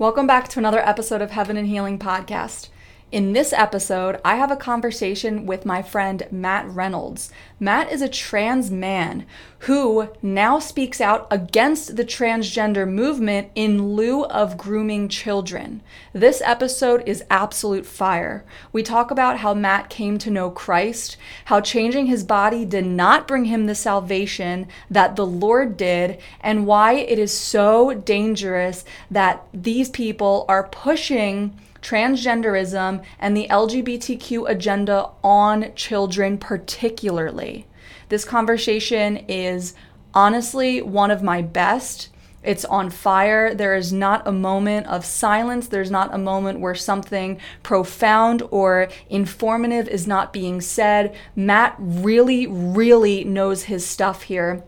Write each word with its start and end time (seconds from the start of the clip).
Welcome 0.00 0.28
back 0.28 0.46
to 0.50 0.60
another 0.60 0.78
episode 0.78 1.20
of 1.22 1.32
Heaven 1.32 1.56
and 1.56 1.66
Healing 1.66 1.98
Podcast. 1.98 2.68
In 3.10 3.32
this 3.32 3.54
episode, 3.54 4.20
I 4.22 4.34
have 4.34 4.50
a 4.50 4.56
conversation 4.56 5.46
with 5.46 5.64
my 5.64 5.80
friend 5.80 6.24
Matt 6.30 6.68
Reynolds. 6.68 7.32
Matt 7.58 7.90
is 7.90 8.02
a 8.02 8.08
trans 8.08 8.70
man 8.70 9.24
who 9.60 10.10
now 10.20 10.58
speaks 10.58 11.00
out 11.00 11.26
against 11.30 11.96
the 11.96 12.04
transgender 12.04 12.86
movement 12.86 13.48
in 13.54 13.94
lieu 13.94 14.26
of 14.26 14.58
grooming 14.58 15.08
children. 15.08 15.80
This 16.12 16.42
episode 16.44 17.02
is 17.06 17.24
absolute 17.30 17.86
fire. 17.86 18.44
We 18.72 18.82
talk 18.82 19.10
about 19.10 19.38
how 19.38 19.54
Matt 19.54 19.88
came 19.88 20.18
to 20.18 20.30
know 20.30 20.50
Christ, 20.50 21.16
how 21.46 21.62
changing 21.62 22.08
his 22.08 22.24
body 22.24 22.66
did 22.66 22.84
not 22.84 23.26
bring 23.26 23.46
him 23.46 23.64
the 23.64 23.74
salvation 23.74 24.68
that 24.90 25.16
the 25.16 25.26
Lord 25.26 25.78
did, 25.78 26.20
and 26.42 26.66
why 26.66 26.92
it 26.92 27.18
is 27.18 27.32
so 27.32 27.94
dangerous 27.94 28.84
that 29.10 29.46
these 29.54 29.88
people 29.88 30.44
are 30.46 30.64
pushing 30.64 31.58
transgenderism, 31.82 33.04
and 33.18 33.36
the 33.36 33.48
LGBTQ 33.48 34.48
agenda 34.48 35.10
on 35.22 35.74
children, 35.74 36.38
particularly. 36.38 37.66
This 38.08 38.24
conversation 38.24 39.18
is 39.28 39.74
honestly 40.14 40.80
one 40.82 41.10
of 41.10 41.22
my 41.22 41.42
best. 41.42 42.08
It's 42.42 42.64
on 42.64 42.88
fire. 42.88 43.52
There 43.54 43.74
is 43.74 43.92
not 43.92 44.26
a 44.26 44.32
moment 44.32 44.86
of 44.86 45.04
silence. 45.04 45.68
There's 45.68 45.90
not 45.90 46.14
a 46.14 46.18
moment 46.18 46.60
where 46.60 46.74
something 46.74 47.38
profound 47.62 48.42
or 48.50 48.88
informative 49.10 49.88
is 49.88 50.06
not 50.06 50.32
being 50.32 50.60
said. 50.60 51.14
Matt 51.34 51.74
really, 51.78 52.46
really 52.46 53.24
knows 53.24 53.64
his 53.64 53.84
stuff 53.84 54.22
here. 54.22 54.62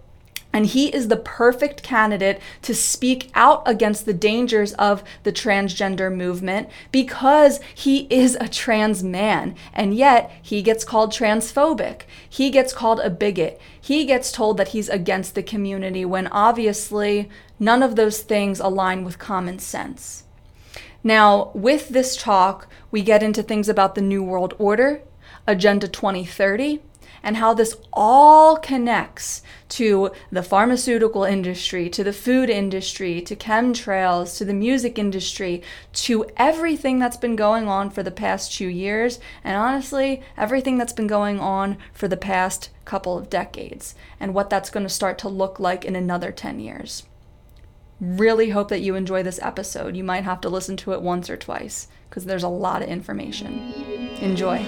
And 0.52 0.66
he 0.66 0.88
is 0.88 1.08
the 1.08 1.16
perfect 1.16 1.82
candidate 1.82 2.40
to 2.62 2.74
speak 2.74 3.30
out 3.34 3.62
against 3.66 4.04
the 4.04 4.12
dangers 4.12 4.72
of 4.74 5.04
the 5.22 5.32
transgender 5.32 6.14
movement 6.14 6.68
because 6.90 7.60
he 7.74 8.08
is 8.10 8.36
a 8.40 8.48
trans 8.48 9.04
man. 9.04 9.54
And 9.72 9.94
yet 9.94 10.30
he 10.42 10.62
gets 10.62 10.84
called 10.84 11.12
transphobic. 11.12 12.02
He 12.28 12.50
gets 12.50 12.72
called 12.72 13.00
a 13.00 13.10
bigot. 13.10 13.60
He 13.80 14.04
gets 14.04 14.32
told 14.32 14.56
that 14.56 14.68
he's 14.68 14.88
against 14.88 15.34
the 15.34 15.42
community 15.42 16.04
when 16.04 16.26
obviously 16.28 17.28
none 17.60 17.82
of 17.82 17.94
those 17.94 18.22
things 18.22 18.58
align 18.58 19.04
with 19.04 19.18
common 19.18 19.60
sense. 19.60 20.24
Now, 21.04 21.50
with 21.54 21.90
this 21.90 22.16
talk, 22.16 22.66
we 22.90 23.02
get 23.02 23.22
into 23.22 23.42
things 23.42 23.68
about 23.68 23.94
the 23.94 24.02
New 24.02 24.22
World 24.22 24.54
Order, 24.58 25.00
Agenda 25.46 25.88
2030 25.88 26.80
and 27.22 27.36
how 27.36 27.54
this 27.54 27.76
all 27.92 28.56
connects 28.56 29.42
to 29.70 30.10
the 30.30 30.42
pharmaceutical 30.42 31.24
industry, 31.24 31.88
to 31.90 32.04
the 32.04 32.12
food 32.12 32.50
industry, 32.50 33.20
to 33.22 33.36
chemtrails, 33.36 34.36
to 34.38 34.44
the 34.44 34.54
music 34.54 34.98
industry, 34.98 35.62
to 35.92 36.26
everything 36.36 36.98
that's 36.98 37.16
been 37.16 37.36
going 37.36 37.68
on 37.68 37.90
for 37.90 38.02
the 38.02 38.10
past 38.10 38.52
two 38.52 38.68
years, 38.68 39.18
and 39.42 39.56
honestly, 39.56 40.22
everything 40.36 40.78
that's 40.78 40.92
been 40.92 41.06
going 41.06 41.40
on 41.40 41.78
for 41.92 42.08
the 42.08 42.16
past 42.16 42.70
couple 42.84 43.16
of 43.16 43.30
decades, 43.30 43.94
and 44.18 44.34
what 44.34 44.50
that's 44.50 44.70
going 44.70 44.84
to 44.84 44.90
start 44.90 45.18
to 45.18 45.28
look 45.28 45.60
like 45.60 45.84
in 45.84 45.96
another 45.96 46.32
10 46.32 46.60
years. 46.60 47.04
Really 48.00 48.50
hope 48.50 48.68
that 48.70 48.80
you 48.80 48.94
enjoy 48.94 49.22
this 49.22 49.40
episode. 49.42 49.94
You 49.94 50.04
might 50.04 50.24
have 50.24 50.40
to 50.40 50.48
listen 50.48 50.76
to 50.78 50.92
it 50.92 51.02
once 51.02 51.28
or 51.28 51.36
twice 51.36 51.86
because 52.08 52.24
there's 52.24 52.42
a 52.42 52.48
lot 52.48 52.82
of 52.82 52.88
information. 52.88 53.72
Enjoy. 54.20 54.66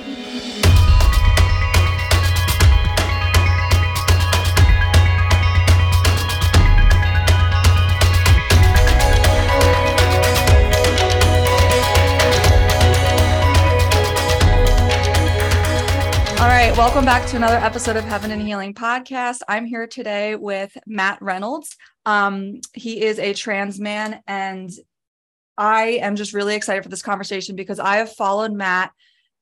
All 16.43 16.49
right, 16.49 16.77
welcome 16.77 17.05
back 17.05 17.25
to 17.29 17.37
another 17.37 17.55
episode 17.55 17.95
of 17.95 18.03
Heaven 18.03 18.33
and 18.33 18.43
Healing 18.43 18.75
podcast. 18.75 19.43
I'm 19.47 19.65
here 19.65 19.87
today 19.87 20.35
with 20.35 20.77
Matt 20.89 21.23
Reynolds. 21.23 21.77
Um, 22.05 22.61
he 22.75 23.01
is 23.01 23.21
a 23.21 23.33
trans 23.33 23.79
man, 23.79 24.21
and 24.27 24.69
I 25.57 26.01
am 26.03 26.17
just 26.17 26.33
really 26.33 26.57
excited 26.57 26.83
for 26.83 26.89
this 26.89 27.01
conversation 27.01 27.55
because 27.55 27.79
I 27.79 27.99
have 27.99 28.13
followed 28.15 28.53
Matt 28.53 28.91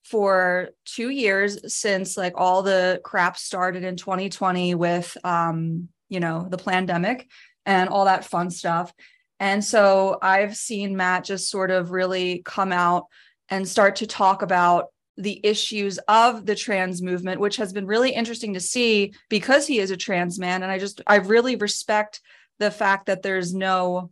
for 0.04 0.72
two 0.84 1.08
years 1.08 1.74
since 1.74 2.18
like 2.18 2.34
all 2.36 2.62
the 2.62 3.00
crap 3.02 3.38
started 3.38 3.82
in 3.82 3.96
2020 3.96 4.74
with 4.74 5.16
um, 5.24 5.88
you 6.10 6.20
know, 6.20 6.48
the 6.50 6.58
pandemic 6.58 7.30
and 7.64 7.88
all 7.88 8.04
that 8.04 8.26
fun 8.26 8.50
stuff. 8.50 8.92
And 9.38 9.64
so 9.64 10.18
I've 10.20 10.54
seen 10.54 10.98
Matt 10.98 11.24
just 11.24 11.48
sort 11.48 11.70
of 11.70 11.92
really 11.92 12.42
come 12.44 12.72
out 12.72 13.06
and 13.48 13.66
start 13.66 13.96
to 13.96 14.06
talk 14.06 14.42
about 14.42 14.88
the 15.22 15.40
issues 15.44 15.98
of 16.08 16.46
the 16.46 16.54
trans 16.54 17.02
movement, 17.02 17.40
which 17.40 17.56
has 17.56 17.72
been 17.72 17.86
really 17.86 18.10
interesting 18.10 18.54
to 18.54 18.60
see 18.60 19.12
because 19.28 19.66
he 19.66 19.78
is 19.78 19.90
a 19.90 19.96
trans 19.96 20.38
man. 20.38 20.62
And 20.62 20.70
I 20.72 20.78
just, 20.78 21.00
I 21.06 21.16
really 21.16 21.56
respect 21.56 22.20
the 22.58 22.70
fact 22.70 23.06
that 23.06 23.22
there's 23.22 23.54
no, 23.54 24.10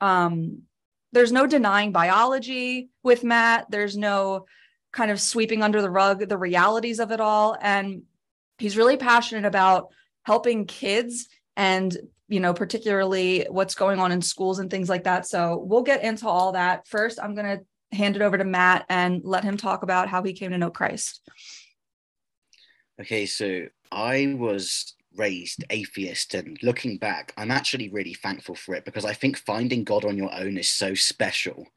um, 0.00 0.62
there's 1.12 1.32
no 1.32 1.46
denying 1.46 1.92
biology 1.92 2.88
with 3.02 3.24
Matt. 3.24 3.66
There's 3.70 3.96
no 3.96 4.46
kind 4.92 5.10
of 5.10 5.20
sweeping 5.20 5.62
under 5.62 5.82
the 5.82 5.90
rug 5.90 6.28
the 6.28 6.38
realities 6.38 7.00
of 7.00 7.10
it 7.10 7.20
all. 7.20 7.56
And 7.60 8.02
he's 8.58 8.76
really 8.76 8.96
passionate 8.96 9.46
about 9.46 9.88
helping 10.24 10.66
kids 10.66 11.28
and 11.56 11.96
you 12.28 12.40
know 12.40 12.54
particularly 12.54 13.46
what's 13.50 13.74
going 13.74 14.00
on 14.00 14.12
in 14.12 14.22
schools 14.22 14.58
and 14.58 14.70
things 14.70 14.88
like 14.88 15.04
that 15.04 15.26
so 15.26 15.62
we'll 15.66 15.82
get 15.82 16.02
into 16.02 16.26
all 16.26 16.52
that 16.52 16.86
first 16.88 17.18
i'm 17.22 17.34
going 17.34 17.58
to 17.58 17.64
hand 17.94 18.16
it 18.16 18.22
over 18.22 18.36
to 18.36 18.44
Matt 18.44 18.84
and 18.88 19.22
let 19.24 19.44
him 19.44 19.56
talk 19.56 19.82
about 19.82 20.08
how 20.08 20.22
he 20.22 20.32
came 20.32 20.50
to 20.50 20.58
know 20.58 20.70
Christ. 20.70 21.20
Okay, 23.00 23.26
so 23.26 23.66
I 23.90 24.34
was 24.38 24.94
raised 25.16 25.64
atheist 25.70 26.34
and 26.34 26.58
looking 26.62 26.98
back 26.98 27.32
i'm 27.36 27.50
actually 27.50 27.88
really 27.90 28.14
thankful 28.14 28.54
for 28.54 28.74
it 28.74 28.84
because 28.84 29.04
i 29.04 29.12
think 29.12 29.36
finding 29.38 29.84
god 29.84 30.04
on 30.04 30.16
your 30.16 30.34
own 30.34 30.58
is 30.58 30.68
so 30.68 30.92
special 30.94 31.68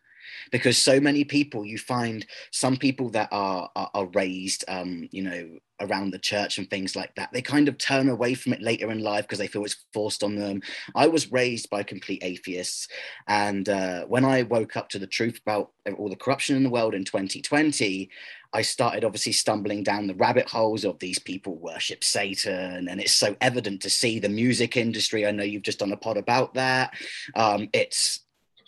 because 0.51 0.77
so 0.77 0.99
many 0.99 1.23
people 1.23 1.65
you 1.65 1.77
find 1.77 2.25
some 2.51 2.77
people 2.77 3.09
that 3.09 3.29
are 3.31 3.69
are, 3.75 3.89
are 3.93 4.05
raised 4.07 4.63
um 4.67 5.07
you 5.11 5.23
know 5.23 5.49
around 5.81 6.09
the 6.09 6.17
church 6.17 6.57
and 6.57 6.69
things 6.69 6.95
like 6.95 7.13
that 7.13 7.29
they 7.31 7.41
kind 7.41 7.67
of 7.67 7.77
turn 7.77 8.09
away 8.09 8.33
from 8.33 8.51
it 8.51 8.61
later 8.61 8.89
in 8.89 8.99
life 8.99 9.23
because 9.25 9.37
they 9.37 9.45
feel 9.45 9.63
it's 9.63 9.85
forced 9.93 10.23
on 10.23 10.35
them. 10.35 10.59
I 10.95 11.05
was 11.05 11.31
raised 11.31 11.69
by 11.69 11.83
complete 11.83 12.23
atheists 12.23 12.87
and 13.27 13.69
uh, 13.69 14.05
when 14.05 14.25
i 14.25 14.41
woke 14.43 14.75
up 14.75 14.89
to 14.89 14.99
the 14.99 15.07
truth 15.07 15.39
about 15.45 15.71
all 15.97 16.09
the 16.09 16.15
corruption 16.15 16.55
in 16.55 16.63
the 16.63 16.69
world 16.69 16.95
in 16.95 17.05
2020 17.05 18.09
i 18.53 18.61
started 18.61 19.03
obviously 19.03 19.31
stumbling 19.31 19.83
down 19.83 20.07
the 20.07 20.15
rabbit 20.15 20.49
holes 20.49 20.83
of 20.83 20.97
these 20.99 21.19
people 21.19 21.55
worship 21.57 22.03
satan 22.03 22.87
and 22.87 22.99
it's 22.99 23.13
so 23.13 23.35
evident 23.41 23.81
to 23.81 23.89
see 23.89 24.19
the 24.19 24.29
music 24.29 24.77
industry. 24.77 25.25
I 25.25 25.31
know 25.31 25.43
you've 25.43 25.63
just 25.63 25.79
done 25.79 25.91
a 25.91 25.97
pod 25.97 26.17
about 26.17 26.53
that. 26.53 26.93
Um, 27.35 27.69
it's 27.73 28.21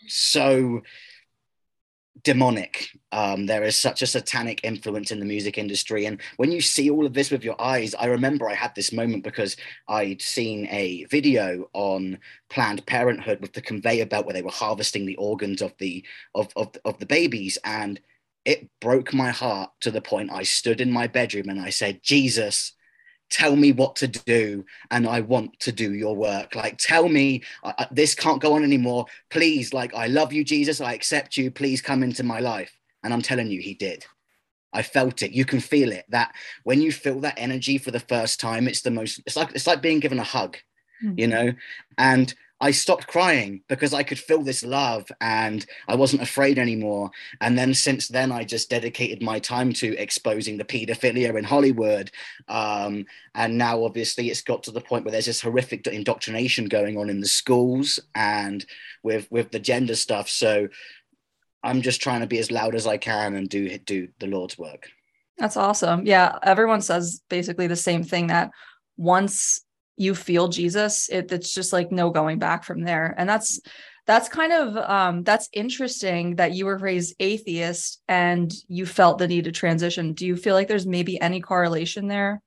so 0.08 0.82
demonic. 2.24 2.90
Um, 3.12 3.46
there 3.46 3.64
is 3.64 3.76
such 3.76 4.02
a 4.02 4.08
satanic 4.08 4.62
influence 4.64 5.12
in 5.12 5.20
the 5.20 5.26
music 5.26 5.58
industry. 5.58 6.06
And 6.06 6.22
when 6.38 6.52
you 6.52 6.62
see 6.62 6.90
all 6.90 7.06
of 7.06 7.14
this 7.14 7.32
with 7.32 7.44
your 7.44 7.60
eyes, 7.62 7.96
I 7.96 8.06
remember 8.06 8.50
I 8.50 8.56
had 8.56 8.76
this 8.76 8.92
moment 8.92 9.24
because 9.24 9.56
I'd 9.88 10.22
seen 10.22 10.68
a 10.68 11.06
video 11.06 11.70
on 11.74 12.20
Planned 12.50 12.86
Parenthood 12.86 13.42
with 13.42 13.54
the 13.54 13.62
conveyor 13.62 14.06
belt 14.06 14.26
where 14.26 14.34
they 14.34 14.42
were 14.42 14.50
harvesting 14.52 15.06
the 15.06 15.18
organs 15.18 15.62
of 15.62 15.74
the 15.80 16.06
of, 16.36 16.52
of, 16.56 16.76
of 16.86 17.00
the 17.00 17.06
babies. 17.06 17.58
And 17.64 18.00
it 18.46 18.70
broke 18.80 19.14
my 19.14 19.32
heart 19.32 19.72
to 19.82 19.92
the 19.92 20.02
point 20.02 20.32
I 20.32 20.44
stood 20.44 20.82
in 20.82 20.92
my 20.92 21.08
bedroom 21.08 21.50
and 21.50 21.62
I 21.62 21.70
said, 21.70 22.02
Jesus, 22.04 22.74
tell 23.30 23.56
me 23.56 23.72
what 23.72 23.96
to 23.96 24.08
do 24.08 24.66
and 24.92 25.08
i 25.08 25.20
want 25.20 25.60
to 25.60 25.72
do 25.72 25.94
your 25.94 26.16
work. 26.16 26.56
Like 26.56 26.78
tell 26.78 27.08
me 27.08 27.44
uh, 27.64 27.86
this 27.92 28.16
can't 28.16 28.42
go 28.42 28.54
on 28.54 28.64
anymore. 28.64 29.06
Please 29.30 29.74
like 29.74 29.94
i 29.94 30.08
love 30.08 30.34
you 30.34 30.44
jesus. 30.44 30.82
I 30.82 30.94
accept 30.94 31.38
you. 31.38 31.52
Please 31.52 31.82
come 31.82 32.04
into 32.04 32.24
my 32.24 32.40
life. 32.40 32.76
And 33.04 33.14
i'm 33.14 33.22
telling 33.22 33.48
you 33.48 33.62
he 33.62 33.74
did. 33.74 34.06
I 34.72 34.84
felt 34.84 35.24
it. 35.24 35.32
You 35.32 35.46
can 35.46 35.60
feel 35.60 35.92
it 35.92 36.06
that 36.10 36.34
when 36.64 36.82
you 36.82 36.92
feel 36.92 37.20
that 37.22 37.34
energy 37.38 37.78
for 37.78 37.92
the 37.92 38.00
first 38.00 38.40
time 38.40 38.68
it's 38.68 38.82
the 38.82 38.92
most 38.92 39.22
it's 39.26 39.36
like 39.36 39.52
it's 39.56 39.68
like 39.68 39.82
being 39.82 40.00
given 40.00 40.20
a 40.20 40.24
hug 40.24 40.58
mm-hmm. 41.04 41.20
you 41.20 41.28
know? 41.28 41.54
And 41.98 42.34
I 42.62 42.72
stopped 42.72 43.08
crying 43.08 43.62
because 43.70 43.94
I 43.94 44.04
could 44.04 44.20
feel 44.20 44.42
this 44.42 44.64
love 44.64 45.10
and 45.22 45.66
I 45.88 45.96
wasn't 45.96 46.22
afraid 46.22 46.60
anymore. 46.60 47.10
And 47.40 47.58
then 47.58 47.74
since 47.74 48.10
then, 48.10 48.32
I 48.32 48.44
just 48.44 48.70
dedicated 48.70 49.22
my 49.22 49.40
time 49.40 49.72
to 49.74 49.96
exposing 49.98 50.58
the 50.58 50.66
paedophilia 50.66 51.38
in 51.38 51.46
Hollywood. 51.46 52.12
Um, 52.50 53.06
and 53.34 53.58
now, 53.58 53.84
obviously, 53.86 54.30
it's 54.30 54.42
got 54.42 54.64
to 54.64 54.72
the 54.72 54.82
point 54.82 55.06
where 55.06 55.14
there's 55.14 55.26
this 55.26 55.42
horrific 55.42 55.88
indoctrination 55.88 56.66
going 56.66 56.98
on 56.98 57.10
in 57.10 57.22
the 57.22 57.28
schools 57.28 58.00
and 58.14 58.66
with 59.04 59.32
with 59.32 59.52
the 59.52 59.60
gender 59.60 59.96
stuff. 59.96 60.28
So 60.28 60.68
I'm 61.64 61.82
just 61.82 62.02
trying 62.02 62.22
to 62.22 62.28
be 62.28 62.40
as 62.40 62.52
loud 62.52 62.76
as 62.76 62.88
I 62.88 62.98
can 62.98 63.36
and 63.36 63.48
do 63.48 63.78
do 63.78 64.10
the 64.20 64.28
Lord's 64.28 64.58
work. 64.58 64.90
That's 65.38 65.56
awesome. 65.56 66.06
Yeah, 66.06 66.38
everyone 66.44 66.82
says 66.82 67.22
basically 67.30 67.68
the 67.68 67.76
same 67.78 68.04
thing 68.04 68.28
that 68.28 68.52
once 68.98 69.62
you 70.00 70.16
feel 70.16 70.48
Jesus, 70.48 71.10
it, 71.10 71.32
it's 71.32 71.54
just 71.54 71.74
like 71.74 71.92
no 71.92 72.10
going 72.10 72.40
back 72.40 72.64
from 72.64 72.84
there. 72.84 73.14
And 73.18 73.30
that's 73.30 73.60
that's 74.08 74.30
kind 74.30 74.54
of 74.54 74.78
um, 74.78 75.24
that's 75.24 75.50
interesting 75.54 76.38
that 76.38 76.54
you 76.54 76.66
were 76.66 76.78
raised 76.78 77.16
atheist 77.20 78.02
and 78.08 78.52
you 78.68 78.86
felt 78.86 79.18
the 79.20 79.28
need 79.28 79.44
to 79.44 79.52
transition. 79.52 80.14
Do 80.14 80.26
you 80.26 80.36
feel 80.36 80.56
like 80.56 80.68
there's 80.68 80.88
maybe 80.88 81.20
any 81.22 81.42
correlation 81.42 82.08
there? 82.08 82.42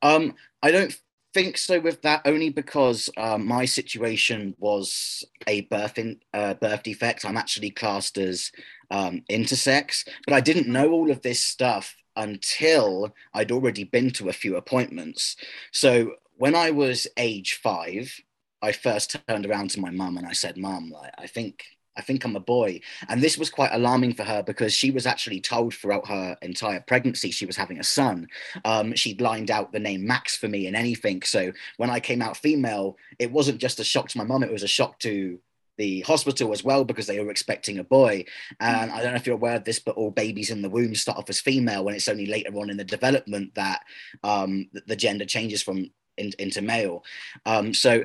Um, 0.00 0.34
I 0.62 0.70
don't 0.70 0.96
think 1.34 1.58
so 1.58 1.80
with 1.80 2.00
that 2.02 2.22
only 2.24 2.50
because 2.50 3.10
um, 3.16 3.46
my 3.46 3.64
situation 3.64 4.54
was 4.58 5.24
a 5.46 5.62
birth 5.62 5.98
in, 5.98 6.20
uh, 6.32 6.54
birth 6.54 6.84
defect. 6.84 7.24
I'm 7.24 7.36
actually 7.36 7.70
classed 7.70 8.18
as 8.18 8.52
um, 8.90 9.22
intersex, 9.28 10.06
but 10.26 10.34
I 10.34 10.40
didn't 10.40 10.68
know 10.68 10.92
all 10.92 11.10
of 11.10 11.22
this 11.22 11.42
stuff 11.42 11.96
until 12.16 13.14
I'd 13.34 13.52
already 13.52 13.84
been 13.84 14.10
to 14.12 14.28
a 14.28 14.34
few 14.34 14.56
appointments. 14.56 15.36
So 15.72 16.12
when 16.42 16.56
I 16.56 16.72
was 16.72 17.06
age 17.16 17.60
five, 17.62 18.20
I 18.60 18.72
first 18.72 19.16
turned 19.28 19.46
around 19.46 19.70
to 19.70 19.80
my 19.80 19.90
mum 19.90 20.18
and 20.18 20.26
I 20.26 20.32
said, 20.32 20.56
"Mum, 20.56 20.90
like, 20.90 21.12
I 21.16 21.28
think 21.28 21.62
I 21.96 22.02
think 22.02 22.24
I'm 22.24 22.34
a 22.34 22.40
boy. 22.40 22.80
And 23.08 23.22
this 23.22 23.38
was 23.38 23.48
quite 23.48 23.70
alarming 23.72 24.14
for 24.14 24.24
her 24.24 24.42
because 24.42 24.74
she 24.74 24.90
was 24.90 25.06
actually 25.06 25.40
told 25.40 25.72
throughout 25.72 26.08
her 26.08 26.36
entire 26.42 26.80
pregnancy 26.80 27.30
she 27.30 27.46
was 27.46 27.54
having 27.54 27.78
a 27.78 27.84
son. 27.84 28.26
Um, 28.64 28.92
she'd 28.96 29.20
lined 29.20 29.52
out 29.52 29.70
the 29.70 29.78
name 29.78 30.04
Max 30.04 30.36
for 30.36 30.48
me 30.48 30.66
and 30.66 30.74
anything. 30.74 31.22
So 31.22 31.52
when 31.76 31.90
I 31.90 32.00
came 32.00 32.20
out 32.20 32.36
female, 32.36 32.96
it 33.20 33.30
wasn't 33.30 33.60
just 33.60 33.78
a 33.78 33.84
shock 33.84 34.08
to 34.08 34.18
my 34.18 34.24
mum, 34.24 34.42
it 34.42 34.50
was 34.50 34.64
a 34.64 34.76
shock 34.78 34.98
to 35.00 35.38
the 35.78 36.00
hospital 36.00 36.52
as 36.52 36.64
well 36.64 36.84
because 36.84 37.06
they 37.06 37.20
were 37.20 37.30
expecting 37.30 37.78
a 37.78 37.84
boy. 37.84 38.24
And 38.58 38.90
I 38.90 39.00
don't 39.00 39.12
know 39.12 39.16
if 39.16 39.26
you're 39.26 39.36
aware 39.36 39.56
of 39.56 39.64
this, 39.64 39.78
but 39.78 39.94
all 39.94 40.10
babies 40.10 40.50
in 40.50 40.62
the 40.62 40.70
womb 40.70 40.96
start 40.96 41.18
off 41.18 41.30
as 41.30 41.40
female 41.40 41.84
when 41.84 41.94
it's 41.94 42.08
only 42.08 42.26
later 42.26 42.52
on 42.56 42.68
in 42.68 42.78
the 42.78 42.84
development 42.84 43.54
that 43.54 43.82
um, 44.24 44.68
the 44.86 44.96
gender 44.96 45.24
changes 45.24 45.62
from 45.62 45.90
in, 46.16 46.32
into 46.38 46.62
male. 46.62 47.04
Um, 47.46 47.74
so 47.74 48.04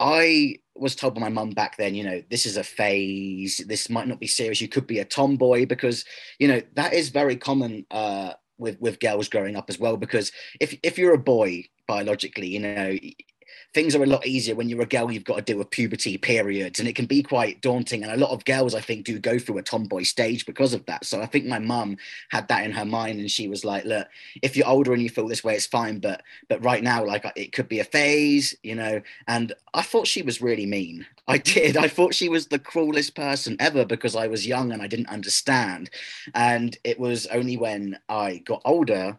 I 0.00 0.56
was 0.74 0.96
told 0.96 1.14
by 1.14 1.20
my 1.20 1.28
mum 1.28 1.50
back 1.50 1.76
then, 1.76 1.94
you 1.94 2.04
know, 2.04 2.22
this 2.30 2.46
is 2.46 2.56
a 2.56 2.64
phase. 2.64 3.58
This 3.66 3.88
might 3.88 4.08
not 4.08 4.20
be 4.20 4.26
serious. 4.26 4.60
You 4.60 4.68
could 4.68 4.86
be 4.86 4.98
a 4.98 5.04
tomboy 5.04 5.66
because, 5.66 6.04
you 6.38 6.48
know, 6.48 6.60
that 6.74 6.92
is 6.92 7.10
very 7.10 7.36
common 7.36 7.86
uh, 7.90 8.32
with 8.58 8.80
with 8.80 9.00
girls 9.00 9.28
growing 9.28 9.56
up 9.56 9.66
as 9.68 9.78
well. 9.78 9.96
Because 9.96 10.32
if 10.60 10.76
if 10.82 10.98
you're 10.98 11.14
a 11.14 11.18
boy 11.18 11.64
biologically, 11.86 12.48
you 12.48 12.60
know, 12.60 12.96
things 13.74 13.94
are 13.94 14.02
a 14.02 14.06
lot 14.06 14.26
easier 14.26 14.54
when 14.54 14.68
you're 14.68 14.82
a 14.82 14.86
girl 14.86 15.10
you've 15.10 15.24
got 15.24 15.36
to 15.36 15.42
deal 15.42 15.58
with 15.58 15.70
puberty 15.70 16.18
periods 16.18 16.78
and 16.78 16.88
it 16.88 16.94
can 16.94 17.06
be 17.06 17.22
quite 17.22 17.60
daunting 17.60 18.02
and 18.02 18.12
a 18.12 18.16
lot 18.16 18.30
of 18.30 18.44
girls 18.44 18.74
i 18.74 18.80
think 18.80 19.04
do 19.04 19.18
go 19.18 19.38
through 19.38 19.58
a 19.58 19.62
tomboy 19.62 20.02
stage 20.02 20.44
because 20.46 20.74
of 20.74 20.84
that. 20.86 21.04
So 21.04 21.20
i 21.20 21.26
think 21.26 21.46
my 21.46 21.58
mum 21.58 21.96
had 22.30 22.48
that 22.48 22.64
in 22.64 22.72
her 22.72 22.84
mind 22.84 23.20
and 23.20 23.30
she 23.30 23.48
was 23.48 23.64
like 23.64 23.84
look 23.84 24.08
if 24.42 24.56
you're 24.56 24.68
older 24.68 24.92
and 24.92 25.02
you 25.02 25.08
feel 25.08 25.28
this 25.28 25.44
way 25.44 25.54
it's 25.54 25.66
fine 25.66 25.98
but 25.98 26.22
but 26.48 26.62
right 26.64 26.82
now 26.82 27.04
like 27.04 27.24
it 27.36 27.52
could 27.52 27.68
be 27.68 27.80
a 27.80 27.84
phase 27.84 28.54
you 28.62 28.74
know? 28.74 29.00
And 29.26 29.52
i 29.74 29.82
thought 29.82 30.06
she 30.06 30.22
was 30.22 30.42
really 30.42 30.66
mean. 30.66 31.06
I 31.28 31.38
did. 31.52 31.76
I 31.76 31.88
thought 31.88 32.14
she 32.14 32.28
was 32.28 32.46
the 32.46 32.58
cruelest 32.58 33.14
person 33.14 33.56
ever 33.60 33.84
because 33.84 34.16
i 34.16 34.26
was 34.26 34.46
young 34.46 34.72
and 34.72 34.82
i 34.82 34.86
didn't 34.86 35.08
understand. 35.08 35.90
And 36.34 36.76
it 36.84 36.98
was 36.98 37.26
only 37.26 37.56
when 37.56 37.98
i 38.08 38.38
got 38.38 38.62
older 38.64 39.18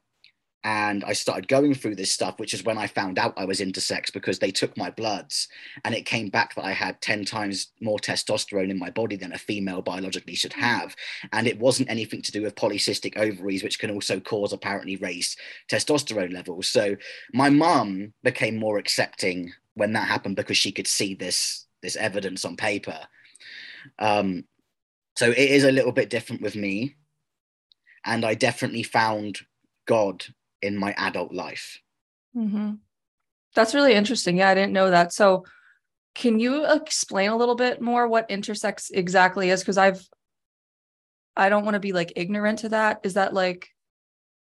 and 0.64 1.04
I 1.04 1.12
started 1.12 1.50
going 1.50 1.74
through 1.74 1.96
this 1.96 2.12
stuff, 2.12 2.40
which 2.40 2.54
is 2.54 2.64
when 2.64 2.78
I 2.78 2.88
found 2.88 3.20
out 3.20 3.34
I 3.36 3.44
was 3.44 3.60
intersex 3.60 4.14
because 4.14 4.40
they 4.40 4.52
took 4.52 4.78
my 4.78 4.90
bloods 4.90 5.50
and 5.84 5.94
it 5.94 6.06
came 6.06 6.30
back 6.30 6.56
that 6.56 6.64
I 6.64 6.72
had 6.72 7.02
10 7.02 7.26
times 7.26 7.74
more 7.82 8.00
testosterone 8.00 8.70
in 8.70 8.80
my 8.80 8.90
body 8.90 9.18
than 9.18 9.34
a 9.34 9.38
female 9.38 9.82
biologically 9.82 10.36
should 10.36 10.54
have. 10.54 10.96
And 11.34 11.48
it 11.48 11.60
wasn't 11.60 11.90
anything 11.90 12.22
to 12.22 12.32
do 12.32 12.44
with 12.44 12.56
polycystic 12.56 13.18
ovaries, 13.18 13.62
which 13.62 13.78
can 13.78 13.92
also 13.92 14.22
cause 14.22 14.54
apparently 14.54 14.96
raised 14.96 15.38
testosterone 15.70 16.32
levels. 16.32 16.70
So 16.70 16.96
my 17.34 17.50
mum 17.50 18.14
became 18.24 18.56
more 18.56 18.78
accepting 18.78 19.52
when 19.74 19.92
that 19.94 20.08
happened 20.08 20.38
because 20.38 20.58
she 20.58 20.72
could 20.72 20.88
see 20.88 21.14
this, 21.14 21.66
this 21.82 21.98
evidence 21.98 22.46
on 22.46 22.56
paper. 22.56 23.00
Um, 24.00 24.46
so 25.18 25.30
it 25.30 25.38
is 25.38 25.66
a 25.66 25.72
little 25.74 25.92
bit 25.92 26.10
different 26.10 26.42
with 26.42 26.56
me. 26.56 26.96
And 28.06 28.26
I 28.26 28.34
definitely 28.34 28.84
found 28.84 29.40
God 29.86 30.24
in 30.64 30.78
my 30.78 30.94
adult 30.98 31.34
life. 31.34 31.80
Mm-hmm. 32.36 32.72
That's 33.54 33.76
really 33.76 33.94
interesting. 33.94 34.38
Yeah, 34.38 34.50
I 34.50 34.56
didn't 34.56 34.74
know 34.74 34.90
that. 34.90 35.14
So, 35.14 35.46
can 36.16 36.40
you 36.40 36.66
explain 36.72 37.30
a 37.30 37.38
little 37.38 37.56
bit 37.56 37.82
more 37.82 38.08
what 38.08 38.30
intersex 38.30 38.90
exactly 38.92 39.50
is? 39.50 39.62
Because 39.62 39.78
I've, 39.78 40.08
I 41.36 41.50
don't 41.50 41.66
want 41.66 41.74
to 41.76 41.80
be 41.80 41.92
like 41.92 42.14
ignorant 42.16 42.60
to 42.60 42.70
that. 42.70 43.02
Is 43.04 43.16
that 43.16 43.34
like 43.34 43.70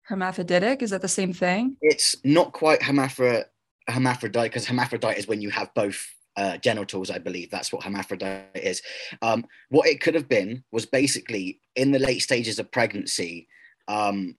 hermaphroditic? 0.03 0.81
Is 0.81 0.91
that 0.91 1.01
the 1.01 1.07
same 1.07 1.33
thing? 1.33 1.77
It's 1.81 2.15
not 2.23 2.53
quite 2.53 2.83
hermaphrodite, 2.83 3.47
hermaphrodite 3.87 4.51
because 4.51 4.65
hermaphrodite 4.65 5.17
is 5.17 5.27
when 5.27 5.41
you 5.41 5.49
have 5.49 5.73
both 5.73 6.07
uh, 6.35 6.57
genitals, 6.57 7.09
I 7.09 7.17
believe. 7.17 7.49
That's 7.49 7.71
what 7.71 7.83
hermaphrodite 7.83 8.45
is. 8.55 8.81
Um, 9.21 9.45
what 9.69 9.87
it 9.87 10.01
could 10.01 10.15
have 10.15 10.29
been 10.29 10.63
was 10.71 10.85
basically 10.85 11.59
in 11.75 11.91
the 11.91 11.99
late 11.99 12.19
stages 12.19 12.59
of 12.59 12.71
pregnancy, 12.71 13.47
um, 13.87 14.35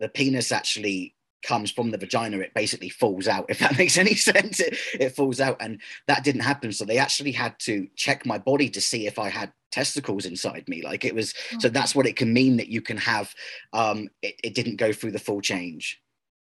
the 0.00 0.08
penis 0.08 0.52
actually 0.52 1.16
comes 1.46 1.70
from 1.70 1.90
the 1.90 1.98
vagina 1.98 2.38
it 2.38 2.52
basically 2.54 2.88
falls 2.88 3.28
out 3.28 3.46
if 3.48 3.60
that 3.60 3.78
makes 3.78 3.96
any 3.96 4.14
sense. 4.14 4.60
It, 4.60 4.76
it 4.98 5.16
falls 5.16 5.40
out 5.40 5.56
and 5.60 5.80
that 6.08 6.24
didn't 6.24 6.42
happen. 6.42 6.72
So 6.72 6.84
they 6.84 6.98
actually 6.98 7.32
had 7.32 7.58
to 7.60 7.86
check 7.94 8.26
my 8.26 8.38
body 8.38 8.68
to 8.70 8.80
see 8.80 9.06
if 9.06 9.18
i 9.18 9.28
had 9.28 9.52
testicles 9.70 10.26
inside 10.26 10.64
me. 10.68 10.82
Like 10.82 11.04
it 11.04 11.14
was 11.14 11.34
oh. 11.54 11.58
so 11.60 11.68
that's 11.68 11.94
what 11.94 12.06
it 12.06 12.16
can 12.16 12.32
mean 12.32 12.56
that 12.56 12.68
you 12.68 12.82
can 12.82 12.96
have 12.96 13.34
um 13.72 14.08
it, 14.22 14.34
it 14.42 14.54
didn't 14.54 14.76
go 14.76 14.92
through 14.92 15.12
the 15.12 15.18
full 15.18 15.40
change. 15.40 16.00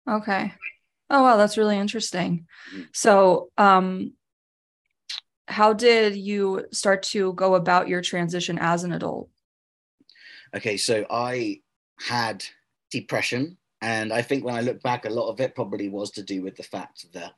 Okay. 0.09 0.53
Oh 1.11 1.23
wow 1.23 1.37
that's 1.37 1.59
really 1.59 1.79
interesting. 1.79 2.47
Mm-hmm. 2.73 2.83
so 2.93 3.51
um 3.56 4.12
how 5.47 5.73
did 5.73 6.15
you 6.15 6.67
start 6.73 7.03
to 7.03 7.33
go 7.33 7.55
about 7.55 7.89
your 7.89 8.03
transition 8.03 8.59
as 8.59 8.85
an 8.85 8.93
adult? 8.93 9.29
Okay 10.55 10.77
so 10.77 11.06
i 11.11 11.61
had 12.01 12.44
depression. 12.90 13.56
And 13.81 14.12
I 14.12 14.23
think 14.23 14.44
when 14.44 14.55
I 14.55 14.61
look 14.61 14.82
back, 14.82 15.05
a 15.05 15.11
lot 15.11 15.31
of 15.31 15.40
it 15.40 15.55
probably 15.55 15.88
was 15.88 16.11
to 16.12 16.23
do 16.23 16.43
with 16.43 16.56
the 16.56 16.62
fact 16.62 17.06
that 17.12 17.35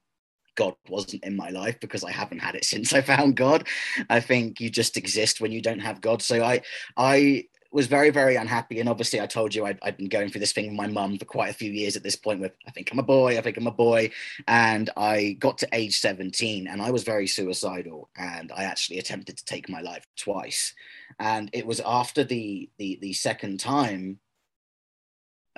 God 0.56 0.75
wasn't 0.88 1.25
in 1.25 1.37
my 1.37 1.50
life 1.50 1.79
because 1.81 2.05
I 2.05 2.11
haven't 2.11 2.41
had 2.41 2.55
it 2.55 2.64
since 2.73 2.93
I 2.93 3.00
found 3.00 3.37
God. 3.37 3.67
I 4.08 4.20
think 4.20 4.61
you 4.61 4.70
just 4.70 4.97
exist 4.97 5.41
when 5.41 5.52
you 5.52 5.62
don't 5.62 5.81
have 5.81 6.00
God. 6.00 6.23
So 6.23 6.43
I, 6.43 6.62
I 6.97 7.44
was 7.73 7.87
very, 7.87 8.11
very 8.11 8.37
unhappy. 8.37 8.81
And 8.81 8.88
obviously, 8.88 9.20
I 9.20 9.26
told 9.26 9.55
you 9.55 9.64
I'd, 9.64 9.79
I'd 9.82 9.97
been 9.97 10.08
going 10.08 10.29
through 10.29 10.41
this 10.41 10.52
thing 10.52 10.67
with 10.67 10.76
my 10.76 10.87
mum 10.87 11.19
for 11.19 11.25
quite 11.25 11.50
a 11.50 11.55
few 11.55 11.70
years 11.70 11.96
at 11.96 12.03
this 12.03 12.17
point. 12.17 12.41
With 12.41 12.53
I 12.67 12.70
think 12.73 12.91
I'm 12.91 12.99
a 12.99 13.05
boy, 13.05 13.38
I 13.38 13.43
think 13.43 13.56
I'm 13.56 13.67
a 13.67 13.73
boy, 13.73 14.11
and 14.49 14.91
I 14.96 15.37
got 15.38 15.58
to 15.58 15.69
age 15.73 15.99
17, 16.00 16.67
and 16.67 16.82
I 16.82 16.91
was 16.91 17.05
very 17.05 17.26
suicidal, 17.26 18.11
and 18.17 18.50
I 18.53 18.64
actually 18.64 18.99
attempted 18.99 19.37
to 19.38 19.44
take 19.44 19.69
my 19.69 19.81
life 19.81 20.06
twice. 20.17 20.75
And 21.19 21.49
it 21.53 21.67
was 21.67 21.81
after 21.81 22.25
the 22.25 22.69
the 22.79 22.98
the 23.01 23.13
second 23.13 23.60
time 23.60 24.19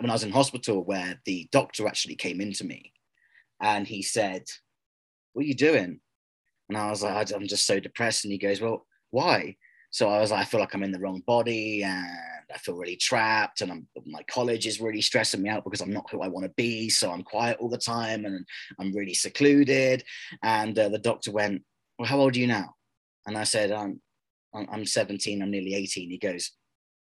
when 0.02 0.10
I 0.10 0.14
was 0.14 0.24
in 0.24 0.32
hospital 0.32 0.82
where 0.82 1.20
the 1.26 1.48
doctor 1.52 1.86
actually 1.86 2.16
came 2.16 2.40
into 2.40 2.64
me 2.64 2.92
and 3.60 3.86
he 3.86 4.02
said, 4.02 4.42
What 5.32 5.44
are 5.44 5.48
you 5.48 5.54
doing? 5.54 6.00
And 6.68 6.76
I 6.76 6.90
was 6.90 7.04
like, 7.04 7.32
I'm 7.32 7.46
just 7.46 7.66
so 7.66 7.78
depressed. 7.78 8.24
And 8.24 8.32
he 8.32 8.38
goes, 8.38 8.60
Well, 8.60 8.84
why? 9.10 9.56
So 9.90 10.08
I 10.08 10.20
was 10.20 10.32
like, 10.32 10.40
I 10.40 10.44
feel 10.44 10.58
like 10.58 10.74
I'm 10.74 10.82
in 10.82 10.90
the 10.90 10.98
wrong 10.98 11.22
body 11.24 11.84
and 11.84 12.06
I 12.52 12.58
feel 12.58 12.74
really 12.74 12.96
trapped. 12.96 13.60
And 13.60 13.70
I'm, 13.70 13.86
my 14.06 14.22
college 14.24 14.66
is 14.66 14.80
really 14.80 15.02
stressing 15.02 15.40
me 15.40 15.50
out 15.50 15.64
because 15.64 15.82
I'm 15.82 15.92
not 15.92 16.10
who 16.10 16.20
I 16.22 16.28
want 16.28 16.46
to 16.46 16.52
be. 16.56 16.88
So 16.88 17.12
I'm 17.12 17.22
quiet 17.22 17.58
all 17.60 17.68
the 17.68 17.78
time 17.78 18.24
and 18.24 18.44
I'm 18.80 18.92
really 18.92 19.14
secluded. 19.14 20.02
And 20.42 20.76
uh, 20.76 20.88
the 20.88 20.98
doctor 20.98 21.30
went, 21.30 21.62
Well, 21.96 22.08
how 22.08 22.18
old 22.18 22.34
are 22.34 22.40
you 22.40 22.48
now? 22.48 22.74
And 23.26 23.38
I 23.38 23.44
said, 23.44 23.70
I'm, 23.70 24.00
I'm 24.52 24.84
17, 24.84 25.40
I'm 25.40 25.50
nearly 25.52 25.74
18. 25.74 26.10
He 26.10 26.18
goes, 26.18 26.50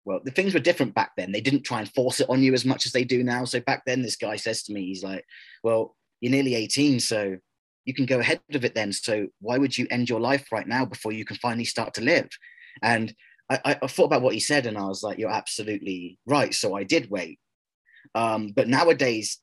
well, 0.07 0.21
the 0.23 0.31
things 0.31 0.53
were 0.53 0.61
different 0.61 0.95
back 0.95 1.11
then. 1.17 1.33
They 1.33 1.41
didn't 1.41 1.63
try 1.63 1.79
and 1.79 1.93
force 1.93 2.21
it 2.21 2.29
on 2.29 2.41
you 2.41 2.53
as 2.53 2.63
much 2.63 2.85
as 2.85 2.93
they 2.93 3.03
do 3.03 3.25
now. 3.25 3.43
So 3.43 3.59
back 3.59 3.83
then, 3.85 4.01
this 4.01 4.15
guy 4.15 4.37
says 4.37 4.63
to 4.63 4.73
me, 4.73 4.85
he's 4.85 5.03
like, 5.03 5.25
well, 5.63 5.97
you're 6.21 6.31
nearly 6.31 6.55
18, 6.55 7.01
so 7.01 7.35
you 7.83 7.93
can 7.93 8.05
go 8.05 8.19
ahead 8.19 8.39
of 8.53 8.63
it 8.63 8.73
then. 8.73 8.93
So 8.93 9.27
why 9.41 9.57
would 9.57 9.77
you 9.77 9.85
end 9.91 10.09
your 10.09 10.21
life 10.21 10.47
right 10.49 10.65
now 10.65 10.85
before 10.85 11.11
you 11.11 11.25
can 11.25 11.35
finally 11.35 11.65
start 11.65 11.93
to 11.95 12.01
live? 12.01 12.29
And 12.81 13.13
I, 13.49 13.77
I 13.81 13.87
thought 13.87 14.05
about 14.05 14.21
what 14.21 14.33
he 14.33 14.39
said 14.39 14.65
and 14.65 14.77
I 14.77 14.85
was 14.85 15.03
like, 15.03 15.17
you're 15.17 15.29
absolutely 15.29 16.17
right. 16.25 16.53
So 16.53 16.73
I 16.73 16.85
did 16.85 17.11
wait. 17.11 17.39
Um, 18.15 18.53
but 18.55 18.69
nowadays, 18.69 19.39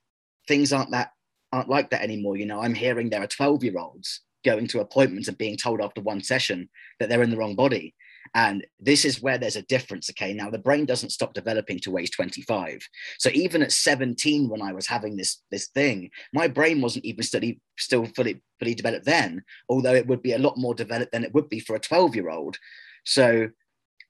things 0.49 0.73
aren't 0.73 0.93
that 0.93 1.11
aren't 1.53 1.69
like 1.69 1.91
that 1.91 2.03
anymore. 2.03 2.39
You 2.39 2.47
know, 2.47 2.61
I'm 2.61 2.75
hearing 2.75 3.11
there 3.11 3.23
are 3.23 3.27
12 3.27 3.65
year 3.65 3.79
olds 3.79 4.23
going 4.45 4.67
to 4.69 4.81
appointments 4.81 5.29
and 5.29 5.39
being 5.39 5.57
told 5.57 5.83
after 5.83 6.01
one 6.01 6.23
session 6.23 6.71
that 7.01 7.11
they're 7.11 7.23
in 7.23 7.31
the 7.31 7.37
wrong 7.37 7.55
body. 7.55 7.95
And 8.35 8.67
this 8.81 9.05
is 9.05 9.23
where 9.23 9.39
there's 9.39 9.57
a 9.57 9.63
difference. 9.63 10.11
Okay. 10.11 10.35
Now, 10.35 10.51
the 10.51 10.59
brain 10.59 10.87
doesn't 10.87 11.11
stop 11.11 11.35
developing 11.35 11.79
to 11.81 11.99
age 11.99 12.11
25. 12.11 12.81
So 13.19 13.31
even 13.33 13.63
at 13.63 13.73
17, 13.73 14.49
when 14.49 14.61
I 14.61 14.73
was 14.73 14.87
having 14.87 15.17
this, 15.17 15.43
this 15.51 15.69
thing, 15.69 16.11
my 16.33 16.49
brain 16.49 16.81
wasn't 16.81 17.05
even 17.05 17.23
study, 17.23 17.61
still 17.79 18.07
fully, 18.17 18.43
fully 18.59 18.75
developed 18.75 19.07
then, 19.07 19.45
although 19.69 19.95
it 19.95 20.07
would 20.07 20.23
be 20.23 20.33
a 20.33 20.39
lot 20.39 20.57
more 20.57 20.75
developed 20.75 21.13
than 21.13 21.25
it 21.25 21.33
would 21.33 21.49
be 21.49 21.61
for 21.61 21.77
a 21.77 21.81
12 21.81 22.17
year 22.17 22.31
old. 22.31 22.59
So 23.05 23.51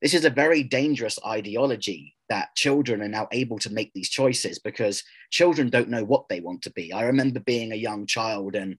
this 0.01 0.15
is 0.15 0.25
a 0.25 0.31
very 0.31 0.63
dangerous 0.63 1.19
ideology 1.27 2.15
that 2.29 2.55
children 2.57 3.03
are 3.03 3.09
now 3.09 3.29
able 3.33 3.59
to 3.59 3.73
make 3.73 3.93
these 3.93 4.09
choices 4.09 4.59
because 4.59 5.03
children 5.31 5.69
don't 5.69 5.89
know 5.91 6.05
what 6.05 6.29
they 6.29 6.41
want 6.41 6.63
to 6.63 6.71
be. 6.73 6.93
I 6.93 7.03
remember 7.05 7.41
being 7.41 7.73
a 7.73 7.77
young 7.77 8.07
child 8.07 8.55
and 8.55 8.77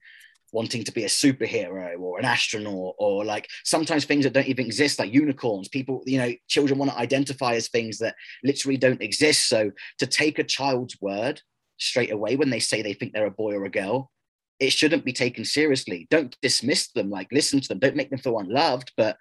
wanting 0.56 0.86
to 0.86 0.92
be 0.94 1.04
a 1.04 1.08
superhero 1.08 2.00
or 2.00 2.18
an 2.18 2.26
astronaut 2.26 2.96
or 2.98 3.26
like 3.26 3.48
sometimes 3.66 4.06
things 4.06 4.24
that 4.24 4.34
don't 4.34 4.48
even 4.48 4.66
exist 4.66 4.98
like 4.98 5.14
unicorns. 5.14 5.68
People 5.68 6.02
you 6.06 6.18
know 6.18 6.32
children 6.48 6.80
want 6.80 6.92
to 6.92 6.98
identify 6.98 7.54
as 7.56 7.68
things 7.68 7.98
that 8.00 8.16
literally 8.44 8.78
don't 8.78 9.02
exist. 9.02 9.50
So 9.50 9.72
to 10.00 10.08
take 10.08 10.40
a 10.40 10.44
child's 10.44 11.00
word 11.02 11.42
straight 11.78 12.12
away 12.12 12.38
when 12.38 12.50
they 12.50 12.62
say 12.62 12.82
they 12.82 12.94
think 12.94 13.12
they're 13.14 13.26
a 13.28 13.42
boy 13.44 13.54
or 13.54 13.66
a 13.66 13.70
girl 13.70 14.10
it 14.58 14.72
shouldn't 14.72 15.04
be 15.04 15.12
taken 15.12 15.44
seriously. 15.44 16.08
Don't 16.10 16.38
dismiss 16.42 16.88
them 16.94 17.10
like 17.10 17.28
listen 17.34 17.60
to 17.60 17.68
them. 17.68 17.80
Don't 17.80 17.98
make 17.98 18.10
them 18.10 18.20
feel 18.20 18.40
unloved 18.40 18.94
but 18.96 19.18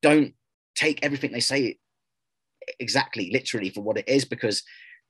don't 0.00 0.32
take 0.76 1.00
everything 1.02 1.32
they 1.32 1.40
say 1.40 1.76
exactly 2.78 3.30
literally 3.32 3.70
for 3.70 3.80
what 3.80 3.98
it 3.98 4.08
is 4.08 4.24
because 4.24 4.62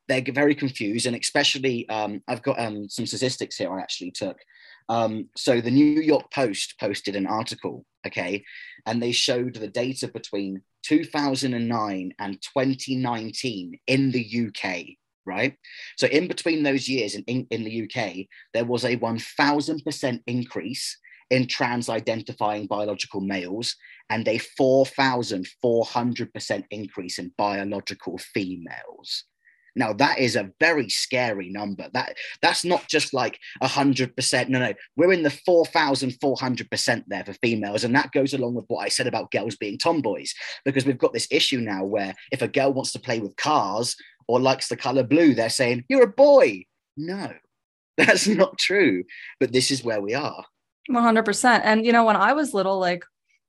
they're 0.09 0.25
very 0.33 0.55
confused. 0.55 1.05
And 1.07 1.15
especially 1.15 1.87
um, 1.91 2.23
i've 2.27 2.43
got 2.43 2.59
um, 2.59 2.89
some 2.89 3.07
statistics 3.07 3.57
here 3.59 3.71
i 3.71 3.81
actually 3.81 4.13
took 4.13 4.39
um, 4.89 5.29
so 5.37 5.61
the 5.61 5.71
New 5.71 6.01
York 6.01 6.33
Post 6.33 6.77
posted 6.81 7.15
an 7.17 7.27
article, 7.27 7.85
okay, 8.07 8.43
and 8.87 9.03
they 9.03 9.13
showed 9.13 9.55
the 9.55 9.69
data 9.69 10.09
between 10.09 10.63
2009 10.85 12.15
and 12.19 12.43
2019 12.43 13.79
in 13.87 14.11
the 14.11 14.47
UK, 14.47 14.87
right? 15.27 15.55
So 15.97 16.07
in 16.07 16.29
between 16.29 16.63
those 16.63 16.89
years 16.89 17.15
in, 17.15 17.25
in, 17.25 17.47
in 17.51 17.65
the 17.65 17.83
UK, 17.83 18.25
there 18.55 18.65
was 18.65 18.85
a 18.85 18.97
1000% 18.97 20.23
increase 20.27 20.97
in 21.31 21.47
trans 21.47 21.91
identifying 21.91 22.67
biological 22.67 23.21
males 23.21 23.77
and 24.09 24.27
a 24.27 24.39
4,400% 24.39 26.65
increase 26.71 27.19
in 27.19 27.31
biological 27.37 28.17
females. 28.17 29.25
Now 29.79 29.93
that 29.95 30.19
is 30.19 30.37
a 30.37 30.51
very 30.61 30.89
scary 30.89 31.49
number. 31.49 31.89
That 31.93 32.17
that's 32.43 32.65
not 32.65 32.87
just 32.89 33.15
like 33.15 33.39
a 33.61 33.69
hundred 33.69 34.15
percent. 34.17 34.51
No, 34.51 34.59
no, 34.59 34.75
we're 34.97 35.13
in 35.13 35.23
the 35.23 35.31
four 35.31 35.65
thousand 35.67 36.17
four 36.21 36.37
hundred 36.37 36.71
percent 36.71 37.05
there 37.09 37.25
for 37.25 37.33
females, 37.35 37.85
and 37.85 37.95
that 37.95 38.13
goes 38.13 38.35
along 38.35 38.55
with 38.55 38.65
what 38.69 38.85
I 38.85 38.89
said 38.89 39.07
about 39.07 39.31
girls 39.31 39.57
being 39.57 39.79
tomboys, 39.79 40.35
because 40.65 40.85
we've 40.85 40.99
got 40.99 41.13
this 41.13 41.29
issue 41.31 41.61
now 41.61 41.85
where 41.85 42.15
if 42.33 42.43
a 42.43 42.49
girl 42.49 42.73
wants 42.73 42.93
to 42.93 43.01
play 43.01 43.21
with 43.21 43.37
cars 43.37 43.97
or 44.27 44.41
likes 44.41 44.69
the 44.69 44.77
color 44.77 45.05
blue, 45.05 45.35
they're 45.35 45.49
saying 45.49 45.85
you're 45.89 46.05
a 46.05 46.09
boy. 46.09 46.65
No, 46.97 47.33
that's 47.97 48.27
not 48.27 48.59
true. 48.59 49.05
But 49.39 49.53
this 49.53 49.71
is 49.71 49.85
where 49.85 50.01
we 50.01 50.15
are. 50.15 50.45
One 50.89 51.05
hundred 51.05 51.25
percent. 51.25 51.65
And 51.65 51.87
you 51.87 51.93
know, 51.93 52.05
when 52.05 52.17
I 52.17 52.33
was 52.33 52.53
little, 52.53 52.79
like 52.79 53.05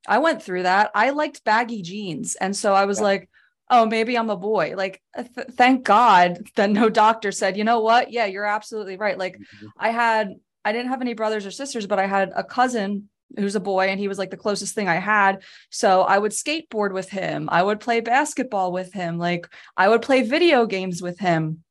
I 0.07 0.19
went 0.19 0.43
through 0.43 0.63
that. 0.63 0.91
I 0.93 1.09
liked 1.09 1.43
baggy 1.43 1.81
jeans, 1.81 2.35
and 2.35 2.55
so 2.55 2.73
I 2.73 2.85
was 2.85 2.99
yeah. 2.99 3.05
like 3.05 3.29
oh, 3.69 3.85
maybe 3.85 4.17
I'm 4.17 4.29
a 4.29 4.37
boy. 4.37 4.73
Like, 4.75 5.01
uh, 5.15 5.23
th- 5.23 5.49
thank 5.51 5.83
God 5.83 6.39
that 6.55 6.69
no 6.69 6.89
doctor 6.89 7.31
said, 7.31 7.57
you 7.57 7.63
know 7.63 7.81
what? 7.81 8.11
Yeah, 8.11 8.25
you're 8.25 8.45
absolutely 8.45 8.97
right. 8.97 9.17
Like, 9.17 9.35
mm-hmm. 9.35 9.67
I 9.77 9.89
had, 9.89 10.33
I 10.65 10.71
didn't 10.71 10.89
have 10.89 11.01
any 11.01 11.13
brothers 11.13 11.45
or 11.45 11.51
sisters, 11.51 11.87
but 11.87 11.99
I 11.99 12.07
had 12.07 12.31
a 12.35 12.43
cousin 12.43 13.09
who's 13.37 13.55
a 13.55 13.59
boy 13.59 13.87
and 13.89 13.99
he 13.99 14.07
was 14.07 14.17
like 14.17 14.31
the 14.31 14.37
closest 14.37 14.73
thing 14.73 14.87
I 14.87 14.95
had. 14.95 15.43
So 15.69 16.01
I 16.01 16.17
would 16.17 16.31
skateboard 16.31 16.93
with 16.93 17.09
him. 17.09 17.47
I 17.51 17.61
would 17.61 17.79
play 17.79 17.99
basketball 17.99 18.71
with 18.71 18.91
him. 18.91 19.19
Like, 19.19 19.47
I 19.77 19.87
would 19.87 20.01
play 20.01 20.23
video 20.23 20.65
games 20.65 21.01
with 21.01 21.19
him. 21.19 21.63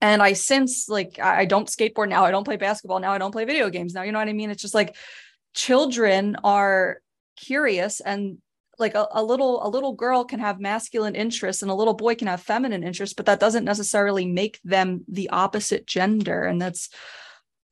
And 0.00 0.22
I 0.22 0.32
since 0.32 0.88
like 0.88 1.18
I 1.18 1.44
don't 1.44 1.68
skateboard 1.68 2.08
now, 2.08 2.24
I 2.24 2.30
don't 2.30 2.44
play 2.44 2.56
basketball 2.56 3.00
now, 3.00 3.12
I 3.12 3.18
don't 3.18 3.32
play 3.32 3.44
video 3.44 3.68
games 3.68 3.92
now. 3.92 4.00
You 4.00 4.12
know 4.12 4.18
what 4.18 4.28
I 4.28 4.32
mean? 4.32 4.50
It's 4.50 4.62
just 4.62 4.74
like 4.74 4.96
children 5.52 6.36
are 6.42 7.02
curious 7.36 8.00
and 8.00 8.38
like 8.80 8.94
a, 8.94 9.06
a 9.12 9.22
little 9.22 9.64
a 9.66 9.68
little 9.68 9.92
girl 9.92 10.24
can 10.24 10.40
have 10.40 10.58
masculine 10.60 11.14
interests 11.14 11.62
and 11.62 11.70
a 11.70 11.74
little 11.74 11.94
boy 11.94 12.14
can 12.14 12.28
have 12.28 12.40
feminine 12.40 12.82
interests 12.82 13.14
but 13.14 13.26
that 13.26 13.40
doesn't 13.40 13.64
necessarily 13.64 14.26
make 14.26 14.58
them 14.64 15.04
the 15.08 15.28
opposite 15.30 15.86
gender. 15.86 16.44
And 16.44 16.60
that's 16.60 16.88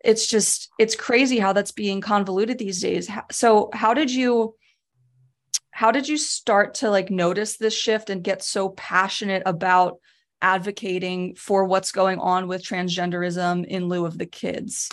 it's 0.05 0.27
just 0.27 0.71
it's 0.79 0.95
crazy 0.95 1.39
how 1.39 1.53
that's 1.53 1.73
being 1.73 2.01
convoluted 2.01 2.59
these 2.59 2.81
days. 2.81 3.11
So 3.31 3.71
how 3.73 3.95
did 3.95 4.11
you 4.11 4.55
how 5.71 5.93
did 5.93 6.09
you 6.09 6.17
start 6.17 6.75
to 6.75 6.91
like 6.91 7.11
notice 7.11 7.57
this 7.57 7.75
shift 7.75 8.11
and 8.11 8.23
get 8.23 8.43
so 8.43 8.71
passionate 8.71 9.43
about 9.47 9.99
advocating 10.41 11.35
for 11.35 11.65
what's 11.65 11.93
going 11.93 12.19
on 12.19 12.49
with 12.49 12.65
transgenderism 12.65 13.65
in 13.65 13.89
lieu 13.89 14.05
of 14.05 14.19
the 14.19 14.27
kids? 14.27 14.89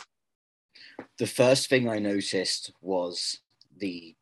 The 1.18 1.28
first 1.28 1.70
thing 1.70 1.90
i 1.90 2.00
noticed 2.00 2.72
was 2.82 3.40
the 3.78 4.15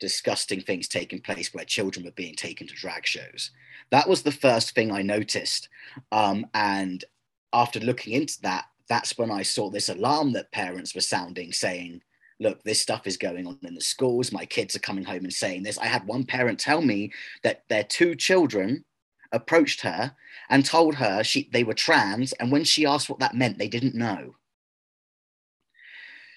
disgusting 0.00 0.60
things 0.60 0.88
taking 0.88 1.20
place 1.20 1.52
where 1.52 1.64
children 1.64 2.04
were 2.04 2.12
being 2.12 2.34
taken 2.34 2.66
to 2.66 2.74
drag 2.74 3.06
shows. 3.06 3.50
That 3.90 4.08
was 4.08 4.22
the 4.22 4.32
first 4.32 4.74
thing 4.74 4.92
I 4.92 5.02
noticed. 5.02 5.68
Um, 6.12 6.46
and 6.54 7.04
after 7.52 7.80
looking 7.80 8.12
into 8.12 8.40
that, 8.42 8.66
that's 8.88 9.18
when 9.18 9.30
I 9.30 9.42
saw 9.42 9.70
this 9.70 9.88
alarm 9.88 10.32
that 10.32 10.52
parents 10.52 10.94
were 10.94 11.00
sounding, 11.00 11.52
saying, 11.52 12.02
Look, 12.40 12.62
this 12.62 12.80
stuff 12.80 13.08
is 13.08 13.16
going 13.16 13.48
on 13.48 13.58
in 13.64 13.74
the 13.74 13.80
schools. 13.80 14.30
My 14.30 14.44
kids 14.44 14.76
are 14.76 14.80
coming 14.80 15.02
home 15.02 15.24
and 15.24 15.32
saying 15.32 15.64
this. 15.64 15.76
I 15.76 15.86
had 15.86 16.06
one 16.06 16.24
parent 16.24 16.60
tell 16.60 16.80
me 16.80 17.10
that 17.42 17.64
their 17.68 17.82
two 17.82 18.14
children 18.14 18.84
approached 19.32 19.82
her 19.82 20.14
and 20.48 20.64
told 20.64 20.94
her 20.96 21.22
she 21.22 21.48
they 21.52 21.64
were 21.64 21.74
trans 21.74 22.32
and 22.34 22.50
when 22.50 22.64
she 22.64 22.86
asked 22.86 23.08
what 23.08 23.18
that 23.18 23.34
meant 23.34 23.58
they 23.58 23.68
didn't 23.68 23.94
know 23.94 24.34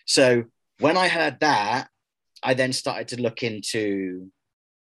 so 0.05 0.43
when 0.79 0.97
i 0.97 1.07
heard 1.07 1.39
that 1.39 1.89
I 2.43 2.53
then 2.53 2.73
started 2.73 3.07
to 3.09 3.21
look 3.21 3.43
into 3.43 4.31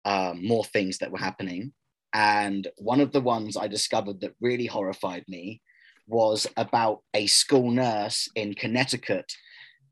um, 0.04 0.46
more 0.46 0.64
things 0.64 0.98
that 0.98 1.10
were 1.10 1.18
happening. 1.18 1.72
And 2.12 2.68
one 2.78 3.00
of 3.00 3.12
the 3.12 3.20
ones 3.20 3.56
I 3.56 3.66
discovered 3.66 4.20
that 4.20 4.34
really 4.40 4.66
horrified 4.66 5.24
me 5.28 5.60
was 6.06 6.46
about 6.56 7.00
a 7.14 7.26
school 7.26 7.70
nurse 7.70 8.28
in 8.34 8.54
Connecticut 8.54 9.32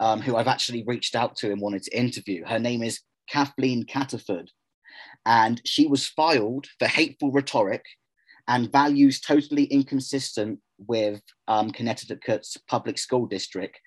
um, 0.01 0.21
who 0.21 0.37
I've 0.37 0.49
actually 0.49 0.85
reached 0.87 1.15
out 1.15 1.37
to 1.37 1.51
and 1.51 1.61
wanted 1.61 1.83
to 1.85 1.99
interview. 1.99 2.45
Her 2.45 2.59
name 2.59 2.83
is 2.83 3.01
Kathleen 3.29 3.85
Cataford. 3.85 4.49
And 5.27 5.61
she 5.65 5.87
was 5.87 6.07
filed 6.07 6.67
for 6.79 6.87
hateful 6.87 7.33
rhetoric 7.33 7.85
and 8.47 8.71
values 8.71 9.21
totally 9.21 9.65
inconsistent 9.65 10.61
with 10.79 11.23
um, 11.49 11.71
Connecticut's 11.71 12.57
public 12.69 12.99
school 12.99 13.27
district 13.27 13.79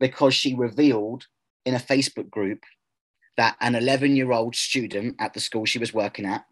because 0.00 0.34
she 0.34 0.54
revealed 0.54 1.24
in 1.64 1.74
a 1.74 1.78
Facebook 1.78 2.28
group 2.28 2.60
that 3.36 3.56
an 3.60 3.74
11 3.74 4.16
year 4.16 4.32
old 4.32 4.54
student 4.54 5.16
at 5.18 5.34
the 5.34 5.40
school 5.40 5.64
she 5.64 5.78
was 5.78 5.94
working 5.94 6.26
at 6.26 6.44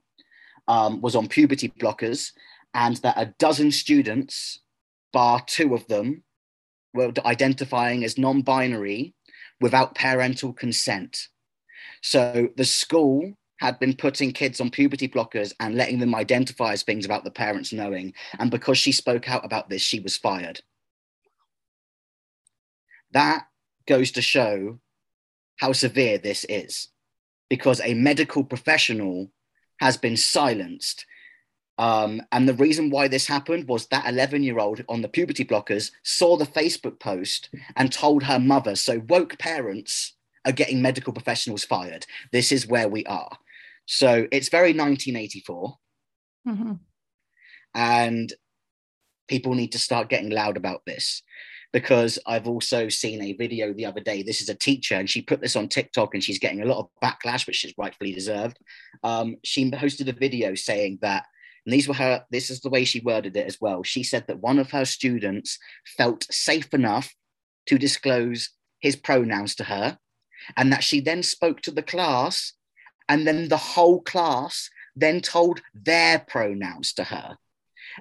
um, 0.69 1.01
was 1.01 1.17
on 1.17 1.29
puberty 1.29 1.69
blockers 1.69 2.33
and 2.75 2.97
that 2.99 3.15
a 3.17 3.35
dozen 3.39 3.71
students, 3.71 4.61
bar 5.13 5.43
two 5.47 5.75
of 5.75 5.87
them, 5.89 6.23
were 6.95 7.13
identifying 7.25 8.05
as 8.05 8.19
non 8.19 8.43
binary 8.43 9.15
without 9.61 9.95
parental 9.95 10.53
consent. 10.53 11.29
So 12.03 12.49
the 12.57 12.65
school 12.65 13.35
had 13.59 13.79
been 13.79 13.95
putting 13.95 14.33
kids 14.33 14.61
on 14.61 14.71
puberty 14.71 15.07
blockers 15.07 15.53
and 15.61 15.75
letting 15.75 15.99
them 15.99 16.15
identify 16.15 16.73
as 16.73 16.83
things 16.83 17.05
without 17.05 17.25
the 17.25 17.31
parents 17.31 17.73
knowing. 17.73 18.15
And 18.39 18.51
because 18.51 18.79
she 18.79 18.91
spoke 18.91 19.29
out 19.29 19.45
about 19.45 19.69
this, 19.69 19.83
she 19.83 20.01
was 20.01 20.17
fired. 20.17 20.63
That 23.13 23.47
goes 23.87 24.13
to 24.13 24.23
show 24.23 24.79
how 25.61 25.73
severe 25.73 26.17
this 26.17 26.45
is 26.49 26.89
because 27.51 27.83
a 27.83 27.93
medical 27.93 28.43
professional 28.43 29.31
has 29.79 29.99
been 29.99 30.17
silenced. 30.17 31.05
Um, 31.77 32.23
and 32.33 32.49
the 32.49 32.55
reason 32.55 32.89
why 32.89 33.09
this 33.09 33.27
happened 33.27 33.69
was 33.69 33.87
that 33.89 34.09
11 34.09 34.43
year 34.43 34.59
old 34.59 34.83
on 34.89 35.03
the 35.03 35.09
puberty 35.09 35.45
blockers 35.45 35.91
saw 36.03 36.39
the 36.39 36.47
Facebook 36.47 36.99
post 36.99 37.51
and 37.77 37.93
told 37.93 38.23
her 38.23 38.39
mother. 38.39 38.75
So, 38.75 39.03
woke 39.09 39.39
parents 39.39 40.15
are 40.47 40.53
getting 40.53 40.81
medical 40.81 41.13
professionals 41.13 41.65
fired. 41.65 42.07
This 42.33 42.53
is 42.53 42.67
where 42.67 42.89
we 42.89 43.05
are. 43.05 43.37
So, 43.85 44.27
it's 44.33 44.49
very 44.49 44.73
1984. 44.73 45.79
Mm-hmm. 46.49 46.73
And 47.75 48.33
people 49.29 49.55
need 49.55 49.73
to 49.73 49.79
start 49.79 50.09
getting 50.09 50.31
loud 50.31 50.57
about 50.57 50.87
this 50.87 51.23
because 51.73 52.19
I've 52.27 52.49
also 52.49 52.89
seen 52.89 53.23
a 53.23 53.35
video 53.35 53.73
the 53.73 53.87
other 53.87 54.01
day. 54.01 54.23
This 54.23 54.41
is 54.41 54.49
a 54.49 54.55
teacher, 54.55 54.97
and 54.97 55.09
she 55.09 55.23
put 55.23 55.41
this 55.41 55.57
on 55.57 55.69
TikTok, 55.69 56.15
and 56.15 56.23
she's 56.23 56.39
getting 56.39 56.63
a 56.63 56.67
lot 56.67 56.79
of 56.79 56.89
backlash, 57.03 57.47
which 57.47 57.65
is 57.65 57.75
rightfully 57.79 58.13
deserved. 58.13 58.59
Um, 59.03 59.37
she 59.45 59.71
hosted 59.71 60.09
a 60.09 60.13
video 60.13 60.55
saying 60.55 60.99
that, 61.03 61.27
and 61.65 61.73
these 61.73 61.87
were 61.87 61.95
her. 61.95 62.25
This 62.31 62.51
is 62.51 62.61
the 62.61 62.71
way 62.71 62.85
she 62.85 63.01
worded 63.01 63.37
it 63.37 63.47
as 63.47 63.61
well. 63.61 63.83
She 63.83 64.03
said 64.03 64.27
that 64.27 64.41
one 64.41 64.59
of 64.59 64.71
her 64.73 64.85
students 64.85 65.59
felt 65.97 66.27
safe 66.31 66.73
enough 66.75 67.15
to 67.67 67.79
disclose 67.79 68.51
his 68.81 68.97
pronouns 68.97 69.55
to 69.57 69.65
her, 69.65 69.99
and 70.57 70.73
that 70.73 70.83
she 70.83 71.01
then 71.01 71.23
spoke 71.23 71.61
to 71.63 71.71
the 71.71 71.83
class, 71.83 72.55
and 73.09 73.27
then 73.27 73.49
the 73.49 73.57
whole 73.57 74.01
class 74.01 74.71
then 74.97 75.21
told 75.21 75.63
their 75.73 76.19
pronouns 76.19 76.93
to 76.95 77.05
her. 77.05 77.37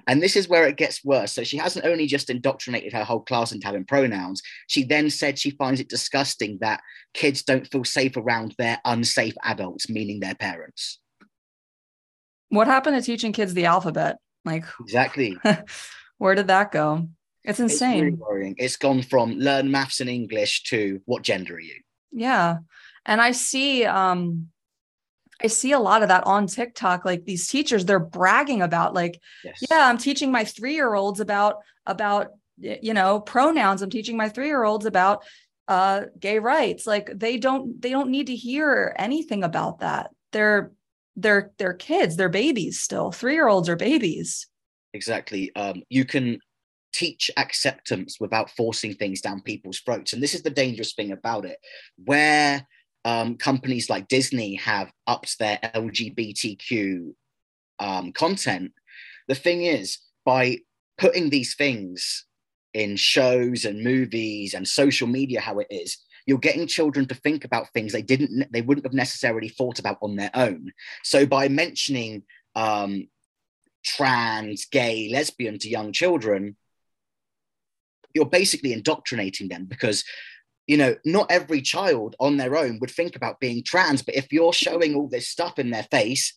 And 0.06 0.22
this 0.22 0.36
is 0.36 0.48
where 0.48 0.66
it 0.66 0.76
gets 0.76 1.04
worse. 1.04 1.32
So 1.32 1.44
she 1.44 1.56
hasn't 1.56 1.84
only 1.84 2.06
just 2.06 2.30
indoctrinated 2.30 2.92
her 2.92 3.04
whole 3.04 3.20
class 3.20 3.52
into 3.52 3.66
having 3.66 3.84
pronouns, 3.84 4.42
she 4.66 4.84
then 4.84 5.10
said 5.10 5.38
she 5.38 5.50
finds 5.50 5.80
it 5.80 5.88
disgusting 5.88 6.58
that 6.60 6.80
kids 7.14 7.42
don't 7.42 7.70
feel 7.70 7.84
safe 7.84 8.16
around 8.16 8.54
their 8.58 8.78
unsafe 8.84 9.34
adults, 9.42 9.88
meaning 9.88 10.20
their 10.20 10.34
parents. 10.34 10.98
What 12.48 12.66
happened 12.66 12.96
to 12.96 13.02
teaching 13.02 13.32
kids 13.32 13.54
the 13.54 13.66
alphabet? 13.66 14.16
Like, 14.44 14.64
exactly. 14.80 15.36
where 16.18 16.34
did 16.34 16.48
that 16.48 16.72
go? 16.72 17.08
It's 17.44 17.60
insane. 17.60 18.06
It's 18.08 18.22
really. 18.28 18.54
It's 18.58 18.76
gone 18.76 19.02
from 19.02 19.32
learn 19.32 19.70
maths 19.70 20.00
and 20.00 20.10
English 20.10 20.64
to 20.64 21.00
what 21.06 21.22
gender 21.22 21.54
are 21.54 21.60
you? 21.60 21.80
Yeah. 22.12 22.58
And 23.06 23.20
I 23.20 23.32
see 23.32 23.84
um 23.84 24.48
I 25.42 25.46
see 25.46 25.72
a 25.72 25.78
lot 25.78 26.02
of 26.02 26.08
that 26.08 26.26
on 26.26 26.46
TikTok. 26.46 27.04
Like 27.04 27.24
these 27.24 27.48
teachers, 27.48 27.84
they're 27.84 27.98
bragging 27.98 28.62
about 28.62 28.94
like, 28.94 29.20
yes. 29.44 29.58
yeah, 29.70 29.88
I'm 29.88 29.98
teaching 29.98 30.30
my 30.30 30.44
three-year-olds 30.44 31.20
about 31.20 31.56
about 31.86 32.28
you 32.58 32.94
know 32.94 33.20
pronouns. 33.20 33.82
I'm 33.82 33.90
teaching 33.90 34.16
my 34.16 34.28
three-year-olds 34.28 34.86
about 34.86 35.24
uh 35.68 36.02
gay 36.18 36.38
rights. 36.38 36.86
Like 36.86 37.10
they 37.14 37.36
don't 37.38 37.80
they 37.80 37.90
don't 37.90 38.10
need 38.10 38.26
to 38.26 38.36
hear 38.36 38.94
anything 38.98 39.44
about 39.44 39.80
that. 39.80 40.10
They're 40.32 40.72
they're 41.16 41.52
they're 41.58 41.74
kids, 41.74 42.16
they're 42.16 42.28
babies 42.28 42.80
still. 42.80 43.12
Three-year-olds 43.12 43.68
are 43.68 43.76
babies. 43.76 44.46
Exactly. 44.92 45.54
Um, 45.54 45.82
you 45.88 46.04
can 46.04 46.38
teach 46.92 47.30
acceptance 47.36 48.18
without 48.20 48.50
forcing 48.50 48.94
things 48.94 49.20
down 49.20 49.40
people's 49.40 49.78
throats. 49.80 50.12
And 50.12 50.22
this 50.22 50.34
is 50.34 50.42
the 50.42 50.50
dangerous 50.50 50.92
thing 50.94 51.12
about 51.12 51.44
it, 51.44 51.58
where 52.04 52.66
um, 53.04 53.36
companies 53.36 53.88
like 53.88 54.08
Disney 54.08 54.56
have 54.56 54.90
upped 55.06 55.38
their 55.38 55.58
LGBTQ 55.74 57.14
um, 57.78 58.12
content. 58.12 58.72
The 59.28 59.34
thing 59.34 59.62
is, 59.62 59.98
by 60.24 60.58
putting 60.98 61.30
these 61.30 61.54
things 61.54 62.26
in 62.74 62.96
shows 62.96 63.64
and 63.64 63.82
movies 63.82 64.54
and 64.54 64.66
social 64.66 65.08
media, 65.08 65.40
how 65.40 65.58
it 65.58 65.66
is, 65.70 65.98
you're 66.26 66.38
getting 66.38 66.66
children 66.66 67.06
to 67.06 67.14
think 67.14 67.44
about 67.44 67.72
things 67.72 67.92
they 67.92 68.02
didn't, 68.02 68.52
they 68.52 68.60
wouldn't 68.60 68.86
have 68.86 68.92
necessarily 68.92 69.48
thought 69.48 69.78
about 69.78 69.98
on 70.02 70.16
their 70.16 70.30
own. 70.34 70.72
So 71.02 71.26
by 71.26 71.48
mentioning 71.48 72.22
um, 72.54 73.08
trans, 73.84 74.66
gay, 74.66 75.08
lesbian 75.10 75.58
to 75.58 75.68
young 75.68 75.92
children, 75.92 76.56
you're 78.14 78.26
basically 78.26 78.72
indoctrinating 78.72 79.48
them 79.48 79.64
because 79.64 80.04
you 80.70 80.76
know 80.76 80.94
not 81.04 81.28
every 81.30 81.60
child 81.60 82.14
on 82.20 82.36
their 82.36 82.56
own 82.56 82.78
would 82.80 82.92
think 82.92 83.16
about 83.16 83.40
being 83.40 83.60
trans 83.60 84.02
but 84.02 84.14
if 84.14 84.32
you're 84.32 84.52
showing 84.52 84.94
all 84.94 85.08
this 85.08 85.26
stuff 85.26 85.58
in 85.58 85.70
their 85.70 85.88
face 85.90 86.32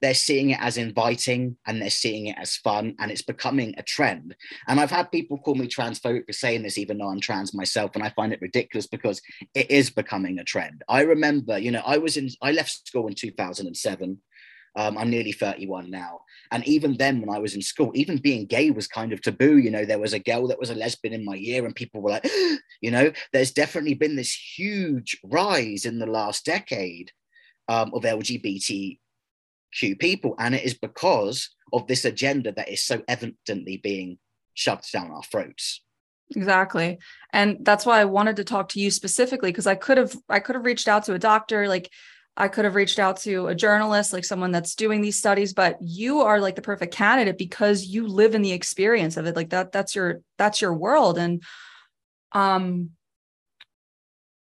they're 0.00 0.14
seeing 0.14 0.50
it 0.50 0.60
as 0.60 0.76
inviting 0.76 1.56
and 1.66 1.80
they're 1.80 1.88
seeing 1.88 2.26
it 2.26 2.36
as 2.38 2.56
fun 2.56 2.94
and 2.98 3.10
it's 3.10 3.22
becoming 3.22 3.74
a 3.78 3.82
trend. 3.82 4.36
And 4.68 4.78
i've 4.78 4.90
had 4.90 5.10
people 5.10 5.38
call 5.38 5.54
me 5.54 5.66
transphobic 5.66 6.26
for 6.26 6.32
saying 6.32 6.62
this 6.62 6.78
even 6.78 6.98
though 6.98 7.08
i'm 7.08 7.20
trans 7.20 7.54
myself 7.54 7.92
and 7.94 8.04
i 8.04 8.10
find 8.10 8.32
it 8.32 8.42
ridiculous 8.42 8.86
because 8.86 9.20
it 9.54 9.68
is 9.70 9.90
becoming 9.90 10.38
a 10.38 10.44
trend. 10.44 10.84
I 10.88 11.00
remember 11.02 11.58
you 11.58 11.72
know 11.72 11.82
i 11.84 11.98
was 11.98 12.16
in 12.16 12.28
i 12.42 12.52
left 12.52 12.86
school 12.86 13.08
in 13.08 13.14
2007 13.14 14.20
um, 14.76 14.98
I'm 14.98 15.10
nearly 15.10 15.32
31 15.32 15.90
now. 15.90 16.20
And 16.50 16.66
even 16.66 16.96
then, 16.96 17.20
when 17.20 17.34
I 17.34 17.38
was 17.38 17.54
in 17.54 17.62
school, 17.62 17.92
even 17.94 18.16
being 18.18 18.46
gay 18.46 18.70
was 18.70 18.88
kind 18.88 19.12
of 19.12 19.20
taboo. 19.20 19.58
You 19.58 19.70
know, 19.70 19.84
there 19.84 19.98
was 19.98 20.12
a 20.12 20.18
girl 20.18 20.48
that 20.48 20.58
was 20.58 20.70
a 20.70 20.74
lesbian 20.74 21.14
in 21.14 21.24
my 21.24 21.34
year, 21.34 21.64
and 21.64 21.74
people 21.74 22.00
were 22.00 22.10
like, 22.10 22.28
you 22.80 22.90
know, 22.90 23.12
there's 23.32 23.52
definitely 23.52 23.94
been 23.94 24.16
this 24.16 24.34
huge 24.56 25.16
rise 25.24 25.84
in 25.84 25.98
the 25.98 26.06
last 26.06 26.44
decade 26.44 27.12
um, 27.68 27.92
of 27.94 28.02
LGBTQ 28.02 28.98
people. 29.98 30.34
And 30.38 30.54
it 30.54 30.64
is 30.64 30.74
because 30.74 31.50
of 31.72 31.86
this 31.86 32.04
agenda 32.04 32.52
that 32.52 32.68
is 32.68 32.84
so 32.84 33.02
evidently 33.08 33.76
being 33.76 34.18
shoved 34.54 34.90
down 34.92 35.10
our 35.10 35.22
throats 35.22 35.80
exactly 36.34 36.98
and 37.32 37.58
that's 37.60 37.84
why 37.84 38.00
i 38.00 38.04
wanted 38.04 38.36
to 38.36 38.44
talk 38.44 38.68
to 38.68 38.80
you 38.80 38.90
specifically 38.90 39.50
because 39.50 39.66
i 39.66 39.74
could 39.74 39.98
have 39.98 40.16
i 40.28 40.40
could 40.40 40.54
have 40.54 40.64
reached 40.64 40.88
out 40.88 41.04
to 41.04 41.12
a 41.12 41.18
doctor 41.18 41.68
like 41.68 41.90
I 42.36 42.48
could 42.48 42.64
have 42.64 42.74
reached 42.74 42.98
out 42.98 43.18
to 43.18 43.46
a 43.46 43.54
journalist, 43.54 44.12
like 44.12 44.24
someone 44.24 44.50
that's 44.50 44.74
doing 44.74 45.00
these 45.00 45.16
studies, 45.16 45.54
but 45.54 45.78
you 45.80 46.22
are 46.22 46.40
like 46.40 46.56
the 46.56 46.62
perfect 46.62 46.92
candidate 46.92 47.38
because 47.38 47.84
you 47.84 48.08
live 48.08 48.34
in 48.34 48.42
the 48.42 48.52
experience 48.52 49.16
of 49.16 49.26
it. 49.26 49.36
Like 49.36 49.50
that, 49.50 49.70
that's 49.70 49.94
your, 49.94 50.20
that's 50.36 50.60
your 50.60 50.74
world. 50.74 51.16
And, 51.16 51.42
um, 52.32 52.90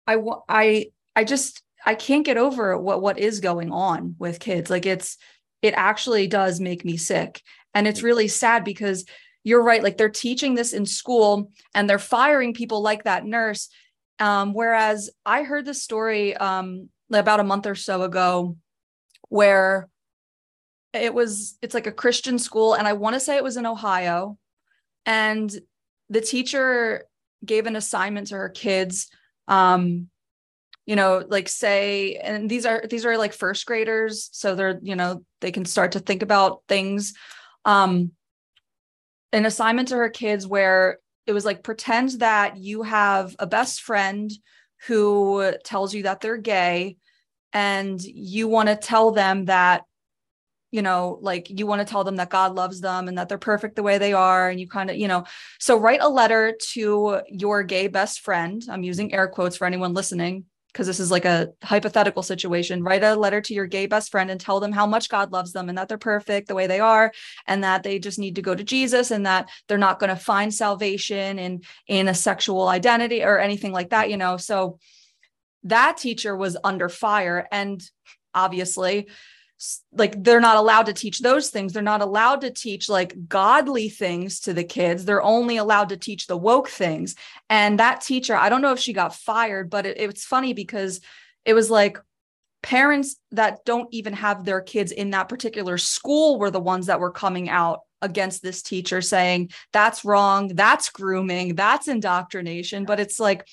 I, 0.07 0.17
I, 0.47 0.85
I 1.15 1.23
just, 1.25 1.61
I 1.85 1.95
can't 1.95 2.25
get 2.25 2.37
over 2.37 2.77
what, 2.77 3.01
what 3.01 3.19
is 3.19 3.41
going 3.41 3.71
on 3.71 4.15
with 4.17 4.39
kids. 4.39 4.69
Like 4.69 4.85
it's, 4.85 5.17
it 5.61 5.73
actually 5.75 6.27
does 6.27 6.59
make 6.59 6.85
me 6.85 6.95
sick. 6.95 7.41
And 7.73 7.87
it's 7.87 8.03
really 8.03 8.27
sad 8.27 8.63
because 8.63 9.05
you're 9.43 9.63
right. 9.63 9.83
Like 9.83 9.97
they're 9.97 10.09
teaching 10.09 10.55
this 10.55 10.71
in 10.71 10.85
school 10.85 11.51
and 11.75 11.89
they're 11.89 11.99
firing 11.99 12.53
people 12.53 12.81
like 12.81 13.03
that 13.03 13.25
nurse. 13.25 13.69
Um, 14.19 14.53
whereas 14.53 15.09
I 15.25 15.43
heard 15.43 15.65
the 15.65 15.73
story, 15.73 16.37
um, 16.37 16.89
about 17.19 17.39
a 17.39 17.43
month 17.43 17.65
or 17.65 17.75
so 17.75 18.03
ago 18.03 18.55
where 19.29 19.89
it 20.93 21.13
was 21.13 21.57
it's 21.61 21.73
like 21.73 21.87
a 21.87 21.91
Christian 21.91 22.37
school 22.37 22.73
and 22.73 22.87
I 22.87 22.93
want 22.93 23.13
to 23.15 23.19
say 23.19 23.37
it 23.37 23.43
was 23.43 23.57
in 23.57 23.65
Ohio 23.65 24.37
and 25.05 25.51
the 26.09 26.21
teacher 26.21 27.05
gave 27.45 27.65
an 27.65 27.75
assignment 27.75 28.27
to 28.27 28.35
her 28.35 28.49
kids 28.49 29.09
um 29.47 30.07
you 30.85 30.95
know 30.95 31.23
like 31.27 31.49
say 31.49 32.15
and 32.15 32.49
these 32.49 32.65
are 32.65 32.83
these 32.89 33.05
are 33.05 33.17
like 33.17 33.33
first 33.33 33.65
graders 33.65 34.29
so 34.31 34.53
they're 34.53 34.79
you 34.81 34.95
know 34.95 35.23
they 35.39 35.51
can 35.51 35.65
start 35.65 35.93
to 35.93 35.99
think 35.99 36.21
about 36.21 36.61
things. 36.67 37.13
Um 37.65 38.11
an 39.33 39.45
assignment 39.45 39.87
to 39.87 39.95
her 39.95 40.09
kids 40.09 40.45
where 40.45 40.99
it 41.25 41.33
was 41.33 41.45
like 41.45 41.63
pretend 41.63 42.09
that 42.19 42.57
you 42.57 42.83
have 42.83 43.35
a 43.39 43.47
best 43.47 43.81
friend 43.81 44.31
who 44.87 45.53
tells 45.63 45.93
you 45.93 46.03
that 46.03 46.19
they're 46.19 46.37
gay 46.37 46.97
and 47.53 48.01
you 48.01 48.47
want 48.47 48.69
to 48.69 48.75
tell 48.75 49.11
them 49.11 49.45
that 49.45 49.83
you 50.71 50.81
know 50.81 51.19
like 51.21 51.49
you 51.49 51.67
want 51.67 51.85
to 51.85 51.91
tell 51.91 52.03
them 52.03 52.15
that 52.15 52.29
god 52.29 52.55
loves 52.55 52.79
them 52.81 53.07
and 53.07 53.17
that 53.17 53.27
they're 53.27 53.37
perfect 53.37 53.75
the 53.75 53.83
way 53.83 53.97
they 53.97 54.13
are 54.13 54.49
and 54.49 54.59
you 54.59 54.67
kind 54.67 54.89
of 54.89 54.95
you 54.95 55.07
know 55.07 55.23
so 55.59 55.77
write 55.77 56.01
a 56.01 56.09
letter 56.09 56.55
to 56.73 57.21
your 57.29 57.63
gay 57.63 57.87
best 57.87 58.21
friend. 58.21 58.63
I'm 58.69 58.83
using 58.83 59.13
air 59.13 59.27
quotes 59.27 59.57
for 59.57 59.65
anyone 59.65 59.93
listening 59.93 60.45
because 60.71 60.87
this 60.87 61.01
is 61.01 61.11
like 61.11 61.25
a 61.25 61.49
hypothetical 61.61 62.23
situation. 62.23 62.81
Write 62.81 63.03
a 63.03 63.15
letter 63.15 63.41
to 63.41 63.53
your 63.53 63.65
gay 63.65 63.87
best 63.87 64.09
friend 64.09 64.31
and 64.31 64.39
tell 64.39 64.61
them 64.61 64.71
how 64.71 64.87
much 64.87 65.09
god 65.09 65.31
loves 65.31 65.51
them 65.51 65.67
and 65.67 65.77
that 65.77 65.89
they're 65.89 65.97
perfect 65.97 66.47
the 66.47 66.55
way 66.55 66.67
they 66.67 66.79
are 66.79 67.11
and 67.45 67.63
that 67.63 67.83
they 67.83 67.99
just 67.99 68.19
need 68.19 68.35
to 68.35 68.41
go 68.41 68.55
to 68.55 68.63
jesus 68.63 69.11
and 69.11 69.25
that 69.25 69.49
they're 69.67 69.77
not 69.77 69.99
going 69.99 70.09
to 70.09 70.15
find 70.15 70.53
salvation 70.53 71.37
in 71.37 71.61
in 71.87 72.07
a 72.07 72.13
sexual 72.13 72.67
identity 72.67 73.23
or 73.23 73.39
anything 73.39 73.71
like 73.73 73.89
that 73.89 74.09
you 74.09 74.17
know? 74.17 74.37
So 74.37 74.79
that 75.63 75.97
teacher 75.97 76.35
was 76.35 76.57
under 76.63 76.89
fire. 76.89 77.47
And 77.51 77.81
obviously 78.33 79.07
like 79.93 80.23
they're 80.23 80.39
not 80.39 80.57
allowed 80.57 80.87
to 80.87 80.93
teach 80.93 81.19
those 81.19 81.49
things. 81.49 81.73
They're 81.73 81.83
not 81.83 82.01
allowed 82.01 82.41
to 82.41 82.51
teach 82.51 82.89
like 82.89 83.27
godly 83.27 83.89
things 83.89 84.39
to 84.41 84.53
the 84.53 84.63
kids. 84.63 85.05
They're 85.05 85.21
only 85.21 85.57
allowed 85.57 85.89
to 85.89 85.97
teach 85.97 86.25
the 86.25 86.37
woke 86.37 86.67
things. 86.69 87.15
And 87.49 87.79
that 87.79 88.01
teacher 88.01 88.35
i 88.35 88.49
don't 88.49 88.61
know 88.61 88.73
if 88.73 88.79
she 88.79 88.93
got 88.93 89.15
fired 89.15 89.69
but 89.69 89.85
it, 89.85 89.97
it's 89.99 90.25
funny 90.25 90.53
because 90.53 90.99
it 91.45 91.53
was 91.53 91.69
like 91.69 91.97
parents 92.63 93.17
that 93.31 93.65
don't 93.65 93.87
even 93.91 94.13
have 94.13 94.45
their 94.45 94.61
kids 94.61 94.91
in 94.91 95.11
that 95.11 95.29
particular 95.29 95.77
school 95.77 96.37
were 96.37 96.51
the 96.51 96.59
ones 96.59 96.87
that 96.87 96.99
were 96.99 97.11
coming 97.11 97.49
out 97.49 97.81
against 98.01 98.41
this 98.41 98.61
teacher 98.61 99.01
saying 99.01 99.51
that's 99.71 100.03
wrong. 100.03 100.49
That's 100.49 100.89
grooming. 100.89 101.55
That's 101.55 101.87
indoctrination. 101.87 102.85
But 102.85 102.99
it's 102.99 103.19
like 103.19 103.47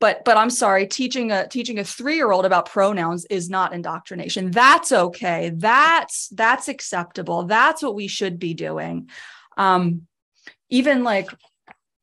but 0.00 0.24
but 0.24 0.36
i'm 0.36 0.50
sorry 0.50 0.86
teaching 0.86 1.30
a 1.30 1.46
teaching 1.46 1.78
a 1.78 1.84
three-year-old 1.84 2.44
about 2.44 2.66
pronouns 2.66 3.26
is 3.26 3.48
not 3.48 3.72
indoctrination. 3.72 4.50
That's 4.50 4.90
okay. 4.90 5.52
That's 5.54 6.28
that's 6.28 6.68
acceptable. 6.68 7.44
That's 7.44 7.82
what 7.82 7.94
we 7.94 8.08
should 8.08 8.38
be 8.38 8.54
doing. 8.54 9.10
Um 9.56 10.06
even 10.70 11.04
like 11.04 11.28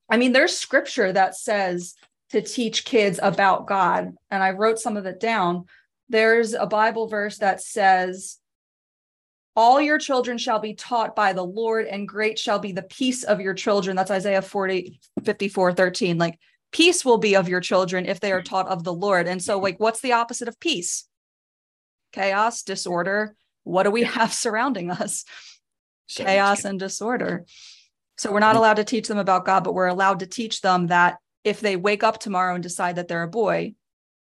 i 0.10 0.18
mean 0.18 0.32
there's 0.32 0.56
scripture 0.56 1.12
that 1.12 1.36
says 1.36 1.96
to 2.30 2.42
teach 2.42 2.86
kids 2.86 3.20
about 3.24 3.66
god 3.66 4.14
and 4.30 4.44
i 4.44 4.52
wrote 4.52 4.80
some 4.80 4.96
of 4.96 5.06
it 5.06 5.20
down. 5.20 5.66
There's 6.10 6.54
a 6.54 6.68
bible 6.68 7.08
verse 7.08 7.40
that 7.40 7.62
says 7.62 8.38
all 9.56 9.82
your 9.82 9.98
children 9.98 10.38
shall 10.38 10.60
be 10.60 10.76
taught 10.76 11.16
by 11.16 11.34
the 11.34 11.44
lord 11.44 11.88
and 11.88 12.08
great 12.08 12.38
shall 12.38 12.60
be 12.60 12.72
the 12.74 12.84
peace 12.84 13.24
of 13.24 13.42
your 13.42 13.56
children. 13.56 13.96
That's 13.96 14.12
isaiah 14.12 14.44
40 14.44 15.00
54 15.26 15.74
13 15.74 16.18
like 16.20 16.38
peace 16.72 17.04
will 17.04 17.18
be 17.18 17.36
of 17.36 17.50
your 17.50 17.62
children 17.62 18.06
if 18.06 18.20
they 18.20 18.32
are 18.32 18.40
mm-hmm. 18.40 18.56
taught 18.56 18.68
of 18.68 18.84
the 18.84 18.94
Lord. 18.94 19.28
And 19.28 19.42
so, 19.42 19.56
mm-hmm. 19.56 19.64
like, 19.64 19.80
what's 19.80 20.02
the 20.02 20.14
opposite 20.14 20.48
of 20.48 20.60
peace? 20.60 21.08
Chaos, 22.12 22.64
disorder. 22.64 23.36
What 23.64 23.84
do 23.84 23.92
we 23.92 24.04
have 24.04 24.34
surrounding 24.46 24.92
us? 24.92 25.26
Chaos 26.10 26.64
and 26.64 26.80
disorder. 26.80 27.46
So, 28.18 28.32
we're 28.32 28.40
not 28.40 28.56
mm. 28.56 28.60
allowed 28.60 28.78
to 28.78 28.84
teach 28.84 29.08
them 29.08 29.18
about 29.18 29.46
God, 29.46 29.64
but 29.64 29.74
we're 29.74 29.88
allowed 29.88 30.20
to 30.20 30.28
teach 30.28 30.62
them 30.62 30.88
that 30.88 31.18
if 31.44 31.60
they 31.60 31.76
wake 31.76 32.04
up 32.04 32.20
tomorrow 32.20 32.54
and 32.56 32.64
decide 32.64 32.96
that 32.96 33.08
they're 33.08 33.24
a 33.24 33.28
boy, 33.28 33.74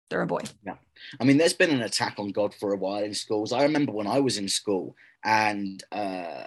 they're 0.09 0.21
a 0.21 0.27
boy. 0.27 0.41
Yeah. 0.65 0.75
I 1.19 1.23
mean, 1.23 1.37
there's 1.37 1.53
been 1.53 1.71
an 1.71 1.81
attack 1.81 2.15
on 2.17 2.31
God 2.31 2.53
for 2.53 2.73
a 2.73 2.77
while 2.77 3.03
in 3.03 3.13
schools. 3.13 3.51
I 3.51 3.63
remember 3.63 3.91
when 3.91 4.07
I 4.07 4.19
was 4.19 4.37
in 4.37 4.47
school 4.47 4.95
and 5.23 5.83
uh, 5.91 6.45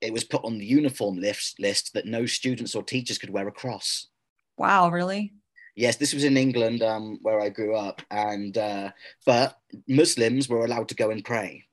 it 0.00 0.12
was 0.12 0.24
put 0.24 0.44
on 0.44 0.58
the 0.58 0.64
uniform 0.64 1.18
list, 1.18 1.60
list 1.60 1.94
that 1.94 2.06
no 2.06 2.26
students 2.26 2.74
or 2.74 2.82
teachers 2.82 3.18
could 3.18 3.30
wear 3.30 3.48
a 3.48 3.52
cross. 3.52 4.08
Wow, 4.56 4.90
really? 4.90 5.32
Yes, 5.74 5.96
this 5.96 6.14
was 6.14 6.24
in 6.24 6.38
England, 6.38 6.82
um, 6.82 7.18
where 7.20 7.40
I 7.40 7.50
grew 7.50 7.76
up, 7.76 8.00
and 8.10 8.56
uh, 8.56 8.90
but 9.26 9.58
Muslims 9.86 10.48
were 10.48 10.64
allowed 10.64 10.88
to 10.88 10.94
go 10.94 11.10
and 11.10 11.22
pray. 11.22 11.64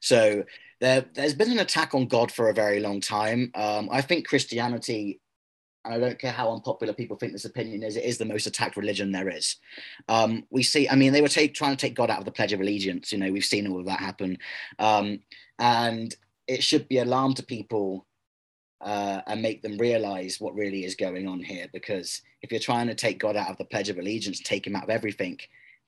So 0.00 0.44
there, 0.80 1.04
there's 1.14 1.34
been 1.34 1.52
an 1.52 1.60
attack 1.60 1.94
on 1.94 2.06
God 2.06 2.32
for 2.32 2.48
a 2.48 2.54
very 2.54 2.80
long 2.80 3.00
time. 3.00 3.52
Um, 3.54 3.88
I 3.92 4.00
think 4.00 4.26
Christianity, 4.26 5.20
and 5.84 5.94
I 5.94 5.98
don't 5.98 6.18
care 6.18 6.32
how 6.32 6.52
unpopular 6.52 6.92
people 6.92 7.16
think 7.16 7.32
this 7.32 7.44
opinion 7.44 7.84
is, 7.84 7.96
it 7.96 8.04
is 8.04 8.18
the 8.18 8.24
most 8.24 8.46
attacked 8.46 8.76
religion 8.76 9.12
there 9.12 9.28
is. 9.28 9.56
Um, 10.08 10.44
we 10.50 10.64
see, 10.64 10.88
I 10.88 10.96
mean, 10.96 11.12
they 11.12 11.22
were 11.22 11.28
take, 11.28 11.54
trying 11.54 11.76
to 11.76 11.80
take 11.80 11.94
God 11.94 12.10
out 12.10 12.18
of 12.18 12.24
the 12.24 12.32
Pledge 12.32 12.52
of 12.52 12.60
Allegiance. 12.60 13.12
You 13.12 13.18
know, 13.18 13.30
we've 13.30 13.44
seen 13.44 13.68
all 13.68 13.80
of 13.80 13.86
that 13.86 14.00
happen. 14.00 14.38
Um, 14.80 15.20
and 15.58 16.14
it 16.48 16.64
should 16.64 16.88
be 16.88 16.98
alarm 16.98 17.34
to 17.34 17.42
people 17.44 18.06
uh, 18.80 19.20
and 19.26 19.42
make 19.42 19.62
them 19.62 19.76
realize 19.78 20.40
what 20.40 20.54
really 20.54 20.84
is 20.84 20.94
going 20.94 21.26
on 21.26 21.40
here. 21.40 21.66
Because 21.72 22.22
if 22.42 22.50
you're 22.50 22.60
trying 22.60 22.86
to 22.88 22.94
take 22.94 23.18
God 23.18 23.36
out 23.36 23.50
of 23.50 23.58
the 23.58 23.64
Pledge 23.64 23.88
of 23.88 23.98
Allegiance, 23.98 24.40
take 24.40 24.66
him 24.66 24.76
out 24.76 24.84
of 24.84 24.90
everything, 24.90 25.38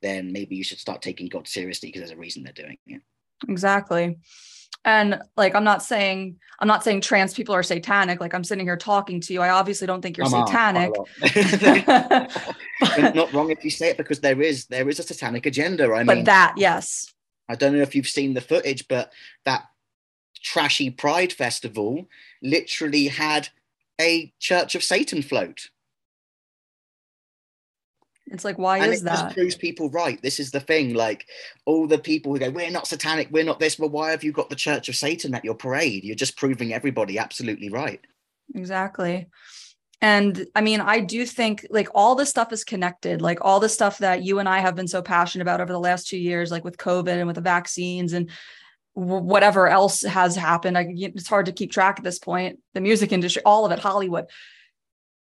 then 0.02 0.32
maybe 0.32 0.56
you 0.56 0.64
should 0.64 0.78
start 0.78 1.02
taking 1.02 1.28
God 1.28 1.46
seriously 1.46 1.88
because 1.88 2.00
there's 2.00 2.10
a 2.10 2.16
reason 2.16 2.42
they're 2.42 2.52
doing 2.52 2.78
it. 2.86 3.02
Exactly. 3.48 4.18
And 4.84 5.20
like 5.36 5.54
I'm 5.54 5.64
not 5.64 5.82
saying 5.82 6.36
I'm 6.58 6.68
not 6.68 6.82
saying 6.82 7.02
trans 7.02 7.34
people 7.34 7.54
are 7.54 7.62
satanic. 7.62 8.18
Like 8.20 8.34
I'm 8.34 8.44
sitting 8.44 8.64
here 8.64 8.78
talking 8.78 9.20
to 9.20 9.32
you. 9.34 9.42
I 9.42 9.50
obviously 9.50 9.86
don't 9.86 10.00
think 10.00 10.16
you're 10.16 10.26
I'm 10.26 10.46
satanic. 10.46 10.92
not 13.14 13.32
wrong 13.32 13.50
if 13.50 13.62
you 13.62 13.70
say 13.70 13.90
it 13.90 13.98
because 13.98 14.20
there 14.20 14.40
is 14.40 14.66
there 14.66 14.88
is 14.88 14.98
a 14.98 15.02
satanic 15.02 15.44
agenda. 15.44 15.92
I 15.92 16.04
but 16.04 16.16
mean, 16.16 16.24
that 16.24 16.54
yes. 16.56 17.12
I 17.48 17.56
don't 17.56 17.74
know 17.74 17.82
if 17.82 17.94
you've 17.94 18.08
seen 18.08 18.32
the 18.32 18.40
footage, 18.40 18.88
but 18.88 19.12
that 19.44 19.64
trashy 20.42 20.90
Pride 20.90 21.32
festival 21.32 22.06
literally 22.42 23.08
had 23.08 23.48
a 24.00 24.32
Church 24.38 24.74
of 24.74 24.82
Satan 24.82 25.22
float. 25.22 25.70
It's 28.30 28.44
like, 28.44 28.58
why 28.58 28.78
and 28.78 28.92
is 28.92 29.02
it 29.02 29.04
that? 29.06 29.24
Just 29.24 29.34
proves 29.34 29.54
people 29.56 29.90
right. 29.90 30.20
This 30.22 30.38
is 30.38 30.52
the 30.52 30.60
thing. 30.60 30.94
Like 30.94 31.26
all 31.66 31.86
the 31.86 31.98
people 31.98 32.32
who 32.32 32.38
go, 32.38 32.50
we're 32.50 32.70
not 32.70 32.86
satanic, 32.86 33.28
we're 33.30 33.44
not 33.44 33.58
this. 33.58 33.78
Well, 33.78 33.90
why 33.90 34.12
have 34.12 34.22
you 34.22 34.32
got 34.32 34.48
the 34.48 34.56
Church 34.56 34.88
of 34.88 34.96
Satan 34.96 35.34
at 35.34 35.44
your 35.44 35.54
parade? 35.54 36.04
You're 36.04 36.14
just 36.14 36.36
proving 36.36 36.72
everybody 36.72 37.18
absolutely 37.18 37.70
right. 37.70 38.00
Exactly. 38.54 39.28
And 40.00 40.46
I 40.54 40.62
mean, 40.62 40.80
I 40.80 41.00
do 41.00 41.26
think 41.26 41.66
like 41.70 41.88
all 41.94 42.14
this 42.14 42.30
stuff 42.30 42.52
is 42.52 42.64
connected, 42.64 43.20
like 43.20 43.38
all 43.42 43.60
the 43.60 43.68
stuff 43.68 43.98
that 43.98 44.22
you 44.22 44.38
and 44.38 44.48
I 44.48 44.60
have 44.60 44.74
been 44.74 44.88
so 44.88 45.02
passionate 45.02 45.42
about 45.42 45.60
over 45.60 45.72
the 45.72 45.78
last 45.78 46.08
two 46.08 46.18
years, 46.18 46.50
like 46.50 46.64
with 46.64 46.78
COVID 46.78 47.08
and 47.08 47.26
with 47.26 47.36
the 47.36 47.42
vaccines 47.42 48.12
and 48.14 48.30
whatever 49.00 49.68
else 49.68 50.02
has 50.02 50.36
happened. 50.36 50.76
I, 50.76 50.86
it's 50.96 51.28
hard 51.28 51.46
to 51.46 51.52
keep 51.52 51.72
track 51.72 51.96
at 51.98 52.04
this 52.04 52.18
point. 52.18 52.60
The 52.74 52.80
music 52.80 53.12
industry, 53.12 53.42
all 53.44 53.64
of 53.64 53.72
it, 53.72 53.78
Hollywood 53.78 54.26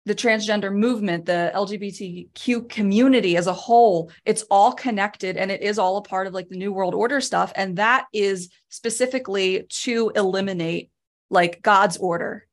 the 0.06 0.16
transgender 0.16 0.74
movement, 0.74 1.26
the 1.26 1.52
LGBTQ 1.56 2.68
community 2.70 3.38
as 3.38 3.48
a 3.48 3.54
whole, 3.54 4.12
it's 4.26 4.44
all 4.52 4.74
connected 4.74 5.38
and 5.38 5.50
it 5.50 5.62
is 5.62 5.80
all 5.80 5.98
a 5.98 6.02
part 6.02 6.28
of 6.28 6.34
like 6.34 6.50
the 6.50 6.58
New 6.58 6.74
World 6.74 6.94
Order 6.94 7.22
stuff. 7.22 7.54
And 7.56 7.78
that 7.78 8.06
is 8.12 8.50
specifically 8.70 9.66
to 9.70 10.12
eliminate 10.16 10.92
like 11.30 11.62
God's 11.62 11.98
order. 11.98 12.48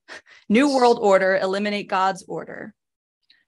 New 0.48 0.74
World 0.74 0.98
Order, 1.00 1.36
eliminate 1.36 1.88
God's 1.88 2.24
order. 2.28 2.74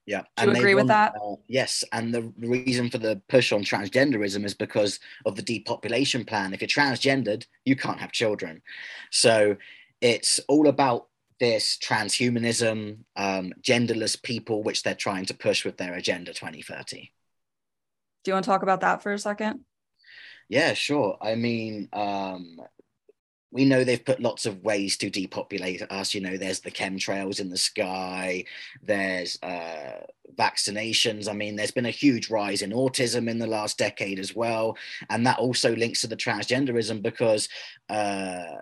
Yeah. 0.06 0.22
Do 0.36 0.46
you 0.46 0.50
agree 0.52 0.74
with 0.74 0.88
that? 0.88 1.14
Uh, 1.14 1.36
yes. 1.46 1.84
And 1.92 2.12
the 2.12 2.32
reason 2.38 2.90
for 2.90 2.98
the 2.98 3.22
push 3.28 3.52
on 3.52 3.62
transgenderism 3.62 4.44
is 4.44 4.54
because 4.54 4.98
of 5.24 5.36
the 5.36 5.42
depopulation 5.42 6.24
plan. 6.24 6.52
If 6.52 6.60
you're 6.60 6.68
transgendered, 6.68 7.46
you 7.64 7.76
can't 7.76 8.00
have 8.00 8.10
children. 8.10 8.62
So 9.10 9.56
it's 10.00 10.40
all 10.48 10.66
about 10.66 11.06
this 11.38 11.78
transhumanism, 11.78 12.98
um, 13.16 13.52
genderless 13.62 14.20
people, 14.20 14.62
which 14.62 14.82
they're 14.82 14.94
trying 14.94 15.26
to 15.26 15.34
push 15.34 15.64
with 15.64 15.76
their 15.76 15.94
Agenda 15.94 16.32
2030. 16.32 17.12
Do 18.24 18.30
you 18.30 18.34
want 18.34 18.44
to 18.44 18.50
talk 18.50 18.62
about 18.62 18.80
that 18.80 19.02
for 19.02 19.12
a 19.12 19.18
second? 19.18 19.60
Yeah, 20.48 20.74
sure. 20.74 21.16
I 21.20 21.34
mean, 21.34 21.88
um, 21.92 22.58
we 23.52 23.66
know 23.66 23.84
they've 23.84 24.04
put 24.04 24.20
lots 24.20 24.46
of 24.46 24.64
ways 24.64 24.96
to 24.96 25.10
depopulate 25.10 25.82
us. 25.90 26.14
You 26.14 26.22
know, 26.22 26.38
there's 26.38 26.60
the 26.60 26.70
chemtrails 26.70 27.38
in 27.38 27.50
the 27.50 27.58
sky, 27.58 28.44
there's 28.82 29.38
uh, 29.42 30.00
vaccinations. 30.34 31.28
I 31.28 31.34
mean, 31.34 31.54
there's 31.54 31.70
been 31.70 31.86
a 31.86 31.90
huge 31.90 32.30
rise 32.30 32.62
in 32.62 32.70
autism 32.70 33.28
in 33.28 33.38
the 33.38 33.46
last 33.46 33.76
decade 33.76 34.18
as 34.18 34.34
well. 34.34 34.76
And 35.10 35.26
that 35.26 35.38
also 35.38 35.76
links 35.76 36.00
to 36.00 36.06
the 36.06 36.16
transgenderism 36.16 37.02
because 37.02 37.48
uh, 37.90 38.56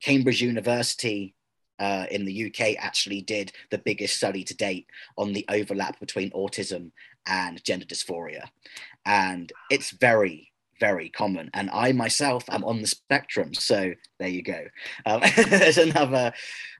Cambridge 0.00 0.40
University 0.40 1.34
uh, 1.80 2.06
in 2.10 2.24
the 2.24 2.46
UK 2.46 2.76
actually 2.78 3.22
did 3.22 3.52
the 3.70 3.78
biggest 3.78 4.16
study 4.16 4.44
to 4.44 4.56
date 4.56 4.86
on 5.18 5.32
the 5.32 5.44
overlap 5.48 5.98
between 5.98 6.30
autism 6.30 6.92
and 7.26 7.62
gender 7.64 7.84
dysphoria. 7.84 8.48
And 9.04 9.52
it's 9.70 9.90
very, 9.90 10.52
very 10.80 11.08
common. 11.08 11.50
And 11.54 11.70
I 11.70 11.92
myself 11.92 12.44
am 12.48 12.64
on 12.64 12.80
the 12.80 12.86
spectrum. 12.86 13.54
So 13.54 13.92
there 14.18 14.28
you 14.28 14.42
go. 14.42 14.64
Um, 15.04 15.22
there's 15.48 15.78
another 15.78 16.32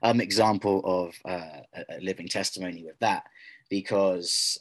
um, 0.03 0.21
example 0.21 0.81
of 0.85 1.15
uh, 1.25 1.61
a 1.89 1.99
living 2.01 2.27
testimony 2.27 2.83
with 2.83 2.99
that 2.99 3.23
because 3.69 4.59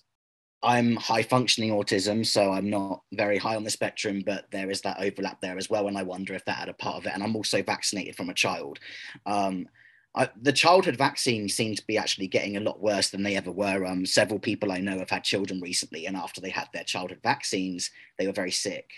I'm 0.62 0.96
high 0.96 1.22
functioning 1.22 1.70
autism, 1.70 2.26
so 2.26 2.52
I'm 2.52 2.70
not 2.70 3.02
very 3.12 3.38
high 3.38 3.56
on 3.56 3.64
the 3.64 3.70
spectrum, 3.70 4.22
but 4.24 4.46
there 4.50 4.70
is 4.70 4.80
that 4.82 4.98
overlap 4.98 5.40
there 5.40 5.58
as 5.58 5.70
well. 5.70 5.86
And 5.86 5.96
I 5.96 6.02
wonder 6.02 6.34
if 6.34 6.44
that 6.46 6.58
had 6.58 6.68
a 6.68 6.74
part 6.74 6.96
of 6.96 7.06
it. 7.06 7.12
And 7.14 7.22
I'm 7.22 7.36
also 7.36 7.62
vaccinated 7.62 8.16
from 8.16 8.30
a 8.30 8.34
child. 8.34 8.78
Um, 9.26 9.68
I, 10.16 10.30
the 10.40 10.52
childhood 10.52 10.96
vaccines 10.96 11.54
seem 11.54 11.74
to 11.74 11.86
be 11.86 11.98
actually 11.98 12.26
getting 12.26 12.56
a 12.56 12.60
lot 12.60 12.80
worse 12.80 13.10
than 13.10 13.22
they 13.22 13.36
ever 13.36 13.52
were. 13.52 13.84
Um, 13.84 14.06
several 14.06 14.40
people 14.40 14.72
I 14.72 14.78
know 14.78 14.98
have 14.98 15.10
had 15.10 15.24
children 15.24 15.60
recently, 15.60 16.06
and 16.06 16.16
after 16.16 16.40
they 16.40 16.50
had 16.50 16.68
their 16.72 16.84
childhood 16.84 17.20
vaccines, 17.22 17.90
they 18.18 18.26
were 18.26 18.32
very 18.32 18.50
sick. 18.50 18.90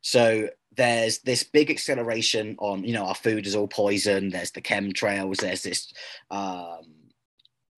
So 0.00 0.48
there's 0.76 1.18
this 1.18 1.42
big 1.42 1.70
acceleration 1.70 2.56
on, 2.58 2.84
you 2.84 2.92
know, 2.92 3.06
our 3.06 3.14
food 3.14 3.46
is 3.46 3.54
all 3.54 3.68
poison. 3.68 4.30
There's 4.30 4.52
the 4.52 4.62
chemtrails. 4.62 5.38
There's 5.38 5.62
this 5.62 5.92
um, 6.30 7.00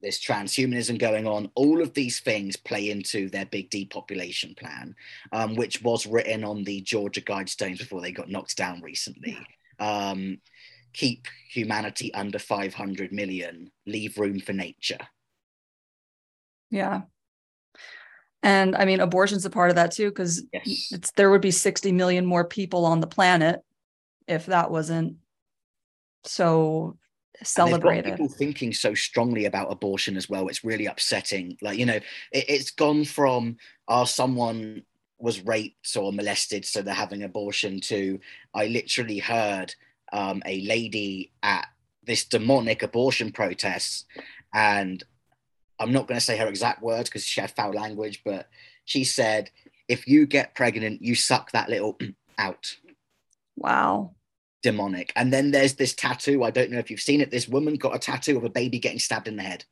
this 0.02 0.20
transhumanism 0.20 0.98
going 0.98 1.26
on. 1.26 1.50
All 1.54 1.80
of 1.80 1.94
these 1.94 2.20
things 2.20 2.56
play 2.56 2.90
into 2.90 3.30
their 3.30 3.46
big 3.46 3.70
depopulation 3.70 4.54
plan, 4.54 4.94
um, 5.30 5.54
which 5.54 5.80
was 5.82 6.06
written 6.06 6.44
on 6.44 6.64
the 6.64 6.80
Georgia 6.82 7.20
Guidestones 7.20 7.78
before 7.78 8.00
they 8.00 8.12
got 8.12 8.28
knocked 8.28 8.56
down 8.56 8.82
recently. 8.82 9.38
Um, 9.78 10.38
keep 10.92 11.26
humanity 11.50 12.12
under 12.14 12.38
500 12.38 13.12
million, 13.12 13.70
leave 13.86 14.18
room 14.18 14.40
for 14.40 14.52
nature. 14.52 14.98
Yeah. 16.70 17.02
And 18.42 18.74
I 18.74 18.84
mean, 18.84 19.00
abortion's 19.00 19.44
a 19.44 19.50
part 19.50 19.70
of 19.70 19.76
that 19.76 19.92
too, 19.92 20.08
because 20.08 20.42
yes. 20.52 20.90
it's 20.92 21.10
there 21.12 21.30
would 21.30 21.40
be 21.40 21.50
60 21.50 21.92
million 21.92 22.26
more 22.26 22.44
people 22.44 22.84
on 22.84 23.00
the 23.00 23.06
planet 23.06 23.60
if 24.26 24.46
that 24.46 24.70
wasn't 24.70 25.16
so 26.24 26.96
celebrated. 27.42 28.10
people 28.10 28.28
thinking 28.28 28.72
so 28.72 28.94
strongly 28.94 29.46
about 29.46 29.70
abortion 29.70 30.16
as 30.16 30.28
well. 30.28 30.48
It's 30.48 30.64
really 30.64 30.86
upsetting. 30.86 31.56
Like, 31.60 31.78
you 31.78 31.86
know, 31.86 32.00
it, 32.32 32.44
it's 32.48 32.70
gone 32.70 33.04
from, 33.04 33.56
oh, 33.88 34.04
someone 34.04 34.82
was 35.18 35.44
raped 35.44 35.96
or 35.96 36.12
molested, 36.12 36.64
so 36.64 36.82
they're 36.82 36.94
having 36.94 37.22
abortion 37.22 37.80
to 37.80 38.18
I 38.54 38.66
literally 38.66 39.18
heard 39.18 39.74
um, 40.12 40.42
a 40.44 40.60
lady 40.62 41.32
at 41.42 41.66
this 42.04 42.24
demonic 42.24 42.82
abortion 42.82 43.30
protest, 43.30 44.06
and 44.52 45.02
I'm 45.82 45.92
not 45.92 46.06
going 46.06 46.18
to 46.18 46.24
say 46.24 46.36
her 46.36 46.46
exact 46.46 46.82
words 46.82 47.08
because 47.08 47.24
she 47.24 47.40
had 47.40 47.50
foul 47.50 47.72
language, 47.72 48.22
but 48.24 48.48
she 48.84 49.04
said, 49.04 49.50
"If 49.88 50.06
you 50.06 50.26
get 50.26 50.54
pregnant, 50.54 51.02
you 51.02 51.14
suck 51.14 51.52
that 51.52 51.68
little 51.68 51.98
out." 52.38 52.76
Wow. 53.56 54.14
Demonic. 54.62 55.12
And 55.16 55.32
then 55.32 55.50
there's 55.50 55.74
this 55.74 55.94
tattoo. 55.94 56.44
I 56.44 56.50
don't 56.50 56.70
know 56.70 56.78
if 56.78 56.90
you've 56.90 57.00
seen 57.00 57.20
it. 57.20 57.30
This 57.30 57.48
woman 57.48 57.74
got 57.74 57.96
a 57.96 57.98
tattoo 57.98 58.36
of 58.36 58.44
a 58.44 58.48
baby 58.48 58.78
getting 58.78 59.00
stabbed 59.00 59.26
in 59.26 59.36
the 59.36 59.42
head. 59.42 59.64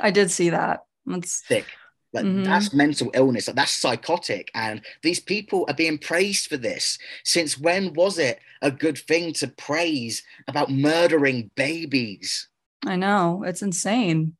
I 0.00 0.12
did 0.12 0.30
see 0.30 0.50
that. 0.50 0.84
That's 1.06 1.40
thick. 1.40 1.66
Like 2.12 2.24
mm-hmm. 2.24 2.44
that's 2.44 2.72
mental 2.72 3.10
illness. 3.14 3.46
That's 3.46 3.72
psychotic. 3.72 4.50
And 4.54 4.80
these 5.02 5.20
people 5.20 5.66
are 5.68 5.74
being 5.74 5.98
praised 5.98 6.48
for 6.48 6.56
this. 6.56 6.98
Since 7.24 7.58
when 7.58 7.92
was 7.92 8.18
it 8.18 8.38
a 8.62 8.70
good 8.70 8.96
thing 8.96 9.32
to 9.34 9.48
praise 9.48 10.22
about 10.46 10.70
murdering 10.70 11.50
babies? 11.54 12.48
I 12.86 12.96
know. 12.96 13.42
It's 13.44 13.62
insane. 13.62 14.36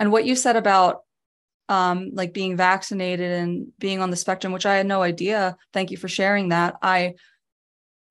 And 0.00 0.10
what 0.10 0.24
you 0.24 0.34
said 0.34 0.56
about 0.56 1.02
um, 1.68 2.10
like 2.14 2.34
being 2.34 2.56
vaccinated 2.56 3.30
and 3.30 3.68
being 3.78 4.00
on 4.00 4.10
the 4.10 4.16
spectrum, 4.16 4.52
which 4.52 4.66
I 4.66 4.74
had 4.74 4.86
no 4.86 5.02
idea. 5.02 5.56
Thank 5.72 5.92
you 5.92 5.96
for 5.96 6.08
sharing 6.08 6.48
that. 6.48 6.74
I 6.82 7.14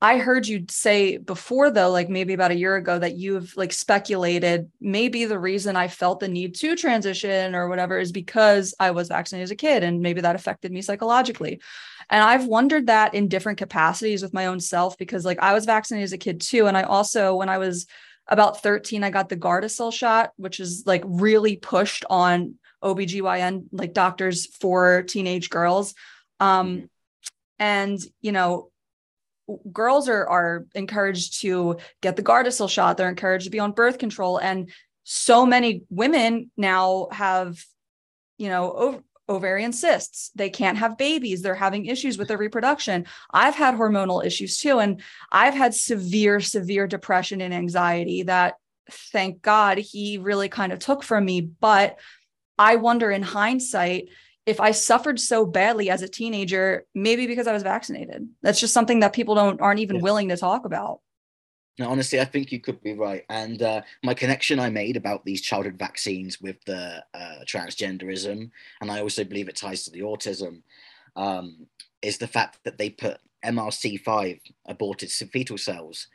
I 0.02 0.18
heard 0.18 0.48
you 0.48 0.64
say 0.70 1.18
before 1.18 1.72
though, 1.72 1.92
like 1.92 2.08
maybe 2.08 2.34
about 2.34 2.52
a 2.52 2.58
year 2.58 2.78
ago, 2.78 2.98
that 2.98 3.18
you've 3.18 3.58
like 3.58 3.74
speculated 3.74 4.72
maybe 4.80 5.26
the 5.26 5.38
reason 5.38 5.76
I 5.76 5.90
felt 5.90 6.22
the 6.22 6.30
need 6.30 6.56
to 6.56 6.78
transition 6.78 7.54
or 7.54 7.68
whatever 7.68 8.00
is 8.00 8.14
because 8.14 8.74
I 8.80 8.92
was 8.92 9.10
vaccinated 9.10 9.44
as 9.44 9.52
a 9.52 9.58
kid 9.58 9.84
and 9.84 10.00
maybe 10.00 10.22
that 10.22 10.36
affected 10.36 10.72
me 10.72 10.82
psychologically. 10.82 11.60
And 12.10 12.24
I've 12.24 12.46
wondered 12.46 12.88
that 12.88 13.14
in 13.14 13.28
different 13.28 13.58
capacities 13.58 14.22
with 14.22 14.34
my 14.34 14.46
own 14.46 14.62
self 14.62 14.98
because 14.98 15.26
like 15.26 15.40
I 15.40 15.54
was 15.54 15.66
vaccinated 15.66 16.06
as 16.06 16.14
a 16.14 16.18
kid 16.18 16.40
too. 16.40 16.68
And 16.68 16.78
I 16.78 16.84
also, 16.84 17.36
when 17.36 17.50
I 17.50 17.58
was 17.58 17.86
about 18.30 18.62
13, 18.62 19.04
I 19.04 19.10
got 19.10 19.28
the 19.28 19.36
Gardasil 19.36 19.92
shot, 19.92 20.32
which 20.38 20.60
is 20.60 20.84
like 20.86 21.04
really 21.06 21.58
pushed 21.58 22.06
on 22.10 22.56
OBGYN 22.84 23.66
like 23.72 23.94
doctors 23.94 24.46
for 24.46 25.04
teenage 25.04 25.50
girls. 25.50 25.96
Um, 26.40 26.68
mm-hmm. 26.68 26.86
and 27.58 28.00
you 28.22 28.32
know, 28.32 28.72
girls 29.72 30.08
are 30.08 30.28
are 30.30 30.66
encouraged 30.76 31.42
to 31.42 31.78
get 32.02 32.16
the 32.16 32.24
Gardasil 32.24 32.70
shot. 32.70 32.98
They're 32.98 33.10
encouraged 33.10 33.46
to 33.46 33.52
be 33.52 33.60
on 33.60 33.72
birth 33.72 33.98
control, 33.98 34.38
and 34.38 34.70
so 35.04 35.46
many 35.46 35.82
women 35.90 36.52
now 36.56 37.08
have, 37.12 37.60
you 38.38 38.48
know, 38.48 38.72
ov- 38.72 39.04
ovarian 39.30 39.72
cysts. 39.72 40.32
They 40.36 40.50
can't 40.50 40.78
have 40.78 40.98
babies. 40.98 41.42
They're 41.42 41.56
having 41.56 41.86
issues 41.86 42.18
with 42.18 42.28
their 42.28 42.38
reproduction. 42.38 43.06
I've 43.32 43.56
had 43.56 43.76
hormonal 43.76 44.26
issues 44.26 44.58
too, 44.58 44.80
and 44.80 45.02
I've 45.32 45.54
had 45.54 45.74
severe, 45.76 46.40
severe 46.40 46.88
depression 46.88 47.42
and 47.42 47.54
anxiety 47.54 48.24
that, 48.24 48.56
thank 48.90 49.42
God, 49.42 49.78
he 49.78 50.18
really 50.18 50.50
kind 50.50 50.74
of 50.74 50.80
took 50.80 51.04
from 51.04 51.26
me. 51.26 51.42
But 51.42 52.00
I 52.58 52.78
wonder, 52.78 53.12
in 53.12 53.22
hindsight 53.22 54.10
if 54.50 54.60
I 54.60 54.72
suffered 54.72 55.20
so 55.20 55.46
badly 55.46 55.92
as 55.92 56.02
a 56.02 56.08
teenager, 56.08 56.86
maybe 56.96 57.28
because 57.28 57.46
I 57.46 57.54
was 57.54 57.62
vaccinated. 57.62 58.28
That's 58.42 58.60
just 58.60 58.74
something 58.74 59.02
that 59.02 59.14
people 59.14 59.36
don't 59.36 59.62
aren't 59.62 59.80
even 59.80 59.98
yeah. 59.98 60.02
willing 60.02 60.30
to 60.30 60.38
talk 60.38 60.66
about. 60.66 61.02
No, 61.80 61.90
honestly, 61.90 62.20
I 62.20 62.26
think 62.26 62.52
you 62.52 62.60
could 62.60 62.84
be 62.84 62.94
right. 62.94 63.24
And 63.30 63.62
uh, 63.62 63.82
my 64.04 64.14
connection 64.14 64.60
I 64.60 64.70
made 64.70 64.98
about 64.98 65.24
these 65.24 65.42
childhood 65.42 65.80
vaccines 65.80 66.42
with 66.42 66.58
the 66.66 67.02
uh, 67.14 67.40
transgenderism, 67.46 68.52
and 68.82 68.92
I 68.92 69.00
also 69.00 69.24
believe 69.24 69.48
it 69.48 69.56
ties 69.56 69.86
to 69.86 69.92
the 69.92 70.02
autism, 70.02 70.62
um, 71.16 71.68
is 72.02 72.18
the 72.18 72.28
fact 72.28 72.60
that 72.66 72.78
they 72.78 72.90
put 72.90 73.20
MRC5 73.46 74.42
aborted 74.66 75.10
fetal 75.10 75.58
cells 75.58 76.08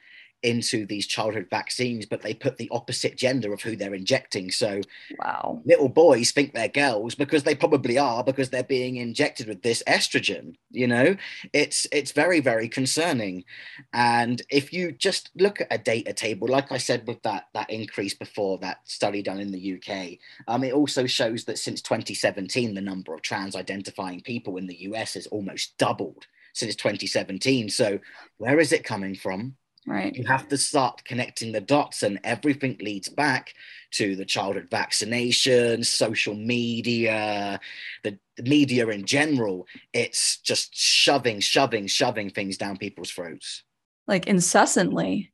into 0.45 0.87
these 0.87 1.07
childhood 1.07 1.47
vaccines, 1.51 2.07
but 2.07 2.23
they 2.23 2.35
put 2.35 2.59
the 2.59 2.69
opposite 2.71 3.17
gender 3.17 3.53
of 3.53 3.63
who 3.63 3.75
they're 3.75 3.95
injecting. 3.95 4.51
So, 4.51 4.83
wow, 5.19 5.63
little 5.65 5.89
boys 5.89 6.31
think 6.31 6.53
they're 6.53 6.69
girls 6.69 7.15
because 7.15 7.43
they 7.43 7.55
probably 7.55 7.99
are 7.99 8.23
because 8.23 8.51
they're 8.51 8.63
being 8.63 8.97
injected 8.97 9.49
with 9.49 9.63
this 9.63 9.83
estrogen. 9.89 10.57
You 10.71 10.87
know, 10.87 11.17
it's 11.53 11.87
it's 11.91 12.13
very 12.13 12.41
very 12.41 12.69
concerning. 12.69 13.45
And 13.93 14.43
if 14.51 14.73
you 14.73 14.93
just 14.93 15.31
look 15.35 15.61
at 15.61 15.69
a 15.71 15.79
data 15.79 16.13
table, 16.13 16.47
like 16.47 16.71
I 16.71 16.79
said 16.79 17.07
with 17.07 17.23
that 17.23 17.49
that 17.55 17.71
increase 17.71 18.15
before 18.15 18.59
that 18.59 18.81
study 18.85 19.23
done 19.23 19.41
in 19.41 19.51
the 19.51 19.81
UK, 19.81 20.19
um, 20.47 20.63
it 20.63 20.75
also 20.75 21.07
shows 21.07 21.45
that 21.45 21.59
since 21.59 21.81
2017, 21.81 22.75
the 22.75 22.81
number 22.81 23.15
of 23.15 23.23
trans 23.23 23.57
identifying 23.57 24.21
people 24.21 24.59
in 24.59 24.67
the 24.67 24.83
US 24.83 25.15
has 25.15 25.27
almost 25.29 25.77
doubled 25.79 26.27
since 26.53 26.77
2017. 26.77 27.69
So, 27.69 27.99
where 28.39 28.61
is 28.61 28.73
it 28.73 28.85
coming 28.85 29.15
from? 29.15 29.57
Right. 29.87 30.15
You 30.15 30.25
have 30.27 30.49
to 30.49 30.57
start 30.57 31.05
connecting 31.05 31.53
the 31.53 31.61
dots, 31.61 32.03
and 32.03 32.19
everything 32.25 32.79
leads 32.81 33.09
back 33.09 33.55
to 33.93 34.17
the 34.17 34.25
childhood 34.25 34.69
vaccination, 34.71 35.85
social 35.85 36.35
media, 36.35 37.61
the, 38.03 38.19
the 38.37 38.43
media 38.43 38.89
in 38.89 39.05
general. 39.05 39.67
It's 39.93 40.39
just 40.39 40.75
shoving, 40.75 41.41
shoving, 41.41 41.87
shoving 41.87 42.31
things 42.31 42.57
down 42.57 42.79
people's 42.79 43.11
throats. 43.11 43.63
Like 44.07 44.27
incessantly 44.27 45.33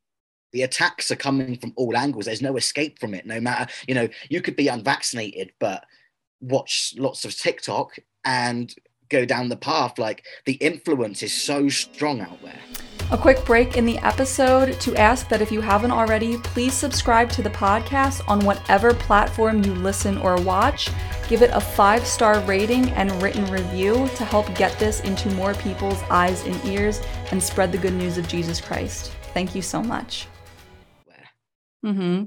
the 0.52 0.62
attacks 0.62 1.10
are 1.12 1.16
coming 1.16 1.56
from 1.56 1.72
all 1.76 1.96
angles 1.96 2.24
there's 2.24 2.42
no 2.42 2.56
escape 2.56 2.98
from 2.98 3.14
it 3.14 3.24
no 3.24 3.40
matter 3.40 3.72
you 3.86 3.94
know 3.94 4.08
you 4.28 4.40
could 4.40 4.56
be 4.56 4.66
unvaccinated 4.66 5.52
but 5.60 5.84
watch 6.40 6.92
lots 6.98 7.24
of 7.24 7.36
tiktok 7.36 7.96
and 8.24 8.74
go 9.11 9.25
down 9.25 9.49
the 9.49 9.57
path 9.57 9.99
like 9.99 10.25
the 10.46 10.55
influence 10.55 11.23
is 11.23 11.33
so 11.33 11.68
strong 11.68 12.20
out 12.20 12.42
there 12.42 12.61
a 13.12 13.18
quick 13.18 13.44
break 13.44 13.77
in 13.77 13.85
the 13.85 13.99
episode 13.99 14.81
to 14.81 14.94
ask 14.94 15.29
that 15.31 15.42
if 15.42 15.51
you 15.51 15.61
haven't 15.61 15.90
already, 15.90 16.37
please 16.38 16.75
subscribe 16.75 17.29
to 17.31 17.42
the 17.42 17.51
podcast 17.51 18.23
on 18.29 18.38
whatever 18.44 18.94
platform 18.94 19.64
you 19.64 19.75
listen 19.75 20.16
or 20.18 20.40
watch. 20.40 20.88
Give 21.29 21.42
it 21.42 21.51
a 21.53 21.61
five 21.61 22.07
star 22.07 22.38
rating 22.42 22.88
and 22.90 23.11
written 23.20 23.44
review 23.46 24.09
to 24.14 24.25
help 24.25 24.55
get 24.55 24.79
this 24.79 25.01
into 25.01 25.29
more 25.31 25.55
people's 25.55 26.01
eyes 26.09 26.46
and 26.46 26.64
ears 26.64 27.01
and 27.33 27.42
spread 27.42 27.73
the 27.73 27.79
good 27.79 27.94
news 27.94 28.16
of 28.16 28.29
Jesus 28.29 28.61
Christ. 28.61 29.11
Thank 29.35 29.57
you 29.57 29.62
so 29.62 29.83
much. 29.83 30.29
Mm-hmm. 31.85 32.27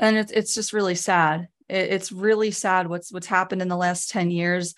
And 0.00 0.16
it's 0.16 0.32
it's 0.32 0.52
just 0.52 0.72
really 0.72 0.96
sad. 0.96 1.46
It, 1.68 1.92
it's 1.92 2.10
really 2.10 2.50
sad 2.50 2.88
what's 2.88 3.12
what's 3.12 3.28
happened 3.28 3.62
in 3.62 3.68
the 3.68 3.76
last 3.76 4.10
10 4.10 4.32
years. 4.32 4.74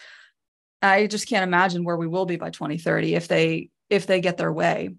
I 0.82 1.06
just 1.06 1.28
can't 1.28 1.44
imagine 1.44 1.84
where 1.84 1.96
we 1.96 2.08
will 2.08 2.26
be 2.26 2.36
by 2.36 2.50
2030 2.50 3.14
if 3.14 3.28
they 3.28 3.70
if 3.88 4.06
they 4.06 4.20
get 4.20 4.36
their 4.36 4.52
way. 4.52 4.90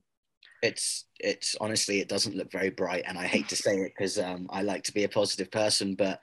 It's 0.61 1.05
it's 1.19 1.55
honestly 1.59 1.99
it 1.99 2.07
doesn't 2.07 2.35
look 2.35 2.51
very 2.51 2.69
bright, 2.69 3.03
and 3.05 3.17
I 3.17 3.27
hate 3.27 3.49
to 3.49 3.55
say 3.55 3.77
it 3.77 3.93
because 3.95 4.17
um, 4.17 4.47
I 4.49 4.61
like 4.61 4.83
to 4.83 4.93
be 4.93 5.03
a 5.03 5.09
positive 5.09 5.51
person, 5.51 5.95
but 5.95 6.19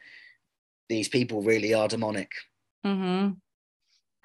these 0.88 1.08
people 1.08 1.42
really 1.42 1.74
are 1.74 1.88
demonic. 1.88 2.30
Mm-hmm. 2.84 3.32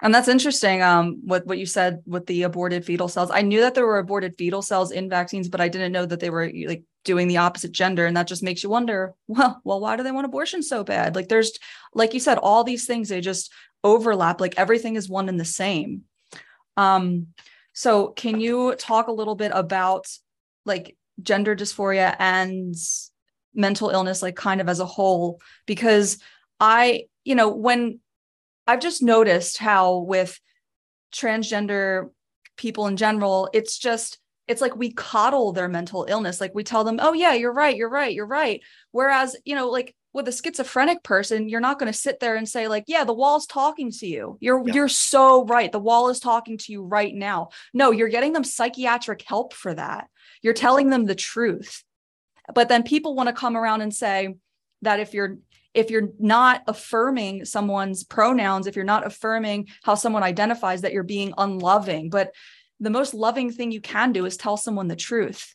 And 0.02 0.14
that's 0.14 0.28
interesting. 0.28 0.82
Um, 0.82 1.20
what 1.24 1.46
what 1.46 1.58
you 1.58 1.66
said 1.66 2.02
with 2.06 2.26
the 2.26 2.42
aborted 2.42 2.84
fetal 2.84 3.08
cells. 3.08 3.30
I 3.30 3.42
knew 3.42 3.60
that 3.60 3.74
there 3.74 3.86
were 3.86 3.98
aborted 3.98 4.36
fetal 4.36 4.62
cells 4.62 4.90
in 4.90 5.08
vaccines, 5.08 5.48
but 5.48 5.60
I 5.60 5.68
didn't 5.68 5.92
know 5.92 6.06
that 6.06 6.20
they 6.20 6.30
were 6.30 6.50
like 6.66 6.82
doing 7.06 7.28
the 7.28 7.38
opposite 7.38 7.72
gender. 7.72 8.04
And 8.04 8.16
that 8.16 8.26
just 8.26 8.42
makes 8.42 8.62
you 8.62 8.68
wonder, 8.68 9.14
well, 9.28 9.60
well, 9.64 9.80
why 9.80 9.96
do 9.96 10.02
they 10.02 10.12
want 10.12 10.26
abortion 10.26 10.62
so 10.62 10.84
bad? 10.84 11.14
Like 11.14 11.28
there's, 11.28 11.52
like 11.94 12.12
you 12.12 12.20
said, 12.20 12.36
all 12.36 12.64
these 12.64 12.84
things 12.84 13.08
they 13.08 13.22
just 13.22 13.50
overlap. 13.84 14.40
Like 14.40 14.54
everything 14.56 14.96
is 14.96 15.08
one 15.08 15.28
and 15.28 15.38
the 15.38 15.44
same. 15.44 16.02
Um, 16.76 17.28
so, 17.72 18.08
can 18.08 18.40
you 18.40 18.74
talk 18.76 19.08
a 19.08 19.12
little 19.12 19.34
bit 19.34 19.52
about 19.54 20.06
like 20.64 20.96
gender 21.22 21.54
dysphoria 21.54 22.16
and 22.18 22.74
mental 23.54 23.90
illness, 23.90 24.22
like 24.22 24.36
kind 24.36 24.60
of 24.60 24.68
as 24.68 24.80
a 24.80 24.86
whole? 24.86 25.40
Because 25.66 26.18
I, 26.58 27.04
you 27.24 27.34
know, 27.34 27.50
when 27.50 28.00
I've 28.66 28.80
just 28.80 29.02
noticed 29.02 29.58
how 29.58 29.98
with 29.98 30.40
transgender 31.14 32.10
people 32.56 32.86
in 32.86 32.96
general, 32.96 33.48
it's 33.52 33.78
just, 33.78 34.18
it's 34.48 34.60
like 34.60 34.76
we 34.76 34.92
coddle 34.92 35.52
their 35.52 35.68
mental 35.68 36.06
illness. 36.08 36.40
Like 36.40 36.54
we 36.54 36.64
tell 36.64 36.84
them, 36.84 36.98
oh, 37.00 37.12
yeah, 37.12 37.34
you're 37.34 37.52
right, 37.52 37.76
you're 37.76 37.90
right, 37.90 38.14
you're 38.14 38.26
right. 38.26 38.62
Whereas, 38.90 39.36
you 39.44 39.54
know, 39.54 39.68
like 39.68 39.94
with 40.16 40.26
a 40.28 40.32
schizophrenic 40.32 41.02
person 41.02 41.46
you're 41.46 41.60
not 41.60 41.78
going 41.78 41.92
to 41.92 41.96
sit 41.96 42.18
there 42.20 42.36
and 42.36 42.48
say 42.48 42.68
like 42.68 42.84
yeah 42.86 43.04
the 43.04 43.12
wall's 43.12 43.46
talking 43.46 43.92
to 43.92 44.06
you. 44.06 44.38
You're 44.40 44.66
yeah. 44.66 44.74
you're 44.74 44.88
so 44.88 45.44
right. 45.44 45.70
The 45.70 45.78
wall 45.78 46.08
is 46.08 46.18
talking 46.18 46.56
to 46.56 46.72
you 46.72 46.82
right 46.82 47.14
now. 47.14 47.50
No 47.74 47.90
you're 47.90 48.08
getting 48.08 48.32
them 48.32 48.42
psychiatric 48.42 49.22
help 49.26 49.52
for 49.52 49.74
that. 49.74 50.08
You're 50.40 50.54
telling 50.54 50.88
them 50.88 51.04
the 51.04 51.14
truth. 51.14 51.84
But 52.54 52.68
then 52.70 52.82
people 52.82 53.14
want 53.14 53.28
to 53.28 53.34
come 53.34 53.56
around 53.56 53.82
and 53.82 53.94
say 53.94 54.36
that 54.80 55.00
if 55.00 55.12
you're 55.12 55.36
if 55.74 55.90
you're 55.90 56.08
not 56.18 56.62
affirming 56.66 57.44
someone's 57.44 58.02
pronouns 58.02 58.66
if 58.66 58.74
you're 58.74 58.86
not 58.86 59.06
affirming 59.06 59.68
how 59.84 59.94
someone 59.94 60.22
identifies 60.22 60.80
that 60.80 60.94
you're 60.94 61.02
being 61.02 61.34
unloving. 61.36 62.08
But 62.08 62.32
the 62.80 62.90
most 62.90 63.12
loving 63.12 63.52
thing 63.52 63.70
you 63.70 63.82
can 63.82 64.12
do 64.12 64.24
is 64.24 64.38
tell 64.38 64.56
someone 64.56 64.88
the 64.88 64.96
truth. 64.96 65.54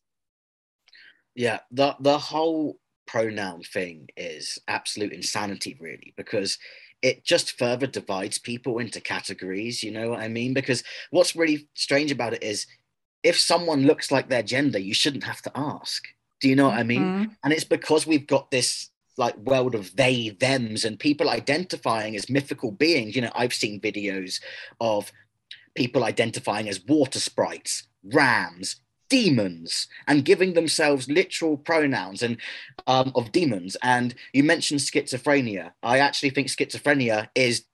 Yeah 1.33 1.61
the 1.71 1.95
the 1.99 2.19
whole 2.19 2.77
pronoun 3.11 3.61
thing 3.61 4.07
is 4.15 4.57
absolute 4.67 5.11
insanity, 5.11 5.75
really, 5.79 6.13
because 6.15 6.57
it 7.01 7.25
just 7.25 7.57
further 7.57 7.87
divides 7.87 8.37
people 8.37 8.79
into 8.79 9.01
categories. 9.01 9.83
You 9.83 9.91
know 9.91 10.09
what 10.09 10.19
I 10.19 10.27
mean? 10.27 10.53
Because 10.53 10.83
what's 11.09 11.35
really 11.35 11.67
strange 11.73 12.11
about 12.11 12.33
it 12.33 12.43
is 12.43 12.67
if 13.23 13.37
someone 13.37 13.85
looks 13.85 14.11
like 14.11 14.29
their 14.29 14.43
gender, 14.43 14.79
you 14.79 14.93
shouldn't 14.93 15.25
have 15.25 15.41
to 15.41 15.51
ask. 15.55 16.05
Do 16.39 16.47
you 16.47 16.55
know 16.55 16.69
what 16.69 16.79
I 16.79 16.83
mean? 16.83 17.01
Mm-hmm. 17.01 17.33
And 17.43 17.53
it's 17.53 17.63
because 17.63 18.07
we've 18.07 18.27
got 18.27 18.49
this 18.49 18.89
like 19.17 19.35
world 19.37 19.75
of 19.75 19.95
they 19.97 20.29
thems 20.29 20.85
and 20.85 20.97
people 20.97 21.29
identifying 21.29 22.15
as 22.15 22.29
mythical 22.29 22.71
beings 22.71 23.13
you 23.13 23.21
know 23.21 23.31
i've 23.35 23.53
seen 23.53 23.79
videos 23.79 24.39
of 24.79 25.11
people 25.75 26.05
identifying 26.05 26.69
as 26.69 26.83
water 26.85 27.19
sprites 27.19 27.83
rams 28.05 28.77
demons 29.11 29.87
and 30.07 30.23
giving 30.23 30.53
themselves 30.53 31.09
literal 31.09 31.57
pronouns 31.57 32.23
and 32.23 32.37
um, 32.87 33.11
of 33.13 33.33
demons. 33.33 33.75
And 33.83 34.15
you 34.31 34.41
mentioned 34.41 34.79
schizophrenia. 34.79 35.71
I 35.83 35.99
actually 35.99 36.29
think 36.29 36.47
schizophrenia 36.47 37.27
is 37.35 37.65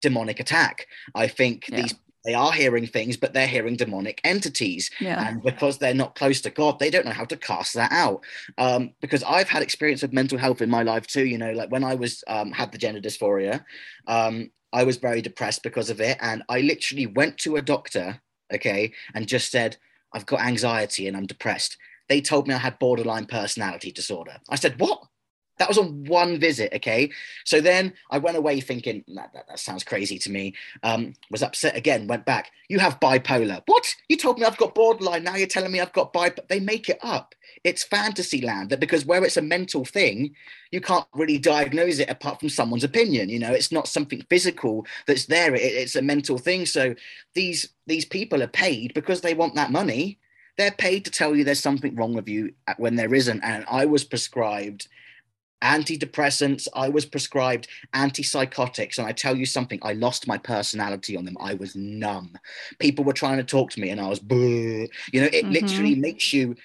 demonic 0.00 0.40
attack. 0.40 0.86
I 1.14 1.28
think 1.28 1.68
yeah. 1.68 1.82
these 1.82 1.94
they 2.24 2.34
are 2.34 2.50
hearing 2.50 2.88
things, 2.88 3.16
but 3.16 3.32
they're 3.32 3.46
hearing 3.46 3.76
demonic 3.76 4.20
entities. 4.24 4.90
Yeah. 4.98 5.28
And 5.28 5.40
because 5.44 5.78
they're 5.78 5.94
not 5.94 6.16
close 6.16 6.40
to 6.40 6.50
God, 6.50 6.80
they 6.80 6.90
don't 6.90 7.06
know 7.06 7.12
how 7.12 7.24
to 7.26 7.36
cast 7.36 7.74
that 7.74 7.92
out. 7.92 8.24
Um, 8.58 8.94
because 9.00 9.22
I've 9.22 9.48
had 9.48 9.62
experience 9.62 10.02
with 10.02 10.12
mental 10.12 10.36
health 10.36 10.60
in 10.60 10.68
my 10.68 10.82
life 10.82 11.06
too. 11.06 11.24
You 11.24 11.38
know, 11.38 11.52
like 11.52 11.70
when 11.70 11.84
I 11.84 11.94
was 11.94 12.24
um, 12.26 12.50
had 12.50 12.72
the 12.72 12.78
gender 12.78 13.00
dysphoria, 13.00 13.64
um, 14.08 14.50
I 14.72 14.82
was 14.82 14.96
very 14.96 15.22
depressed 15.22 15.62
because 15.62 15.88
of 15.88 16.00
it, 16.00 16.18
and 16.20 16.42
I 16.48 16.62
literally 16.62 17.06
went 17.06 17.38
to 17.38 17.56
a 17.56 17.62
doctor, 17.62 18.20
okay, 18.52 18.92
and 19.14 19.28
just 19.28 19.52
said, 19.52 19.76
I've 20.16 20.24
got 20.24 20.40
anxiety 20.40 21.06
and 21.06 21.14
I'm 21.14 21.26
depressed. 21.26 21.76
They 22.08 22.22
told 22.22 22.48
me 22.48 22.54
I 22.54 22.58
had 22.58 22.78
borderline 22.78 23.26
personality 23.26 23.92
disorder. 23.92 24.38
I 24.48 24.56
said, 24.56 24.80
What? 24.80 25.02
That 25.58 25.68
was 25.68 25.78
on 25.78 26.04
one 26.04 26.38
visit, 26.38 26.72
okay? 26.74 27.10
So 27.44 27.60
then 27.60 27.94
I 28.10 28.18
went 28.18 28.36
away 28.36 28.60
thinking, 28.60 29.04
that, 29.08 29.32
that, 29.32 29.48
that 29.48 29.58
sounds 29.58 29.84
crazy 29.84 30.18
to 30.20 30.30
me. 30.30 30.54
Um, 30.82 31.14
was 31.30 31.42
upset 31.42 31.76
again, 31.76 32.06
went 32.06 32.26
back. 32.26 32.50
You 32.68 32.78
have 32.78 33.00
bipolar. 33.00 33.62
What? 33.66 33.94
You 34.08 34.16
told 34.16 34.38
me 34.38 34.44
I've 34.44 34.56
got 34.56 34.74
borderline. 34.74 35.24
Now 35.24 35.36
you're 35.36 35.46
telling 35.46 35.72
me 35.72 35.80
I've 35.80 35.92
got 35.92 36.12
bipolar. 36.12 36.46
They 36.48 36.60
make 36.60 36.88
it 36.88 36.98
up. 37.02 37.34
It's 37.64 37.84
fantasy 37.84 38.42
land 38.42 38.70
that 38.70 38.80
because 38.80 39.06
where 39.06 39.24
it's 39.24 39.38
a 39.38 39.42
mental 39.42 39.84
thing, 39.84 40.34
you 40.70 40.80
can't 40.80 41.06
really 41.14 41.38
diagnose 41.38 41.98
it 41.98 42.10
apart 42.10 42.40
from 42.40 42.48
someone's 42.48 42.84
opinion. 42.84 43.28
You 43.28 43.38
know, 43.38 43.52
it's 43.52 43.72
not 43.72 43.88
something 43.88 44.24
physical 44.28 44.86
that's 45.06 45.26
there. 45.26 45.54
It, 45.54 45.62
it's 45.62 45.96
a 45.96 46.02
mental 46.02 46.38
thing. 46.38 46.66
So 46.66 46.94
these 47.34 47.70
these 47.86 48.04
people 48.04 48.42
are 48.42 48.48
paid 48.48 48.94
because 48.94 49.20
they 49.22 49.34
want 49.34 49.54
that 49.54 49.72
money 49.72 50.18
they're 50.56 50.70
paid 50.70 51.04
to 51.04 51.10
tell 51.10 51.36
you 51.36 51.44
there's 51.44 51.60
something 51.60 51.94
wrong 51.96 52.14
with 52.14 52.28
you 52.28 52.52
when 52.78 52.96
there 52.96 53.14
isn't. 53.14 53.42
And 53.42 53.64
I 53.70 53.84
was 53.86 54.04
prescribed 54.04 54.88
antidepressants, 55.62 56.68
I 56.74 56.88
was 56.88 57.06
prescribed 57.06 57.68
antipsychotics. 57.94 58.98
And 58.98 59.06
I 59.06 59.12
tell 59.12 59.36
you 59.36 59.46
something, 59.46 59.78
I 59.82 59.92
lost 59.92 60.26
my 60.26 60.38
personality 60.38 61.16
on 61.16 61.24
them. 61.24 61.36
I 61.40 61.54
was 61.54 61.74
numb. 61.76 62.38
People 62.78 63.04
were 63.04 63.12
trying 63.12 63.38
to 63.38 63.44
talk 63.44 63.70
to 63.70 63.80
me 63.80 63.90
and 63.90 64.00
I 64.00 64.08
was, 64.08 64.20
you 64.30 64.88
know, 65.14 65.26
it 65.26 65.44
mm-hmm. 65.44 65.52
literally 65.52 65.94
makes 65.94 66.32
you 66.32 66.56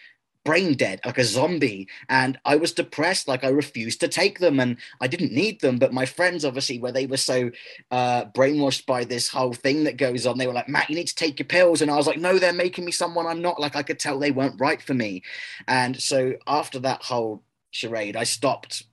brain 0.43 0.73
dead, 0.73 0.99
like 1.05 1.17
a 1.17 1.23
zombie. 1.23 1.87
And 2.09 2.39
I 2.45 2.55
was 2.55 2.71
depressed, 2.73 3.27
like 3.27 3.43
I 3.43 3.49
refused 3.49 3.99
to 3.99 4.07
take 4.07 4.39
them 4.39 4.59
and 4.59 4.77
I 4.99 5.07
didn't 5.07 5.31
need 5.31 5.61
them. 5.61 5.77
But 5.77 5.93
my 5.93 6.05
friends, 6.05 6.43
obviously, 6.43 6.79
where 6.79 6.91
they 6.91 7.05
were 7.05 7.17
so 7.17 7.51
uh, 7.91 8.25
brainwashed 8.25 8.85
by 8.85 9.03
this 9.03 9.29
whole 9.29 9.53
thing 9.53 9.83
that 9.83 9.97
goes 9.97 10.25
on, 10.25 10.37
they 10.37 10.47
were 10.47 10.53
like, 10.53 10.69
Matt, 10.69 10.89
you 10.89 10.95
need 10.95 11.07
to 11.07 11.15
take 11.15 11.39
your 11.39 11.47
pills. 11.47 11.81
And 11.81 11.91
I 11.91 11.95
was 11.95 12.07
like, 12.07 12.19
no, 12.19 12.39
they're 12.39 12.53
making 12.53 12.85
me 12.85 12.91
someone 12.91 13.27
I'm 13.27 13.41
not. 13.41 13.59
Like 13.59 13.75
I 13.75 13.83
could 13.83 13.99
tell 13.99 14.17
they 14.17 14.31
weren't 14.31 14.59
right 14.59 14.81
for 14.81 14.93
me. 14.93 15.21
And 15.67 15.99
so 16.01 16.33
after 16.47 16.79
that 16.79 17.03
whole 17.03 17.43
charade, 17.71 18.15
I 18.15 18.23
stopped 18.23 18.83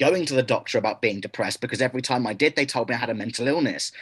going 0.00 0.26
to 0.26 0.34
the 0.34 0.42
doctor 0.42 0.78
about 0.78 1.02
being 1.02 1.20
depressed 1.20 1.60
because 1.60 1.82
every 1.82 2.02
time 2.02 2.26
I 2.26 2.32
did, 2.32 2.56
they 2.56 2.66
told 2.66 2.88
me 2.88 2.94
I 2.94 2.98
had 2.98 3.10
a 3.10 3.14
mental 3.14 3.46
illness. 3.46 3.92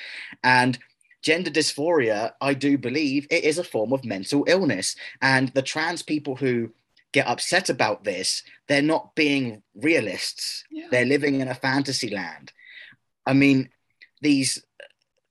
And 0.44 0.78
gender 1.22 1.50
dysphoria, 1.50 2.32
I 2.40 2.54
do 2.54 2.78
believe 2.78 3.26
it 3.30 3.44
is 3.44 3.58
a 3.58 3.64
form 3.64 3.92
of 3.92 4.04
mental 4.04 4.44
illness. 4.46 4.96
And 5.20 5.48
the 5.48 5.62
trans 5.62 6.02
people 6.02 6.36
who 6.36 6.70
get 7.12 7.26
upset 7.26 7.68
about 7.68 8.04
this, 8.04 8.42
they're 8.68 8.82
not 8.82 9.14
being 9.14 9.62
realists. 9.74 10.64
Yeah. 10.70 10.86
They're 10.90 11.04
living 11.04 11.40
in 11.40 11.48
a 11.48 11.54
fantasy 11.54 12.10
land. 12.10 12.52
I 13.26 13.32
mean, 13.32 13.68
these 14.22 14.62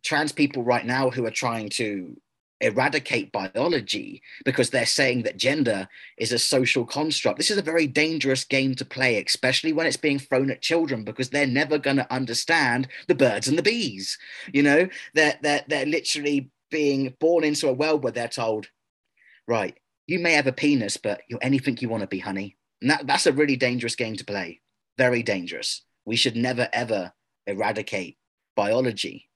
trans 0.03 0.31
people 0.31 0.63
right 0.63 0.85
now 0.85 1.09
who 1.09 1.25
are 1.25 1.31
trying 1.31 1.69
to 1.69 2.15
eradicate 2.61 3.31
biology 3.31 4.21
because 4.43 4.69
they're 4.69 4.85
saying 4.85 5.23
that 5.23 5.37
gender 5.37 5.87
is 6.17 6.31
a 6.31 6.39
social 6.39 6.85
construct. 6.85 7.37
This 7.37 7.51
is 7.51 7.57
a 7.57 7.63
very 7.63 7.87
dangerous 7.87 8.43
game 8.43 8.75
to 8.75 8.85
play, 8.85 9.21
especially 9.23 9.73
when 9.73 9.87
it's 9.87 9.97
being 9.97 10.19
thrown 10.19 10.51
at 10.51 10.61
children 10.61 11.03
because 11.03 11.29
they're 11.29 11.47
never 11.47 11.77
going 11.77 11.97
to 11.97 12.13
understand 12.13 12.87
the 13.07 13.15
birds 13.15 13.47
and 13.47 13.57
the 13.57 13.63
bees. 13.63 14.17
You 14.53 14.63
know, 14.63 14.89
they're, 15.13 15.37
they're, 15.41 15.63
they're 15.67 15.85
literally 15.85 16.51
being 16.69 17.15
born 17.19 17.43
into 17.43 17.69
a 17.69 17.73
world 17.73 18.03
where 18.03 18.11
they're 18.11 18.27
told, 18.27 18.67
right, 19.47 19.77
you 20.07 20.19
may 20.19 20.33
have 20.33 20.47
a 20.47 20.51
penis, 20.51 20.97
but 20.97 21.21
you're 21.29 21.39
anything 21.41 21.77
you 21.79 21.89
want 21.89 22.01
to 22.01 22.07
be, 22.07 22.19
honey. 22.19 22.57
And 22.81 22.91
that, 22.91 23.07
that's 23.07 23.25
a 23.25 23.33
really 23.33 23.55
dangerous 23.55 23.95
game 23.95 24.15
to 24.15 24.25
play. 24.25 24.61
Very 24.97 25.23
dangerous. 25.23 25.83
We 26.05 26.15
should 26.15 26.35
never, 26.35 26.67
ever 26.73 27.13
eradicate 27.47 28.17
biology. 28.55 29.29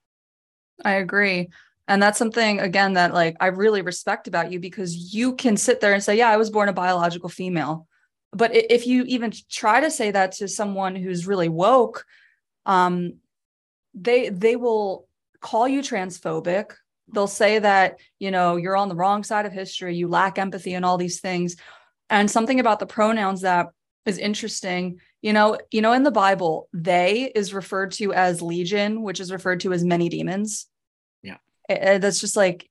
I 0.84 0.94
agree. 0.94 1.50
And 1.88 2.02
that's 2.02 2.18
something 2.18 2.60
again 2.60 2.94
that 2.94 3.14
like 3.14 3.36
I 3.40 3.48
really 3.48 3.82
respect 3.82 4.28
about 4.28 4.52
you 4.52 4.60
because 4.60 5.14
you 5.14 5.36
can 5.36 5.58
sit 5.58 5.82
there 5.82 5.94
and 5.94 6.04
say, 6.04 6.18
"Yeah, 6.18 6.30
I 6.30 6.38
was 6.38 6.50
born 6.50 6.70
a 6.70 6.74
biological 6.74 7.30
female." 7.30 7.88
But 8.32 8.56
if 8.56 8.88
you 8.88 9.04
even 9.04 9.34
try 9.50 9.82
to 9.82 9.92
say 9.92 10.12
that 10.12 10.34
to 10.34 10.48
someone 10.48 10.96
who's 10.96 11.28
really 11.28 11.50
woke, 11.50 12.06
um, 12.66 13.16
they 13.94 14.30
they 14.30 14.56
will 14.56 15.08
call 15.42 15.68
you 15.68 15.82
transphobic. 15.82 16.72
They'll 17.14 17.28
say 17.28 17.60
that 17.60 18.00
you 18.18 18.32
know 18.32 18.56
you're 18.56 18.78
on 18.78 18.90
the 18.90 18.96
wrong 18.96 19.24
side 19.24 19.46
of 19.46 19.52
history, 19.52 19.96
you 19.96 20.08
lack 20.08 20.40
empathy, 20.40 20.74
and 20.74 20.86
all 20.86 20.98
these 20.98 21.20
things. 21.20 21.58
And 22.10 22.32
something 22.32 22.60
about 22.60 22.80
the 22.80 22.86
pronouns 22.86 23.42
that 23.42 23.68
is 24.06 24.18
interesting. 24.18 25.00
You 25.22 25.34
know, 25.34 25.58
you 25.72 25.82
know, 25.82 25.94
in 25.94 26.04
the 26.04 26.12
Bible, 26.12 26.70
they 26.74 27.32
is 27.36 27.54
referred 27.54 27.92
to 27.94 28.14
as 28.14 28.42
legion, 28.42 29.04
which 29.04 29.20
is 29.20 29.32
referred 29.32 29.62
to 29.62 29.74
as 29.74 29.84
many 29.84 30.08
demons 30.10 30.68
that's 31.68 32.20
just 32.20 32.36
like 32.36 32.70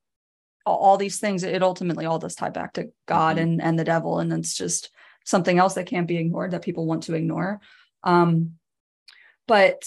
all 0.64 0.96
these 0.96 1.18
things 1.18 1.42
it 1.42 1.62
ultimately 1.62 2.07
all 2.07 2.18
does 2.18 2.37
tie 2.37 2.50
back 2.50 2.74
to 2.74 2.88
god 3.07 3.37
mm-hmm. 3.37 3.42
and 3.42 3.62
and 3.62 3.78
the 3.78 3.85
devil 3.85 4.20
and 4.20 4.33
it's 4.33 4.55
just 4.55 4.90
something 5.24 5.59
else 5.59 5.74
that 5.74 5.87
can't 5.87 6.09
be 6.09 6.16
ignored 6.16 6.50
that 6.52 6.62
people 6.62 6.87
want 6.87 7.05
to 7.05 7.14
ignore. 7.14 7.61
Um 8.02 8.52
but 9.48 9.85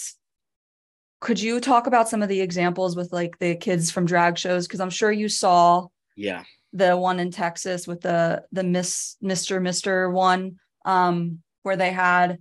could 1.20 1.40
you 1.40 1.60
talk 1.60 1.86
about 1.86 2.08
some 2.08 2.22
of 2.22 2.28
the 2.28 2.40
examples 2.40 2.94
with 2.94 3.12
like 3.12 3.38
the 3.38 3.56
kids 3.56 3.90
from 3.90 4.06
drag 4.06 4.38
shows? 4.38 4.66
Because 4.66 4.80
i'm 4.80 4.90
sure 4.90 5.12
you 5.12 5.28
saw 5.28 5.86
yeah. 6.14 6.44
the 6.72 6.96
one 6.96 7.20
in 7.20 7.30
texas 7.30 7.86
with 7.86 8.00
the 8.00 8.44
the 8.52 8.64
miss 8.64 9.16
mr 9.22 9.60
mr 9.60 10.10
one 10.10 10.56
um 10.84 11.40
where 11.62 11.76
they 11.76 11.90
had 11.90 12.38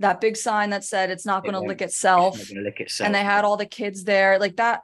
that 0.00 0.20
big 0.20 0.36
sign 0.36 0.70
that 0.70 0.84
said 0.84 1.10
it's 1.10 1.26
not 1.26 1.42
going 1.42 1.54
to 1.54 1.60
lick 1.60 1.82
itself, 1.82 2.38
lick 2.52 2.80
itself 2.80 3.04
and 3.04 3.12
they 3.12 3.24
had 3.24 3.44
all 3.44 3.56
the 3.56 3.66
kids 3.66 4.04
there 4.04 4.38
like 4.38 4.54
that 4.56 4.80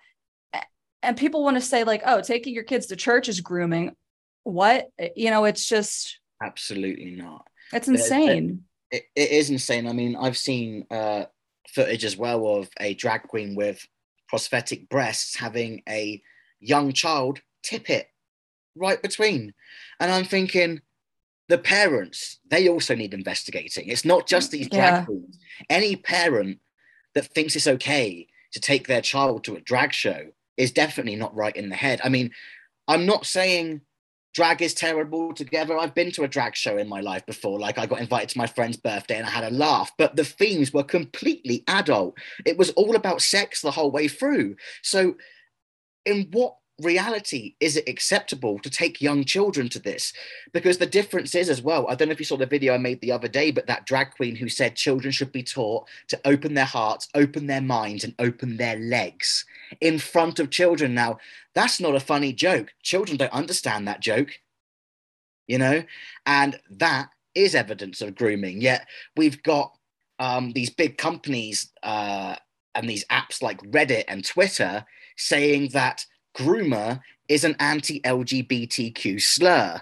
and 1.05 1.17
people 1.17 1.43
want 1.43 1.57
to 1.57 1.61
say 1.61 1.85
like 1.85 2.03
oh 2.05 2.21
taking 2.21 2.55
your 2.55 2.65
kids 2.65 2.87
to 2.87 2.97
church 2.97 3.29
is 3.29 3.41
grooming. 3.41 3.95
What? 4.43 4.91
You 5.17 5.31
know 5.31 5.45
it's 5.45 5.67
just 5.67 6.19
absolutely 6.43 7.13
not. 7.13 7.47
It's 7.73 7.89
insane. 7.89 8.65
It, 8.91 9.05
it 9.15 9.31
is 9.31 9.51
insane. 9.51 9.87
I 9.87 9.93
mean 9.93 10.17
i've 10.17 10.37
seen 10.37 10.87
uh 10.91 11.25
footage 11.69 12.05
as 12.05 12.17
well 12.17 12.47
of 12.47 12.69
a 12.79 12.95
drag 12.95 13.23
queen 13.25 13.55
with 13.55 13.87
prosthetic 14.29 14.89
breasts 14.89 15.37
having 15.37 15.83
a 15.89 16.23
young 16.61 16.93
child 16.93 17.41
tip 17.63 17.91
it 17.91 18.09
right 18.77 19.01
between. 19.01 19.55
And 20.01 20.11
i'm 20.11 20.25
thinking 20.25 20.81
the 21.49 21.59
parents 21.59 22.39
they 22.51 22.69
also 22.69 22.95
need 22.95 23.15
investigating. 23.15 23.89
It's 23.89 24.05
not 24.05 24.27
just 24.27 24.51
these 24.51 24.69
drag 24.69 24.93
yeah. 24.93 25.05
queens. 25.05 25.39
Any 25.69 25.97
parent 25.97 26.59
that 27.15 27.27
thinks 27.27 27.55
it's 27.55 27.67
okay 27.67 28.27
to 28.53 28.61
take 28.61 28.87
their 28.87 29.03
child 29.03 29.45
to 29.45 29.57
a 29.57 29.61
drag 29.61 29.93
show 29.93 30.31
is 30.57 30.73
definitely 30.73 31.17
not 31.17 31.35
right 31.35 31.57
in 31.57 31.69
the 31.69 31.77
head. 31.77 32.01
I 32.05 32.09
mean, 32.09 32.31
I'm 32.89 33.07
not 33.07 33.27
saying 33.27 33.81
drag 34.35 34.61
is 34.61 34.75
terrible 34.75 35.33
together. 35.33 35.79
I've 35.79 35.95
been 35.95 36.11
to 36.13 36.25
a 36.25 36.29
drag 36.29 36.57
show 36.57 36.77
in 36.77 36.89
my 36.89 37.01
life 37.01 37.25
before. 37.25 37.59
Like 37.59 37.79
I 37.79 37.87
got 37.87 38.01
invited 38.01 38.31
to 38.31 38.39
my 38.39 38.47
friend's 38.47 38.77
birthday 38.77 39.17
and 39.17 39.27
I 39.27 39.31
had 39.31 39.45
a 39.45 39.55
laugh, 39.55 39.93
but 39.97 40.17
the 40.17 40.25
themes 40.25 40.73
were 40.73 40.83
completely 40.83 41.63
adult. 41.69 42.19
It 42.45 42.59
was 42.59 42.71
all 42.71 42.97
about 42.97 43.23
sex 43.23 43.63
the 43.63 43.71
whole 43.71 43.93
way 43.93 44.09
through. 44.09 44.57
So, 44.83 45.15
in 46.05 46.29
what 46.33 46.57
reality 46.81 47.55
is 47.61 47.77
it 47.77 47.89
acceptable 47.89 48.59
to 48.59 48.69
take 48.69 49.01
young 49.01 49.25
children 49.25 49.69
to 49.69 49.79
this 49.79 50.13
because 50.53 50.77
the 50.77 50.87
difference 50.87 51.33
is 51.37 51.49
as 51.49 51.63
well 51.63 51.87
i 51.89 51.95
don't 51.95 52.09
know 52.09 52.13
if 52.13 52.19
you 52.19 52.25
saw 52.25 52.37
the 52.37 52.45
video 52.45 52.75
i 52.75 52.79
made 52.79 53.01
the 53.01 53.13
other 53.13 53.29
day 53.29 53.53
but 53.53 53.69
that 53.69 53.87
drag 53.87 54.11
queen 54.11 54.35
who 54.35 54.49
said 54.49 54.75
children 54.75 55.13
should 55.13 55.31
be 55.31 55.43
taught 55.43 55.87
to 56.09 56.21
open 56.25 56.53
their 56.53 56.65
hearts 56.65 57.09
open 57.15 57.47
their 57.47 57.61
minds 57.61 58.03
and 58.03 58.13
open 58.19 58.57
their 58.57 58.77
legs 58.81 59.45
in 59.81 59.99
front 59.99 60.39
of 60.39 60.51
children 60.51 60.95
now 60.95 61.19
that's 61.55 61.81
not 61.81 61.95
a 61.95 62.01
funny 62.01 62.33
joke 62.33 62.73
children 62.83 63.17
don't 63.17 63.33
understand 63.33 63.87
that 63.87 64.01
joke 64.01 64.41
you 65.47 65.59
know 65.59 65.83
and 66.27 66.59
that 66.71 67.09
is 67.35 67.55
evidence 67.55 68.01
of 68.01 68.15
grooming 68.15 68.61
yet 68.61 68.87
we've 69.17 69.43
got 69.43 69.73
um, 70.21 70.53
these 70.53 70.71
big 70.71 70.97
companies 70.97 71.73
uh, 71.83 72.37
and 72.75 72.89
these 72.89 73.05
apps 73.07 73.43
like 73.43 73.61
reddit 73.63 74.05
and 74.09 74.25
twitter 74.25 74.85
saying 75.17 75.69
that 75.73 76.07
groomer 76.37 77.01
is 77.29 77.45
an 77.45 77.57
anti 77.59 78.01
LGBTQ 78.01 79.21
slur. 79.21 79.81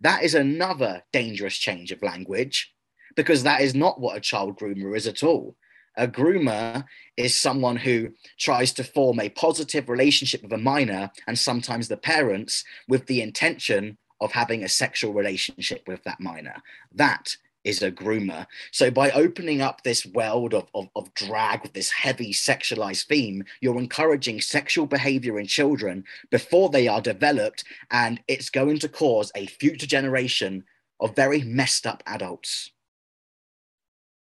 That 0.00 0.22
is 0.22 0.34
another 0.34 1.02
dangerous 1.12 1.56
change 1.56 1.92
of 1.92 2.02
language 2.02 2.74
because 3.14 3.42
that 3.42 3.60
is 3.60 3.74
not 3.74 4.00
what 4.00 4.16
a 4.16 4.20
child 4.20 4.58
groomer 4.58 4.96
is 4.96 5.06
at 5.06 5.22
all. 5.22 5.56
A 5.96 6.08
groomer 6.08 6.84
is 7.16 7.38
someone 7.38 7.76
who 7.76 8.10
tries 8.38 8.72
to 8.74 8.84
form 8.84 9.20
a 9.20 9.28
positive 9.28 9.88
relationship 9.88 10.42
with 10.42 10.52
a 10.52 10.58
minor 10.58 11.10
and 11.26 11.38
sometimes 11.38 11.88
the 11.88 11.96
parents 11.96 12.64
with 12.88 13.06
the 13.06 13.20
intention 13.20 13.98
of 14.20 14.32
having 14.32 14.62
a 14.62 14.68
sexual 14.68 15.12
relationship 15.12 15.82
with 15.86 16.02
that 16.04 16.20
minor. 16.20 16.56
That 16.94 17.36
is 17.64 17.82
a 17.82 17.92
groomer. 17.92 18.46
So 18.72 18.90
by 18.90 19.10
opening 19.10 19.60
up 19.60 19.82
this 19.82 20.04
world 20.06 20.54
of, 20.54 20.68
of, 20.74 20.88
of, 20.96 21.14
drag 21.14 21.62
with 21.62 21.72
this 21.74 21.90
heavy 21.90 22.32
sexualized 22.32 23.06
theme, 23.06 23.44
you're 23.60 23.78
encouraging 23.78 24.40
sexual 24.40 24.86
behavior 24.86 25.38
in 25.38 25.46
children 25.46 26.04
before 26.30 26.70
they 26.70 26.88
are 26.88 27.00
developed, 27.00 27.64
and 27.90 28.20
it's 28.26 28.50
going 28.50 28.78
to 28.80 28.88
cause 28.88 29.30
a 29.36 29.46
future 29.46 29.86
generation 29.86 30.64
of 31.00 31.14
very 31.14 31.42
messed 31.42 31.86
up 31.86 32.02
adults. 32.06 32.72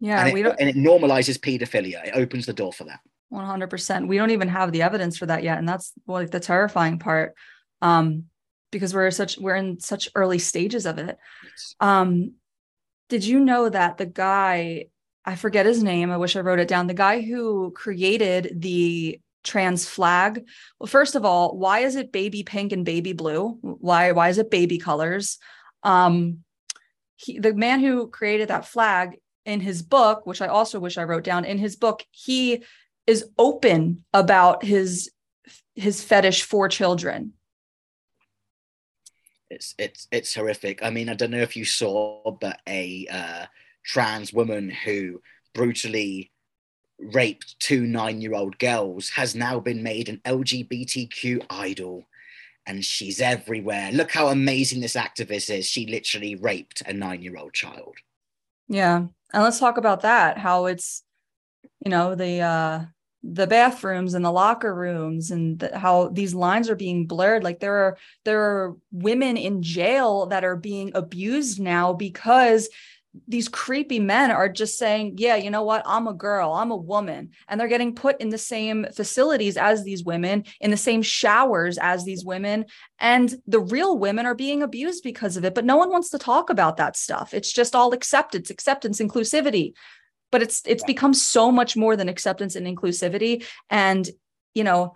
Yeah, 0.01 0.19
and 0.19 0.29
it, 0.29 0.33
we 0.33 0.41
don't, 0.41 0.59
and 0.59 0.67
it 0.67 0.75
normalizes 0.75 1.39
pedophilia. 1.39 2.07
It 2.07 2.15
opens 2.15 2.47
the 2.47 2.53
door 2.53 2.73
for 2.73 2.85
that. 2.85 2.99
100%. 3.31 4.07
We 4.07 4.17
don't 4.17 4.31
even 4.31 4.49
have 4.49 4.71
the 4.71 4.81
evidence 4.81 5.17
for 5.17 5.27
that 5.27 5.43
yet, 5.43 5.57
and 5.57 5.69
that's 5.69 5.93
like 6.07 6.31
the 6.31 6.39
terrifying 6.39 6.99
part. 6.99 7.35
Um, 7.81 8.25
because 8.71 8.93
we're 8.93 9.11
such 9.11 9.37
we're 9.37 9.55
in 9.55 9.79
such 9.79 10.09
early 10.15 10.39
stages 10.39 10.85
of 10.85 10.97
it. 10.97 11.17
Um, 11.79 12.33
did 13.09 13.23
you 13.23 13.39
know 13.39 13.69
that 13.69 13.97
the 13.97 14.05
guy, 14.05 14.85
I 15.25 15.35
forget 15.35 15.65
his 15.65 15.83
name, 15.83 16.09
I 16.09 16.17
wish 16.17 16.35
I 16.35 16.39
wrote 16.39 16.59
it 16.59 16.67
down, 16.67 16.87
the 16.87 16.93
guy 16.93 17.21
who 17.21 17.71
created 17.71 18.61
the 18.61 19.19
trans 19.43 19.87
flag 19.87 20.45
well 20.79 20.85
first 20.85 21.15
of 21.15 21.25
all 21.25 21.57
why 21.57 21.79
is 21.79 21.95
it 21.95 22.11
baby 22.11 22.43
pink 22.43 22.71
and 22.71 22.85
baby 22.85 23.11
blue 23.11 23.57
why 23.61 24.11
why 24.11 24.29
is 24.29 24.37
it 24.37 24.51
baby 24.51 24.77
colors 24.77 25.39
um 25.81 26.43
he, 27.15 27.39
the 27.39 27.51
man 27.51 27.79
who 27.79 28.07
created 28.07 28.49
that 28.49 28.67
flag 28.67 29.17
in 29.45 29.59
his 29.59 29.81
book 29.81 30.25
which 30.25 30.41
i 30.41 30.47
also 30.47 30.79
wish 30.79 30.97
i 30.97 31.03
wrote 31.03 31.23
down 31.23 31.45
in 31.45 31.57
his 31.57 31.75
book 31.75 32.03
he 32.11 32.63
is 33.07 33.25
open 33.37 34.03
about 34.13 34.63
his 34.63 35.11
his 35.75 36.03
fetish 36.03 36.43
for 36.43 36.67
children 36.67 37.33
it's 39.51 39.75
it's 39.77 40.07
it's 40.11 40.33
horrific. 40.33 40.81
I 40.81 40.89
mean, 40.89 41.09
I 41.09 41.13
don't 41.13 41.31
know 41.31 41.41
if 41.41 41.55
you 41.55 41.65
saw, 41.65 42.31
but 42.39 42.61
a 42.67 43.07
uh, 43.11 43.45
trans 43.85 44.33
woman 44.33 44.69
who 44.69 45.21
brutally 45.53 46.31
raped 46.97 47.59
two 47.59 47.85
nine-year-old 47.85 48.57
girls 48.59 49.09
has 49.09 49.35
now 49.35 49.59
been 49.59 49.83
made 49.83 50.07
an 50.07 50.21
LGBTQ 50.25 51.45
idol, 51.49 52.05
and 52.65 52.83
she's 52.83 53.19
everywhere. 53.19 53.91
Look 53.91 54.11
how 54.11 54.29
amazing 54.29 54.81
this 54.81 54.95
activist 54.95 55.53
is. 55.53 55.65
She 55.65 55.85
literally 55.85 56.35
raped 56.35 56.81
a 56.85 56.93
nine-year-old 56.93 57.53
child. 57.53 57.95
Yeah, 58.69 59.07
and 59.33 59.43
let's 59.43 59.59
talk 59.59 59.77
about 59.77 60.01
that. 60.01 60.37
How 60.37 60.65
it's, 60.65 61.03
you 61.83 61.91
know, 61.91 62.15
the 62.15 62.39
uh 62.39 62.85
the 63.23 63.47
bathrooms 63.47 64.15
and 64.15 64.25
the 64.25 64.31
locker 64.31 64.73
rooms 64.73 65.29
and 65.29 65.59
the, 65.59 65.77
how 65.77 66.07
these 66.07 66.33
lines 66.33 66.69
are 66.69 66.75
being 66.75 67.05
blurred 67.05 67.43
like 67.43 67.59
there 67.59 67.75
are 67.75 67.97
there 68.25 68.41
are 68.41 68.75
women 68.91 69.37
in 69.37 69.61
jail 69.61 70.25
that 70.25 70.43
are 70.43 70.55
being 70.55 70.91
abused 70.95 71.59
now 71.59 71.93
because 71.93 72.67
these 73.27 73.49
creepy 73.49 73.99
men 73.99 74.31
are 74.31 74.47
just 74.47 74.77
saying 74.77 75.15
yeah 75.17 75.35
you 75.35 75.49
know 75.49 75.63
what? 75.63 75.83
I'm 75.85 76.07
a 76.07 76.13
girl. 76.13 76.53
I'm 76.53 76.71
a 76.71 76.77
woman. 76.77 77.31
And 77.47 77.59
they're 77.59 77.67
getting 77.67 77.93
put 77.93 78.19
in 78.21 78.29
the 78.29 78.37
same 78.37 78.85
facilities 78.95 79.57
as 79.57 79.83
these 79.83 80.03
women 80.03 80.45
in 80.61 80.71
the 80.71 80.77
same 80.77 81.01
showers 81.01 81.77
as 81.77 82.05
these 82.05 82.23
women. 82.23 82.65
And 82.99 83.33
the 83.47 83.59
real 83.59 83.97
women 83.97 84.25
are 84.25 84.35
being 84.35 84.63
abused 84.63 85.03
because 85.03 85.35
of 85.35 85.43
it. 85.43 85.53
But 85.53 85.65
no 85.65 85.77
one 85.77 85.89
wants 85.89 86.09
to 86.11 86.17
talk 86.17 86.49
about 86.49 86.77
that 86.77 86.95
stuff. 86.95 87.33
It's 87.33 87.51
just 87.51 87.75
all 87.75 87.93
acceptance 87.93 88.49
acceptance 88.49 88.99
inclusivity. 88.99 89.73
But 90.31 90.41
it's 90.41 90.61
it's 90.65 90.83
become 90.85 91.13
so 91.13 91.51
much 91.51 91.75
more 91.75 91.97
than 91.97 92.07
acceptance 92.07 92.55
and 92.55 92.65
inclusivity. 92.65 93.45
And 93.69 94.09
you 94.53 94.63
know 94.63 94.93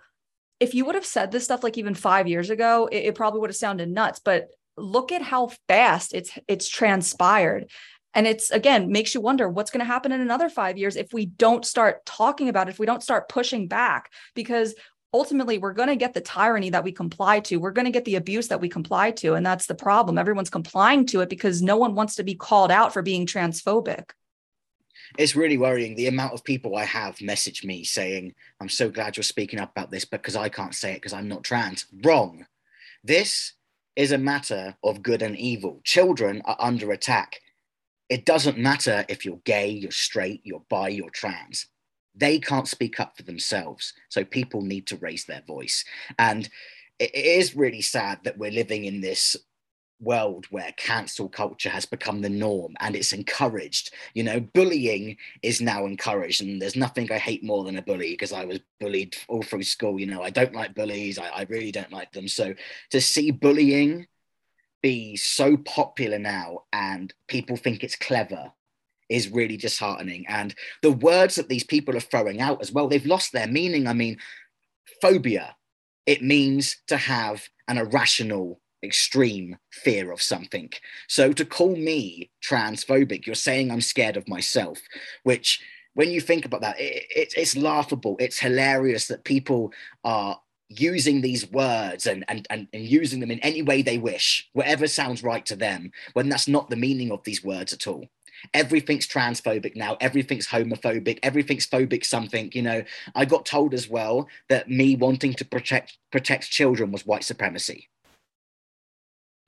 if 0.58 0.74
you 0.74 0.86
would 0.86 0.94
have 0.94 1.04
said 1.04 1.30
this 1.30 1.44
stuff 1.44 1.62
like 1.62 1.76
even 1.76 1.94
five 1.94 2.26
years 2.26 2.48
ago 2.48 2.88
it, 2.90 3.04
it 3.04 3.14
probably 3.14 3.40
would 3.40 3.50
have 3.50 3.56
sounded 3.56 3.90
nuts. 3.90 4.20
But 4.24 4.48
look 4.78 5.12
at 5.12 5.22
how 5.22 5.50
fast 5.68 6.14
it's 6.14 6.30
it's 6.48 6.68
transpired 6.68 7.70
and 8.16 8.26
it's 8.26 8.50
again 8.50 8.90
makes 8.90 9.14
you 9.14 9.20
wonder 9.20 9.48
what's 9.48 9.70
going 9.70 9.80
to 9.80 9.84
happen 9.84 10.10
in 10.10 10.20
another 10.20 10.48
five 10.48 10.76
years 10.76 10.96
if 10.96 11.12
we 11.12 11.26
don't 11.26 11.64
start 11.64 12.04
talking 12.04 12.48
about 12.48 12.66
it 12.66 12.72
if 12.72 12.78
we 12.80 12.86
don't 12.86 13.02
start 13.02 13.28
pushing 13.28 13.68
back 13.68 14.10
because 14.34 14.74
ultimately 15.14 15.58
we're 15.58 15.72
going 15.72 15.88
to 15.88 15.96
get 15.96 16.14
the 16.14 16.20
tyranny 16.20 16.70
that 16.70 16.82
we 16.82 16.90
comply 16.90 17.38
to 17.38 17.58
we're 17.58 17.70
going 17.70 17.84
to 17.84 17.92
get 17.92 18.04
the 18.04 18.16
abuse 18.16 18.48
that 18.48 18.60
we 18.60 18.68
comply 18.68 19.12
to 19.12 19.34
and 19.34 19.46
that's 19.46 19.66
the 19.66 19.74
problem 19.74 20.18
everyone's 20.18 20.50
complying 20.50 21.06
to 21.06 21.20
it 21.20 21.28
because 21.28 21.62
no 21.62 21.76
one 21.76 21.94
wants 21.94 22.16
to 22.16 22.24
be 22.24 22.34
called 22.34 22.72
out 22.72 22.92
for 22.92 23.02
being 23.02 23.26
transphobic 23.26 24.10
it's 25.18 25.36
really 25.36 25.58
worrying 25.58 25.94
the 25.94 26.08
amount 26.08 26.34
of 26.34 26.42
people 26.42 26.76
I 26.76 26.84
have 26.84 27.20
message 27.22 27.64
me 27.64 27.84
saying, 27.84 28.34
I'm 28.60 28.68
so 28.68 28.90
glad 28.90 29.16
you're 29.16 29.24
speaking 29.24 29.60
up 29.60 29.70
about 29.70 29.90
this 29.90 30.04
because 30.04 30.34
I 30.34 30.48
can't 30.48 30.74
say 30.74 30.92
it 30.92 30.96
because 30.96 31.12
I'm 31.12 31.28
not 31.28 31.44
trans. 31.44 31.86
Wrong. 32.02 32.44
This 33.04 33.52
is 33.94 34.12
a 34.12 34.18
matter 34.18 34.76
of 34.82 35.02
good 35.02 35.22
and 35.22 35.36
evil. 35.38 35.80
Children 35.84 36.42
are 36.44 36.56
under 36.58 36.90
attack. 36.90 37.40
It 38.08 38.24
doesn't 38.24 38.58
matter 38.58 39.04
if 39.08 39.24
you're 39.24 39.40
gay, 39.44 39.68
you're 39.68 39.90
straight, 39.90 40.40
you're 40.44 40.64
bi, 40.68 40.88
you're 40.88 41.10
trans. 41.10 41.66
They 42.14 42.38
can't 42.38 42.68
speak 42.68 43.00
up 43.00 43.16
for 43.16 43.24
themselves. 43.24 43.92
So 44.08 44.24
people 44.24 44.62
need 44.62 44.86
to 44.88 44.96
raise 44.96 45.24
their 45.24 45.42
voice. 45.46 45.84
And 46.18 46.48
it 46.98 47.14
is 47.14 47.56
really 47.56 47.82
sad 47.82 48.20
that 48.24 48.38
we're 48.38 48.50
living 48.50 48.84
in 48.84 49.00
this 49.00 49.36
world 50.00 50.46
where 50.50 50.72
cancel 50.76 51.28
culture 51.28 51.70
has 51.70 51.86
become 51.86 52.20
the 52.20 52.28
norm 52.28 52.74
and 52.80 52.94
it's 52.94 53.12
encouraged. 53.12 53.92
You 54.14 54.24
know, 54.24 54.40
bullying 54.40 55.16
is 55.42 55.60
now 55.60 55.86
encouraged, 55.86 56.42
and 56.42 56.60
there's 56.60 56.76
nothing 56.76 57.10
I 57.10 57.18
hate 57.18 57.44
more 57.44 57.64
than 57.64 57.78
a 57.78 57.82
bully 57.82 58.12
because 58.12 58.32
I 58.32 58.44
was 58.44 58.60
bullied 58.80 59.16
all 59.28 59.42
through 59.42 59.62
school. 59.62 59.98
You 59.98 60.06
know, 60.06 60.22
I 60.22 60.30
don't 60.30 60.54
like 60.54 60.74
bullies, 60.74 61.18
I, 61.18 61.28
I 61.28 61.46
really 61.48 61.72
don't 61.72 61.92
like 61.92 62.12
them. 62.12 62.28
So 62.28 62.54
to 62.90 63.00
see 63.00 63.30
bullying 63.30 64.06
be 64.82 65.16
so 65.16 65.56
popular 65.56 66.18
now 66.18 66.64
and 66.72 67.12
people 67.28 67.56
think 67.56 67.82
it's 67.82 67.96
clever 67.96 68.52
is 69.08 69.30
really 69.30 69.56
disheartening. 69.56 70.26
And 70.28 70.54
the 70.82 70.92
words 70.92 71.36
that 71.36 71.48
these 71.48 71.64
people 71.64 71.96
are 71.96 72.00
throwing 72.00 72.40
out 72.40 72.60
as 72.60 72.72
well, 72.72 72.88
they've 72.88 73.06
lost 73.06 73.32
their 73.32 73.46
meaning. 73.46 73.86
I 73.86 73.92
mean, 73.92 74.18
phobia, 75.00 75.56
it 76.06 76.22
means 76.22 76.76
to 76.88 76.96
have 76.96 77.48
an 77.68 77.78
irrational 77.78 78.60
extreme 78.82 79.56
fear 79.72 80.12
of 80.12 80.22
something. 80.22 80.70
So 81.08 81.32
to 81.32 81.44
call 81.44 81.76
me 81.76 82.30
transphobic, 82.44 83.26
you're 83.26 83.34
saying 83.34 83.70
I'm 83.70 83.80
scared 83.80 84.16
of 84.16 84.28
myself, 84.28 84.78
which 85.24 85.60
when 85.94 86.10
you 86.10 86.20
think 86.20 86.44
about 86.44 86.60
that, 86.60 86.78
it, 86.78 87.04
it, 87.14 87.34
it's 87.36 87.56
laughable. 87.56 88.16
It's 88.20 88.38
hilarious 88.38 89.08
that 89.08 89.24
people 89.24 89.72
are 90.04 90.38
using 90.68 91.20
these 91.20 91.50
words 91.50 92.06
and, 92.06 92.24
and, 92.28 92.46
and, 92.50 92.68
and 92.72 92.82
using 92.84 93.20
them 93.20 93.30
in 93.30 93.38
any 93.40 93.62
way 93.62 93.82
they 93.82 93.98
wish, 93.98 94.48
whatever 94.52 94.86
sounds 94.86 95.22
right 95.22 95.46
to 95.46 95.56
them, 95.56 95.90
when 96.14 96.28
that's 96.28 96.48
not 96.48 96.70
the 96.70 96.76
meaning 96.76 97.12
of 97.12 97.22
these 97.24 97.44
words 97.44 97.72
at 97.72 97.86
all. 97.86 98.06
Everything's 98.52 99.06
transphobic 99.06 99.76
now. 99.76 99.96
Everything's 100.00 100.46
homophobic. 100.46 101.18
Everything's 101.22 101.66
phobic 101.66 102.04
something. 102.04 102.50
You 102.52 102.62
know, 102.62 102.84
I 103.14 103.24
got 103.24 103.46
told 103.46 103.72
as 103.72 103.88
well 103.88 104.28
that 104.48 104.68
me 104.68 104.96
wanting 104.96 105.34
to 105.34 105.44
protect 105.44 105.96
protect 106.12 106.50
children 106.50 106.92
was 106.92 107.06
white 107.06 107.24
supremacy. 107.24 107.88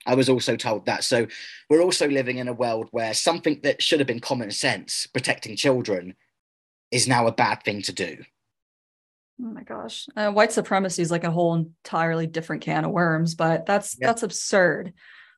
I 0.05 0.15
was 0.15 0.29
also 0.29 0.55
told 0.55 0.85
that. 0.85 1.03
So 1.03 1.27
we're 1.69 1.83
also 1.83 2.07
living 2.07 2.37
in 2.37 2.47
a 2.47 2.53
world 2.53 2.87
where 2.91 3.13
something 3.13 3.59
that 3.63 3.81
should 3.81 3.99
have 3.99 4.07
been 4.07 4.19
common 4.19 4.49
sense, 4.49 5.05
protecting 5.05 5.55
children, 5.55 6.15
is 6.91 7.07
now 7.07 7.27
a 7.27 7.31
bad 7.31 7.63
thing 7.63 7.81
to 7.83 7.93
do. 7.93 8.17
Oh 9.41 9.51
my 9.51 9.63
gosh, 9.63 10.07
uh, 10.15 10.31
white 10.31 10.51
supremacy 10.51 11.01
is 11.01 11.11
like 11.11 11.23
a 11.23 11.31
whole 11.31 11.55
entirely 11.55 12.27
different 12.27 12.61
can 12.61 12.83
of 12.83 12.91
worms, 12.91 13.35
but 13.35 13.65
that's 13.65 13.97
yeah. 13.99 14.07
that's 14.07 14.23
absurd. 14.23 14.93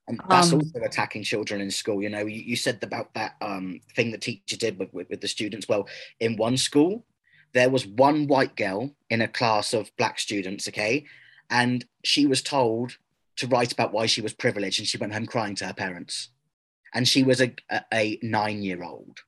And 0.07 0.19
that's 0.27 0.51
um, 0.51 0.59
also 0.59 0.79
attacking 0.83 1.23
children 1.23 1.61
in 1.61 1.69
school. 1.69 2.01
You 2.01 2.09
know, 2.09 2.25
you, 2.25 2.41
you 2.41 2.55
said 2.55 2.79
about 2.81 3.13
that 3.13 3.35
um, 3.41 3.79
thing 3.95 4.11
the 4.11 4.17
teacher 4.17 4.57
did 4.57 4.79
with, 4.79 4.91
with, 4.91 5.09
with 5.09 5.21
the 5.21 5.27
students. 5.27 5.69
Well, 5.69 5.87
in 6.19 6.35
one 6.35 6.57
school, 6.57 7.05
there 7.53 7.69
was 7.69 7.85
one 7.85 8.27
white 8.27 8.55
girl 8.55 8.95
in 9.11 9.21
a 9.21 9.27
class 9.27 9.73
of 9.73 9.95
black 9.97 10.17
students, 10.17 10.67
okay, 10.67 11.05
and 11.51 11.85
she 12.03 12.25
was 12.25 12.41
told 12.41 12.97
to 13.37 13.47
write 13.47 13.71
about 13.71 13.93
why 13.93 14.05
she 14.05 14.21
was 14.21 14.33
privileged 14.33 14.79
and 14.79 14.87
she 14.87 14.97
went 14.97 15.13
home 15.13 15.25
crying 15.25 15.55
to 15.55 15.65
her 15.65 15.73
parents. 15.73 16.29
And 16.93 17.07
she 17.07 17.23
was 17.23 17.41
a, 17.41 17.53
a, 17.69 17.81
a 17.93 18.19
nine 18.21 18.61
year 18.63 18.83
old. 18.83 19.19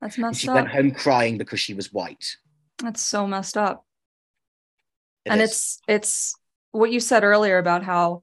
That's 0.00 0.18
messed 0.18 0.40
she 0.40 0.48
up. 0.48 0.56
She 0.56 0.62
went 0.62 0.68
home 0.68 0.90
crying 0.90 1.38
because 1.38 1.60
she 1.60 1.74
was 1.74 1.92
white. 1.92 2.36
That's 2.78 3.02
so 3.02 3.26
messed 3.26 3.56
up. 3.56 3.84
It 5.24 5.30
and 5.32 5.40
is. 5.40 5.50
it's 5.50 5.80
it's 5.88 6.34
what 6.72 6.92
you 6.92 7.00
said 7.00 7.24
earlier 7.24 7.58
about 7.58 7.82
how 7.82 8.22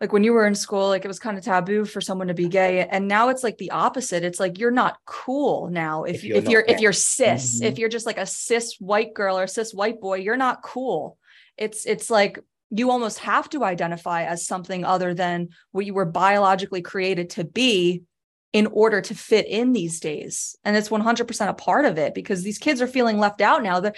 like 0.00 0.12
when 0.12 0.24
you 0.24 0.32
were 0.32 0.46
in 0.46 0.54
school 0.54 0.88
like 0.88 1.04
it 1.04 1.08
was 1.08 1.18
kind 1.18 1.38
of 1.38 1.44
taboo 1.44 1.84
for 1.84 2.00
someone 2.00 2.28
to 2.28 2.34
be 2.34 2.48
gay 2.48 2.86
and 2.86 3.06
now 3.06 3.28
it's 3.28 3.42
like 3.42 3.58
the 3.58 3.70
opposite 3.70 4.24
it's 4.24 4.40
like 4.40 4.58
you're 4.58 4.70
not 4.70 4.98
cool 5.06 5.68
now 5.70 6.04
if, 6.04 6.16
if 6.16 6.24
you're 6.24 6.36
if 6.36 6.48
you're, 6.48 6.64
if 6.66 6.80
you're 6.80 6.92
cis 6.92 7.56
mm-hmm. 7.56 7.66
if 7.66 7.78
you're 7.78 7.88
just 7.88 8.06
like 8.06 8.18
a 8.18 8.26
cis 8.26 8.76
white 8.80 9.14
girl 9.14 9.38
or 9.38 9.46
cis 9.46 9.72
white 9.72 10.00
boy 10.00 10.16
you're 10.16 10.36
not 10.36 10.62
cool 10.62 11.16
it's 11.56 11.86
it's 11.86 12.10
like 12.10 12.38
you 12.70 12.90
almost 12.90 13.20
have 13.20 13.48
to 13.50 13.62
identify 13.62 14.24
as 14.24 14.46
something 14.46 14.84
other 14.84 15.14
than 15.14 15.48
what 15.70 15.86
you 15.86 15.94
were 15.94 16.04
biologically 16.04 16.82
created 16.82 17.30
to 17.30 17.44
be 17.44 18.02
in 18.54 18.68
order 18.68 19.00
to 19.00 19.14
fit 19.14 19.46
in 19.46 19.72
these 19.72 19.98
days. 19.98 20.56
And 20.64 20.76
it's 20.76 20.88
100% 20.88 21.48
a 21.48 21.54
part 21.54 21.84
of 21.84 21.98
it 21.98 22.14
because 22.14 22.42
these 22.42 22.56
kids 22.56 22.80
are 22.80 22.86
feeling 22.86 23.18
left 23.18 23.40
out 23.40 23.64
now. 23.64 23.80
That 23.80 23.96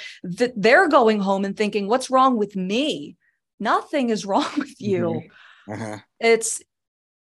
they're 0.57 0.89
going 0.89 1.21
home 1.21 1.45
and 1.45 1.55
thinking 1.55 1.87
what's 1.87 2.11
wrong 2.11 2.39
with 2.39 2.57
me? 2.57 3.17
Nothing 3.61 4.09
is 4.09 4.27
wrong 4.31 4.51
with 4.57 4.81
you. 4.81 5.23
Mm-hmm. 5.69 5.73
uh-huh. 5.73 5.99
it's 6.19 6.63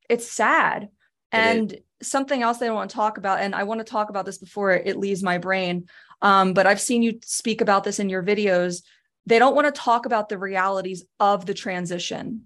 it's 0.08 0.26
sad. 0.26 0.88
And 1.30 1.78
something 2.00 2.42
else 2.42 2.58
that 2.58 2.68
i 2.68 2.72
want 2.72 2.88
to 2.88 2.94
talk 2.94 3.18
about 3.18 3.40
and 3.40 3.56
i 3.56 3.64
want 3.64 3.80
to 3.80 3.84
talk 3.84 4.08
about 4.08 4.24
this 4.24 4.38
before 4.38 4.70
it 4.70 4.96
leaves 4.96 5.20
my 5.20 5.36
brain 5.36 5.84
um, 6.22 6.54
but 6.54 6.64
i've 6.64 6.80
seen 6.80 7.02
you 7.02 7.18
speak 7.24 7.60
about 7.60 7.82
this 7.82 7.98
in 7.98 8.08
your 8.08 8.22
videos. 8.22 8.82
They 9.26 9.40
don't 9.40 9.56
want 9.56 9.66
to 9.66 9.80
talk 9.80 10.06
about 10.06 10.28
the 10.28 10.38
realities 10.38 11.04
of 11.20 11.44
the 11.44 11.54
transition. 11.54 12.44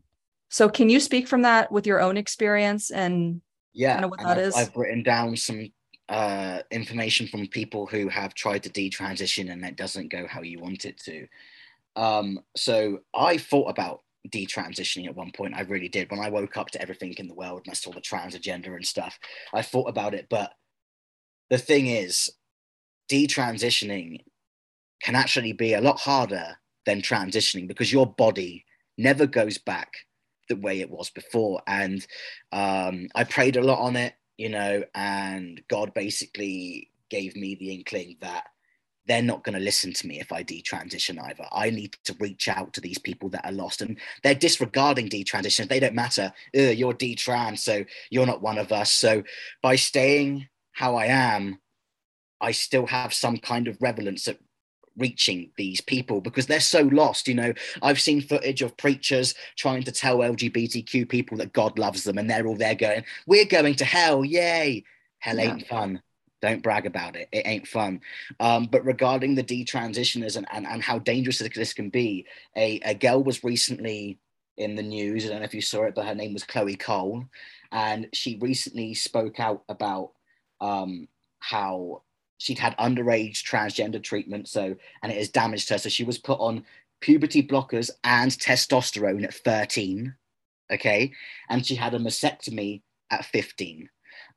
So 0.49 0.69
can 0.69 0.89
you 0.89 0.99
speak 0.99 1.29
from 1.29 1.43
that 1.43 1.71
with 1.71 1.87
your 1.87 2.01
own 2.01 2.17
experience 2.17 2.91
and 2.91 3.41
yeah, 3.73 3.95
kind 3.95 4.05
of 4.05 4.11
what 4.11 4.21
that 4.21 4.39
I've, 4.39 4.39
is? 4.39 4.55
I've 4.55 4.77
written 4.77 5.03
down 5.03 5.37
some 5.37 5.73
uh, 6.09 6.61
information 6.71 7.27
from 7.27 7.47
people 7.47 7.87
who 7.87 8.09
have 8.09 8.35
tried 8.35 8.63
to 8.65 8.71
detransition 8.71 9.51
and 9.51 9.65
it 9.65 9.77
doesn't 9.77 10.11
go 10.11 10.27
how 10.27 10.43
you 10.43 10.61
want 10.61 10.85
it 10.85 10.99
to. 10.99 11.27
Um, 11.97 12.41
so 12.57 13.01
I 13.15 13.39
thought 13.39 13.71
about 13.71 14.03
detransitioning 14.29 15.07
at 15.07 15.17
one 15.17 15.33
point. 15.33 15.55
I 15.55 15.63
really 15.63 15.89
did. 15.89 16.11
When 16.11 16.21
I 16.21 16.31
woke 16.31 16.57
up 16.57 16.71
to 16.71 16.83
everything 16.83 17.15
in 17.19 17.29
the 17.29 17.35
world 17.35 17.63
and 17.65 17.73
I 17.73 17.75
saw 17.75 17.93
the 17.93 18.01
trans 18.01 18.35
agenda 18.35 18.73
and 18.73 18.87
stuff, 18.87 19.19
I 19.53 19.63
thought 19.63 19.89
about 19.89 20.15
it. 20.15 20.27
But 20.29 20.53
the 21.51 21.59
thing 21.59 21.87
is, 21.87 22.31
detransitioning 23.11 24.21
can 25.03 25.15
actually 25.15 25.53
be 25.53 25.75
a 25.75 25.81
lot 25.81 25.99
harder 25.99 26.57
than 26.87 27.03
transitioning 27.03 27.69
because 27.69 27.93
your 27.93 28.07
body 28.07 28.65
never 28.97 29.27
goes 29.27 29.59
back 29.59 29.93
the 30.49 30.57
way 30.57 30.81
it 30.81 30.91
was 30.91 31.11
before. 31.11 31.63
And 31.67 32.07
um, 32.53 33.09
I 33.15 33.25
prayed 33.25 33.57
a 33.57 33.63
lot 33.63 33.81
on 33.81 33.97
it, 33.97 34.15
you 34.37 34.49
know, 34.49 34.85
and 34.95 35.63
God 35.69 35.95
basically 35.95 36.91
gave 37.09 37.37
me 37.37 37.55
the 37.55 37.73
inkling 37.73 38.17
that 38.21 38.47
they're 39.07 39.23
not 39.23 39.43
going 39.43 39.59
to 39.59 39.65
listen 39.65 39.93
to 39.93 40.07
me 40.07 40.21
if 40.21 40.33
I 40.33 40.45
detransition 40.45 41.21
either. 41.23 41.45
I 41.53 41.71
need 41.71 41.97
to 42.05 42.17
reach 42.21 42.49
out 42.49 42.73
to 42.75 42.81
these 42.81 42.99
people 42.99 43.29
that 43.31 43.45
are 43.45 43.53
lost 43.53 43.83
and 43.83 43.99
they're 44.23 44.35
disregarding 44.35 45.09
detransition. 45.09 45.69
They 45.69 45.81
don't 45.81 45.95
matter. 45.95 46.33
you're 46.53 46.95
detrans, 46.95 47.59
so 47.59 47.85
you're 48.11 48.27
not 48.27 48.43
one 48.43 48.59
of 48.59 48.71
us. 48.71 48.93
So 48.93 49.25
by 49.61 49.77
staying 49.77 50.49
how 50.73 50.97
I 50.97 51.07
am, 51.07 51.59
I 52.41 52.53
still 52.53 52.87
have 52.87 53.13
some 53.13 53.39
kind 53.39 53.69
of 53.69 53.77
relevance 53.81 54.29
reaching 54.97 55.51
these 55.57 55.81
people 55.81 56.21
because 56.21 56.47
they're 56.47 56.61
so 56.61 56.83
lost. 56.83 57.29
You 57.29 57.35
know, 57.35 57.53
I've 57.83 58.01
seen 58.01 58.21
footage 58.21 58.63
of 58.63 58.77
preachers 58.77 59.35
trying 59.57 59.83
to 59.85 59.93
tell 59.93 60.19
LGBTQ 60.19 61.09
people 61.09 61.39
that 61.39 61.53
God 61.53 61.79
loves 61.79 62.05
them 62.05 62.19
and 62.19 62.29
they're 62.29 62.47
all 62.47 62.57
there 62.57 62.75
going, 62.75 63.05
We're 63.27 63.45
going 63.45 63.75
to 63.77 63.85
hell. 63.85 64.25
Yay. 64.25 64.85
Hell 65.19 65.41
ain't 65.41 65.61
yeah. 65.61 65.69
fun 65.69 66.03
don't 66.43 66.63
brag 66.63 66.87
about 66.87 67.15
it. 67.15 67.29
It 67.31 67.47
ain't 67.47 67.69
fun. 67.69 68.01
Um, 68.41 68.67
but 68.67 68.85
regarding 68.85 69.37
the 69.37 69.45
detransitioners 69.45 70.37
and, 70.37 70.47
and, 70.53 70.67
and 70.67 70.83
how 70.83 70.99
dangerous 70.99 71.39
this 71.39 71.73
can 71.73 71.89
be, 71.89 72.27
a, 72.57 72.81
a 72.85 72.95
girl 72.95 73.23
was 73.23 73.45
recently 73.45 74.19
in 74.57 74.75
the 74.75 74.83
news. 74.83 75.25
I 75.25 75.29
don't 75.29 75.39
know 75.39 75.45
if 75.45 75.55
you 75.55 75.63
saw 75.63 75.85
it, 75.85 75.95
but 75.95 76.05
her 76.05 76.15
name 76.15 76.33
was 76.33 76.45
Chloe 76.45 76.77
Cole. 76.77 77.25
And 77.71 78.09
she 78.13 78.39
recently 78.41 78.93
spoke 78.95 79.41
out 79.41 79.63
about 79.69 80.11
um, 80.61 81.09
how 81.39 82.03
she'd 82.43 82.59
had 82.59 82.77
underage 82.77 83.45
transgender 83.45 84.03
treatment. 84.03 84.49
So, 84.49 84.75
and 85.03 85.13
it 85.13 85.19
has 85.19 85.29
damaged 85.29 85.69
her. 85.69 85.79
So 85.79 85.89
she 85.89 86.03
was 86.03 86.19
put 86.19 86.41
on 86.41 86.65
puberty 87.01 87.43
blockers 87.43 87.91
and 88.03 88.33
testosterone 88.33 89.25
at 89.25 89.35
13. 89.35 90.15
Okay. 90.73 91.13
And 91.49 91.65
she 91.65 91.77
had 91.77 91.95
a 91.95 91.99
mastectomy 91.99 92.83
at 93.11 93.25
15. 93.25 93.89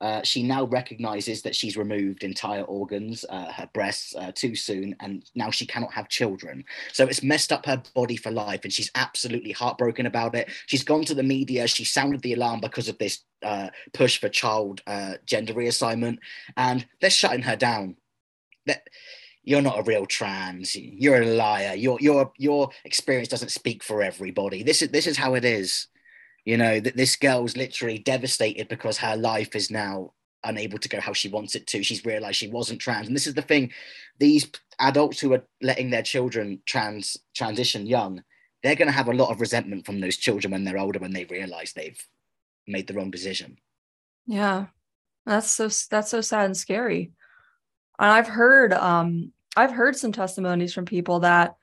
Uh, 0.02 0.22
she 0.24 0.44
now 0.44 0.66
recognizes 0.66 1.42
that 1.42 1.56
she's 1.56 1.78
removed 1.78 2.24
entire 2.24 2.64
organs, 2.64 3.26
uh, 3.30 3.52
her 3.52 3.70
breasts, 3.74 4.16
uh, 4.16 4.32
too 4.34 4.56
soon, 4.56 4.96
and 5.00 5.30
now 5.36 5.50
she 5.50 5.66
cannot 5.66 5.94
have 5.94 6.10
children. 6.10 6.64
So 6.94 7.06
it's 7.06 7.24
messed 7.24 7.52
up 7.52 7.66
her 7.66 7.82
body 7.94 8.18
for 8.18 8.32
life, 8.32 8.62
and 8.64 8.74
she's 8.74 8.92
absolutely 8.96 9.52
heartbroken 9.52 10.06
about 10.06 10.36
it. 10.36 10.50
She's 10.66 10.84
gone 10.84 11.06
to 11.06 11.16
the 11.16 11.24
media. 11.24 11.68
She 11.68 11.84
sounded 11.84 12.22
the 12.22 12.34
alarm 12.34 12.62
because 12.62 12.88
of 12.90 12.98
this 12.98 13.24
uh, 13.44 13.70
push 13.94 14.20
for 14.20 14.30
child 14.30 14.82
uh, 14.88 15.16
gender 15.26 15.54
reassignment, 15.54 16.18
and 16.58 16.86
they're 17.02 17.10
shutting 17.10 17.44
her 17.44 17.56
down. 17.56 17.96
That 18.66 18.88
you're 19.44 19.62
not 19.62 19.80
a 19.80 19.84
real 19.84 20.06
trans. 20.06 20.76
You're 20.76 21.22
a 21.22 21.26
liar. 21.26 21.76
Your 21.76 21.98
your 22.02 22.34
your 22.38 22.70
experience 22.84 23.28
doesn't 23.28 23.52
speak 23.52 23.84
for 23.84 24.02
everybody. 24.02 24.64
This 24.64 24.82
is 24.82 24.90
this 24.90 25.08
is 25.08 25.18
how 25.18 25.36
it 25.36 25.46
is. 25.46 25.88
You 26.46 26.58
know, 26.58 26.80
that 26.80 26.96
this 26.96 27.16
girl's 27.16 27.58
literally 27.58 27.98
devastated 27.98 28.68
because 28.68 28.98
her 29.00 29.18
life 29.18 29.56
is 29.56 29.72
now 29.72 30.14
unable 30.44 30.78
to 30.78 30.90
go 30.90 31.00
how 31.00 31.14
she 31.14 31.28
wants 31.28 31.56
it 31.56 31.68
to. 31.68 31.84
She's 31.84 32.06
realized 32.06 32.38
she 32.38 32.48
wasn't 32.48 32.80
trans. 32.80 33.08
And 33.08 33.16
this 33.16 33.28
is 33.28 33.34
the 33.34 33.42
thing 33.42 33.72
these 34.20 34.48
adults 34.80 35.20
who 35.20 35.34
are 35.34 35.44
letting 35.62 35.90
their 35.90 36.04
children 36.04 36.62
trans 36.66 37.18
transition 37.36 37.88
young, 37.88 38.24
they're 38.64 38.76
going 38.76 38.88
to 38.88 38.94
have 38.94 39.08
a 39.08 39.14
lot 39.14 39.32
of 39.32 39.42
resentment 39.42 39.86
from 39.86 40.00
those 40.00 40.18
children 40.18 40.52
when 40.52 40.64
they're 40.64 40.78
older 40.78 41.00
when 41.00 41.14
they 41.14 41.26
realize 41.26 41.74
they've 41.74 42.02
made 42.68 42.88
the 42.88 42.94
wrong 42.94 43.12
decision. 43.12 43.58
Yeah. 44.28 44.68
That's 45.26 45.50
so 45.52 45.70
that's 45.90 46.12
so 46.12 46.22
sad 46.22 46.46
and 46.46 46.58
scary. 46.58 47.12
And 48.00 48.12
I've 48.12 48.28
heard 48.28 48.74
um 48.74 49.32
I've 49.56 49.72
heard 49.72 49.96
some 49.96 50.12
testimonies 50.12 50.74
from 50.74 50.86
people 50.86 51.22
that 51.22 51.56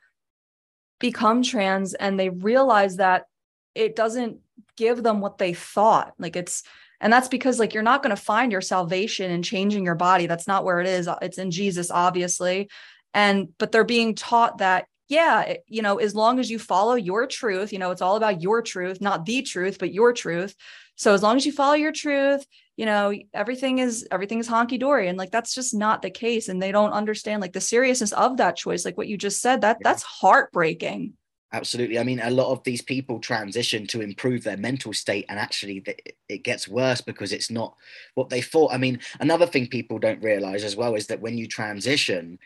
become 0.98 1.42
trans 1.42 1.94
and 1.94 2.18
they 2.18 2.30
realize 2.30 2.96
that 2.96 3.26
it 3.74 3.96
doesn't 3.96 4.38
give 4.76 5.02
them 5.02 5.20
what 5.20 5.38
they 5.38 5.54
thought. 5.54 6.12
Like 6.18 6.36
it's, 6.36 6.62
and 7.00 7.12
that's 7.12 7.28
because 7.28 7.58
like 7.58 7.74
you're 7.74 7.82
not 7.82 8.02
going 8.02 8.14
to 8.14 8.22
find 8.22 8.52
your 8.52 8.60
salvation 8.60 9.30
in 9.30 9.42
changing 9.42 9.84
your 9.84 9.94
body. 9.94 10.26
That's 10.26 10.46
not 10.46 10.64
where 10.64 10.80
it 10.80 10.86
is. 10.86 11.08
Uh, 11.08 11.18
it's 11.22 11.38
in 11.38 11.50
Jesus, 11.50 11.90
obviously. 11.90 12.68
And, 13.12 13.48
but 13.58 13.72
they're 13.72 13.84
being 13.84 14.14
taught 14.14 14.58
that, 14.58 14.86
yeah, 15.08 15.54
you 15.66 15.82
know, 15.82 15.98
as 15.98 16.14
long 16.14 16.38
as 16.38 16.50
you 16.50 16.58
follow 16.58 16.94
your 16.94 17.26
truth, 17.26 17.72
you 17.72 17.78
know, 17.78 17.90
it's 17.90 18.00
all 18.00 18.16
about 18.16 18.40
your 18.40 18.62
truth, 18.62 19.00
not 19.00 19.26
the 19.26 19.42
truth, 19.42 19.78
but 19.78 19.92
your 19.92 20.12
truth. 20.12 20.54
So 20.94 21.12
as 21.12 21.22
long 21.22 21.36
as 21.36 21.44
you 21.44 21.52
follow 21.52 21.74
your 21.74 21.92
truth, 21.92 22.46
you 22.76 22.86
know, 22.86 23.12
everything 23.34 23.78
is 23.80 24.06
everything 24.10 24.38
is 24.38 24.48
honky 24.48 24.78
dory, 24.80 25.08
and 25.08 25.18
like 25.18 25.30
that's 25.30 25.54
just 25.54 25.74
not 25.74 26.00
the 26.00 26.10
case. 26.10 26.48
And 26.48 26.62
they 26.62 26.72
don't 26.72 26.92
understand 26.92 27.42
like 27.42 27.52
the 27.52 27.60
seriousness 27.60 28.12
of 28.12 28.38
that 28.38 28.56
choice. 28.56 28.84
Like 28.84 28.96
what 28.96 29.08
you 29.08 29.18
just 29.18 29.42
said, 29.42 29.60
that 29.60 29.78
that's 29.82 30.02
heartbreaking. 30.02 31.12
Absolutely. 31.54 31.98
I 31.98 32.02
mean, 32.02 32.20
a 32.20 32.30
lot 32.30 32.50
of 32.50 32.62
these 32.64 32.80
people 32.80 33.18
transition 33.20 33.86
to 33.88 34.00
improve 34.00 34.42
their 34.42 34.56
mental 34.56 34.94
state, 34.94 35.26
and 35.28 35.38
actually, 35.38 35.84
it 36.28 36.44
gets 36.44 36.66
worse 36.66 37.02
because 37.02 37.30
it's 37.32 37.50
not 37.50 37.76
what 38.14 38.30
they 38.30 38.40
thought. 38.40 38.72
I 38.72 38.78
mean, 38.78 39.00
another 39.20 39.46
thing 39.46 39.66
people 39.66 39.98
don't 39.98 40.22
realize 40.22 40.64
as 40.64 40.76
well 40.76 40.94
is 40.94 41.08
that 41.08 41.20
when 41.20 41.36
you 41.36 41.46
transition, 41.46 42.38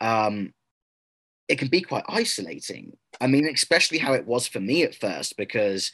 um, 0.00 0.52
it 1.46 1.58
can 1.58 1.68
be 1.68 1.82
quite 1.82 2.04
isolating. 2.08 2.96
I 3.20 3.28
mean, 3.28 3.46
especially 3.46 3.98
how 3.98 4.14
it 4.14 4.26
was 4.26 4.48
for 4.48 4.60
me 4.60 4.82
at 4.82 4.94
first, 4.94 5.36
because 5.36 5.92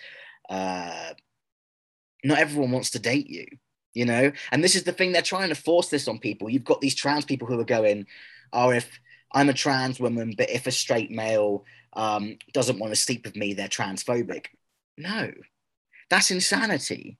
uh, 0.48 1.12
not 2.24 2.38
everyone 2.38 2.72
wants 2.72 2.90
to 2.90 2.98
date 2.98 3.28
you, 3.28 3.46
you 3.92 4.06
know? 4.06 4.32
And 4.50 4.64
this 4.64 4.74
is 4.74 4.84
the 4.84 4.92
thing, 4.92 5.12
they're 5.12 5.22
trying 5.22 5.50
to 5.50 5.54
force 5.54 5.88
this 5.90 6.08
on 6.08 6.18
people. 6.18 6.48
You've 6.48 6.64
got 6.64 6.80
these 6.80 6.94
trans 6.94 7.24
people 7.26 7.46
who 7.46 7.60
are 7.60 7.64
going, 7.64 8.06
oh, 8.52 8.70
if 8.70 8.98
I'm 9.32 9.48
a 9.48 9.54
trans 9.54 10.00
woman, 10.00 10.34
but 10.36 10.50
if 10.50 10.66
a 10.66 10.70
straight 10.70 11.10
male 11.10 11.64
um, 11.96 12.38
doesn't 12.52 12.78
want 12.78 12.92
to 12.92 13.00
sleep 13.00 13.24
with 13.24 13.36
me, 13.36 13.54
they're 13.54 13.68
transphobic. 13.68 14.46
No, 14.96 15.32
that's 16.10 16.30
insanity. 16.30 17.18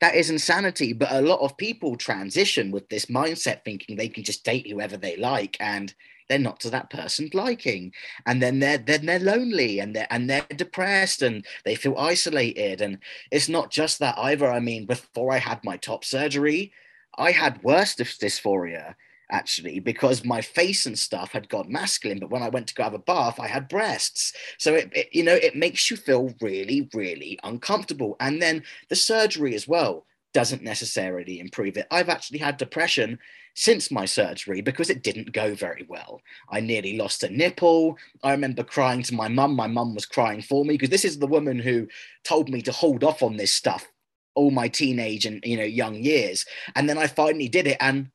That 0.00 0.14
is 0.14 0.30
insanity. 0.30 0.92
But 0.92 1.12
a 1.12 1.20
lot 1.20 1.40
of 1.40 1.56
people 1.56 1.96
transition 1.96 2.70
with 2.70 2.88
this 2.88 3.06
mindset 3.06 3.64
thinking 3.64 3.96
they 3.96 4.08
can 4.08 4.22
just 4.22 4.44
date 4.44 4.70
whoever 4.70 4.96
they 4.96 5.16
like 5.16 5.56
and 5.60 5.92
they're 6.28 6.38
not 6.38 6.60
to 6.60 6.70
that 6.70 6.90
person's 6.90 7.34
liking. 7.34 7.92
And 8.26 8.40
then 8.40 8.60
they're 8.60 8.78
then 8.78 9.06
they're 9.06 9.18
lonely 9.18 9.80
and 9.80 9.96
they're 9.96 10.06
and 10.10 10.28
they're 10.28 10.46
depressed 10.54 11.22
and 11.22 11.44
they 11.64 11.74
feel 11.74 11.96
isolated. 11.98 12.80
And 12.80 12.98
it's 13.32 13.48
not 13.48 13.70
just 13.70 13.98
that 13.98 14.16
either. 14.18 14.50
I 14.50 14.60
mean, 14.60 14.86
before 14.86 15.32
I 15.32 15.38
had 15.38 15.64
my 15.64 15.76
top 15.76 16.04
surgery, 16.04 16.72
I 17.16 17.32
had 17.32 17.62
worse 17.62 17.96
dysphoria 17.96 18.94
actually 19.30 19.78
because 19.78 20.24
my 20.24 20.40
face 20.40 20.86
and 20.86 20.98
stuff 20.98 21.32
had 21.32 21.48
gone 21.48 21.70
masculine 21.70 22.18
but 22.18 22.30
when 22.30 22.42
i 22.42 22.48
went 22.48 22.66
to 22.66 22.74
go 22.74 22.82
have 22.82 22.94
a 22.94 22.98
bath 22.98 23.38
i 23.38 23.46
had 23.46 23.68
breasts. 23.68 24.32
So 24.58 24.74
it, 24.74 24.90
it, 24.94 25.08
you 25.12 25.22
know 25.22 25.34
it 25.34 25.56
makes 25.56 25.90
you 25.90 25.96
feel 25.96 26.34
really 26.40 26.88
really 26.94 27.38
uncomfortable. 27.42 28.16
And 28.20 28.40
then 28.40 28.64
the 28.88 28.96
surgery 28.96 29.54
as 29.54 29.68
well 29.68 30.06
doesn't 30.34 30.62
necessarily 30.62 31.40
improve 31.40 31.76
it. 31.76 31.86
I've 31.90 32.10
actually 32.10 32.38
had 32.38 32.58
depression 32.58 33.18
since 33.54 33.90
my 33.90 34.04
surgery 34.04 34.60
because 34.60 34.90
it 34.90 35.02
didn't 35.02 35.32
go 35.32 35.54
very 35.54 35.86
well. 35.88 36.20
I 36.50 36.60
nearly 36.60 36.96
lost 36.96 37.24
a 37.24 37.30
nipple. 37.30 37.96
I 38.22 38.32
remember 38.32 38.62
crying 38.62 39.02
to 39.04 39.14
my 39.14 39.28
mum. 39.28 39.56
My 39.56 39.66
mum 39.66 39.94
was 39.94 40.06
crying 40.06 40.42
for 40.42 40.64
me 40.64 40.74
because 40.74 40.90
this 40.90 41.04
is 41.04 41.18
the 41.18 41.26
woman 41.26 41.58
who 41.58 41.88
told 42.24 42.50
me 42.50 42.62
to 42.62 42.72
hold 42.72 43.02
off 43.02 43.22
on 43.22 43.36
this 43.36 43.54
stuff 43.54 43.86
all 44.34 44.50
my 44.52 44.68
teenage 44.68 45.26
and 45.26 45.42
you 45.44 45.56
know 45.56 45.64
young 45.64 45.96
years. 45.96 46.44
And 46.76 46.88
then 46.88 46.98
i 46.98 47.06
finally 47.06 47.48
did 47.48 47.66
it 47.66 47.78
and 47.80 48.10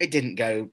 it 0.00 0.10
didn't 0.10 0.36
go 0.36 0.70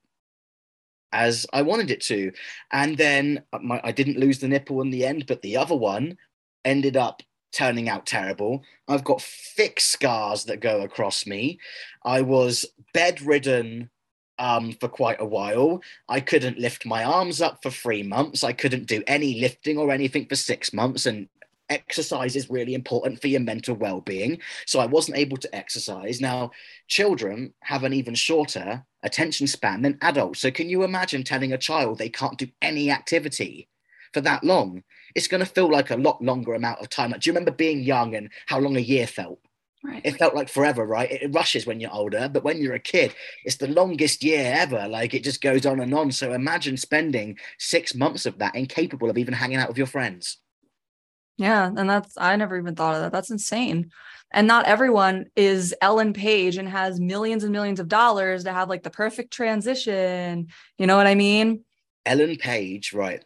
as 1.12 1.46
I 1.54 1.62
wanted 1.62 1.92
it 1.92 2.02
to. 2.02 2.32
And 2.72 2.98
then 2.98 3.44
my, 3.62 3.80
I 3.84 3.92
didn't 3.92 4.20
lose 4.20 4.40
the 4.40 4.48
nipple 4.48 4.82
in 4.82 4.90
the 4.90 5.06
end, 5.06 5.26
but 5.28 5.42
the 5.42 5.58
other 5.58 5.76
one 5.76 6.18
ended 6.66 6.98
up 6.98 7.24
turning 7.54 7.88
out 7.88 8.06
terrible. 8.06 8.64
I've 8.88 9.06
got 9.06 9.22
thick 9.22 9.80
scars 9.80 10.44
that 10.46 10.60
go 10.60 10.82
across 10.82 11.26
me. 11.26 11.60
I 12.04 12.22
was 12.22 12.66
bedridden 12.94 13.90
um, 14.38 14.74
for 14.74 14.90
quite 14.90 15.22
a 15.22 15.26
while. 15.26 15.82
I 16.10 16.20
couldn't 16.20 16.60
lift 16.60 16.86
my 16.86 17.06
arms 17.06 17.42
up 17.42 17.64
for 17.64 17.72
three 17.72 18.04
months. 18.04 18.44
I 18.44 18.52
couldn't 18.52 18.88
do 18.88 19.02
any 19.08 19.40
lifting 19.40 19.78
or 19.78 19.92
anything 19.92 20.26
for 20.26 20.36
six 20.36 20.74
months. 20.74 21.06
And 21.06 21.30
exercise 21.70 22.36
is 22.36 22.50
really 22.50 22.74
important 22.74 23.20
for 23.20 23.28
your 23.28 23.40
mental 23.40 23.76
well-being 23.76 24.38
so 24.68 24.80
i 24.80 24.86
wasn't 24.86 25.18
able 25.18 25.36
to 25.36 25.54
exercise 25.56 26.22
now 26.22 26.52
children 26.88 27.52
have 27.62 27.84
an 27.84 27.92
even 27.92 28.14
shorter 28.14 28.86
attention 29.06 29.47
span 29.47 29.82
than 29.82 29.97
adults 30.01 30.41
so 30.41 30.51
can 30.51 30.70
you 30.70 30.84
imagine 30.84 31.24
telling 31.24 31.53
a 31.53 31.58
child 31.58 31.97
they 31.97 32.10
can't 32.10 32.38
do 32.38 32.47
any 32.62 32.91
activity 32.91 33.70
for 34.14 34.22
that 34.22 34.43
long 34.43 34.84
it's 35.16 35.28
going 35.28 35.39
to 35.39 35.49
feel 35.49 35.72
like 35.72 35.91
a 35.91 35.95
lot 35.95 36.22
longer 36.22 36.53
amount 36.53 36.80
of 36.80 36.89
time 36.89 37.12
do 37.12 37.18
you 37.24 37.32
remember 37.32 37.51
being 37.51 37.82
young 37.82 38.16
and 38.16 38.30
how 38.47 38.60
long 38.60 38.76
a 38.76 38.82
year 38.82 39.08
felt 39.08 39.39
Right. 39.86 40.01
It 40.03 40.18
felt 40.18 40.34
like 40.34 40.49
forever, 40.49 40.84
right? 40.84 41.12
It 41.12 41.32
rushes 41.32 41.68
when 41.68 41.80
you're 41.80 41.93
older, 41.93 42.28
but 42.28 42.43
when 42.43 42.60
you're 42.60 42.74
a 42.74 42.80
kid, 42.80 43.14
it's 43.43 43.58
the 43.58 43.68
longest 43.68 44.24
year 44.24 44.51
ever. 44.56 44.88
Like 44.88 45.14
it 45.14 45.24
just 45.24 45.41
goes 45.41 45.64
on 45.64 45.80
and 45.80 45.93
on. 45.93 46.12
So 46.12 46.34
imagine 46.34 46.76
spending 46.76 47.38
six 47.60 47.93
months 47.93 48.26
of 48.26 48.39
that 48.39 48.56
incapable 48.56 49.12
of 49.12 49.18
even 49.20 49.36
hanging 49.36 49.58
out 49.58 49.68
with 49.68 49.78
your 49.78 49.86
friends. 49.86 50.38
Yeah. 51.38 51.68
And 51.76 51.90
that's, 51.90 52.14
I 52.18 52.36
never 52.36 52.58
even 52.58 52.76
thought 52.76 52.96
of 52.96 53.02
that. 53.02 53.12
That's 53.12 53.32
insane. 53.32 53.92
And 54.32 54.48
not 54.48 54.66
everyone 54.66 55.26
is 55.36 55.74
Ellen 55.82 56.14
Page 56.14 56.58
and 56.58 56.68
has 56.68 57.00
millions 57.00 57.44
and 57.44 57.52
millions 57.52 57.80
of 57.80 57.88
dollars 57.88 58.44
to 58.44 58.54
have 58.54 58.70
like 58.70 58.84
the 58.84 58.90
perfect 58.90 59.32
transition. 59.32 60.48
You 60.78 60.88
know 60.88 60.98
what 60.98 61.08
I 61.08 61.16
mean? 61.16 61.64
Ellen 62.06 62.36
Page, 62.38 62.94
right. 62.94 63.24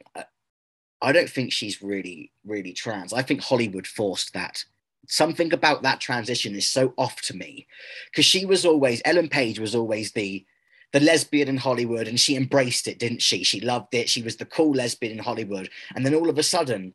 I 1.02 1.12
don't 1.12 1.30
think 1.30 1.52
she's 1.52 1.82
really, 1.82 2.32
really 2.46 2.74
trans. 2.74 3.14
I 3.14 3.22
think 3.22 3.42
Hollywood 3.42 3.88
forced 3.88 4.34
that. 4.34 4.64
Something 5.08 5.54
about 5.54 5.82
that 5.84 6.00
transition 6.00 6.56
is 6.56 6.68
so 6.68 6.94
off 6.98 7.22
to 7.22 7.36
me 7.36 7.66
because 8.12 8.26
she 8.26 8.46
was 8.46 8.66
always, 8.66 9.02
Ellen 9.06 9.30
Page 9.30 9.60
was 9.60 9.74
always 9.74 10.12
the, 10.12 10.46
the 10.92 11.00
lesbian 11.00 11.48
in 11.48 11.58
Hollywood 11.58 12.08
and 12.08 12.20
she 12.20 12.36
embraced 12.36 12.88
it, 12.88 13.00
didn't 13.00 13.22
she? 13.22 13.44
She 13.44 13.62
loved 13.62 13.94
it. 13.94 14.10
She 14.10 14.22
was 14.22 14.38
the 14.38 14.46
cool 14.46 14.74
lesbian 14.74 15.14
in 15.14 15.24
Hollywood. 15.24 15.70
And 15.96 16.06
then 16.06 16.14
all 16.14 16.30
of 16.30 16.38
a 16.38 16.44
sudden, 16.44 16.94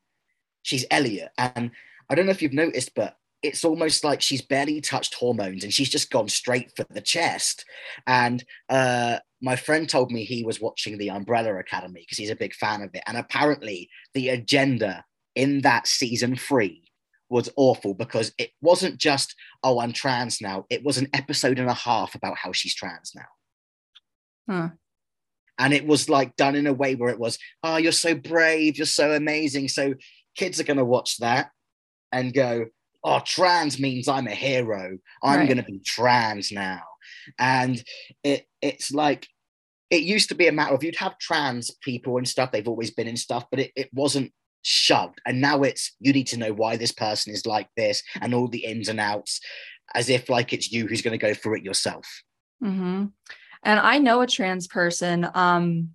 she's 0.64 0.84
Elliot. 0.90 1.30
And 1.38 1.70
I 2.10 2.16
don't 2.16 2.26
know 2.26 2.32
if 2.32 2.42
you've 2.42 2.52
noticed, 2.52 2.94
but 2.96 3.16
it's 3.42 3.64
almost 3.64 4.02
like 4.02 4.20
she's 4.20 4.42
barely 4.42 4.80
touched 4.80 5.14
hormones 5.14 5.62
and 5.62 5.72
she's 5.72 5.90
just 5.90 6.10
gone 6.10 6.28
straight 6.28 6.72
for 6.74 6.84
the 6.90 7.00
chest. 7.00 7.64
And 8.06 8.42
uh, 8.68 9.18
my 9.40 9.54
friend 9.54 9.88
told 9.88 10.10
me 10.10 10.24
he 10.24 10.42
was 10.44 10.60
watching 10.60 10.98
the 10.98 11.10
Umbrella 11.10 11.54
Academy 11.58 12.00
because 12.00 12.18
he's 12.18 12.30
a 12.30 12.36
big 12.36 12.54
fan 12.54 12.82
of 12.82 12.90
it. 12.94 13.02
And 13.06 13.18
apparently, 13.18 13.90
the 14.14 14.30
agenda 14.30 15.04
in 15.34 15.60
that 15.60 15.86
season 15.86 16.36
three 16.36 16.84
was 17.28 17.50
awful 17.56 17.92
because 17.92 18.32
it 18.38 18.50
wasn't 18.62 18.98
just, 18.98 19.34
oh, 19.62 19.80
I'm 19.80 19.92
trans 19.92 20.40
now. 20.40 20.64
It 20.70 20.82
was 20.82 20.96
an 20.96 21.08
episode 21.12 21.58
and 21.58 21.68
a 21.68 21.74
half 21.74 22.14
about 22.14 22.38
how 22.38 22.52
she's 22.52 22.74
trans 22.74 23.12
now. 23.14 23.24
Huh. 24.48 24.68
And 25.58 25.72
it 25.72 25.86
was 25.86 26.08
like 26.08 26.36
done 26.36 26.56
in 26.56 26.66
a 26.66 26.72
way 26.72 26.94
where 26.94 27.10
it 27.10 27.18
was, 27.18 27.38
oh, 27.62 27.76
you're 27.76 27.92
so 27.92 28.14
brave, 28.14 28.76
you're 28.76 28.86
so 28.86 29.12
amazing. 29.12 29.68
So 29.68 29.94
kids 30.36 30.60
are 30.60 30.64
going 30.64 30.78
to 30.78 30.84
watch 30.84 31.18
that 31.18 31.50
and 32.12 32.32
go, 32.32 32.66
oh, 33.02 33.20
trans 33.24 33.78
means 33.78 34.08
I'm 34.08 34.26
a 34.26 34.34
hero. 34.34 34.98
I'm 35.22 35.40
Right. 35.40 35.48
going 35.48 35.58
to 35.58 35.64
be 35.64 35.80
trans 35.84 36.50
now. 36.52 36.82
And 37.38 37.82
it 38.22 38.46
it's 38.62 38.92
like, 38.92 39.26
it 39.90 40.02
used 40.02 40.30
to 40.30 40.34
be 40.34 40.48
a 40.48 40.52
matter 40.52 40.74
of 40.74 40.82
you'd 40.82 40.96
have 40.96 41.18
trans 41.18 41.70
people 41.82 42.16
and 42.16 42.26
stuff. 42.26 42.50
They've 42.50 42.66
always 42.66 42.90
been 42.90 43.06
in 43.06 43.16
stuff, 43.16 43.44
but 43.50 43.60
it, 43.60 43.72
it 43.76 43.90
wasn't 43.92 44.32
shoved. 44.62 45.20
And 45.26 45.40
now 45.40 45.62
it's 45.62 45.94
you 46.00 46.12
need 46.12 46.26
to 46.28 46.38
know 46.38 46.52
why 46.52 46.76
this 46.76 46.92
person 46.92 47.32
is 47.32 47.46
like 47.46 47.68
this 47.76 48.02
and 48.20 48.34
all 48.34 48.48
the 48.48 48.64
ins 48.64 48.88
and 48.88 48.98
outs, 48.98 49.40
as 49.94 50.08
if 50.08 50.28
like 50.28 50.52
it's 50.52 50.72
you 50.72 50.86
who's 50.86 51.02
going 51.02 51.18
to 51.18 51.26
go 51.26 51.34
through 51.34 51.56
it 51.56 51.64
yourself. 51.64 52.06
hmm 52.60 53.06
And 53.62 53.78
I 53.80 53.98
know 53.98 54.22
a 54.22 54.26
trans 54.26 54.66
person 54.66 55.28
um, 55.34 55.90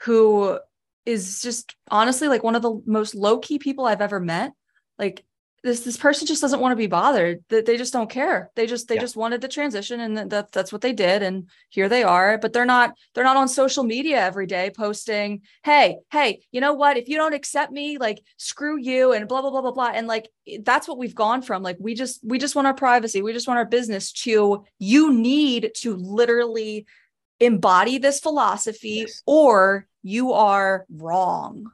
who 0.00 0.58
is 1.06 1.42
just 1.42 1.74
honestly 1.90 2.28
like 2.28 2.42
one 2.42 2.54
of 2.56 2.62
the 2.62 2.80
most 2.86 3.14
low 3.14 3.38
key 3.38 3.58
people 3.58 3.84
I've 3.86 4.00
ever 4.00 4.20
met. 4.20 4.52
Like 4.98 5.24
this, 5.62 5.80
this 5.80 5.96
person 5.96 6.26
just 6.26 6.42
doesn't 6.42 6.60
want 6.60 6.72
to 6.72 6.76
be 6.76 6.86
bothered. 6.86 7.42
That 7.48 7.64
they 7.64 7.78
just 7.78 7.92
don't 7.94 8.10
care. 8.10 8.50
They 8.54 8.66
just 8.66 8.86
they 8.86 8.96
Yeah. 8.96 9.00
just 9.00 9.16
wanted 9.16 9.40
the 9.40 9.48
transition, 9.48 9.98
and 10.00 10.16
that- 10.18 10.28
that 10.30 10.52
that's 10.52 10.72
what 10.72 10.82
they 10.82 10.92
did. 10.92 11.22
And 11.22 11.48
here 11.70 11.88
they 11.88 12.02
are. 12.02 12.36
But 12.36 12.52
they're 12.52 12.66
not 12.66 12.94
they're 13.14 13.24
not 13.24 13.38
on 13.38 13.48
social 13.48 13.82
media 13.82 14.20
every 14.20 14.46
day 14.46 14.70
posting, 14.76 15.40
"Hey, 15.62 15.96
hey, 16.12 16.42
you 16.52 16.60
know 16.60 16.74
what? 16.74 16.98
If 16.98 17.08
you 17.08 17.16
don't 17.16 17.32
accept 17.32 17.72
me, 17.72 17.96
like 17.96 18.22
screw 18.36 18.78
you," 18.78 19.12
and 19.12 19.26
blah 19.26 19.40
blah 19.40 19.50
blah 19.50 19.62
blah 19.62 19.72
blah. 19.72 19.90
And 19.94 20.06
like 20.06 20.28
that's 20.60 20.86
what 20.86 20.98
we've 20.98 21.14
gone 21.14 21.40
from. 21.40 21.62
Like 21.62 21.78
we 21.80 21.94
just 21.94 22.20
we 22.22 22.38
just 22.38 22.54
want 22.54 22.66
our 22.68 22.74
privacy. 22.74 23.22
We 23.22 23.32
just 23.32 23.48
want 23.48 23.56
our 23.58 23.64
business. 23.64 24.12
To 24.24 24.64
you 24.78 25.12
need 25.14 25.72
to 25.76 25.96
literally 25.96 26.86
embody 27.40 27.96
this 27.98 28.20
philosophy, 28.20 29.06
Yes. 29.06 29.22
or 29.26 29.86
you 30.04 30.32
are 30.32 30.86
wrong. 30.90 31.72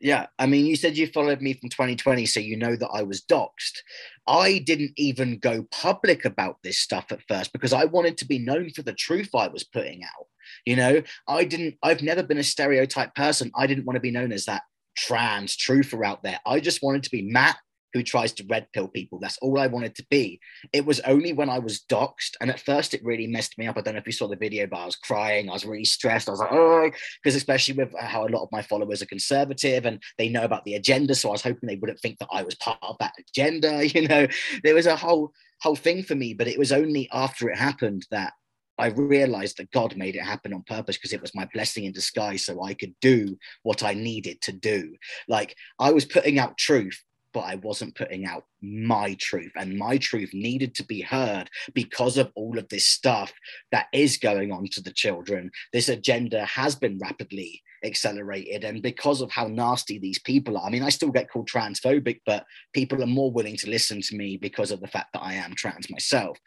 Yeah, 0.00 0.26
I 0.38 0.46
mean, 0.46 0.66
you 0.66 0.76
said 0.76 0.96
you 0.96 1.06
followed 1.06 1.40
me 1.40 1.54
from 1.54 1.70
2020, 1.70 2.26
so 2.26 2.38
you 2.38 2.56
know 2.56 2.76
that 2.76 2.90
I 2.92 3.02
was 3.02 3.22
doxxed. 3.22 3.80
I 4.26 4.62
didn't 4.64 4.92
even 4.96 5.38
go 5.38 5.66
public 5.70 6.24
about 6.24 6.58
this 6.62 6.78
stuff 6.78 7.06
at 7.10 7.22
first 7.26 7.52
because 7.52 7.72
I 7.72 7.84
wanted 7.86 8.18
to 8.18 8.26
be 8.26 8.38
known 8.38 8.70
for 8.70 8.82
the 8.82 8.92
truth 8.92 9.30
I 9.34 9.48
was 9.48 9.64
putting 9.64 10.02
out. 10.04 10.26
You 10.64 10.76
know, 10.76 11.02
I 11.26 11.44
didn't, 11.44 11.76
I've 11.82 12.02
never 12.02 12.22
been 12.22 12.38
a 12.38 12.44
stereotype 12.44 13.14
person. 13.14 13.50
I 13.56 13.66
didn't 13.66 13.86
want 13.86 13.96
to 13.96 14.00
be 14.00 14.10
known 14.10 14.30
as 14.30 14.44
that 14.44 14.62
trans 14.96 15.56
truther 15.56 16.06
out 16.06 16.22
there. 16.22 16.38
I 16.46 16.60
just 16.60 16.82
wanted 16.82 17.02
to 17.04 17.10
be 17.10 17.22
Matt 17.22 17.56
who 17.94 18.02
tries 18.02 18.32
to 18.32 18.46
red 18.50 18.66
pill 18.72 18.88
people. 18.88 19.18
That's 19.20 19.38
all 19.38 19.58
I 19.58 19.68
wanted 19.68 19.94
to 19.94 20.06
be. 20.10 20.40
It 20.72 20.84
was 20.84 21.00
only 21.00 21.32
when 21.32 21.48
I 21.48 21.60
was 21.60 21.84
doxxed, 21.88 22.34
and 22.40 22.50
at 22.50 22.60
first 22.60 22.92
it 22.92 23.04
really 23.04 23.26
messed 23.26 23.56
me 23.56 23.66
up. 23.66 23.78
I 23.78 23.80
don't 23.80 23.94
know 23.94 24.00
if 24.00 24.06
you 24.06 24.12
saw 24.12 24.28
the 24.28 24.36
video, 24.36 24.66
but 24.66 24.80
I 24.80 24.86
was 24.86 24.96
crying. 24.96 25.48
I 25.48 25.52
was 25.52 25.64
really 25.64 25.84
stressed. 25.84 26.28
I 26.28 26.32
was 26.32 26.40
like, 26.40 26.52
oh, 26.52 26.90
because 27.22 27.36
especially 27.36 27.74
with 27.74 27.94
uh, 27.94 28.04
how 28.04 28.26
a 28.26 28.28
lot 28.28 28.42
of 28.42 28.52
my 28.52 28.62
followers 28.62 29.00
are 29.00 29.06
conservative 29.06 29.86
and 29.86 30.02
they 30.18 30.28
know 30.28 30.44
about 30.44 30.64
the 30.64 30.74
agenda. 30.74 31.14
So 31.14 31.28
I 31.28 31.32
was 31.32 31.42
hoping 31.42 31.68
they 31.68 31.76
wouldn't 31.76 32.00
think 32.00 32.18
that 32.18 32.28
I 32.32 32.42
was 32.42 32.56
part 32.56 32.78
of 32.82 32.96
that 32.98 33.14
agenda. 33.30 33.82
You 33.94 34.08
know, 34.08 34.26
there 34.64 34.74
was 34.74 34.86
a 34.86 34.96
whole 34.96 35.32
whole 35.62 35.76
thing 35.76 36.02
for 36.02 36.16
me, 36.16 36.34
but 36.34 36.48
it 36.48 36.58
was 36.58 36.72
only 36.72 37.08
after 37.12 37.48
it 37.48 37.56
happened 37.56 38.06
that 38.10 38.32
I 38.78 38.88
realized 38.88 39.58
that 39.58 39.70
God 39.70 39.96
made 39.96 40.16
it 40.16 40.22
happen 40.22 40.52
on 40.52 40.64
purpose 40.66 40.96
because 40.96 41.12
it 41.12 41.20
was 41.20 41.34
my 41.34 41.48
blessing 41.52 41.84
in 41.84 41.92
disguise 41.92 42.44
so 42.44 42.62
I 42.62 42.74
could 42.74 42.94
do 43.00 43.38
what 43.62 43.82
I 43.82 43.94
needed 43.94 44.40
to 44.42 44.52
do. 44.52 44.94
Like 45.28 45.56
I 45.78 45.92
was 45.92 46.04
putting 46.04 46.38
out 46.38 46.58
truth, 46.58 47.00
but 47.34 47.40
I 47.40 47.56
wasn't 47.56 47.96
putting 47.96 48.24
out 48.24 48.44
my 48.62 49.14
truth, 49.20 49.52
and 49.56 49.76
my 49.76 49.98
truth 49.98 50.30
needed 50.32 50.74
to 50.76 50.84
be 50.84 51.02
heard 51.02 51.50
because 51.74 52.16
of 52.16 52.32
all 52.36 52.56
of 52.58 52.68
this 52.68 52.86
stuff 52.86 53.32
that 53.72 53.88
is 53.92 54.16
going 54.16 54.52
on 54.52 54.68
to 54.72 54.80
the 54.80 54.92
children. 54.92 55.50
This 55.72 55.88
agenda 55.88 56.46
has 56.46 56.76
been 56.76 56.98
rapidly 56.98 57.60
accelerated, 57.84 58.64
and 58.64 58.80
because 58.80 59.20
of 59.20 59.30
how 59.30 59.48
nasty 59.48 59.98
these 59.98 60.20
people 60.20 60.56
are, 60.56 60.66
I 60.66 60.70
mean, 60.70 60.84
I 60.84 60.88
still 60.88 61.10
get 61.10 61.30
called 61.30 61.50
transphobic, 61.50 62.20
but 62.24 62.46
people 62.72 63.02
are 63.02 63.06
more 63.06 63.32
willing 63.32 63.56
to 63.58 63.68
listen 63.68 64.00
to 64.00 64.16
me 64.16 64.38
because 64.38 64.70
of 64.70 64.80
the 64.80 64.88
fact 64.88 65.12
that 65.12 65.22
I 65.22 65.34
am 65.34 65.54
trans 65.54 65.90
myself. 65.90 66.38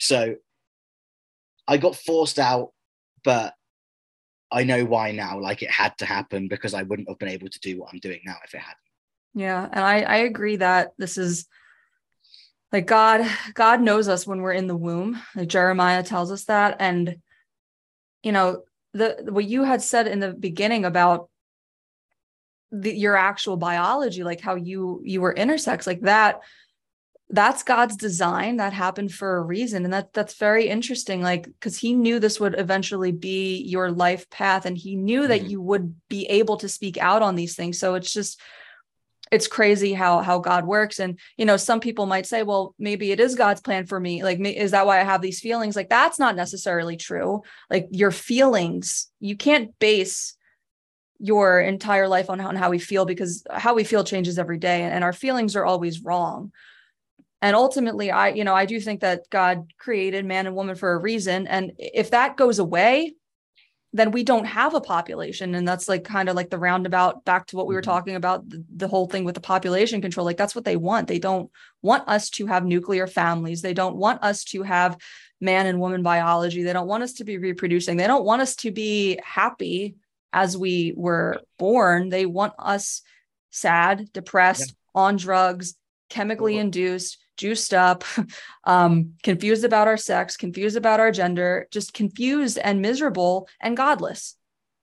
So 0.00 0.34
I 1.68 1.76
got 1.76 1.94
forced 1.96 2.40
out, 2.40 2.72
but 3.24 3.54
I 4.50 4.64
know 4.64 4.84
why 4.84 5.12
now. 5.12 5.40
Like 5.40 5.62
it 5.62 5.70
had 5.70 5.96
to 5.98 6.04
happen 6.04 6.48
because 6.48 6.74
I 6.74 6.82
wouldn't 6.82 7.08
have 7.08 7.18
been 7.18 7.28
able 7.28 7.48
to 7.48 7.60
do 7.60 7.78
what 7.78 7.90
I'm 7.92 8.00
doing 8.00 8.20
now 8.26 8.36
if 8.44 8.54
it 8.54 8.58
hadn't. 8.58 8.76
Yeah, 9.34 9.68
and 9.70 9.84
I 9.84 10.00
I 10.02 10.16
agree 10.18 10.56
that 10.56 10.92
this 10.98 11.16
is 11.16 11.46
like 12.72 12.86
God 12.86 13.26
God 13.54 13.80
knows 13.80 14.08
us 14.08 14.26
when 14.26 14.42
we're 14.42 14.52
in 14.52 14.66
the 14.66 14.76
womb. 14.76 15.20
Like 15.34 15.48
Jeremiah 15.48 16.02
tells 16.02 16.30
us 16.30 16.44
that 16.44 16.76
and 16.80 17.16
you 18.22 18.32
know 18.32 18.62
the 18.92 19.26
what 19.30 19.44
you 19.44 19.64
had 19.64 19.82
said 19.82 20.06
in 20.06 20.20
the 20.20 20.32
beginning 20.32 20.84
about 20.84 21.28
the, 22.70 22.94
your 22.94 23.16
actual 23.16 23.56
biology 23.58 24.24
like 24.24 24.40
how 24.40 24.54
you 24.54 25.02
you 25.04 25.20
were 25.20 25.34
intersex 25.34 25.86
like 25.86 26.00
that 26.02 26.40
that's 27.28 27.62
God's 27.62 27.96
design 27.96 28.56
that 28.58 28.72
happened 28.72 29.12
for 29.12 29.36
a 29.36 29.42
reason 29.42 29.84
and 29.84 29.92
that 29.92 30.12
that's 30.12 30.34
very 30.34 30.68
interesting 30.68 31.22
like 31.22 31.48
cuz 31.60 31.78
he 31.78 31.94
knew 31.94 32.18
this 32.18 32.38
would 32.40 32.58
eventually 32.58 33.12
be 33.12 33.62
your 33.62 33.90
life 33.90 34.28
path 34.30 34.64
and 34.66 34.76
he 34.78 34.96
knew 34.96 35.26
that 35.26 35.42
Mhm. 35.42 35.50
you 35.50 35.60
would 35.60 35.94
be 36.08 36.26
able 36.26 36.56
to 36.58 36.68
speak 36.68 36.96
out 36.98 37.22
on 37.22 37.34
these 37.34 37.54
things 37.56 37.78
so 37.78 37.94
it's 37.94 38.12
just 38.12 38.40
it's 39.32 39.48
crazy 39.48 39.94
how 39.94 40.20
how 40.20 40.38
God 40.38 40.66
works. 40.66 41.00
And 41.00 41.18
you 41.36 41.46
know 41.46 41.56
some 41.56 41.80
people 41.80 42.06
might 42.06 42.26
say 42.26 42.42
well 42.44 42.74
maybe 42.78 43.10
it 43.10 43.18
is 43.18 43.34
God's 43.34 43.62
plan 43.62 43.86
for 43.86 43.98
me. 43.98 44.22
Like 44.22 44.38
is 44.38 44.70
that 44.72 44.86
why 44.86 45.00
I 45.00 45.04
have 45.04 45.22
these 45.22 45.40
feelings? 45.40 45.74
Like 45.74 45.88
that's 45.88 46.18
not 46.18 46.36
necessarily 46.36 46.96
true. 46.96 47.42
Like 47.70 47.88
your 47.90 48.12
feelings 48.12 49.10
you 49.18 49.36
can't 49.36 49.76
base 49.78 50.36
your 51.18 51.60
entire 51.60 52.08
life 52.08 52.28
on 52.28 52.38
how, 52.38 52.48
on 52.48 52.56
how 52.56 52.68
we 52.68 52.78
feel 52.78 53.04
because 53.04 53.44
how 53.50 53.74
we 53.74 53.84
feel 53.84 54.04
changes 54.04 54.38
every 54.38 54.58
day 54.58 54.82
and 54.82 55.02
our 55.02 55.12
feelings 55.12 55.56
are 55.56 55.64
always 55.64 56.02
wrong. 56.02 56.52
And 57.40 57.56
ultimately 57.56 58.10
i 58.10 58.28
you 58.28 58.44
know 58.44 58.54
i 58.54 58.66
do 58.66 58.78
think 58.78 59.00
that 59.00 59.28
god 59.30 59.72
created 59.78 60.24
man 60.26 60.46
and 60.46 60.54
woman 60.54 60.76
for 60.76 60.92
a 60.92 60.98
reason. 60.98 61.46
And 61.46 61.72
if 61.78 62.10
that 62.10 62.36
goes 62.36 62.58
away 62.58 63.14
then 63.94 64.10
we 64.10 64.24
don't 64.24 64.46
have 64.46 64.74
a 64.74 64.80
population. 64.80 65.54
And 65.54 65.68
that's 65.68 65.88
like 65.88 66.02
kind 66.04 66.28
of 66.28 66.36
like 66.36 66.48
the 66.48 66.58
roundabout 66.58 67.24
back 67.24 67.46
to 67.48 67.56
what 67.56 67.66
we 67.66 67.74
were 67.74 67.82
Mhm. 67.82 67.86
talking 67.86 68.14
about 68.16 68.48
the, 68.48 68.64
the 68.74 68.88
whole 68.88 69.06
thing 69.06 69.24
with 69.24 69.34
the 69.34 69.40
population 69.40 70.00
control. 70.00 70.24
Like 70.24 70.38
that's 70.38 70.54
what 70.54 70.64
they 70.64 70.76
want. 70.76 71.08
They 71.08 71.18
don't 71.18 71.50
want 71.82 72.08
us 72.08 72.30
to 72.30 72.46
have 72.46 72.64
nuclear 72.64 73.06
families. 73.06 73.60
They 73.60 73.74
don't 73.74 73.96
want 73.96 74.22
us 74.22 74.44
to 74.44 74.62
have 74.62 74.96
man 75.40 75.66
and 75.66 75.78
woman 75.78 76.02
biology. 76.02 76.62
They 76.62 76.72
don't 76.72 76.86
want 76.86 77.02
us 77.02 77.14
to 77.14 77.24
be 77.24 77.36
reproducing. 77.36 77.96
They 77.96 78.06
don't 78.06 78.24
want 78.24 78.40
us 78.40 78.56
to 78.56 78.70
be 78.70 79.20
happy 79.22 79.96
as 80.32 80.56
we 80.56 80.94
were 80.96 81.42
born. 81.58 82.08
They 82.08 82.24
want 82.24 82.54
us 82.58 83.02
sad 83.50 84.10
depressed 84.12 84.74
on 84.94 85.16
drugs 85.16 85.74
chemically 86.08 86.56
induced 86.56 87.18
juiced 87.42 87.74
up 87.74 88.04
um 88.64 88.92
confused 89.22 89.64
about 89.64 89.88
our 89.88 89.96
sex 89.96 90.36
confused 90.36 90.76
about 90.76 91.00
our 91.00 91.10
gender 91.10 91.66
just 91.70 91.92
confused 91.92 92.58
and 92.58 92.80
miserable 92.80 93.48
and 93.60 93.76
godless 93.76 94.36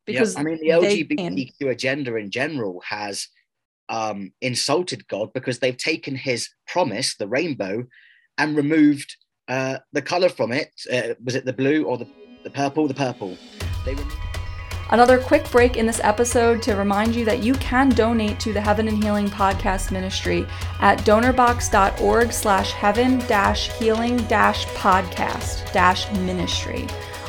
because 0.09 0.33
yeah, 0.33 0.39
I 0.39 0.43
mean, 0.43 0.59
the. 0.59 0.69
LGBTQ 0.69 1.71
agenda 1.71 2.15
in 2.15 2.31
general 2.31 2.81
has 2.85 3.27
um, 3.89 4.31
insulted 4.41 5.07
God 5.07 5.33
because 5.33 5.59
they've 5.59 5.77
taken 5.77 6.15
his 6.15 6.49
promise, 6.67 7.15
the 7.15 7.27
rainbow, 7.27 7.85
and 8.37 8.55
removed 8.55 9.15
uh, 9.47 9.79
the 9.93 10.01
color 10.01 10.29
from 10.29 10.51
it. 10.51 10.69
Uh, 10.91 11.15
was 11.23 11.35
it 11.35 11.45
the 11.45 11.53
blue 11.53 11.83
or 11.83 11.97
the, 11.97 12.07
the 12.43 12.49
purple? 12.49 12.87
The 12.87 12.93
purple. 12.93 13.37
They 13.85 13.95
Another 14.91 15.19
quick 15.19 15.49
break 15.51 15.77
in 15.77 15.85
this 15.85 16.01
episode 16.03 16.63
to 16.63 16.75
remind 16.75 17.15
you 17.15 17.23
that 17.25 17.43
you 17.43 17.53
can 17.55 17.89
donate 17.89 18.39
to 18.39 18.53
the 18.53 18.61
Heaven 18.61 18.87
and 18.87 19.03
Healing 19.03 19.27
podcast 19.27 19.91
ministry 19.91 20.47
at 20.79 20.97
donorbox.org 20.99 22.33
slash 22.33 22.71
heaven 22.71 23.19
dash 23.27 23.71
healing 23.77 24.17
dash 24.23 24.65
podcast 24.67 25.71
dash 25.73 26.11
ministry. 26.21 26.87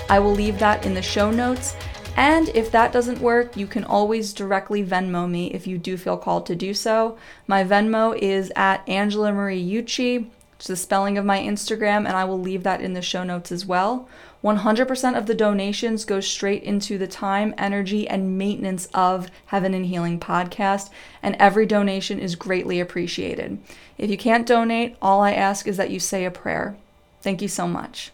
I 0.09 0.21
will 0.21 0.33
leave 0.33 0.59
that 0.59 0.87
in 0.87 0.95
the 0.95 1.03
show 1.03 1.31
notes. 1.31 1.77
And 2.17 2.49
if 2.51 2.71
that 2.73 2.93
doesn't 2.93 3.21
work, 3.21 3.59
you 3.59 3.67
can 3.67 3.85
always 3.85 4.33
directly 4.33 4.83
Venmo 4.83 5.29
me 5.29 5.53
if 5.53 5.67
you 5.67 5.77
do 5.77 5.99
feel 5.99 6.17
called 6.17 6.47
to 6.47 6.57
do 6.57 6.73
so. 6.73 7.19
My 7.47 7.63
Venmo 7.63 8.17
is 8.17 8.51
at 8.57 8.89
Angela 8.89 9.33
Marie 9.33 9.63
Ucci. 9.63 10.31
It's 10.57 10.67
the 10.67 10.77
spelling 10.77 11.17
of 11.17 11.25
my 11.25 11.39
Instagram, 11.39 12.07
and 12.07 12.09
I 12.09 12.25
will 12.25 12.41
leave 12.41 12.65
that 12.65 12.83
in 12.83 12.93
the 12.95 13.01
show 13.01 13.25
notes 13.25 13.53
as 13.53 13.65
well. 13.65 14.09
100% 14.43 15.19
of 15.19 15.27
the 15.27 15.35
donations 15.35 16.05
go 16.05 16.21
straight 16.21 16.63
into 16.63 16.97
the 16.97 17.07
time, 17.07 17.55
energy, 17.59 18.09
and 18.09 18.39
maintenance 18.39 18.89
of 18.95 19.29
Heaven 19.47 19.75
and 19.75 19.87
Healing 19.87 20.19
podcast, 20.19 20.89
and 21.23 21.37
every 21.39 21.67
donation 21.67 22.19
is 22.19 22.37
greatly 22.37 22.81
appreciated. 22.81 23.59
If 23.99 24.11
you 24.11 24.17
can't 24.17 24.47
donate, 24.47 24.97
all 25.03 25.21
I 25.21 25.33
ask 25.33 25.67
is 25.67 25.77
that 25.77 25.91
you 25.91 26.01
say 26.01 26.25
a 26.25 26.31
prayer. 26.31 26.77
Thank 27.21 27.43
you 27.43 27.49
so 27.49 27.69
much. 27.69 28.13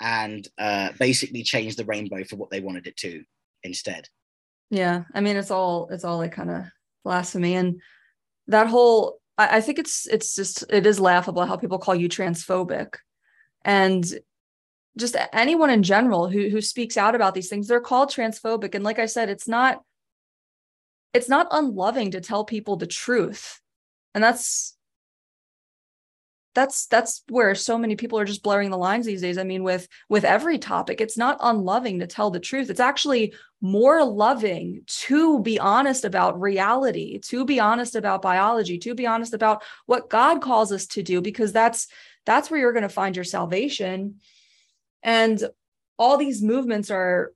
And 0.00 0.46
uh, 0.56 0.90
basically 0.98 1.42
change 1.42 1.76
the 1.76 1.84
rainbow 1.84 2.22
for 2.24 2.36
what 2.36 2.50
they 2.50 2.60
wanted 2.60 2.86
it 2.86 2.96
to 2.98 3.24
instead. 3.64 4.08
Yeah, 4.70 5.04
I 5.14 5.20
mean, 5.20 5.36
it's 5.36 5.50
all 5.50 5.88
it's 5.90 6.04
all 6.04 6.18
like 6.18 6.32
kind 6.32 6.50
of 6.50 6.64
blasphemy, 7.04 7.56
and 7.56 7.80
that 8.46 8.68
whole 8.68 9.18
I, 9.36 9.58
I 9.58 9.60
think 9.60 9.78
it's 9.78 10.06
it's 10.06 10.34
just 10.34 10.64
it 10.70 10.86
is 10.86 10.98
laughable 10.98 11.44
how 11.44 11.56
people 11.56 11.78
call 11.78 11.94
you 11.94 12.08
transphobic, 12.08 12.94
and 13.64 14.04
just 14.98 15.16
anyone 15.32 15.70
in 15.70 15.82
general 15.82 16.28
who 16.28 16.48
who 16.48 16.60
speaks 16.60 16.96
out 16.96 17.14
about 17.14 17.34
these 17.34 17.48
things 17.48 17.66
they're 17.66 17.80
called 17.80 18.10
transphobic. 18.10 18.74
And 18.74 18.84
like 18.84 18.98
i 18.98 19.06
said 19.06 19.28
it's 19.28 19.48
not 19.48 19.82
it's 21.12 21.28
not 21.28 21.48
unloving 21.50 22.12
to 22.12 22.20
tell 22.20 22.44
people 22.44 22.76
the 22.76 22.86
truth. 22.86 23.60
And 24.14 24.22
that's 24.22 24.76
that's 26.54 26.84
that's 26.86 27.22
where 27.30 27.54
so 27.54 27.78
many 27.78 27.96
people 27.96 28.18
are 28.18 28.26
just 28.26 28.42
blurring 28.42 28.70
the 28.70 28.76
lines 28.76 29.06
these 29.06 29.22
days. 29.22 29.38
I 29.38 29.44
mean 29.44 29.62
with 29.62 29.88
with 30.10 30.24
every 30.24 30.58
topic 30.58 31.00
it's 31.00 31.16
not 31.16 31.38
unloving 31.40 32.00
to 32.00 32.06
tell 32.06 32.30
the 32.30 32.40
truth. 32.40 32.68
It's 32.68 32.80
actually 32.80 33.34
more 33.62 34.04
loving 34.04 34.82
to 34.86 35.40
be 35.40 35.58
honest 35.58 36.04
about 36.04 36.40
reality 36.40 37.18
to 37.20 37.44
be 37.44 37.58
honest 37.58 37.94
about 37.94 38.20
biology 38.20 38.76
to 38.76 38.94
be 38.94 39.06
honest 39.06 39.32
about 39.34 39.62
what 39.86 40.10
god 40.10 40.42
calls 40.42 40.72
us 40.72 40.84
to 40.84 41.00
do 41.00 41.20
because 41.20 41.52
that's 41.52 41.86
that's 42.26 42.50
where 42.50 42.58
you're 42.58 42.72
going 42.72 42.82
to 42.82 42.88
find 42.88 43.14
your 43.14 43.24
salvation 43.24 44.16
and 45.02 45.42
all 45.98 46.16
these 46.16 46.42
movements 46.42 46.90
are, 46.90 47.32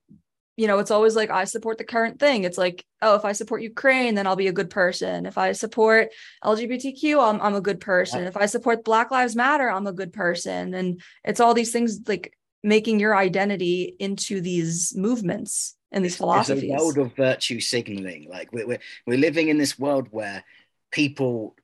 you 0.56 0.66
know, 0.66 0.78
it's 0.78 0.90
always 0.90 1.14
like, 1.14 1.30
I 1.30 1.44
support 1.44 1.78
the 1.78 1.84
current 1.84 2.18
thing. 2.18 2.44
It's 2.44 2.58
like, 2.58 2.84
oh, 3.02 3.14
if 3.14 3.24
I 3.24 3.32
support 3.32 3.62
Ukraine, 3.62 4.14
then 4.14 4.26
I'll 4.26 4.36
be 4.36 4.48
a 4.48 4.52
good 4.52 4.70
person. 4.70 5.26
If 5.26 5.36
I 5.36 5.52
support 5.52 6.08
LGBTQ, 6.42 7.22
I'm, 7.22 7.40
I'm 7.40 7.54
a 7.54 7.60
good 7.60 7.80
person. 7.80 8.24
If 8.24 8.36
I 8.36 8.46
support 8.46 8.84
Black 8.84 9.10
Lives 9.10 9.36
Matter, 9.36 9.70
I'm 9.70 9.86
a 9.86 9.92
good 9.92 10.12
person. 10.12 10.74
And 10.74 11.00
it's 11.24 11.40
all 11.40 11.54
these 11.54 11.72
things 11.72 12.00
like 12.06 12.36
making 12.62 12.98
your 12.98 13.16
identity 13.16 13.94
into 13.98 14.40
these 14.40 14.94
movements 14.96 15.76
and 15.92 16.04
these 16.04 16.16
philosophies. 16.16 16.64
It's 16.64 16.72
a 16.72 16.84
world 16.84 16.98
of 16.98 17.14
virtue 17.14 17.60
signaling. 17.60 18.28
Like 18.30 18.52
we're, 18.52 18.66
we're, 18.66 18.80
we're 19.06 19.18
living 19.18 19.48
in 19.48 19.58
this 19.58 19.78
world 19.78 20.08
where 20.10 20.42
people 20.90 21.54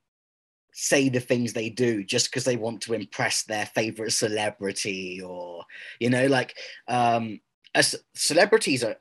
say 0.72 1.08
the 1.08 1.20
things 1.20 1.52
they 1.52 1.68
do 1.68 2.02
just 2.02 2.30
because 2.30 2.44
they 2.44 2.56
want 2.56 2.80
to 2.80 2.94
impress 2.94 3.42
their 3.44 3.66
favorite 3.66 4.10
celebrity 4.10 5.20
or 5.22 5.64
you 6.00 6.08
know 6.08 6.26
like 6.26 6.56
um 6.88 7.38
as 7.74 7.94
celebrities 8.14 8.82
are 8.82 8.96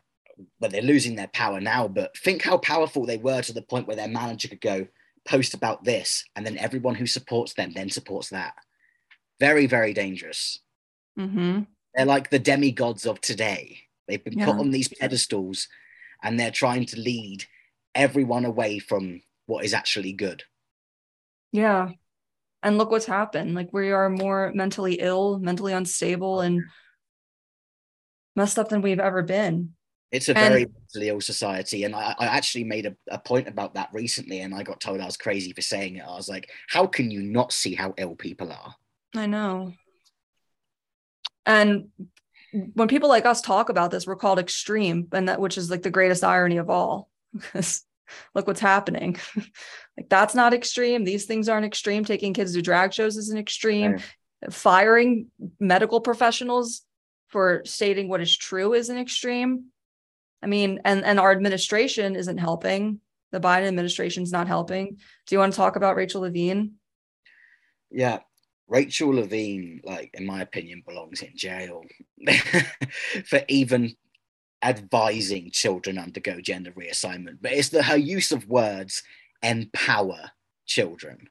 well 0.60 0.70
they're 0.70 0.82
losing 0.82 1.16
their 1.16 1.30
power 1.30 1.62
now 1.62 1.88
but 1.88 2.16
think 2.18 2.42
how 2.42 2.58
powerful 2.58 3.06
they 3.06 3.18
were 3.18 3.42
to 3.42 3.54
the 3.54 3.62
point 3.62 3.88
where 3.88 3.96
their 3.96 4.08
manager 4.08 4.50
could 4.50 4.62
go 4.62 4.86
post 5.26 5.54
about 5.54 5.84
this 5.84 6.26
and 6.36 6.46
then 6.46 6.58
everyone 6.58 6.96
who 6.96 7.08
supports 7.08 7.54
them 7.54 7.72
then 7.74 7.90
supports 7.90 8.30
that 8.30 8.54
very 9.40 9.66
very 9.66 9.94
dangerous 9.94 10.60
mm-hmm. 11.18 11.62
they're 11.96 12.06
like 12.06 12.30
the 12.30 12.40
demigods 12.40 13.06
of 13.06 13.22
today 13.22 13.78
they've 14.08 14.24
been 14.24 14.40
yeah. 14.40 14.46
put 14.46 14.56
on 14.56 14.72
these 14.72 14.90
pedestals 14.90 15.68
and 16.24 16.40
they're 16.40 16.52
trying 16.52 16.86
to 16.86 17.00
lead 17.00 17.46
everyone 17.96 18.46
away 18.46 18.80
from 18.80 19.22
what 19.46 19.64
is 19.64 19.74
actually 19.74 20.12
good 20.12 20.44
yeah. 21.52 21.90
And 22.64 22.78
look 22.78 22.92
what's 22.92 23.06
happened. 23.06 23.56
Like 23.56 23.70
we 23.74 23.92
are 23.92 24.10
more 24.10 24.52
mentally 24.54 24.96
ill, 24.96 25.40
mentally 25.40 25.74
unstable, 25.74 26.42
and 26.42 26.64
messed 28.36 28.60
up 28.60 28.70
than 28.70 28.82
we've 28.82 29.00
ever 29.00 29.24
been. 29.24 29.74
It's 30.12 30.30
a 30.30 30.34
very 30.34 30.64
and, 30.64 30.74
mentally 30.74 31.10
ill 31.10 31.22
society. 31.22 31.86
And 31.86 31.96
I, 31.96 32.14
I 32.20 32.26
actually 32.26 32.66
made 32.66 32.86
a, 32.86 32.96
a 33.10 33.18
point 33.18 33.48
about 33.48 33.76
that 33.76 33.90
recently, 33.94 34.42
and 34.42 34.54
I 34.54 34.64
got 34.64 34.80
told 34.80 35.00
I 35.00 35.06
was 35.06 35.18
crazy 35.18 35.54
for 35.54 35.62
saying 35.62 35.96
it. 35.96 36.04
I 36.06 36.16
was 36.16 36.30
like, 36.30 36.50
how 36.68 36.86
can 36.86 37.10
you 37.10 37.22
not 37.22 37.54
see 37.54 37.74
how 37.74 37.94
ill 37.98 38.16
people 38.16 38.52
are? 38.52 38.76
I 39.16 39.26
know. 39.26 39.74
And 41.46 41.88
when 42.74 42.88
people 42.88 43.10
like 43.10 43.26
us 43.26 43.42
talk 43.42 43.70
about 43.70 43.90
this, 43.92 44.06
we're 44.06 44.16
called 44.16 44.40
extreme, 44.40 45.08
and 45.14 45.30
that 45.30 45.40
which 45.40 45.58
is 45.58 45.72
like 45.72 45.82
the 45.82 45.90
greatest 45.90 46.24
irony 46.24 46.58
of 46.58 46.70
all. 46.70 47.10
Because 47.34 47.86
look 48.36 48.48
what's 48.48 48.60
happening. 48.60 49.18
like 49.98 50.10
that's 50.10 50.36
not 50.36 50.54
extreme. 50.54 51.04
These 51.04 51.26
things 51.26 51.50
aren't 51.50 51.66
extreme. 51.66 52.06
Taking 52.06 52.34
kids 52.34 52.54
to 52.54 52.62
drag 52.62 52.94
shows 52.94 53.18
is 53.18 53.30
an 53.30 53.38
extreme. 53.38 53.94
Right. 53.94 54.54
Firing 54.54 55.28
medical 55.60 56.02
professionals 56.02 56.82
for 57.28 57.62
stating 57.66 58.10
what 58.10 58.22
is 58.22 58.36
true 58.36 58.74
is 58.74 58.90
an 58.90 58.98
extreme. 58.98 59.66
I 60.44 60.48
mean, 60.48 60.82
and 60.86 61.04
and 61.06 61.20
our 61.20 61.32
administration 61.32 62.16
isn't 62.16 62.38
helping. 62.38 63.00
The 63.32 63.40
Biden 63.40 63.68
administration 63.68 64.24
is 64.24 64.32
not 64.32 64.48
helping. 64.48 64.98
Do 65.28 65.36
you 65.36 65.40
want 65.40 65.54
to 65.54 65.58
talk 65.58 65.76
about 65.76 65.96
Rachel 65.96 66.22
Levine? 66.22 66.74
Yeah, 67.90 68.20
Rachel 68.68 69.10
Levine, 69.10 69.82
like 69.84 70.12
in 70.14 70.26
my 70.26 70.42
opinion, 70.42 70.84
belongs 70.88 71.22
in 71.22 71.32
jail 71.36 71.84
for 73.26 73.42
even 73.48 73.94
advising 74.64 75.52
children 75.52 75.98
undergo 75.98 76.40
gender 76.42 76.72
reassignment, 76.72 77.38
but 77.42 77.52
it's 77.52 77.70
the 77.70 77.84
her 77.84 77.98
use 77.98 78.32
of 78.32 78.48
words 78.48 79.04
empower 79.42 80.32
children. 80.66 81.30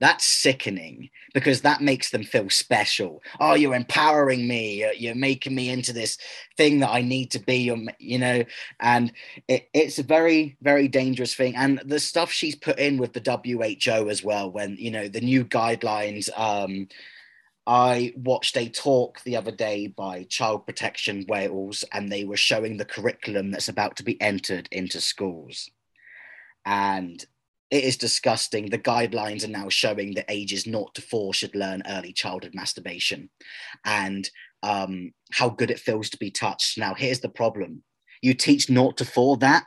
That's 0.00 0.24
sickening 0.24 1.10
because 1.34 1.60
that 1.60 1.82
makes 1.82 2.10
them 2.10 2.24
feel 2.24 2.48
special. 2.48 3.22
Oh, 3.38 3.52
you're 3.52 3.74
empowering 3.74 4.48
me. 4.48 4.82
You're, 4.96 5.14
making 5.14 5.54
me 5.54 5.68
into 5.68 5.92
this 5.92 6.16
thing 6.56 6.80
that 6.80 6.88
I 6.88 7.02
need 7.02 7.30
to 7.32 7.38
be, 7.38 7.70
you 7.98 8.18
know, 8.18 8.42
and 8.80 9.12
it, 9.46 9.68
it's 9.74 9.98
a 9.98 10.02
very, 10.02 10.56
very 10.62 10.88
dangerous 10.88 11.34
thing. 11.34 11.54
And 11.54 11.82
the 11.84 12.00
stuff 12.00 12.32
she's 12.32 12.56
put 12.56 12.78
in 12.78 12.96
with 12.96 13.12
the 13.12 13.20
WHO 13.20 14.08
as 14.08 14.24
well, 14.24 14.50
when, 14.50 14.76
you 14.78 14.90
know, 14.90 15.06
the 15.06 15.20
new 15.20 15.44
guidelines, 15.44 16.30
um, 16.38 16.88
I 17.66 18.12
watched 18.16 18.56
a 18.56 18.68
talk 18.68 19.22
the 19.22 19.36
other 19.36 19.50
day 19.50 19.86
by 19.86 20.24
Child 20.24 20.66
Protection 20.66 21.24
Wales, 21.28 21.84
and 21.92 22.10
they 22.10 22.24
were 22.24 22.36
showing 22.36 22.76
the 22.76 22.84
curriculum 22.84 23.50
that's 23.50 23.68
about 23.68 23.96
to 23.96 24.02
be 24.02 24.20
entered 24.20 24.68
into 24.72 25.00
schools. 25.00 25.70
And 26.64 27.24
it 27.70 27.84
is 27.84 27.96
disgusting. 27.96 28.66
The 28.66 28.78
guidelines 28.78 29.44
are 29.44 29.48
now 29.48 29.68
showing 29.68 30.14
that 30.14 30.24
ages 30.28 30.64
0 30.64 30.86
to 30.94 31.02
4 31.02 31.32
should 31.34 31.54
learn 31.54 31.82
early 31.86 32.12
childhood 32.12 32.54
masturbation 32.54 33.30
and 33.84 34.28
um, 34.62 35.12
how 35.32 35.48
good 35.48 35.70
it 35.70 35.78
feels 35.78 36.10
to 36.10 36.18
be 36.18 36.30
touched. 36.30 36.76
Now, 36.76 36.94
here's 36.94 37.20
the 37.20 37.28
problem 37.28 37.82
you 38.22 38.34
teach 38.34 38.66
0 38.66 38.92
to 38.92 39.04
4 39.04 39.36
that, 39.38 39.64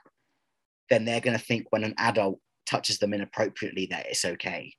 then 0.90 1.06
they're 1.06 1.22
going 1.22 1.38
to 1.38 1.44
think 1.44 1.68
when 1.70 1.84
an 1.84 1.96
adult 1.98 2.40
touches 2.66 3.00
them 3.00 3.14
inappropriately 3.14 3.88
that 3.88 4.08
it's 4.08 4.26
okay. 4.26 4.74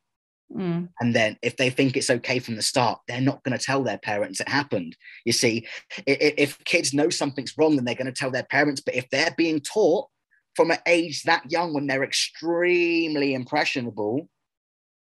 Mm. 0.53 0.88
And 1.01 1.14
then 1.14 1.36
if 1.42 1.57
they 1.57 1.70
think 1.70 1.97
it's 1.97 2.11
okay 2.11 2.38
from 2.38 2.57
the 2.57 2.62
start, 2.62 3.01
they're 3.09 3.20
not 3.20 3.42
going 3.42 3.57
to 3.57 3.64
tell 3.64 3.82
their 3.82 3.99
parents 3.99 4.40
it 4.40 4.49
happened. 4.49 4.97
You 5.24 5.32
see, 5.32 5.66
if, 6.07 6.34
if 6.36 6.64
kids 6.64 6.95
know 6.95 7.11
something's 7.11 7.57
wrong, 7.59 7.76
then 7.76 7.84
they're 7.84 7.95
going 7.95 8.07
to 8.07 8.12
tell 8.12 8.30
their 8.30 8.45
parents. 8.45 8.80
But 8.80 8.95
if 8.95 9.09
they're 9.11 9.34
being 9.36 9.61
taught 9.61 10.09
from 10.55 10.70
an 10.70 10.78
age 10.86 11.22
that 11.24 11.51
young 11.51 11.74
when 11.74 11.86
they're 11.86 12.05
extremely 12.05 13.34
impressionable, 13.34 14.28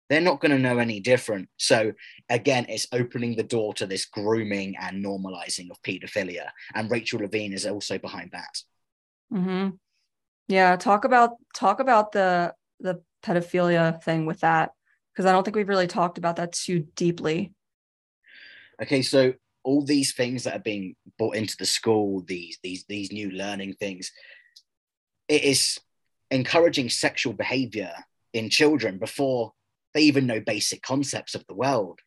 they're 0.09 0.21
not 0.21 0.41
going 0.41 0.53
to 0.53 0.59
know 0.59 0.79
any 0.79 1.01
different. 1.01 1.49
So 1.57 1.93
again, 2.29 2.67
it's 2.69 2.87
opening 2.93 3.37
the 3.37 3.43
door 3.43 3.75
to 3.75 3.87
this 3.87 4.07
grooming 4.07 4.77
and 4.81 5.05
normalizing 5.05 5.71
of 5.71 5.81
pedophilia. 5.83 6.51
And 6.75 6.91
Rachel 6.91 7.21
Levine 7.21 7.53
is 7.53 7.67
also 7.67 7.99
behind 7.99 8.31
that. 8.33 8.63
Mm-hmm. 9.33 9.71
Yeah, 10.49 10.77
talk 10.77 11.05
about 11.05 11.31
talk 11.55 11.81
about 11.81 12.13
the 12.13 12.55
the 12.81 13.01
pedophilia 13.25 14.03
thing 14.03 14.27
with 14.27 14.41
that 14.41 14.73
because 15.13 15.27
I 15.27 15.33
don't 15.33 15.45
think 15.45 15.57
we've 15.57 15.69
really 15.69 15.87
talked 15.87 16.19
about 16.19 16.37
that 16.37 16.53
too 16.53 16.87
deeply. 16.97 17.53
Okay, 18.81 19.03
so 19.03 19.35
all 19.65 19.85
these 19.85 20.13
things 20.15 20.45
that 20.45 20.57
are 20.57 20.63
being 20.63 20.97
brought 21.19 21.37
into 21.37 21.57
the 21.57 21.67
school, 21.67 22.23
these 22.27 22.59
these 22.63 22.85
these 22.89 23.13
new 23.13 23.31
learning 23.31 23.75
things, 23.75 24.11
it 25.29 25.45
is 25.45 25.79
encouraging 26.31 26.89
sexual 26.89 27.33
behavior 27.33 27.93
in 28.33 28.49
children 28.49 28.99
before 28.99 29.53
they 29.95 30.03
even 30.03 30.27
know 30.27 30.41
basic 30.41 30.83
concepts 30.83 31.35
of 31.35 31.47
the 31.47 31.55
world. 31.55 32.01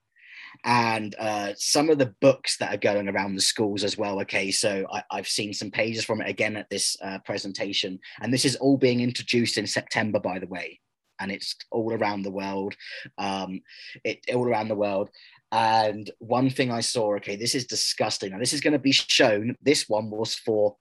And 0.63 1.13
uh, 1.19 1.51
some 1.57 1.89
of 1.89 1.97
the 1.97 2.15
books 2.21 2.57
that 2.57 2.73
are 2.73 2.77
going 2.77 3.09
around 3.09 3.35
the 3.35 3.41
schools 3.41 3.83
as 3.83 3.97
well. 3.97 4.21
Okay, 4.21 4.51
so 4.51 4.85
I, 4.91 5.03
have 5.17 5.27
seen 5.27 5.53
some 5.53 5.69
pages 5.69 6.05
from 6.05 6.21
it 6.21 6.29
again 6.29 6.55
at 6.55 6.69
this 6.69 6.97
uh, 7.03 7.19
presentation, 7.19 7.99
and 8.21 8.33
this 8.33 8.45
is 8.45 8.55
all 8.55 8.77
being 8.77 9.01
introduced 9.01 9.57
in 9.57 9.67
September, 9.67 10.19
by 10.19 10.39
the 10.39 10.47
way 10.47 10.79
and 11.20 11.32
it's 11.32 11.55
all 11.72 11.93
around 11.93 12.24
the 12.24 12.32
world. 12.32 12.76
Um, 13.18 13.61
it 14.03 14.20
all 14.34 14.47
around 14.47 14.68
the 14.68 14.76
world. 14.76 15.09
And 15.51 16.09
one 16.20 16.49
thing 16.49 16.72
I 16.72 16.82
saw, 16.82 17.16
okay, 17.16 17.36
this 17.36 17.55
is 17.55 17.66
disgusting. 17.66 18.32
Now 18.32 18.39
this 18.39 18.53
is 18.53 18.61
going 18.61 18.74
to 18.74 18.80
be 18.80 18.91
shown. 18.91 19.55
This 19.61 19.88
one 19.88 20.09
was 20.09 20.36
for 20.36 20.76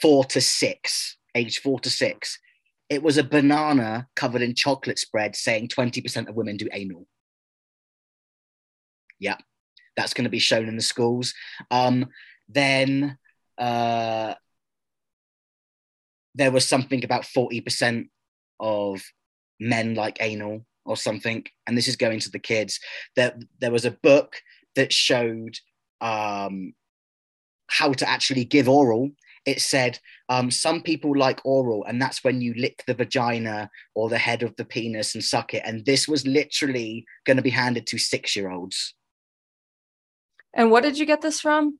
four 0.00 0.24
to 0.24 0.40
six, 0.40 1.16
age 1.34 1.60
four 1.60 1.78
to 1.80 1.90
six. 1.90 2.38
It 2.88 3.02
was 3.02 3.18
a 3.18 3.24
banana 3.24 4.08
covered 4.16 4.42
in 4.42 4.54
chocolate 4.54 4.98
spread 4.98 5.36
saying 5.36 5.68
20% 5.68 6.28
of 6.28 6.34
women 6.34 6.56
do 6.56 6.68
anal. 6.72 7.06
Yeah, 9.18 9.36
that's 9.96 10.14
going 10.14 10.24
to 10.24 10.30
be 10.30 10.38
shown 10.38 10.68
in 10.68 10.76
the 10.76 10.82
schools. 10.82 11.32
Um, 11.70 12.06
then 12.48 13.18
uh, 13.56 14.34
there 16.34 16.50
was 16.50 16.66
something 16.66 17.04
about 17.04 17.22
40% 17.22 18.08
of 18.62 19.02
men 19.60 19.94
like 19.94 20.16
anal 20.20 20.64
or 20.84 20.96
something. 20.96 21.44
And 21.66 21.76
this 21.76 21.88
is 21.88 21.96
going 21.96 22.20
to 22.20 22.30
the 22.30 22.38
kids. 22.38 22.80
There, 23.16 23.38
there 23.60 23.70
was 23.70 23.84
a 23.84 23.98
book 24.02 24.36
that 24.74 24.92
showed 24.92 25.58
um, 26.00 26.72
how 27.68 27.92
to 27.92 28.08
actually 28.08 28.44
give 28.44 28.68
oral. 28.68 29.10
It 29.44 29.60
said 29.60 29.98
um, 30.28 30.50
some 30.50 30.82
people 30.82 31.16
like 31.16 31.40
oral, 31.44 31.84
and 31.84 32.00
that's 32.00 32.22
when 32.22 32.40
you 32.40 32.54
lick 32.54 32.84
the 32.86 32.94
vagina 32.94 33.70
or 33.94 34.08
the 34.08 34.18
head 34.18 34.44
of 34.44 34.54
the 34.56 34.64
penis 34.64 35.14
and 35.14 35.24
suck 35.24 35.52
it. 35.52 35.62
And 35.64 35.84
this 35.84 36.06
was 36.06 36.26
literally 36.26 37.04
going 37.26 37.38
to 37.38 37.42
be 37.42 37.50
handed 37.50 37.86
to 37.88 37.98
six 37.98 38.36
year 38.36 38.50
olds. 38.50 38.94
And 40.54 40.70
what 40.70 40.82
did 40.82 40.98
you 40.98 41.06
get 41.06 41.22
this 41.22 41.40
from? 41.40 41.78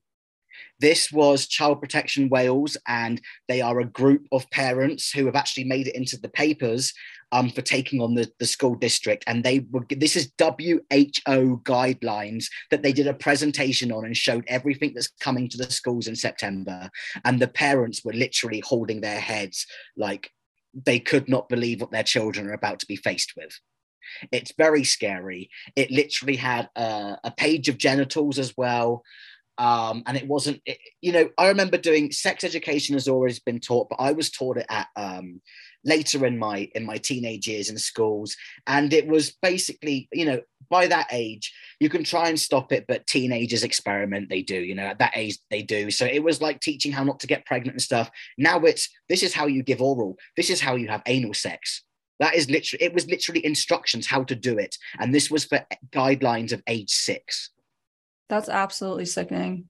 This 0.79 1.11
was 1.11 1.47
Child 1.47 1.81
Protection 1.81 2.29
Wales, 2.29 2.77
and 2.87 3.21
they 3.47 3.61
are 3.61 3.79
a 3.79 3.85
group 3.85 4.27
of 4.31 4.49
parents 4.49 5.11
who 5.11 5.25
have 5.25 5.35
actually 5.35 5.65
made 5.65 5.87
it 5.87 5.95
into 5.95 6.17
the 6.17 6.29
papers 6.29 6.93
um, 7.33 7.49
for 7.49 7.61
taking 7.61 7.99
on 7.99 8.13
the, 8.13 8.31
the 8.39 8.45
school 8.45 8.75
district. 8.75 9.23
And 9.25 9.43
they 9.43 9.65
were, 9.71 9.85
this 9.89 10.15
is 10.15 10.31
WHO 10.39 11.61
guidelines 11.63 12.45
that 12.69 12.83
they 12.83 12.93
did 12.93 13.07
a 13.07 13.13
presentation 13.13 13.91
on 13.91 14.05
and 14.05 14.15
showed 14.15 14.45
everything 14.47 14.93
that's 14.93 15.09
coming 15.19 15.49
to 15.49 15.57
the 15.57 15.71
schools 15.71 16.07
in 16.07 16.15
September. 16.15 16.89
And 17.25 17.39
the 17.39 17.47
parents 17.47 18.05
were 18.05 18.13
literally 18.13 18.61
holding 18.63 19.01
their 19.01 19.19
heads 19.19 19.65
like 19.97 20.29
they 20.73 20.99
could 20.99 21.27
not 21.27 21.49
believe 21.49 21.81
what 21.81 21.91
their 21.91 22.03
children 22.03 22.47
are 22.47 22.53
about 22.53 22.79
to 22.79 22.85
be 22.85 22.95
faced 22.95 23.33
with. 23.35 23.59
It's 24.31 24.53
very 24.57 24.83
scary. 24.83 25.49
It 25.75 25.89
literally 25.89 26.35
had 26.35 26.69
a, 26.75 27.17
a 27.23 27.31
page 27.35 27.69
of 27.69 27.77
genitals 27.77 28.37
as 28.37 28.53
well 28.55 29.03
um, 29.57 30.03
and 30.07 30.17
it 30.17 30.27
wasn't 30.27 30.61
it, 30.65 30.77
you 31.01 31.11
know 31.11 31.29
i 31.37 31.47
remember 31.47 31.77
doing 31.77 32.11
sex 32.11 32.43
education 32.43 32.93
has 32.93 33.07
always 33.07 33.39
been 33.39 33.59
taught 33.59 33.87
but 33.89 33.99
i 33.99 34.11
was 34.11 34.31
taught 34.31 34.57
it 34.57 34.65
at 34.69 34.87
um, 34.95 35.39
later 35.85 36.25
in 36.25 36.37
my 36.37 36.69
in 36.75 36.85
my 36.85 36.97
teenage 36.97 37.47
years 37.47 37.69
in 37.69 37.77
schools. 37.77 38.35
And 38.67 38.93
it 38.93 39.07
was 39.07 39.35
basically 39.41 40.07
you 40.11 40.25
know 40.25 40.41
by 40.69 40.87
that 40.87 41.07
age 41.11 41.53
you 41.79 41.89
can 41.89 42.03
try 42.03 42.29
and 42.29 42.39
stop 42.39 42.71
it 42.71 42.85
but 42.87 43.05
teenagers 43.05 43.63
experiment 43.63 44.29
they 44.29 44.41
do 44.41 44.55
you 44.55 44.73
know 44.73 44.83
at 44.83 44.99
that 44.99 45.13
age 45.15 45.37
they 45.49 45.61
do. 45.61 45.91
So 45.91 46.05
it 46.05 46.23
was 46.23 46.41
like 46.41 46.59
teaching 46.59 46.91
how 46.91 47.03
not 47.03 47.19
to 47.21 47.27
get 47.27 47.45
pregnant 47.45 47.75
and 47.75 47.81
stuff. 47.81 48.09
Now 48.37 48.59
it's 48.61 48.89
this 49.09 49.23
is 49.23 49.33
how 49.33 49.47
you 49.47 49.63
give 49.63 49.81
oral. 49.81 50.17
This 50.37 50.49
is 50.49 50.61
how 50.61 50.75
you 50.75 50.87
have 50.87 51.03
anal 51.05 51.33
sex. 51.33 51.83
That 52.19 52.35
is 52.35 52.49
literally 52.49 52.83
it 52.83 52.93
was 52.93 53.07
literally 53.07 53.45
instructions 53.45 54.07
how 54.07 54.23
to 54.25 54.35
do 54.35 54.57
it. 54.57 54.77
And 54.99 55.13
this 55.13 55.29
was 55.29 55.45
for 55.45 55.65
guidelines 55.91 56.53
of 56.53 56.63
age 56.67 56.91
six 56.91 57.49
that's 58.29 58.49
absolutely 58.49 59.05
sickening 59.05 59.69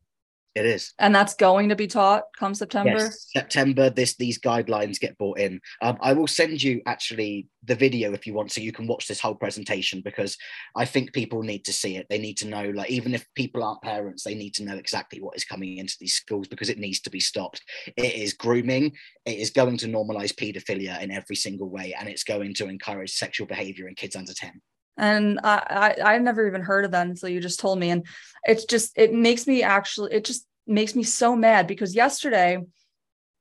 it 0.56 0.68
is, 0.68 0.94
and 1.00 1.16
that's 1.16 1.34
going 1.34 1.70
to 1.70 1.76
be 1.76 1.88
taught 1.88 2.26
come 2.38 2.54
September. 2.54 2.92
Yes, 2.92 3.28
September. 3.36 3.90
This 3.90 4.16
these 4.18 4.38
guidelines 4.38 5.00
get 5.00 5.18
brought 5.18 5.40
in. 5.40 5.60
Um, 5.82 5.98
I 6.00 6.14
will 6.14 6.28
send 6.28 6.62
you 6.62 6.80
actually 6.86 7.48
the 7.64 7.74
video 7.74 8.14
if 8.14 8.28
you 8.28 8.36
want, 8.36 8.52
so 8.52 8.62
you 8.62 8.72
can 8.72 8.86
watch 8.86 9.08
this 9.08 9.20
whole 9.20 9.34
presentation 9.34 10.02
because 10.06 10.38
I 10.76 10.86
think 10.86 11.12
people 11.12 11.42
need 11.42 11.66
to 11.66 11.74
see 11.74 11.98
it. 11.98 12.06
They 12.08 12.20
need 12.20 12.38
to 12.38 12.48
know, 12.48 12.70
like, 12.70 12.92
even 12.92 13.16
if 13.16 13.26
people 13.34 13.64
aren't 13.64 13.82
parents, 13.82 14.24
they 14.24 14.36
need 14.36 14.54
to 14.56 14.64
know 14.64 14.76
exactly 14.76 15.20
what 15.20 15.36
is 15.36 15.44
coming 15.44 15.78
into 15.78 15.96
these 16.00 16.14
schools 16.14 16.48
because 16.48 16.70
it 16.70 16.78
needs 16.78 17.00
to 17.02 17.10
be 17.10 17.20
stopped. 17.20 17.64
It 17.98 18.14
is 18.14 18.34
grooming. 18.34 18.92
It 19.26 19.40
is 19.40 19.50
going 19.50 19.78
to 19.78 19.88
normalize 19.88 20.36
paedophilia 20.36 21.02
in 21.02 21.10
every 21.10 21.36
single 21.36 21.70
way, 21.70 21.96
and 22.00 22.08
it's 22.08 22.24
going 22.24 22.54
to 22.56 22.68
encourage 22.68 23.14
sexual 23.14 23.48
behavior 23.48 23.88
in 23.88 23.96
kids 23.96 24.16
under 24.16 24.34
ten 24.34 24.62
and 24.98 25.40
I, 25.44 25.96
I 26.02 26.14
I've 26.14 26.22
never 26.22 26.48
even 26.48 26.62
heard 26.62 26.86
of 26.86 26.92
that 26.92 27.08
until 27.08 27.30
you 27.30 27.40
just 27.40 27.60
told 27.60 27.80
me, 27.80 27.90
and 27.90 28.06
it's 28.44 28.66
just 28.66 28.98
it 28.98 29.14
makes 29.14 29.48
me 29.48 29.64
actually 29.64 30.14
it 30.14 30.26
just 30.26 30.46
makes 30.68 30.96
me 30.96 31.04
so 31.04 31.36
mad 31.36 31.68
because 31.68 31.96
yesterday 31.96 32.60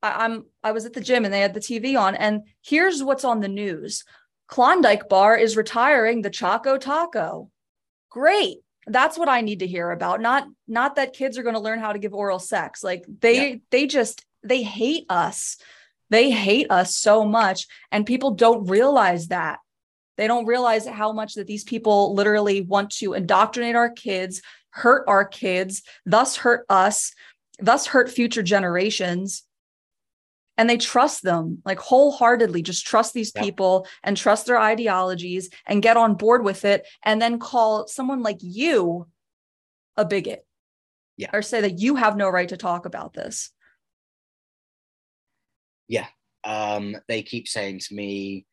I, 0.03 0.24
I'm 0.24 0.46
I 0.62 0.72
was 0.72 0.86
at 0.86 0.92
the 0.92 1.00
gym 1.00 1.24
and 1.24 1.32
they 1.32 1.40
had 1.40 1.55
the 1.55 1.61
TV 1.61 1.98
on, 1.98 2.14
and 2.14 2.42
here's 2.62 3.03
what's 3.03 3.24
on 3.24 3.40
the 3.40 3.48
news: 3.48 4.05
Klondike 4.48 5.09
Bar 5.09 5.36
is 5.36 5.57
retiring 5.57 6.22
the 6.22 6.30
Choco 6.30 6.78
Taco. 6.78 7.50
Great, 8.11 8.59
that's 8.86 9.18
what 9.18 9.28
I 9.28 9.42
need 9.42 9.61
to 9.61 9.66
hear 9.66 9.90
about. 9.90 10.20
Not 10.20 10.46
not 10.66 10.96
that 10.96 11.14
kids 11.14 11.36
are 11.36 11.42
going 11.42 11.55
to 11.55 11.61
learn 11.61 11.80
how 11.80 11.92
to 11.92 11.98
give 11.98 12.14
oral 12.14 12.38
sex. 12.38 12.82
Like 12.82 13.05
they 13.20 13.50
yeah. 13.50 13.57
they 13.70 13.86
just 13.86 14.24
they 14.42 14.62
hate 14.62 15.07
us. 15.09 15.59
They 16.11 16.30
hate 16.30 16.70
us 16.70 16.94
so 16.94 17.24
much, 17.24 17.66
and 17.90 18.05
people 18.05 18.32
don't 18.32 18.68
realize 18.68 19.28
that 19.28 19.61
they 20.16 20.26
don't 20.26 20.46
realize 20.46 20.86
how 20.86 21.12
much 21.12 21.34
that 21.34 21.46
these 21.46 21.64
people 21.64 22.14
literally 22.14 22.60
want 22.60 22.90
to 22.90 23.14
indoctrinate 23.14 23.74
our 23.74 23.90
kids, 23.90 24.42
hurt 24.70 25.04
our 25.06 25.24
kids, 25.24 25.82
thus 26.04 26.36
hurt 26.36 26.64
us, 26.68 27.12
thus 27.58 27.86
hurt 27.86 28.10
future 28.10 28.42
generations. 28.42 29.44
And 30.58 30.68
they 30.68 30.76
trust 30.76 31.22
them 31.22 31.62
like 31.64 31.78
wholeheartedly, 31.78 32.62
just 32.62 32.86
trust 32.86 33.14
these 33.14 33.32
yeah. 33.34 33.42
people 33.42 33.86
and 34.02 34.16
trust 34.16 34.46
their 34.46 34.58
ideologies 34.58 35.48
and 35.66 35.82
get 35.82 35.96
on 35.96 36.14
board 36.14 36.44
with 36.44 36.64
it. 36.64 36.86
And 37.02 37.22
then 37.22 37.38
call 37.38 37.88
someone 37.88 38.22
like 38.22 38.38
you 38.40 39.06
a 39.96 40.04
bigot. 40.04 40.44
Yeah. 41.16 41.30
Or 41.32 41.42
say 41.42 41.62
that 41.62 41.78
you 41.78 41.96
have 41.96 42.16
no 42.16 42.28
right 42.28 42.48
to 42.50 42.56
talk 42.56 42.84
about 42.84 43.14
this. 43.14 43.50
Yeah. 45.88 46.06
Um, 46.44 46.96
they 47.08 47.22
keep 47.22 47.48
saying 47.48 47.80
to 47.80 47.94
me, 47.94 48.46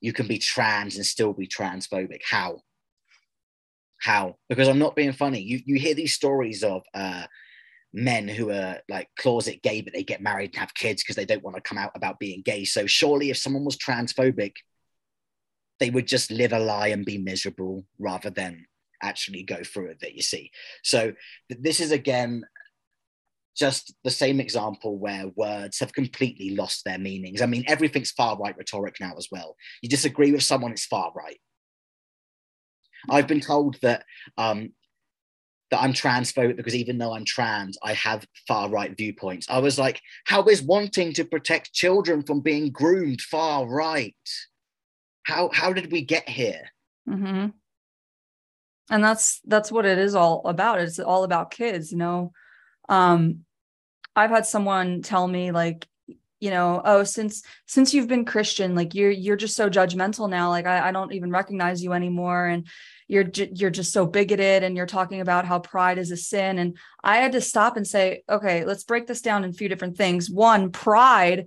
you 0.00 0.12
can 0.12 0.26
be 0.26 0.38
trans 0.38 0.96
and 0.96 1.06
still 1.06 1.32
be 1.32 1.46
transphobic. 1.46 2.20
How? 2.28 2.60
How? 4.00 4.36
Because 4.48 4.68
I'm 4.68 4.78
not 4.78 4.96
being 4.96 5.12
funny. 5.12 5.40
You 5.40 5.60
you 5.64 5.76
hear 5.76 5.94
these 5.94 6.14
stories 6.14 6.62
of 6.62 6.82
uh, 6.94 7.26
men 7.92 8.28
who 8.28 8.50
are 8.50 8.78
like 8.88 9.08
closet 9.18 9.62
gay, 9.62 9.80
but 9.80 9.92
they 9.92 10.04
get 10.04 10.20
married 10.20 10.50
and 10.50 10.56
have 10.56 10.74
kids 10.74 11.02
because 11.02 11.16
they 11.16 11.24
don't 11.24 11.42
want 11.42 11.56
to 11.56 11.62
come 11.62 11.78
out 11.78 11.92
about 11.94 12.18
being 12.18 12.42
gay. 12.42 12.64
So 12.64 12.86
surely, 12.86 13.30
if 13.30 13.38
someone 13.38 13.64
was 13.64 13.76
transphobic, 13.76 14.52
they 15.80 15.90
would 15.90 16.06
just 16.06 16.30
live 16.30 16.52
a 16.52 16.58
lie 16.58 16.88
and 16.88 17.04
be 17.04 17.18
miserable 17.18 17.84
rather 17.98 18.30
than 18.30 18.66
actually 19.02 19.42
go 19.42 19.62
through 19.62 19.86
it. 19.86 20.00
That 20.00 20.14
you 20.14 20.22
see. 20.22 20.50
So 20.82 21.12
this 21.48 21.80
is 21.80 21.90
again 21.90 22.44
just 23.56 23.94
the 24.04 24.10
same 24.10 24.40
example 24.40 24.98
where 24.98 25.28
words 25.34 25.80
have 25.80 25.92
completely 25.92 26.54
lost 26.54 26.84
their 26.84 26.98
meanings. 26.98 27.40
I 27.40 27.46
mean, 27.46 27.64
everything's 27.66 28.12
far 28.12 28.38
right 28.38 28.56
rhetoric 28.56 28.96
now 29.00 29.14
as 29.16 29.28
well. 29.32 29.56
You 29.82 29.88
disagree 29.88 30.32
with 30.32 30.42
someone, 30.42 30.72
it's 30.72 30.86
far 30.86 31.12
right. 31.16 31.40
I've 33.08 33.26
been 33.26 33.40
told 33.40 33.78
that 33.82 34.04
um, 34.36 34.72
that 35.70 35.80
I'm 35.80 35.92
transphobic 35.92 36.56
because 36.56 36.74
even 36.74 36.98
though 36.98 37.12
I'm 37.12 37.24
trans, 37.24 37.76
I 37.82 37.94
have 37.94 38.26
far 38.46 38.68
right 38.68 38.96
viewpoints. 38.96 39.46
I 39.50 39.58
was 39.58 39.78
like, 39.78 40.00
how 40.24 40.44
is 40.44 40.62
wanting 40.62 41.12
to 41.14 41.24
protect 41.24 41.72
children 41.72 42.22
from 42.22 42.40
being 42.40 42.70
groomed 42.70 43.20
far 43.20 43.66
right? 43.66 44.14
How 45.24 45.50
how 45.52 45.72
did 45.72 45.90
we 45.90 46.02
get 46.02 46.28
here? 46.28 46.70
Mm-hmm. 47.08 47.48
And 48.90 49.04
that's 49.04 49.40
that's 49.44 49.72
what 49.72 49.86
it 49.86 49.98
is 49.98 50.14
all 50.14 50.42
about. 50.44 50.80
It's 50.80 50.98
all 51.00 51.24
about 51.24 51.50
kids, 51.50 51.90
you 51.90 51.98
know. 51.98 52.32
Um, 52.88 53.45
I've 54.16 54.30
had 54.30 54.46
someone 54.46 55.02
tell 55.02 55.28
me 55.28 55.52
like, 55.52 55.86
you 56.40 56.50
know, 56.50 56.82
oh, 56.84 57.04
since 57.04 57.42
since 57.66 57.94
you've 57.94 58.08
been 58.08 58.24
Christian, 58.24 58.74
like 58.74 58.94
you're 58.94 59.10
you're 59.10 59.36
just 59.36 59.56
so 59.56 59.70
judgmental 59.70 60.28
now. 60.28 60.48
Like 60.48 60.66
I, 60.66 60.88
I 60.88 60.92
don't 60.92 61.12
even 61.12 61.30
recognize 61.30 61.82
you 61.82 61.92
anymore, 61.92 62.46
and 62.46 62.66
you're 63.08 63.24
j- 63.24 63.52
you're 63.54 63.70
just 63.70 63.92
so 63.92 64.06
bigoted, 64.06 64.62
and 64.62 64.76
you're 64.76 64.86
talking 64.86 65.20
about 65.20 65.46
how 65.46 65.58
pride 65.58 65.98
is 65.98 66.10
a 66.10 66.16
sin. 66.16 66.58
And 66.58 66.76
I 67.02 67.18
had 67.18 67.32
to 67.32 67.40
stop 67.40 67.76
and 67.76 67.86
say, 67.86 68.22
okay, 68.28 68.64
let's 68.64 68.84
break 68.84 69.06
this 69.06 69.22
down 69.22 69.44
in 69.44 69.50
a 69.50 69.54
few 69.54 69.68
different 69.68 69.96
things. 69.96 70.30
One, 70.30 70.72
pride 70.72 71.46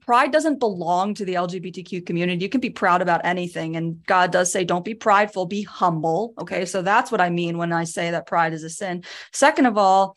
pride 0.00 0.32
doesn't 0.32 0.58
belong 0.58 1.14
to 1.14 1.24
the 1.24 1.34
LGBTQ 1.34 2.06
community. 2.06 2.42
You 2.42 2.48
can 2.48 2.60
be 2.60 2.70
proud 2.70 3.02
about 3.02 3.20
anything. 3.24 3.76
And 3.76 4.04
God 4.06 4.32
does 4.32 4.52
say, 4.52 4.64
don't 4.64 4.84
be 4.84 4.94
prideful, 4.94 5.46
be 5.46 5.62
humble. 5.62 6.34
Okay. 6.38 6.64
So 6.64 6.82
that's 6.82 7.10
what 7.12 7.20
I 7.20 7.30
mean 7.30 7.58
when 7.58 7.72
I 7.72 7.84
say 7.84 8.10
that 8.10 8.26
pride 8.26 8.52
is 8.52 8.64
a 8.64 8.70
sin. 8.70 9.04
Second 9.32 9.66
of 9.66 9.76
all, 9.76 10.16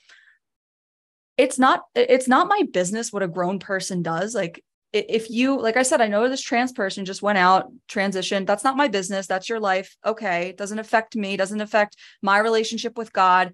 it's 1.38 1.57
not 1.57 1.84
it's 1.95 2.27
not 2.27 2.47
my 2.47 2.63
business 2.71 3.11
what 3.11 3.23
a 3.23 3.27
grown 3.27 3.59
person 3.59 4.01
does. 4.01 4.36
Like 4.36 4.63
if 4.91 5.31
you 5.31 5.59
like 5.59 5.75
i 5.75 5.81
said 5.81 6.01
i 6.01 6.07
know 6.07 6.29
this 6.29 6.39
trans 6.39 6.71
person 6.71 7.03
just 7.03 7.21
went 7.21 7.38
out 7.38 7.71
transitioned. 7.89 8.45
That's 8.45 8.63
not 8.63 8.77
my 8.77 8.88
business. 8.88 9.27
That's 9.27 9.49
your 9.49 9.59
life. 9.59 9.95
Okay. 10.05 10.49
It 10.49 10.57
doesn't 10.57 10.79
affect 10.79 11.15
me. 11.15 11.36
Doesn't 11.36 11.61
affect 11.61 11.97
my 12.21 12.38
relationship 12.38 12.97
with 12.97 13.13
god. 13.13 13.53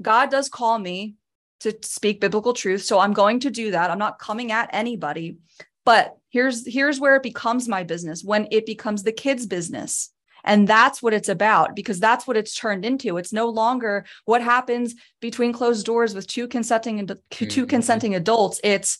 God 0.00 0.30
does 0.30 0.48
call 0.48 0.78
me 0.78 1.14
to 1.60 1.76
speak 1.82 2.20
biblical 2.20 2.54
truth. 2.54 2.82
So 2.82 2.98
i'm 2.98 3.12
going 3.12 3.40
to 3.40 3.50
do 3.50 3.72
that. 3.72 3.90
I'm 3.90 3.98
not 3.98 4.18
coming 4.18 4.52
at 4.52 4.70
anybody. 4.72 5.36
But 5.84 6.16
here's 6.30 6.66
here's 6.66 7.00
where 7.00 7.16
it 7.16 7.24
becomes 7.24 7.68
my 7.68 7.82
business 7.82 8.22
when 8.22 8.46
it 8.52 8.66
becomes 8.66 9.02
the 9.02 9.12
kids 9.12 9.46
business 9.46 10.10
and 10.44 10.66
that's 10.66 11.02
what 11.02 11.14
it's 11.14 11.28
about 11.28 11.76
because 11.76 12.00
that's 12.00 12.26
what 12.26 12.36
it's 12.36 12.54
turned 12.54 12.84
into. 12.84 13.16
It's 13.16 13.32
no 13.32 13.48
longer 13.48 14.04
what 14.24 14.42
happens 14.42 14.94
between 15.20 15.52
closed 15.52 15.86
doors 15.86 16.14
with 16.14 16.26
two 16.26 16.48
consenting 16.48 16.98
and 16.98 17.08
2 17.30 17.46
mm-hmm. 17.46 17.64
consenting 17.66 18.14
adults. 18.14 18.60
It's 18.64 18.98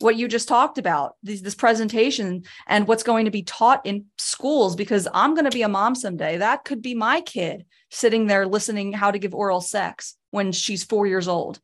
what 0.00 0.16
you 0.16 0.28
just 0.28 0.48
talked 0.48 0.78
about 0.78 1.16
this, 1.22 1.40
this 1.40 1.54
presentation 1.54 2.42
and 2.66 2.86
what's 2.86 3.02
going 3.02 3.24
to 3.24 3.30
be 3.30 3.42
taught 3.42 3.86
in 3.86 4.06
schools 4.18 4.76
because 4.76 5.08
i'm 5.14 5.34
going 5.34 5.44
to 5.44 5.50
be 5.50 5.62
a 5.62 5.68
mom 5.68 5.94
someday 5.94 6.36
that 6.38 6.64
could 6.64 6.82
be 6.82 6.94
my 6.94 7.20
kid 7.20 7.64
sitting 7.90 8.26
there 8.26 8.46
listening 8.46 8.92
how 8.92 9.10
to 9.10 9.18
give 9.18 9.34
oral 9.34 9.60
sex 9.60 10.16
when 10.30 10.52
she's 10.52 10.84
four 10.84 11.06
years 11.06 11.28
old 11.28 11.60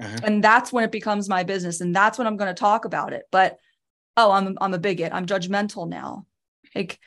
uh-huh. 0.00 0.18
and 0.24 0.42
that's 0.42 0.72
when 0.72 0.84
it 0.84 0.92
becomes 0.92 1.28
my 1.28 1.44
business 1.44 1.80
and 1.80 1.94
that's 1.94 2.18
when 2.18 2.26
i'm 2.26 2.36
going 2.36 2.52
to 2.52 2.60
talk 2.60 2.84
about 2.84 3.12
it 3.12 3.22
but 3.30 3.58
oh 4.16 4.32
i'm, 4.32 4.58
I'm 4.60 4.74
a 4.74 4.78
bigot 4.78 5.12
i'm 5.12 5.26
judgmental 5.26 5.88
now 5.88 6.26
like 6.74 6.98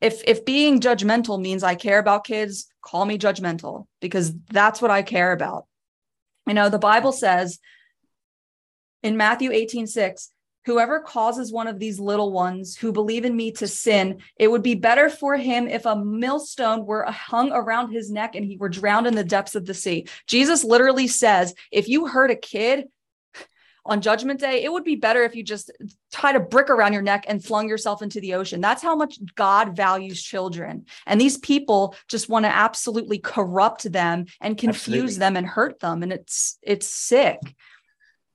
if 0.00 0.22
if 0.26 0.44
being 0.44 0.80
judgmental 0.80 1.40
means 1.40 1.62
i 1.62 1.74
care 1.74 1.98
about 1.98 2.24
kids 2.24 2.68
call 2.82 3.04
me 3.04 3.18
judgmental 3.18 3.86
because 4.00 4.32
that's 4.50 4.80
what 4.80 4.90
i 4.90 5.02
care 5.02 5.32
about 5.32 5.66
you 6.46 6.54
know 6.54 6.68
the 6.68 6.78
bible 6.78 7.12
says 7.12 7.58
in 9.02 9.16
Matthew 9.16 9.50
18, 9.50 9.86
6, 9.86 10.30
whoever 10.66 11.00
causes 11.00 11.52
one 11.52 11.66
of 11.66 11.78
these 11.78 11.98
little 11.98 12.32
ones 12.32 12.76
who 12.76 12.92
believe 12.92 13.24
in 13.24 13.34
me 13.34 13.50
to 13.52 13.66
sin, 13.66 14.20
it 14.36 14.50
would 14.50 14.62
be 14.62 14.74
better 14.74 15.08
for 15.08 15.36
him 15.36 15.66
if 15.66 15.86
a 15.86 15.96
millstone 15.96 16.84
were 16.84 17.04
hung 17.04 17.50
around 17.50 17.90
his 17.90 18.10
neck 18.10 18.34
and 18.34 18.44
he 18.44 18.58
were 18.58 18.68
drowned 18.68 19.06
in 19.06 19.14
the 19.14 19.24
depths 19.24 19.54
of 19.54 19.64
the 19.64 19.74
sea. 19.74 20.06
Jesus 20.26 20.64
literally 20.64 21.06
says, 21.06 21.54
if 21.72 21.88
you 21.88 22.06
hurt 22.06 22.30
a 22.30 22.36
kid, 22.36 22.88
on 23.84 24.00
judgment 24.00 24.40
day, 24.40 24.62
it 24.62 24.72
would 24.72 24.84
be 24.84 24.96
better 24.96 25.22
if 25.22 25.34
you 25.34 25.42
just 25.42 25.70
tied 26.12 26.36
a 26.36 26.40
brick 26.40 26.70
around 26.70 26.92
your 26.92 27.02
neck 27.02 27.24
and 27.28 27.44
flung 27.44 27.68
yourself 27.68 28.02
into 28.02 28.20
the 28.20 28.34
ocean. 28.34 28.60
That's 28.60 28.82
how 28.82 28.94
much 28.94 29.18
God 29.34 29.76
values 29.76 30.22
children. 30.22 30.86
And 31.06 31.20
these 31.20 31.38
people 31.38 31.94
just 32.08 32.28
want 32.28 32.44
to 32.44 32.54
absolutely 32.54 33.18
corrupt 33.18 33.90
them 33.90 34.26
and 34.40 34.56
confuse 34.58 34.80
absolutely. 34.86 35.18
them 35.18 35.36
and 35.36 35.46
hurt 35.46 35.80
them. 35.80 36.02
And 36.02 36.12
it's 36.12 36.58
it's 36.62 36.86
sick. 36.86 37.38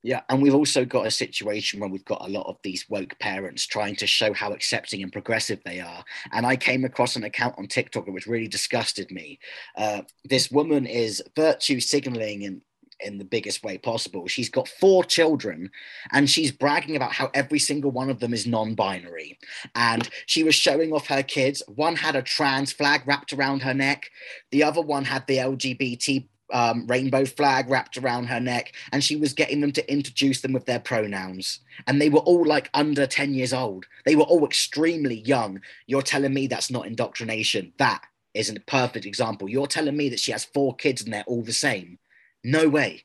Yeah, 0.05 0.21
and 0.29 0.39
we've 0.39 0.53
also 0.53 0.85
got 0.85 1.07
a 1.07 1.11
situation 1.11 1.79
where 1.79 1.89
we've 1.89 2.05
got 2.05 2.23
a 2.23 2.29
lot 2.29 2.45
of 2.45 2.57
these 2.61 2.85
woke 2.87 3.17
parents 3.17 3.65
trying 3.65 3.95
to 3.95 4.05
show 4.05 4.33
how 4.33 4.53
accepting 4.53 5.01
and 5.01 5.11
progressive 5.11 5.59
they 5.65 5.79
are. 5.79 6.03
And 6.31 6.45
I 6.45 6.57
came 6.57 6.85
across 6.85 7.15
an 7.15 7.23
account 7.23 7.55
on 7.57 7.65
TikTok 7.65 8.05
which 8.05 8.27
really 8.27 8.47
disgusted 8.47 9.09
me. 9.09 9.39
Uh, 9.75 10.03
this 10.23 10.51
woman 10.51 10.85
is 10.85 11.23
virtue 11.35 11.79
signaling 11.79 12.43
in 12.43 12.61
in 12.99 13.17
the 13.17 13.25
biggest 13.25 13.63
way 13.63 13.77
possible. 13.77 14.27
She's 14.27 14.49
got 14.49 14.67
four 14.67 15.03
children 15.03 15.71
and 16.11 16.29
she's 16.29 16.51
bragging 16.51 16.95
about 16.95 17.11
how 17.11 17.29
every 17.33 17.59
single 17.59 17.91
one 17.91 18.09
of 18.09 18.19
them 18.19 18.33
is 18.33 18.47
non 18.47 18.75
binary. 18.75 19.37
And 19.75 20.09
she 20.25 20.43
was 20.43 20.55
showing 20.55 20.93
off 20.93 21.07
her 21.07 21.23
kids. 21.23 21.61
One 21.67 21.95
had 21.95 22.15
a 22.15 22.21
trans 22.21 22.71
flag 22.71 23.01
wrapped 23.05 23.33
around 23.33 23.61
her 23.61 23.73
neck, 23.73 24.11
the 24.51 24.63
other 24.63 24.81
one 24.81 25.05
had 25.05 25.27
the 25.27 25.37
LGBT 25.37 26.27
um, 26.53 26.85
rainbow 26.87 27.25
flag 27.25 27.69
wrapped 27.69 27.97
around 27.97 28.25
her 28.25 28.39
neck, 28.39 28.73
and 28.91 29.03
she 29.03 29.15
was 29.15 29.33
getting 29.33 29.61
them 29.61 29.71
to 29.73 29.91
introduce 29.91 30.41
them 30.41 30.53
with 30.53 30.65
their 30.65 30.79
pronouns. 30.79 31.59
And 31.87 32.01
they 32.01 32.09
were 32.09 32.19
all 32.19 32.45
like 32.45 32.69
under 32.73 33.07
10 33.07 33.33
years 33.33 33.53
old. 33.53 33.85
They 34.05 34.15
were 34.15 34.23
all 34.23 34.45
extremely 34.45 35.21
young. 35.21 35.61
You're 35.87 36.01
telling 36.01 36.33
me 36.33 36.47
that's 36.47 36.69
not 36.69 36.87
indoctrination. 36.87 37.73
That 37.77 38.03
is 38.33 38.49
a 38.49 38.59
perfect 38.61 39.05
example. 39.05 39.49
You're 39.49 39.67
telling 39.67 39.97
me 39.97 40.09
that 40.09 40.19
she 40.19 40.31
has 40.31 40.45
four 40.45 40.75
kids 40.75 41.01
and 41.01 41.13
they're 41.13 41.23
all 41.25 41.41
the 41.41 41.53
same. 41.53 41.97
No 42.45 42.69
way. 42.69 43.03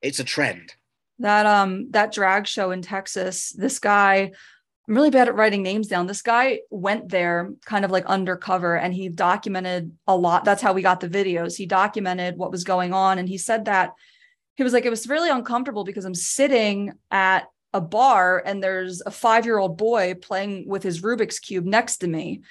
It's 0.00 0.20
a 0.20 0.24
trend. 0.24 0.74
That 1.18 1.44
um 1.44 1.90
that 1.90 2.12
drag 2.12 2.46
show 2.46 2.70
in 2.70 2.82
Texas, 2.82 3.50
this 3.50 3.78
guy 3.78 4.32
I'm 4.86 4.94
really 4.94 5.10
bad 5.10 5.28
at 5.28 5.34
writing 5.34 5.62
names 5.62 5.88
down. 5.88 6.06
This 6.06 6.20
guy 6.20 6.60
went 6.70 7.08
there 7.08 7.52
kind 7.64 7.84
of 7.84 7.90
like 7.90 8.04
undercover 8.04 8.76
and 8.76 8.92
he 8.92 9.08
documented 9.08 9.92
a 10.06 10.14
lot. 10.14 10.44
That's 10.44 10.60
how 10.60 10.74
we 10.74 10.82
got 10.82 11.00
the 11.00 11.08
videos. 11.08 11.56
He 11.56 11.64
documented 11.64 12.36
what 12.36 12.50
was 12.50 12.64
going 12.64 12.92
on. 12.92 13.18
And 13.18 13.26
he 13.26 13.38
said 13.38 13.64
that 13.64 13.94
he 14.56 14.62
was 14.62 14.74
like, 14.74 14.84
it 14.84 14.90
was 14.90 15.08
really 15.08 15.30
uncomfortable 15.30 15.84
because 15.84 16.04
I'm 16.04 16.14
sitting 16.14 16.92
at 17.10 17.46
a 17.72 17.80
bar 17.80 18.42
and 18.44 18.62
there's 18.62 19.00
a 19.06 19.10
five 19.10 19.46
year 19.46 19.58
old 19.58 19.78
boy 19.78 20.14
playing 20.20 20.68
with 20.68 20.82
his 20.82 21.00
Rubik's 21.00 21.38
Cube 21.38 21.64
next 21.64 21.98
to 21.98 22.06
me. 22.06 22.42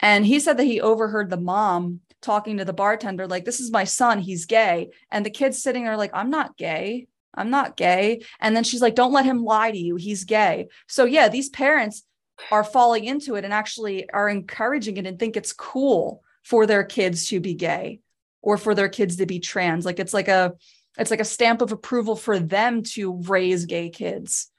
And 0.00 0.24
he 0.24 0.40
said 0.40 0.56
that 0.56 0.64
he 0.64 0.80
overheard 0.80 1.28
the 1.28 1.36
mom 1.36 2.00
talking 2.24 2.56
to 2.56 2.64
the 2.64 2.72
bartender, 2.72 3.26
like, 3.26 3.44
this 3.44 3.60
is 3.60 3.70
my 3.70 3.84
son, 3.84 4.18
he's 4.18 4.46
gay. 4.46 4.90
And 5.10 5.24
the 5.24 5.30
kid's 5.30 5.62
sitting 5.62 5.84
there, 5.84 5.92
are 5.92 5.96
like, 5.96 6.10
I'm 6.14 6.30
not 6.30 6.56
gay. 6.56 7.06
I'm 7.34 7.50
not 7.50 7.76
gay. 7.76 8.22
And 8.40 8.56
then 8.56 8.64
she's 8.64 8.80
like, 8.80 8.94
don't 8.94 9.12
let 9.12 9.24
him 9.24 9.44
lie 9.44 9.70
to 9.70 9.78
you. 9.78 9.96
He's 9.96 10.24
gay. 10.24 10.68
So, 10.88 11.04
yeah, 11.04 11.28
these 11.28 11.48
parents 11.48 12.04
are 12.50 12.64
falling 12.64 13.04
into 13.04 13.34
it 13.34 13.44
and 13.44 13.52
actually 13.52 14.08
are 14.10 14.28
encouraging 14.28 14.96
it 14.96 15.06
and 15.06 15.18
think 15.18 15.36
it's 15.36 15.52
cool 15.52 16.22
for 16.42 16.66
their 16.66 16.84
kids 16.84 17.28
to 17.28 17.40
be 17.40 17.54
gay 17.54 18.00
or 18.42 18.56
for 18.56 18.74
their 18.74 18.88
kids 18.88 19.16
to 19.16 19.26
be 19.26 19.38
trans. 19.40 19.84
Like 19.84 19.98
it's 19.98 20.14
like 20.14 20.28
a, 20.28 20.52
it's 20.98 21.10
like 21.10 21.20
a 21.20 21.24
stamp 21.24 21.60
of 21.60 21.72
approval 21.72 22.16
for 22.16 22.38
them 22.38 22.82
to 22.94 23.20
raise 23.22 23.66
gay 23.66 23.90
kids. 23.90 24.50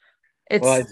It's 0.49 0.63
well, 0.63 0.85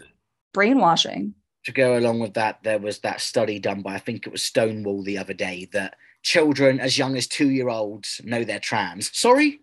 brainwashing. 0.53 1.35
To 1.65 1.71
go 1.71 1.97
along 1.97 2.19
with 2.19 2.33
that, 2.33 2.63
there 2.63 2.79
was 2.79 2.99
that 2.99 3.21
study 3.21 3.59
done 3.59 3.81
by, 3.81 3.95
I 3.95 3.99
think 3.99 4.27
it 4.27 4.31
was 4.31 4.43
Stonewall 4.43 5.03
the 5.03 5.17
other 5.17 5.33
day, 5.33 5.69
that 5.71 5.95
children 6.23 6.79
as 6.79 6.97
young 6.97 7.15
as 7.15 7.27
two 7.27 7.49
year 7.49 7.69
olds 7.69 8.21
know 8.23 8.43
they're 8.43 8.59
trans. 8.59 9.15
Sorry? 9.15 9.59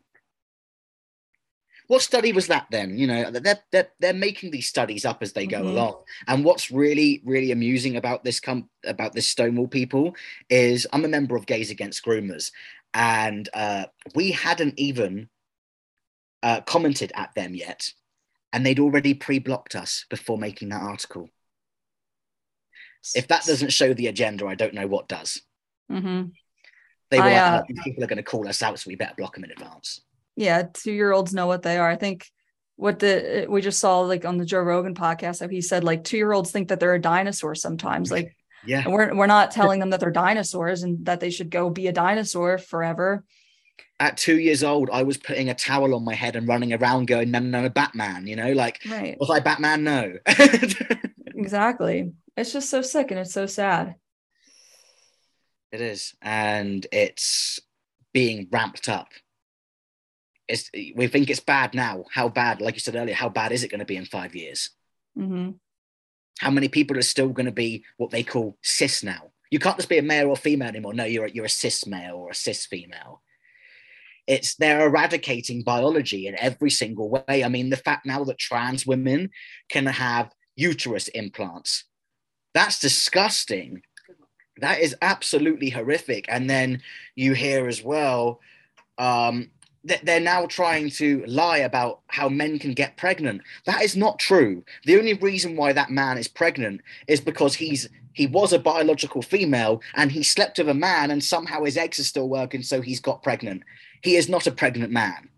what 1.90 2.02
study 2.02 2.32
was 2.32 2.46
that 2.46 2.68
then? 2.70 2.96
You 2.96 3.08
know, 3.08 3.32
they're, 3.32 3.58
they're, 3.72 3.88
they're 3.98 4.14
making 4.14 4.52
these 4.52 4.68
studies 4.68 5.04
up 5.04 5.24
as 5.24 5.32
they 5.32 5.44
go 5.44 5.58
mm-hmm. 5.58 5.70
along. 5.70 5.96
And 6.28 6.44
what's 6.44 6.70
really, 6.70 7.20
really 7.24 7.50
amusing 7.50 7.96
about 7.96 8.22
this 8.22 8.38
com- 8.38 8.70
about 8.84 9.12
this 9.12 9.26
Stonewall 9.26 9.66
people 9.66 10.14
is 10.48 10.86
I'm 10.92 11.04
a 11.04 11.08
member 11.08 11.34
of 11.34 11.46
Gays 11.46 11.72
Against 11.72 12.04
Groomers, 12.04 12.52
and 12.94 13.48
uh, 13.52 13.86
we 14.14 14.30
hadn't 14.30 14.78
even 14.78 15.30
uh, 16.44 16.60
commented 16.60 17.10
at 17.16 17.34
them 17.34 17.56
yet, 17.56 17.92
and 18.52 18.64
they'd 18.64 18.78
already 18.78 19.12
pre-blocked 19.12 19.74
us 19.74 20.06
before 20.08 20.38
making 20.38 20.68
that 20.68 20.82
article. 20.82 21.28
If 23.16 23.26
that 23.26 23.46
doesn't 23.46 23.72
show 23.72 23.94
the 23.94 24.06
agenda, 24.06 24.46
I 24.46 24.54
don't 24.54 24.74
know 24.74 24.86
what 24.86 25.08
does. 25.08 25.42
Mm-hmm. 25.90 26.28
They 27.10 27.18
were 27.18 27.24
I, 27.24 27.34
uh, 27.34 27.52
like, 27.56 27.64
oh, 27.78 27.82
people 27.82 28.04
are 28.04 28.06
going 28.06 28.16
to 28.18 28.22
call 28.22 28.46
us 28.48 28.62
out, 28.62 28.78
so 28.78 28.88
we 28.88 28.94
better 28.94 29.14
block 29.16 29.34
them 29.34 29.44
in 29.44 29.50
advance 29.50 30.02
yeah, 30.40 30.64
two 30.72 30.92
year 30.92 31.12
olds 31.12 31.34
know 31.34 31.46
what 31.46 31.62
they 31.62 31.76
are. 31.76 31.88
I 31.88 31.96
think 31.96 32.26
what 32.76 32.98
the 32.98 33.46
we 33.48 33.60
just 33.60 33.78
saw 33.78 34.00
like 34.00 34.24
on 34.24 34.38
the 34.38 34.46
Joe 34.46 34.60
Rogan 34.60 34.94
podcast, 34.94 35.48
he 35.50 35.60
said 35.60 35.84
like 35.84 36.02
two 36.02 36.16
year 36.16 36.32
olds 36.32 36.50
think 36.50 36.68
that 36.68 36.80
they're 36.80 36.94
a 36.94 37.00
dinosaur 37.00 37.54
sometimes. 37.54 38.10
Like, 38.10 38.34
yeah, 38.64 38.88
we're 38.88 39.14
we're 39.14 39.26
not 39.26 39.50
telling 39.50 39.80
them 39.80 39.90
that 39.90 40.00
they're 40.00 40.10
dinosaurs 40.10 40.82
and 40.82 41.04
that 41.04 41.20
they 41.20 41.30
should 41.30 41.50
go 41.50 41.68
be 41.68 41.88
a 41.88 41.92
dinosaur 41.92 42.56
forever. 42.56 43.24
At 43.98 44.16
two 44.16 44.38
years 44.38 44.64
old, 44.64 44.88
I 44.90 45.02
was 45.02 45.18
putting 45.18 45.50
a 45.50 45.54
towel 45.54 45.94
on 45.94 46.06
my 46.06 46.14
head 46.14 46.36
and 46.36 46.48
running 46.48 46.72
around 46.72 47.06
going, 47.06 47.30
no, 47.30 47.38
no, 47.38 47.60
no, 47.60 47.68
Batman, 47.68 48.26
you 48.26 48.34
know, 48.34 48.52
like, 48.52 48.80
right. 48.88 49.18
was 49.20 49.28
I 49.28 49.40
Batman? 49.40 49.84
No. 49.84 50.14
exactly. 51.26 52.12
It's 52.34 52.50
just 52.50 52.70
so 52.70 52.80
sick 52.80 53.10
and 53.10 53.20
it's 53.20 53.34
so 53.34 53.44
sad. 53.44 53.96
It 55.72 55.80
is. 55.80 56.14
And 56.20 56.86
it's 56.92 57.60
being 58.12 58.48
ramped 58.50 58.88
up 58.88 59.08
it's, 60.50 60.70
we 60.94 61.06
think 61.06 61.30
it's 61.30 61.40
bad 61.40 61.74
now. 61.74 62.04
How 62.12 62.28
bad, 62.28 62.60
like 62.60 62.74
you 62.74 62.80
said 62.80 62.96
earlier, 62.96 63.14
how 63.14 63.28
bad 63.28 63.52
is 63.52 63.62
it 63.62 63.70
going 63.70 63.78
to 63.78 63.84
be 63.86 63.96
in 63.96 64.04
five 64.04 64.34
years? 64.34 64.70
Mm-hmm. 65.16 65.52
How 66.40 66.50
many 66.50 66.68
people 66.68 66.98
are 66.98 67.02
still 67.02 67.28
going 67.28 67.46
to 67.46 67.52
be 67.52 67.84
what 67.96 68.10
they 68.10 68.22
call 68.22 68.58
cis 68.62 69.02
now? 69.02 69.30
You 69.50 69.58
can't 69.58 69.76
just 69.76 69.88
be 69.88 69.98
a 69.98 70.02
male 70.02 70.28
or 70.28 70.36
female 70.36 70.68
anymore. 70.68 70.94
No, 70.94 71.04
you're 71.04 71.26
a, 71.26 71.30
you're 71.30 71.44
a 71.44 71.50
cis 71.50 71.86
male 71.86 72.16
or 72.16 72.30
a 72.30 72.34
cis 72.34 72.66
female. 72.66 73.22
It's 74.26 74.54
they're 74.56 74.86
eradicating 74.86 75.62
biology 75.62 76.26
in 76.26 76.36
every 76.38 76.70
single 76.70 77.10
way. 77.10 77.44
I 77.44 77.48
mean, 77.48 77.70
the 77.70 77.76
fact 77.76 78.06
now 78.06 78.22
that 78.24 78.38
trans 78.38 78.86
women 78.86 79.30
can 79.68 79.86
have 79.86 80.30
uterus 80.56 81.08
implants, 81.08 81.84
that's 82.54 82.78
disgusting. 82.78 83.82
That 84.60 84.80
is 84.80 84.96
absolutely 85.02 85.70
horrific. 85.70 86.26
And 86.28 86.48
then 86.48 86.82
you 87.14 87.32
hear 87.34 87.66
as 87.66 87.82
well, 87.82 88.40
um, 88.98 89.50
they're 89.82 90.20
now 90.20 90.46
trying 90.46 90.90
to 90.90 91.24
lie 91.26 91.58
about 91.58 92.00
how 92.08 92.28
men 92.28 92.58
can 92.58 92.74
get 92.74 92.98
pregnant. 92.98 93.40
That 93.64 93.82
is 93.82 93.96
not 93.96 94.18
true. 94.18 94.62
The 94.84 94.98
only 94.98 95.14
reason 95.14 95.56
why 95.56 95.72
that 95.72 95.90
man 95.90 96.18
is 96.18 96.28
pregnant 96.28 96.82
is 97.08 97.20
because 97.20 97.54
he's 97.54 97.88
he 98.12 98.26
was 98.26 98.52
a 98.52 98.58
biological 98.58 99.22
female 99.22 99.80
and 99.94 100.10
he 100.10 100.22
slept 100.22 100.58
with 100.58 100.68
a 100.68 100.74
man 100.74 101.10
and 101.10 101.22
somehow 101.22 101.62
his 101.64 101.76
eggs 101.76 101.98
are 101.98 102.04
still 102.04 102.28
working, 102.28 102.62
so 102.62 102.80
he's 102.80 103.00
got 103.00 103.22
pregnant. 103.22 103.62
He 104.02 104.16
is 104.16 104.28
not 104.28 104.46
a 104.46 104.52
pregnant 104.52 104.92
man. 104.92 105.30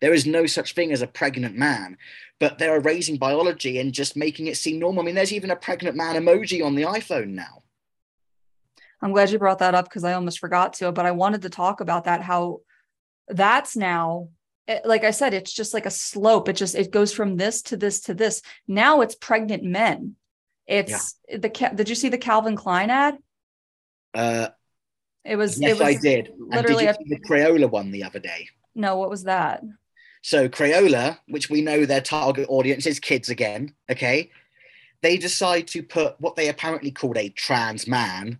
There 0.00 0.14
is 0.14 0.26
no 0.26 0.46
such 0.46 0.74
thing 0.74 0.92
as 0.92 1.02
a 1.02 1.06
pregnant 1.06 1.56
man, 1.56 1.98
but 2.38 2.58
they're 2.58 2.76
erasing 2.76 3.16
biology 3.16 3.78
and 3.78 3.92
just 3.92 4.16
making 4.16 4.46
it 4.46 4.56
seem 4.56 4.78
normal. 4.78 5.02
I 5.02 5.06
mean, 5.06 5.14
there's 5.14 5.32
even 5.32 5.50
a 5.50 5.56
pregnant 5.56 5.96
man 5.96 6.16
emoji 6.16 6.64
on 6.64 6.74
the 6.74 6.82
iPhone 6.82 7.30
now. 7.30 7.62
I'm 9.02 9.12
glad 9.12 9.30
you 9.30 9.38
brought 9.38 9.60
that 9.60 9.74
up 9.74 9.86
because 9.86 10.04
I 10.04 10.12
almost 10.12 10.38
forgot 10.38 10.74
to, 10.74 10.92
but 10.92 11.06
I 11.06 11.12
wanted 11.12 11.42
to 11.42 11.50
talk 11.50 11.80
about 11.80 12.04
that 12.04 12.22
how 12.22 12.60
that's 13.28 13.76
now 13.76 14.28
eh, 14.68 14.80
like 14.84 15.04
I 15.04 15.10
said, 15.10 15.34
it's 15.34 15.52
just 15.52 15.72
like 15.72 15.86
a 15.86 15.90
slope. 15.90 16.48
It 16.48 16.54
just 16.54 16.74
it 16.74 16.90
goes 16.90 17.12
from 17.12 17.36
this 17.36 17.62
to 17.62 17.76
this 17.76 18.00
to 18.02 18.14
this. 18.14 18.42
Now 18.68 19.00
it's 19.00 19.14
pregnant 19.14 19.62
men. 19.62 20.16
It's 20.66 21.16
yeah. 21.28 21.38
the 21.38 21.48
did 21.74 21.88
you 21.88 21.94
see 21.94 22.08
the 22.08 22.18
Calvin 22.18 22.56
Klein 22.56 22.90
ad? 22.90 23.18
Uh, 24.14 24.48
it 25.24 25.36
was. 25.36 25.60
Yes, 25.60 25.72
it 25.72 25.84
was 25.84 25.96
I 25.96 26.00
did. 26.00 26.32
Literally, 26.38 26.86
and 26.86 26.96
did 26.96 27.06
you 27.08 27.16
see 27.16 27.22
the 27.22 27.28
Crayola 27.28 27.70
one 27.70 27.90
the 27.90 28.04
other 28.04 28.18
day. 28.18 28.48
No, 28.74 28.96
what 28.96 29.10
was 29.10 29.24
that? 29.24 29.62
So 30.22 30.48
Crayola, 30.48 31.18
which 31.28 31.50
we 31.50 31.62
know 31.62 31.84
their 31.84 32.00
target 32.00 32.46
audience 32.48 32.86
is 32.86 33.00
kids 33.00 33.30
again, 33.30 33.74
okay? 33.90 34.30
They 35.02 35.16
decide 35.16 35.66
to 35.68 35.82
put 35.82 36.20
what 36.20 36.36
they 36.36 36.48
apparently 36.48 36.90
called 36.90 37.16
a 37.16 37.30
trans 37.30 37.88
man 37.88 38.38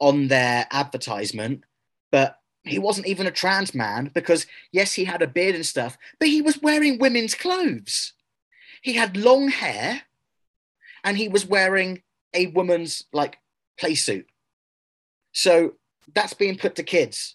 on 0.00 0.28
their 0.28 0.66
advertisement, 0.70 1.64
but 2.10 2.38
he 2.64 2.78
wasn't 2.78 3.06
even 3.06 3.26
a 3.26 3.32
trans 3.32 3.74
man 3.74 4.10
because 4.14 4.46
yes, 4.72 4.92
he 4.92 5.04
had 5.04 5.22
a 5.22 5.26
beard 5.26 5.54
and 5.54 5.66
stuff, 5.66 5.96
but 6.18 6.28
he 6.28 6.42
was 6.42 6.60
wearing 6.60 6.98
women's 6.98 7.34
clothes. 7.34 8.12
He 8.82 8.94
had 8.94 9.16
long 9.16 9.48
hair 9.48 10.02
and 11.04 11.16
he 11.16 11.28
was 11.28 11.46
wearing 11.46 12.02
a 12.34 12.46
woman's 12.48 13.04
like 13.12 13.38
play 13.78 13.94
suit. 13.94 14.26
So 15.32 15.74
that's 16.14 16.34
being 16.34 16.56
put 16.56 16.76
to 16.76 16.82
kids. 16.82 17.34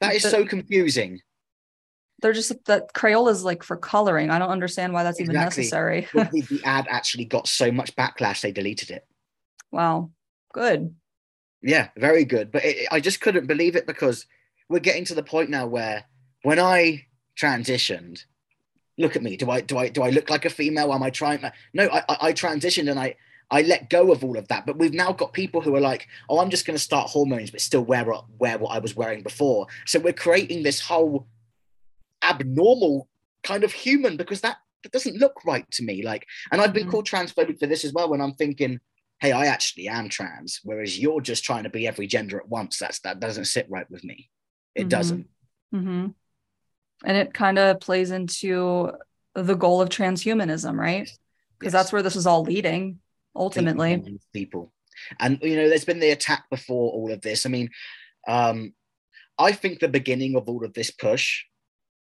That 0.00 0.14
is 0.14 0.22
so 0.22 0.46
confusing. 0.46 1.20
They're 2.22 2.32
just 2.32 2.52
that 2.66 2.92
Crayola 2.94 3.30
is 3.30 3.44
like 3.44 3.62
for 3.62 3.76
coloring. 3.76 4.30
I 4.30 4.38
don't 4.38 4.50
understand 4.50 4.92
why 4.92 5.02
that's 5.02 5.18
exactly. 5.18 5.34
even 5.34 5.44
necessary. 5.44 6.08
the, 6.12 6.46
the 6.50 6.60
ad 6.64 6.86
actually 6.88 7.24
got 7.24 7.48
so 7.48 7.72
much 7.72 7.94
backlash 7.96 8.40
they 8.40 8.52
deleted 8.52 8.90
it. 8.90 9.06
Wow, 9.70 10.10
good. 10.52 10.94
Yeah, 11.62 11.88
very 11.96 12.24
good. 12.24 12.50
But 12.50 12.64
it, 12.64 12.88
I 12.90 13.00
just 13.00 13.20
couldn't 13.20 13.46
believe 13.46 13.76
it 13.76 13.86
because 13.86 14.26
we're 14.68 14.80
getting 14.80 15.04
to 15.06 15.14
the 15.14 15.22
point 15.22 15.50
now 15.50 15.66
where 15.66 16.04
when 16.42 16.58
I 16.58 17.06
transitioned, 17.38 18.24
look 18.98 19.16
at 19.16 19.22
me. 19.22 19.36
Do 19.36 19.50
I 19.50 19.60
do 19.60 19.78
I 19.78 19.88
do 19.88 20.02
I 20.02 20.10
look 20.10 20.30
like 20.30 20.44
a 20.44 20.50
female? 20.50 20.92
Am 20.92 21.02
I 21.02 21.10
trying? 21.10 21.44
No, 21.74 21.88
I, 21.90 22.02
I 22.08 22.32
transitioned 22.32 22.90
and 22.90 22.98
I 22.98 23.16
I 23.50 23.62
let 23.62 23.90
go 23.90 24.12
of 24.12 24.22
all 24.22 24.38
of 24.38 24.48
that. 24.48 24.64
But 24.66 24.78
we've 24.78 24.94
now 24.94 25.12
got 25.12 25.32
people 25.32 25.60
who 25.60 25.74
are 25.74 25.80
like, 25.80 26.06
oh, 26.28 26.38
I'm 26.38 26.50
just 26.50 26.66
going 26.66 26.76
to 26.76 26.82
start 26.82 27.10
hormones, 27.10 27.50
but 27.50 27.60
still 27.60 27.84
wear 27.84 28.06
wear 28.38 28.58
what 28.58 28.70
I 28.70 28.78
was 28.78 28.94
wearing 28.94 29.22
before. 29.22 29.66
So 29.86 29.98
we're 29.98 30.12
creating 30.12 30.62
this 30.62 30.80
whole 30.80 31.26
abnormal 32.22 33.08
kind 33.42 33.64
of 33.64 33.72
human 33.72 34.16
because 34.16 34.42
that, 34.42 34.58
that 34.82 34.92
doesn't 34.92 35.16
look 35.16 35.44
right 35.44 35.68
to 35.72 35.82
me. 35.82 36.02
Like, 36.02 36.26
and 36.52 36.60
I've 36.60 36.72
been 36.72 36.84
mm-hmm. 36.84 36.90
called 36.92 37.08
transphobic 37.08 37.58
for 37.58 37.66
this 37.66 37.84
as 37.84 37.92
well. 37.92 38.08
When 38.08 38.20
I'm 38.20 38.34
thinking, 38.34 38.80
hey, 39.20 39.32
I 39.32 39.46
actually 39.46 39.88
am 39.88 40.08
trans, 40.08 40.60
whereas 40.64 40.98
you're 40.98 41.20
just 41.20 41.44
trying 41.44 41.64
to 41.64 41.70
be 41.70 41.86
every 41.86 42.06
gender 42.06 42.38
at 42.38 42.48
once. 42.48 42.78
That's 42.78 43.00
that 43.00 43.20
doesn't 43.20 43.46
sit 43.46 43.66
right 43.68 43.90
with 43.90 44.04
me. 44.04 44.30
It 44.74 44.82
mm-hmm. 44.82 44.88
doesn't. 44.88 45.28
Mm-hmm. 45.74 46.06
And 47.04 47.16
it 47.16 47.32
kind 47.32 47.58
of 47.58 47.80
plays 47.80 48.10
into 48.10 48.92
the 49.34 49.54
goal 49.54 49.80
of 49.80 49.88
transhumanism, 49.88 50.76
right? 50.76 51.10
Because 51.58 51.72
yes. 51.72 51.82
that's 51.82 51.92
where 51.92 52.02
this 52.02 52.16
is 52.16 52.26
all 52.26 52.42
leading 52.42 52.98
ultimately 53.34 54.18
people 54.32 54.72
and 55.20 55.38
you 55.42 55.56
know 55.56 55.68
there's 55.68 55.84
been 55.84 56.00
the 56.00 56.10
attack 56.10 56.44
before 56.50 56.92
all 56.92 57.10
of 57.12 57.20
this 57.20 57.46
i 57.46 57.48
mean 57.48 57.68
um 58.28 58.72
i 59.38 59.52
think 59.52 59.78
the 59.78 59.88
beginning 59.88 60.36
of 60.36 60.48
all 60.48 60.64
of 60.64 60.74
this 60.74 60.90
push 60.90 61.44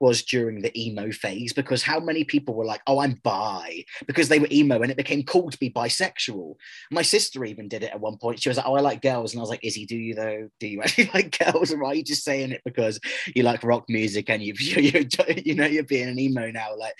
was 0.01 0.22
during 0.22 0.62
the 0.62 0.80
emo 0.80 1.11
phase 1.11 1.53
because 1.53 1.82
how 1.82 1.99
many 1.99 2.24
people 2.24 2.55
were 2.55 2.64
like, 2.64 2.80
oh, 2.86 3.01
I'm 3.01 3.20
bi 3.24 3.84
because 4.07 4.28
they 4.28 4.38
were 4.38 4.49
emo 4.51 4.80
and 4.80 4.90
it 4.90 4.96
became 4.96 5.24
cool 5.24 5.51
to 5.51 5.59
be 5.59 5.70
bisexual. 5.70 6.55
My 6.90 7.03
sister 7.03 7.44
even 7.44 7.68
did 7.68 7.82
it 7.82 7.90
at 7.90 8.01
one 8.01 8.16
point. 8.16 8.40
She 8.40 8.49
was 8.49 8.59
like, 8.59 8.66
oh, 8.66 8.76
I 8.76 8.80
like 8.80 9.03
girls. 9.03 9.32
And 9.32 9.40
I 9.40 9.42
was 9.42 9.51
like, 9.51 9.64
Izzy, 9.64 9.86
do 9.86 9.96
you 9.96 10.14
though? 10.14 10.49
Do 10.61 10.68
you 10.68 10.82
actually 10.82 11.11
like 11.12 11.38
girls? 11.38 11.72
Or 11.72 11.84
are 11.84 11.94
you 11.94 12.05
just 12.05 12.24
saying 12.24 12.53
it 12.53 12.62
because 12.64 13.01
you 13.34 13.42
like 13.42 13.64
rock 13.64 13.84
music 13.88 14.30
and 14.30 14.42
you, 14.42 14.55
you, 14.59 15.07
you 15.44 15.55
know, 15.55 15.66
you're 15.66 15.82
being 15.82 16.09
an 16.09 16.18
emo 16.18 16.51
now? 16.51 16.76
Like 16.76 16.94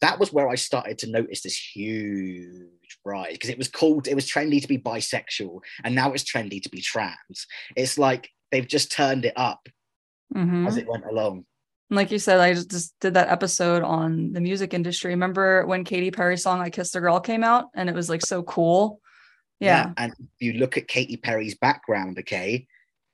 that 0.00 0.18
was 0.18 0.32
where 0.32 0.48
I 0.48 0.54
started 0.54 0.98
to 0.98 1.10
notice 1.10 1.42
this 1.42 1.56
huge 1.56 2.98
rise 3.04 3.32
because 3.32 3.50
it 3.50 3.58
was 3.58 3.68
called, 3.68 4.06
it 4.06 4.14
was 4.14 4.30
trendy 4.30 4.62
to 4.62 4.68
be 4.68 4.78
bisexual 4.78 5.60
and 5.82 5.94
now 5.94 6.12
it's 6.12 6.24
trendy 6.24 6.62
to 6.62 6.68
be 6.68 6.80
trans. 6.80 7.46
It's 7.76 7.98
like 7.98 8.30
they've 8.52 8.66
just 8.66 8.92
turned 8.92 9.24
it 9.24 9.34
up 9.36 9.68
mm-hmm. 10.34 10.66
as 10.66 10.76
it 10.76 10.88
went 10.88 11.04
along 11.04 11.46
like 11.94 12.10
you 12.10 12.18
said, 12.18 12.40
I 12.40 12.54
just 12.54 12.94
did 13.00 13.14
that 13.14 13.28
episode 13.28 13.82
on 13.82 14.32
the 14.32 14.40
music 14.40 14.74
industry. 14.74 15.10
Remember 15.10 15.66
when 15.66 15.84
Katy 15.84 16.10
Perry's 16.10 16.42
song 16.42 16.60
"I 16.60 16.70
Kissed 16.70 16.96
a 16.96 17.00
Girl" 17.00 17.20
came 17.20 17.44
out, 17.44 17.66
and 17.74 17.88
it 17.88 17.94
was 17.94 18.08
like 18.08 18.24
so 18.24 18.42
cool. 18.42 19.00
Yeah. 19.60 19.86
yeah. 19.86 19.92
And 19.96 20.12
you 20.38 20.54
look 20.54 20.76
at 20.76 20.88
Katy 20.88 21.16
Perry's 21.16 21.56
background, 21.56 22.18
okay, 22.18 22.66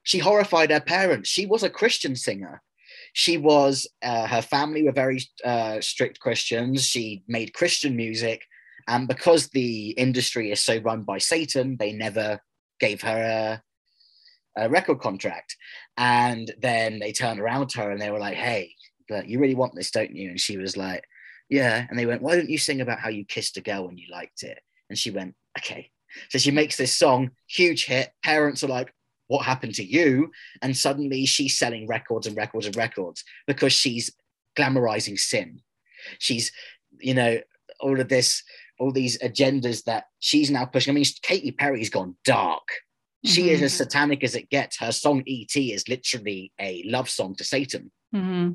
she 0.03 0.19
horrified 0.19 0.71
her 0.71 0.81
parents. 0.81 1.29
She 1.29 1.47
was 1.47 1.63
a 1.63 1.71
Christian 1.71 2.17
singer. 2.17 2.63
She 3.13 3.37
was. 3.39 3.89
Uh, 4.03 4.27
her 4.27 4.43
family 4.43 4.83
were 4.83 4.93
very 4.93 5.21
uh, 5.45 5.81
strict 5.81 6.21
Christians. 6.21 6.87
She 6.87 7.23
made 7.29 7.55
Christian 7.55 7.97
music, 7.97 8.43
and 8.89 9.09
because 9.09 9.49
the 9.49 9.91
industry 9.91 10.51
is 10.51 10.61
so 10.61 10.79
run 10.79 11.03
by 11.03 11.19
Satan, 11.19 11.77
they 11.77 11.93
never 11.93 12.41
gave 12.79 13.03
her 13.03 13.23
a, 13.23 13.63
a 14.57 14.69
record 14.69 15.01
contract. 15.01 15.57
And 15.97 16.53
then 16.61 16.99
they 16.99 17.13
turned 17.13 17.41
around 17.41 17.69
to 17.71 17.81
her 17.81 17.91
and 17.91 18.01
they 18.01 18.11
were 18.11 18.19
like, 18.19 18.37
hey, 18.37 18.75
but 19.09 19.29
you 19.29 19.39
really 19.39 19.55
want 19.55 19.75
this, 19.75 19.91
don't 19.91 20.15
you? 20.15 20.31
And 20.31 20.41
she 20.41 20.57
was 20.57 20.77
like, 20.77 21.05
yeah. 21.49 21.87
And 21.89 21.99
they 21.99 22.07
went, 22.07 22.23
why 22.23 22.37
don't 22.37 22.51
you 22.51 22.59
sing 22.59 22.81
about 22.81 23.01
how 23.01 23.09
you 23.09 23.25
kissed 23.25 23.57
a 23.57 23.61
girl 23.61 23.87
when 23.87 23.99
you 23.99 24.07
liked 24.11 24.43
it? 24.43 24.61
And 24.89 24.99
she 24.99 25.11
went, 25.11 25.35
okay. 25.59 25.91
So 26.29 26.39
she 26.39 26.51
makes 26.51 26.77
this 26.77 26.97
song, 26.97 27.31
huge 27.49 27.87
hit. 27.87 28.11
Parents 28.25 28.63
are 28.65 28.69
like, 28.69 28.93
what 29.29 29.45
happened 29.45 29.75
to 29.77 29.85
you? 29.85 30.31
And 30.63 30.77
suddenly 30.77 31.27
she's 31.27 31.57
selling 31.57 31.87
records 31.87 32.27
and 32.27 32.37
records 32.37 32.67
and 32.67 32.77
records 32.77 33.25
because 33.47 33.73
she's 33.73 34.11
glamorizing 34.59 35.19
sin. 35.19 35.61
She's, 36.19 36.51
you 36.99 37.15
know, 37.15 37.39
all 37.79 38.01
of 38.01 38.09
this, 38.09 38.43
all 38.79 38.91
these 38.91 39.19
agendas 39.19 39.85
that 39.85 40.05
she's 40.19 40.51
now 40.51 40.65
pushing. 40.65 40.93
I 40.93 40.95
mean, 40.97 41.05
Katy 41.23 41.53
Perry's 41.53 41.91
gone 41.91 42.17
dark 42.25 42.67
she 43.25 43.43
mm-hmm. 43.43 43.51
is 43.51 43.63
as 43.63 43.75
satanic 43.75 44.25
as 44.25 44.35
it 44.35 44.49
gets. 44.49 44.79
Her 44.79 44.93
song 44.93 45.23
"E.T." 45.27 45.73
is 45.73 45.89
literally 45.89 46.53
a 46.59 46.83
love 46.87 47.09
song 47.09 47.35
to 47.37 47.45
Satan. 47.45 47.91
Mm-hmm. 48.15 48.53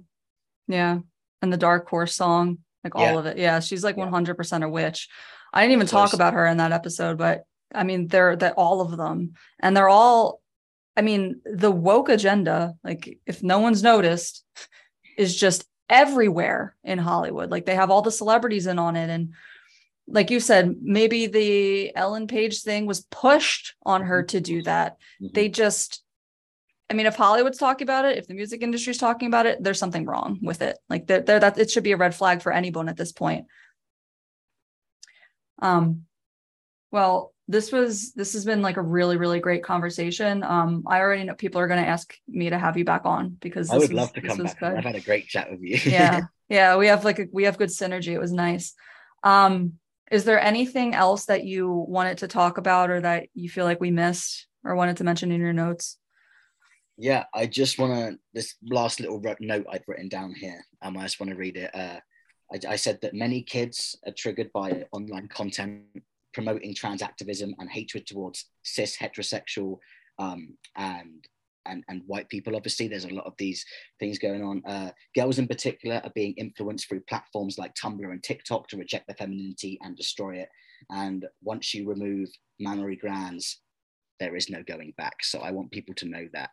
Yeah, 0.68 1.00
and 1.42 1.54
the 1.54 1.58
Dark 1.58 1.88
Horse 1.88 2.16
song, 2.16 2.60
like 2.84 2.96
all 2.96 3.18
of 3.18 3.26
it. 3.26 3.38
Yeah, 3.38 3.60
she's 3.60 3.84
like 3.84 3.98
hundred 3.98 4.36
percent 4.36 4.64
a 4.64 4.70
witch. 4.70 5.08
I 5.54 5.62
didn't 5.62 5.74
even 5.74 5.88
talk 5.88 6.14
about 6.14 6.34
her 6.34 6.46
in 6.48 6.58
that 6.58 6.72
episode, 6.72 7.18
but 7.18 7.44
I 7.74 7.84
mean, 7.84 8.08
they're 8.08 8.36
that 8.38 8.56
all 8.58 8.82
of 8.82 8.98
them, 8.98 9.34
and 9.60 9.76
they're 9.76 9.90
all. 9.90 10.42
I 10.98 11.02
mean, 11.02 11.42
the 11.46 11.72
woke 11.72 12.10
agenda, 12.10 12.76
like 12.84 13.20
if 13.26 13.44
no 13.44 13.60
one's 13.60 13.84
noticed, 13.84 14.44
is 15.18 15.36
just 15.36 15.66
everywhere 15.90 16.76
in 16.84 16.98
Hollywood. 16.98 17.52
Like 17.52 17.66
they 17.66 17.76
have 17.76 17.92
all 17.92 18.02
the 18.02 18.12
celebrities 18.12 18.66
in 18.66 18.80
on 18.80 18.96
it, 18.96 19.10
and 19.10 19.34
like 20.08 20.30
you 20.30 20.40
said, 20.40 20.76
maybe 20.82 21.28
the 21.28 21.96
Ellen 21.96 22.28
Page 22.28 22.62
thing 22.62 22.86
was 22.86 23.06
pushed 23.10 23.76
on 23.84 24.04
her 24.04 24.24
to 24.24 24.40
do 24.40 24.62
that. 24.64 24.98
Mm-hmm. 25.22 25.34
They 25.34 25.50
just, 25.50 26.04
I 26.90 26.94
mean, 26.94 27.08
if 27.08 27.16
Hollywood's 27.16 27.58
talking 27.58 27.86
about 27.86 28.06
it, 28.06 28.18
if 28.18 28.28
the 28.28 28.36
music 28.36 28.62
industry's 28.62 29.00
talking 29.00 29.28
about 29.28 29.48
it, 29.48 29.64
there's 29.64 29.80
something 29.80 30.06
wrong 30.06 30.40
with 30.42 30.62
it. 30.62 30.78
Like 30.90 31.08
there, 31.08 31.22
that 31.22 31.58
it 31.58 31.72
should 31.72 31.84
be 31.84 31.94
a 31.94 31.98
red 31.98 32.14
flag 32.14 32.42
for 32.42 32.52
anyone 32.52 32.88
at 32.88 32.98
this 32.98 33.12
point. 33.12 33.48
Um, 35.62 36.04
well, 36.92 37.34
this 37.48 37.72
was 37.72 38.14
this 38.14 38.34
has 38.34 38.44
been 38.44 38.62
like 38.62 38.78
a 38.78 38.82
really 38.82 39.18
really 39.18 39.40
great 39.40 39.64
conversation. 39.64 40.44
Um, 40.44 40.84
I 40.88 41.00
already 41.00 41.24
know 41.24 41.36
people 41.36 41.62
are 41.62 41.68
going 41.68 41.84
to 41.84 41.88
ask 41.88 42.16
me 42.28 42.50
to 42.50 42.58
have 42.58 42.78
you 42.78 42.86
back 42.86 43.06
on 43.06 43.38
because 43.40 43.70
I 43.70 43.78
would 43.78 43.94
love 43.94 44.14
to 44.14 44.22
come 44.22 44.38
back. 44.38 44.60
Good. 44.60 44.74
I've 44.74 44.84
had 44.84 44.96
a 44.96 45.02
great 45.02 45.28
chat 45.28 45.52
with 45.52 45.62
you. 45.62 45.78
yeah, 45.86 46.22
yeah, 46.50 46.78
we 46.78 46.88
have 46.88 47.06
like 47.06 47.20
a, 47.20 47.28
we 47.32 47.44
have 47.44 47.58
good 47.58 47.70
synergy. 47.70 48.14
It 48.14 48.20
was 48.20 48.34
nice. 48.34 48.74
Um, 49.24 49.74
is 50.12 50.24
there 50.24 50.40
anything 50.40 50.94
else 50.94 51.26
that 51.26 51.44
you 51.44 51.70
wanted 51.72 52.20
to 52.20 52.28
talk 52.28 52.58
about 52.58 52.90
or 52.90 53.02
that 53.02 53.28
you 53.34 53.50
feel 53.50 53.66
like 53.66 53.82
we 53.82 53.92
missed 53.92 54.48
or 54.64 54.76
wanted 54.76 54.98
to 54.98 55.04
mention 55.04 55.32
in 55.32 55.42
your 55.42 55.54
notes? 55.54 55.98
Yeah, 56.98 57.26
I 57.34 57.46
just 57.46 57.78
want 57.78 57.94
to, 57.94 58.20
this 58.34 58.56
last 58.70 59.00
little 59.00 59.22
note 59.40 59.66
I'd 59.70 59.84
written 59.88 60.08
down 60.08 60.34
here, 60.34 60.64
um, 60.82 60.98
I 60.98 61.04
just 61.04 61.20
want 61.20 61.32
to 61.32 61.36
read 61.36 61.58
it. 61.58 61.72
Uh, 61.74 62.00
I, 62.54 62.74
I 62.74 62.76
said 62.76 63.00
that 63.02 63.14
many 63.14 63.42
kids 63.42 63.98
are 64.06 64.14
triggered 64.14 64.52
by 64.54 64.86
online 64.92 65.28
content 65.28 65.84
promoting 66.34 66.76
trans 66.76 67.02
activism 67.02 67.56
and 67.60 67.70
hatred 67.70 68.06
towards 68.06 68.50
cis 68.64 68.98
heterosexual 68.98 69.78
um, 70.20 70.58
and 70.76 71.26
and, 71.66 71.84
and 71.88 72.02
white 72.06 72.30
people. 72.30 72.56
Obviously, 72.56 72.88
there's 72.88 73.06
a 73.06 73.14
lot 73.14 73.26
of 73.26 73.34
these 73.38 73.66
things 74.00 74.20
going 74.20 74.44
on. 74.44 74.62
Uh, 74.66 74.92
girls 75.16 75.40
in 75.40 75.48
particular 75.48 76.02
are 76.04 76.12
being 76.16 76.34
influenced 76.38 76.88
through 76.88 77.02
platforms 77.02 77.58
like 77.58 77.74
Tumblr 77.76 78.12
and 78.12 78.24
TikTok 78.24 78.68
to 78.70 78.78
reject 78.78 79.08
their 79.08 79.16
femininity 79.16 79.78
and 79.82 79.96
destroy 79.96 80.36
it. 80.36 80.50
And 80.90 81.26
once 81.42 81.74
you 81.74 81.88
remove 81.88 82.30
mammary 82.60 82.98
glands, 82.98 83.62
there 84.20 84.36
is 84.36 84.50
no 84.50 84.64
going 84.64 84.94
back. 84.98 85.24
So 85.24 85.40
I 85.40 85.52
want 85.52 85.72
people 85.72 85.94
to 85.96 86.08
know 86.08 86.28
that 86.34 86.50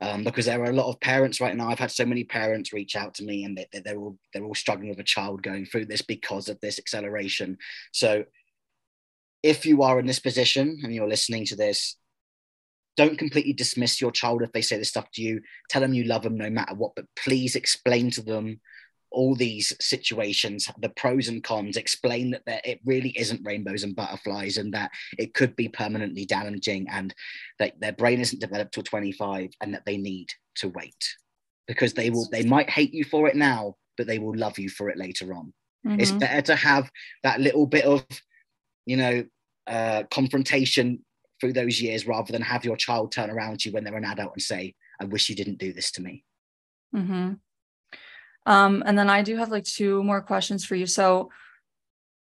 um, 0.00 0.24
because 0.24 0.46
there 0.46 0.60
are 0.60 0.70
a 0.70 0.74
lot 0.74 0.90
of 0.90 1.00
parents 1.00 1.40
right 1.40 1.56
now. 1.56 1.68
I've 1.68 1.78
had 1.78 1.90
so 1.90 2.04
many 2.04 2.24
parents 2.24 2.72
reach 2.72 2.96
out 2.96 3.14
to 3.14 3.24
me, 3.24 3.44
and 3.44 3.56
they, 3.56 3.80
they're 3.80 3.98
all 3.98 4.18
they're 4.32 4.44
all 4.44 4.54
struggling 4.54 4.90
with 4.90 4.98
a 4.98 5.04
child 5.04 5.42
going 5.42 5.66
through 5.66 5.86
this 5.86 6.02
because 6.02 6.48
of 6.48 6.60
this 6.60 6.78
acceleration. 6.78 7.56
So 7.92 8.24
if 9.42 9.64
you 9.64 9.82
are 9.82 9.98
in 10.00 10.06
this 10.06 10.18
position 10.18 10.80
and 10.82 10.94
you're 10.94 11.08
listening 11.08 11.46
to 11.46 11.56
this, 11.56 11.96
don't 12.96 13.18
completely 13.18 13.52
dismiss 13.52 14.00
your 14.00 14.10
child 14.10 14.42
if 14.42 14.52
they 14.52 14.62
say 14.62 14.76
this 14.78 14.88
stuff 14.88 15.10
to 15.12 15.22
you. 15.22 15.40
Tell 15.68 15.82
them 15.82 15.94
you 15.94 16.04
love 16.04 16.22
them 16.22 16.36
no 16.36 16.50
matter 16.50 16.74
what, 16.74 16.92
but 16.96 17.06
please 17.16 17.56
explain 17.56 18.10
to 18.12 18.22
them 18.22 18.60
all 19.10 19.34
these 19.34 19.72
situations, 19.80 20.68
the 20.80 20.90
pros 20.90 21.28
and 21.28 21.42
cons, 21.42 21.76
explain 21.76 22.30
that 22.30 22.42
there, 22.46 22.60
it 22.64 22.80
really 22.84 23.10
isn't 23.10 23.44
rainbows 23.44 23.82
and 23.82 23.96
butterflies 23.96 24.58
and 24.58 24.74
that 24.74 24.90
it 25.18 25.32
could 25.32 25.56
be 25.56 25.68
permanently 25.68 26.26
damaging 26.26 26.86
and 26.90 27.14
that 27.58 27.78
their 27.80 27.92
brain 27.92 28.20
isn't 28.20 28.40
developed 28.40 28.74
till 28.74 28.82
25 28.82 29.50
and 29.60 29.74
that 29.74 29.84
they 29.86 29.96
need 29.96 30.28
to 30.56 30.68
wait 30.68 31.16
because 31.66 31.94
they 31.94 32.10
will 32.10 32.28
they 32.30 32.44
might 32.44 32.70
hate 32.70 32.92
you 32.92 33.04
for 33.04 33.26
it 33.26 33.36
now, 33.36 33.74
but 33.96 34.06
they 34.06 34.18
will 34.18 34.36
love 34.36 34.58
you 34.58 34.68
for 34.68 34.90
it 34.90 34.98
later 34.98 35.34
on. 35.34 35.52
Mm-hmm. 35.86 36.00
It's 36.00 36.12
better 36.12 36.42
to 36.42 36.56
have 36.56 36.90
that 37.22 37.40
little 37.40 37.66
bit 37.66 37.84
of, 37.84 38.04
you 38.84 38.96
know, 38.96 39.24
uh, 39.66 40.04
confrontation 40.10 41.04
through 41.40 41.52
those 41.52 41.80
years 41.80 42.06
rather 42.06 42.32
than 42.32 42.42
have 42.42 42.64
your 42.64 42.76
child 42.76 43.12
turn 43.12 43.30
around 43.30 43.60
to 43.60 43.68
you 43.68 43.74
when 43.74 43.84
they're 43.84 43.96
an 43.96 44.04
adult 44.04 44.32
and 44.34 44.42
say, 44.42 44.74
I 45.00 45.04
wish 45.04 45.28
you 45.28 45.36
didn't 45.36 45.58
do 45.58 45.72
this 45.72 45.90
to 45.92 46.02
me. 46.02 46.24
Mm-hmm. 46.94 47.34
Um, 48.46 48.82
and 48.86 48.98
then 48.98 49.10
I 49.10 49.22
do 49.22 49.36
have 49.36 49.50
like 49.50 49.64
two 49.64 50.02
more 50.02 50.22
questions 50.22 50.64
for 50.64 50.76
you. 50.76 50.86
So, 50.86 51.30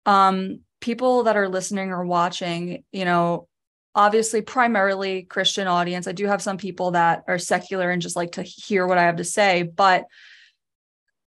um, 0.05 0.61
people 0.81 1.23
that 1.23 1.37
are 1.37 1.49
listening 1.49 1.91
or 1.91 2.05
watching, 2.05 2.83
you 2.91 3.05
know, 3.05 3.47
obviously 3.95 4.41
primarily 4.41 5.23
Christian 5.23 5.67
audience. 5.67 6.07
I 6.07 6.11
do 6.11 6.27
have 6.27 6.41
some 6.41 6.57
people 6.57 6.91
that 6.91 7.23
are 7.27 7.39
secular 7.39 7.89
and 7.89 8.01
just 8.01 8.15
like 8.15 8.33
to 8.33 8.43
hear 8.43 8.85
what 8.85 8.97
I 8.97 9.03
have 9.03 9.15
to 9.15 9.23
say, 9.23 9.63
but 9.63 10.05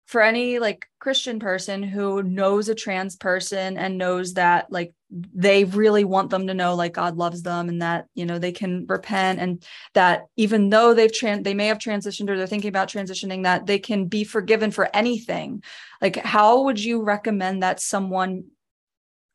for 0.06 0.22
any 0.22 0.60
like 0.60 0.86
Christian 1.00 1.40
person 1.40 1.82
who 1.82 2.22
knows 2.22 2.70
a 2.70 2.76
trans 2.76 3.16
person 3.16 3.78
and 3.78 3.98
knows 3.98 4.36
that 4.36 4.72
like 4.72 4.94
they 5.10 5.64
really 5.64 6.04
want 6.04 6.30
them 6.30 6.48
to 6.48 6.54
know 6.54 6.76
like 6.76 6.94
God 6.94 7.18
loves 7.18 7.42
them 7.42 7.70
and 7.70 7.82
that 7.82 8.06
you 8.14 8.26
know 8.26 8.38
they 8.38 8.52
can 8.52 8.86
repent 8.88 9.40
and 9.40 9.64
that 9.94 10.26
even 10.36 10.70
though 10.70 10.94
they've 10.94 11.12
trans 11.12 11.44
they 11.44 11.56
may 11.56 11.68
have 11.68 11.80
transitioned 11.80 12.30
or 12.30 12.38
they're 12.38 12.46
thinking 12.46 12.70
about 12.70 12.90
transitioning 12.90 13.44
that 13.44 13.66
they 13.66 13.80
can 13.80 14.06
be 14.06 14.24
forgiven 14.24 14.70
for 14.70 14.90
anything. 14.96 15.64
Like 16.02 16.18
how 16.18 16.64
would 16.64 16.80
you 16.84 17.02
recommend 17.02 17.64
that 17.64 17.80
someone 17.80 18.46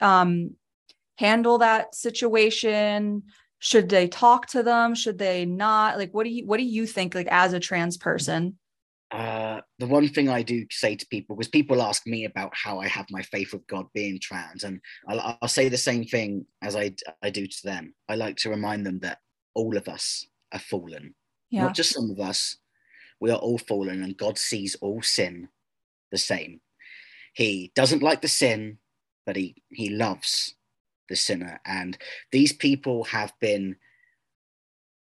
um 0.00 0.54
handle 1.18 1.58
that 1.58 1.96
situation? 1.96 3.24
Should 3.58 3.88
they 3.88 4.06
talk 4.06 4.46
to 4.48 4.62
them? 4.62 4.94
Should 4.94 5.18
they 5.18 5.46
not? 5.46 5.98
Like 5.98 6.14
what 6.14 6.24
do 6.24 6.30
you 6.30 6.46
what 6.46 6.58
do 6.58 6.64
you 6.64 6.86
think 6.86 7.16
like 7.16 7.28
as 7.28 7.52
a 7.54 7.60
trans 7.60 7.96
person 7.96 8.56
uh, 9.10 9.60
the 9.78 9.86
one 9.86 10.08
thing 10.08 10.28
I 10.28 10.42
do 10.42 10.66
say 10.70 10.94
to 10.94 11.06
people, 11.06 11.36
because 11.36 11.48
people 11.48 11.82
ask 11.82 12.06
me 12.06 12.24
about 12.24 12.52
how 12.54 12.78
I 12.78 12.86
have 12.88 13.06
my 13.10 13.22
faith 13.22 13.52
with 13.52 13.66
God 13.66 13.86
being 13.92 14.20
trans, 14.20 14.64
and 14.64 14.80
I'll, 15.08 15.38
I'll 15.42 15.48
say 15.48 15.68
the 15.68 15.76
same 15.76 16.04
thing 16.04 16.46
as 16.62 16.76
I, 16.76 16.94
I 17.22 17.30
do 17.30 17.46
to 17.46 17.62
them. 17.64 17.94
I 18.08 18.14
like 18.14 18.36
to 18.36 18.50
remind 18.50 18.86
them 18.86 19.00
that 19.00 19.18
all 19.54 19.76
of 19.76 19.88
us 19.88 20.26
are 20.52 20.60
fallen, 20.60 21.14
yeah. 21.50 21.64
not 21.64 21.74
just 21.74 21.92
some 21.94 22.10
of 22.10 22.20
us. 22.20 22.56
We 23.20 23.30
are 23.30 23.38
all 23.38 23.58
fallen, 23.58 24.02
and 24.02 24.16
God 24.16 24.38
sees 24.38 24.76
all 24.76 25.02
sin 25.02 25.48
the 26.10 26.18
same. 26.18 26.60
He 27.34 27.72
doesn't 27.74 28.02
like 28.02 28.22
the 28.22 28.28
sin, 28.28 28.78
but 29.26 29.36
he, 29.36 29.56
he 29.68 29.90
loves 29.90 30.54
the 31.08 31.16
sinner. 31.16 31.60
And 31.66 31.98
these 32.32 32.52
people 32.52 33.04
have 33.04 33.32
been 33.40 33.76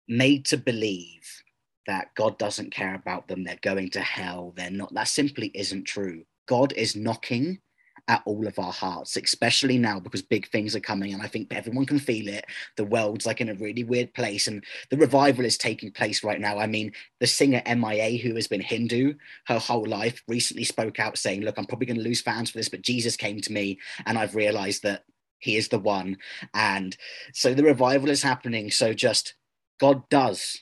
made 0.08 0.46
to 0.46 0.58
believe 0.58 1.44
that 1.88 2.14
God 2.16 2.38
doesn't 2.38 2.72
care 2.72 2.96
about 2.96 3.28
them, 3.28 3.44
they're 3.44 3.60
going 3.62 3.90
to 3.92 4.02
hell, 4.02 4.54
they're 4.56 4.70
not. 4.70 4.94
That 4.94 5.08
simply 5.08 5.52
isn't 5.54 5.86
true. 5.86 6.24
God 6.48 6.74
is 6.74 6.96
knocking 6.96 7.60
at 8.08 8.24
all 8.26 8.48
of 8.48 8.58
our 8.58 8.72
hearts, 8.72 9.16
especially 9.18 9.78
now 9.78 10.00
because 10.00 10.24
big 10.24 10.50
things 10.50 10.76
are 10.76 10.80
coming. 10.80 11.14
And 11.14 11.22
I 11.22 11.28
think 11.28 11.54
everyone 11.54 11.86
can 11.86 12.00
feel 12.00 12.28
it. 12.28 12.46
The 12.76 12.84
world's 12.84 13.28
like 13.28 13.40
in 13.40 13.50
a 13.50 13.54
really 13.54 13.84
weird 13.84 14.14
place, 14.16 14.48
and 14.48 14.64
the 14.90 14.98
revival 14.98 15.46
is 15.46 15.58
taking 15.58 15.92
place 15.92 16.24
right 16.24 16.40
now. 16.40 16.58
I 16.58 16.66
mean, 16.66 16.92
the 17.20 17.28
singer 17.28 17.62
MIA, 17.68 18.18
who 18.18 18.34
has 18.36 18.48
been 18.48 18.62
Hindu 18.62 19.14
her 19.48 19.60
whole 19.60 19.86
life, 19.86 20.24
recently 20.28 20.64
spoke 20.64 21.00
out 21.00 21.18
saying, 21.18 21.42
Look, 21.42 21.58
I'm 21.58 21.66
probably 21.66 21.86
going 21.86 21.98
to 21.98 22.04
lose 22.04 22.22
fans 22.22 22.50
for 22.50 22.58
this, 22.58 22.70
but 22.70 22.82
Jesus 22.82 23.16
came 23.16 23.40
to 23.42 23.54
me, 23.54 23.78
and 24.06 24.18
I've 24.18 24.36
realized 24.36 24.84
that 24.84 25.04
he 25.38 25.56
is 25.56 25.70
the 25.70 25.80
one. 25.80 26.18
And 26.54 26.98
so 27.34 27.54
the 27.54 27.64
revival 27.64 28.10
is 28.10 28.24
happening. 28.24 28.72
So 28.72 28.94
just 28.94 29.36
God 29.80 30.10
does 30.10 30.60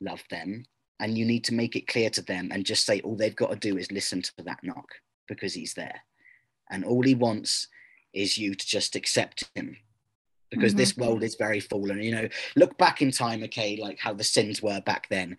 love 0.00 0.22
them 0.30 0.64
and 1.00 1.16
you 1.16 1.24
need 1.24 1.44
to 1.44 1.54
make 1.54 1.76
it 1.76 1.86
clear 1.86 2.10
to 2.10 2.22
them 2.22 2.50
and 2.52 2.64
just 2.64 2.86
say 2.86 3.00
all 3.00 3.16
they've 3.16 3.36
got 3.36 3.50
to 3.50 3.56
do 3.56 3.76
is 3.76 3.92
listen 3.92 4.22
to 4.22 4.32
that 4.44 4.62
knock 4.62 4.88
because 5.28 5.54
he's 5.54 5.74
there. 5.74 6.00
And 6.70 6.84
all 6.84 7.02
he 7.02 7.14
wants 7.14 7.68
is 8.12 8.38
you 8.38 8.54
to 8.54 8.66
just 8.66 8.96
accept 8.96 9.44
him 9.54 9.76
because 10.50 10.72
mm-hmm. 10.72 10.78
this 10.78 10.96
world 10.96 11.22
is 11.22 11.34
very 11.34 11.60
fallen. 11.60 12.02
You 12.02 12.12
know 12.12 12.28
look 12.56 12.78
back 12.78 13.02
in 13.02 13.10
time 13.10 13.42
okay 13.44 13.76
like 13.76 13.98
how 13.98 14.14
the 14.14 14.24
sins 14.24 14.62
were 14.62 14.80
back 14.80 15.08
then. 15.08 15.36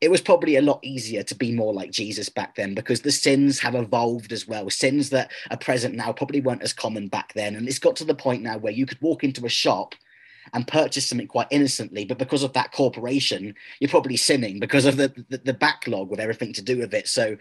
It 0.00 0.10
was 0.10 0.20
probably 0.20 0.56
a 0.56 0.62
lot 0.62 0.80
easier 0.82 1.22
to 1.22 1.34
be 1.34 1.52
more 1.52 1.72
like 1.72 1.90
jesus 1.90 2.28
back 2.28 2.54
then 2.54 2.74
because 2.74 3.00
the 3.00 3.12
sins 3.12 3.58
have 3.60 3.74
evolved 3.74 4.32
as 4.32 4.46
well. 4.46 4.68
Sins 4.68 5.10
that 5.10 5.30
are 5.50 5.56
present 5.56 5.94
now 5.94 6.12
probably 6.12 6.40
weren't 6.40 6.62
as 6.62 6.72
common 6.72 7.08
back 7.08 7.32
then 7.34 7.56
and 7.56 7.66
it's 7.66 7.78
got 7.78 7.96
to 7.96 8.04
the 8.04 8.14
point 8.14 8.42
now 8.42 8.58
where 8.58 8.72
you 8.72 8.86
could 8.86 9.00
walk 9.00 9.24
into 9.24 9.46
a 9.46 9.50
shop 9.50 9.94
and 10.52 10.66
purchase 10.66 11.06
something 11.06 11.26
quite 11.26 11.48
innocently, 11.50 12.04
but 12.04 12.18
because 12.18 12.42
of 12.42 12.52
that 12.54 12.72
corporation, 12.72 13.54
you're 13.80 13.90
probably 13.90 14.16
sinning 14.16 14.60
because 14.60 14.84
of 14.84 14.96
the, 14.96 15.08
the, 15.28 15.38
the 15.38 15.54
backlog 15.54 16.10
with 16.10 16.20
everything 16.20 16.52
to 16.54 16.62
do 16.62 16.78
with 16.78 16.94
it. 16.94 17.08
So 17.08 17.36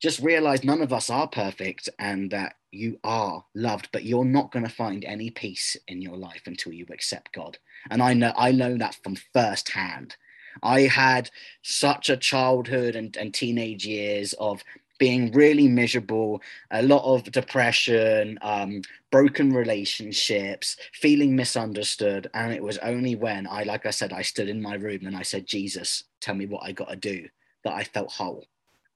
just 0.00 0.20
realize 0.20 0.64
none 0.64 0.82
of 0.82 0.92
us 0.92 1.08
are 1.08 1.28
perfect 1.28 1.88
and 1.98 2.30
that 2.30 2.54
you 2.70 2.98
are 3.04 3.44
loved, 3.54 3.88
but 3.92 4.04
you're 4.04 4.24
not 4.24 4.52
going 4.52 4.64
to 4.64 4.70
find 4.70 5.04
any 5.04 5.30
peace 5.30 5.76
in 5.88 6.02
your 6.02 6.16
life 6.16 6.42
until 6.46 6.72
you 6.72 6.86
accept 6.90 7.32
God. 7.32 7.58
And 7.90 8.02
I 8.02 8.14
know 8.14 8.32
I 8.36 8.52
know 8.52 8.76
that 8.76 8.96
from 9.02 9.16
firsthand. 9.32 10.16
I 10.62 10.82
had 10.82 11.30
such 11.62 12.10
a 12.10 12.16
childhood 12.16 12.94
and, 12.96 13.16
and 13.16 13.34
teenage 13.34 13.86
years 13.86 14.34
of 14.34 14.62
being 14.98 15.32
really 15.32 15.68
miserable, 15.68 16.40
a 16.70 16.82
lot 16.82 17.02
of 17.04 17.30
depression, 17.32 18.38
um, 18.42 18.82
broken 19.14 19.52
relationships, 19.52 20.76
feeling 20.92 21.36
misunderstood. 21.36 22.28
And 22.34 22.52
it 22.52 22.60
was 22.62 22.78
only 22.78 23.14
when 23.14 23.46
I, 23.46 23.62
like 23.62 23.86
I 23.86 23.90
said, 23.90 24.12
I 24.12 24.22
stood 24.22 24.48
in 24.48 24.60
my 24.60 24.74
room 24.74 25.06
and 25.06 25.16
I 25.16 25.22
said, 25.22 25.46
Jesus, 25.46 26.02
tell 26.20 26.34
me 26.34 26.46
what 26.46 26.64
I 26.64 26.72
got 26.72 26.88
to 26.88 26.96
do, 26.96 27.28
that 27.62 27.74
I 27.74 27.84
felt 27.84 28.10
whole. 28.10 28.44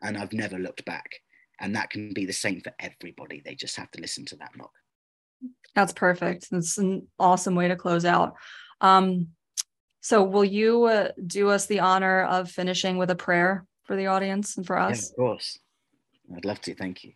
And 0.03 0.19
I've 0.19 0.32
never 0.32 0.59
looked 0.59 0.85
back. 0.85 1.09
And 1.61 1.77
that 1.77 1.90
can 1.90 2.12
be 2.12 2.27
the 2.27 2.32
same 2.32 2.61
for 2.61 2.73
everybody. 2.81 3.43
They 3.45 3.55
just 3.55 3.77
have 3.77 3.93
to 3.93 4.01
listen 4.01 4.24
to 4.27 4.36
that 4.36 4.57
knock. 4.57 4.73
That's 5.77 5.93
perfect. 5.93 6.49
That's 6.51 6.78
an 6.78 7.07
awesome 7.20 7.55
way 7.55 7.69
to 7.69 7.77
close 7.77 8.05
out. 8.05 8.35
Um, 8.81 9.28
so, 10.01 10.24
will 10.24 10.45
you 10.45 10.85
uh, 10.85 11.09
do 11.24 11.51
us 11.51 11.66
the 11.66 11.81
honor 11.81 12.23
of 12.24 12.51
finishing 12.51 12.99
with 12.99 13.11
a 13.11 13.16
prayer 13.16 13.66
for 13.85 13.95
the 13.95 14.07
audience 14.07 14.57
and 14.57 14.66
for 14.66 14.78
us? 14.78 14.99
Yeah, 15.01 15.09
of 15.11 15.16
course. 15.16 15.59
I'd 16.36 16.45
love 16.45 16.61
to. 16.62 16.74
Thank 16.74 17.05
you. 17.05 17.12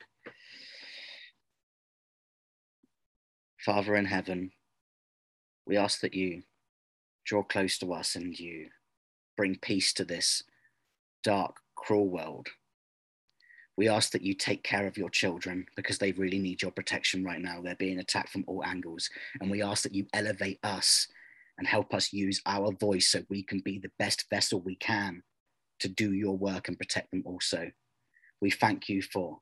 Father 3.65 3.95
in 3.95 4.07
heaven, 4.07 4.51
we 5.67 5.77
ask 5.77 6.01
that 6.01 6.15
you 6.15 6.43
draw 7.25 7.45
close 7.45 7.79
to 7.79 7.93
us 7.93 8.17
and 8.17 8.37
you 8.37 8.69
bring 9.37 9.57
peace 9.57 9.93
to 9.95 10.05
this 10.05 10.43
dark, 11.23 11.57
cruel 11.77 12.09
world. 12.09 12.49
We 13.77 13.89
ask 13.89 14.11
that 14.13 14.23
you 14.23 14.35
take 14.35 14.65
care 14.65 14.87
of 14.89 14.99
your 14.99 15.11
children 15.11 15.67
because 15.77 15.99
they 15.99 16.11
really 16.13 16.41
need 16.41 16.61
your 16.61 16.73
protection 16.73 17.25
right 17.25 17.41
now. 17.41 17.63
They're 17.63 17.77
being 17.77 18.01
attacked 18.01 18.31
from 18.31 18.45
all 18.49 18.65
angles. 18.65 19.09
And 19.41 19.49
we 19.49 19.63
ask 19.63 19.85
that 19.85 19.95
you 19.95 20.07
elevate 20.13 20.59
us 20.65 21.07
and 21.57 21.67
help 21.67 21.95
us 21.95 22.13
use 22.13 22.43
our 22.45 22.73
voice 22.73 23.09
so 23.09 23.23
we 23.29 23.45
can 23.45 23.61
be 23.61 23.79
the 23.79 23.93
best 23.97 24.27
vessel 24.29 24.61
we 24.61 24.75
can 24.75 25.23
to 25.79 25.89
do 25.89 26.13
your 26.13 26.37
work 26.37 26.67
and 26.67 26.79
protect 26.79 27.13
them 27.13 27.23
also. 27.25 27.71
We 28.41 28.51
thank 28.51 28.89
you 28.89 29.03
for 29.03 29.39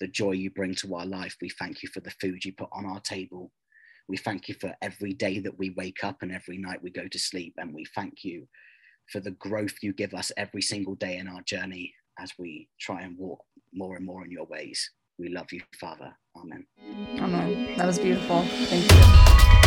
the 0.00 0.08
joy 0.08 0.32
you 0.32 0.50
bring 0.50 0.74
to 0.76 0.94
our 0.94 1.06
life. 1.06 1.36
We 1.40 1.50
thank 1.50 1.82
you 1.82 1.88
for 1.88 2.00
the 2.00 2.10
food 2.10 2.44
you 2.44 2.52
put 2.52 2.68
on 2.72 2.86
our 2.86 3.00
table. 3.00 3.52
We 4.08 4.16
thank 4.16 4.48
you 4.48 4.54
for 4.54 4.74
every 4.80 5.12
day 5.12 5.38
that 5.40 5.58
we 5.58 5.70
wake 5.70 6.02
up 6.02 6.18
and 6.22 6.32
every 6.32 6.58
night 6.58 6.82
we 6.82 6.90
go 6.90 7.08
to 7.08 7.18
sleep. 7.18 7.54
And 7.58 7.74
we 7.74 7.84
thank 7.94 8.24
you 8.24 8.46
for 9.10 9.20
the 9.20 9.32
growth 9.32 9.74
you 9.82 9.92
give 9.92 10.14
us 10.14 10.32
every 10.36 10.62
single 10.62 10.94
day 10.94 11.18
in 11.18 11.28
our 11.28 11.42
journey 11.42 11.94
as 12.18 12.32
we 12.38 12.68
try 12.80 13.02
and 13.02 13.16
walk 13.16 13.44
more 13.72 13.96
and 13.96 14.06
more 14.06 14.24
in 14.24 14.30
your 14.30 14.46
ways. 14.46 14.90
We 15.18 15.28
love 15.28 15.52
you, 15.52 15.62
Father. 15.80 16.14
Amen. 16.36 16.66
Amen. 17.18 17.76
That 17.76 17.86
was 17.86 17.98
beautiful. 17.98 18.42
Thank 18.42 18.90
you. 18.90 19.57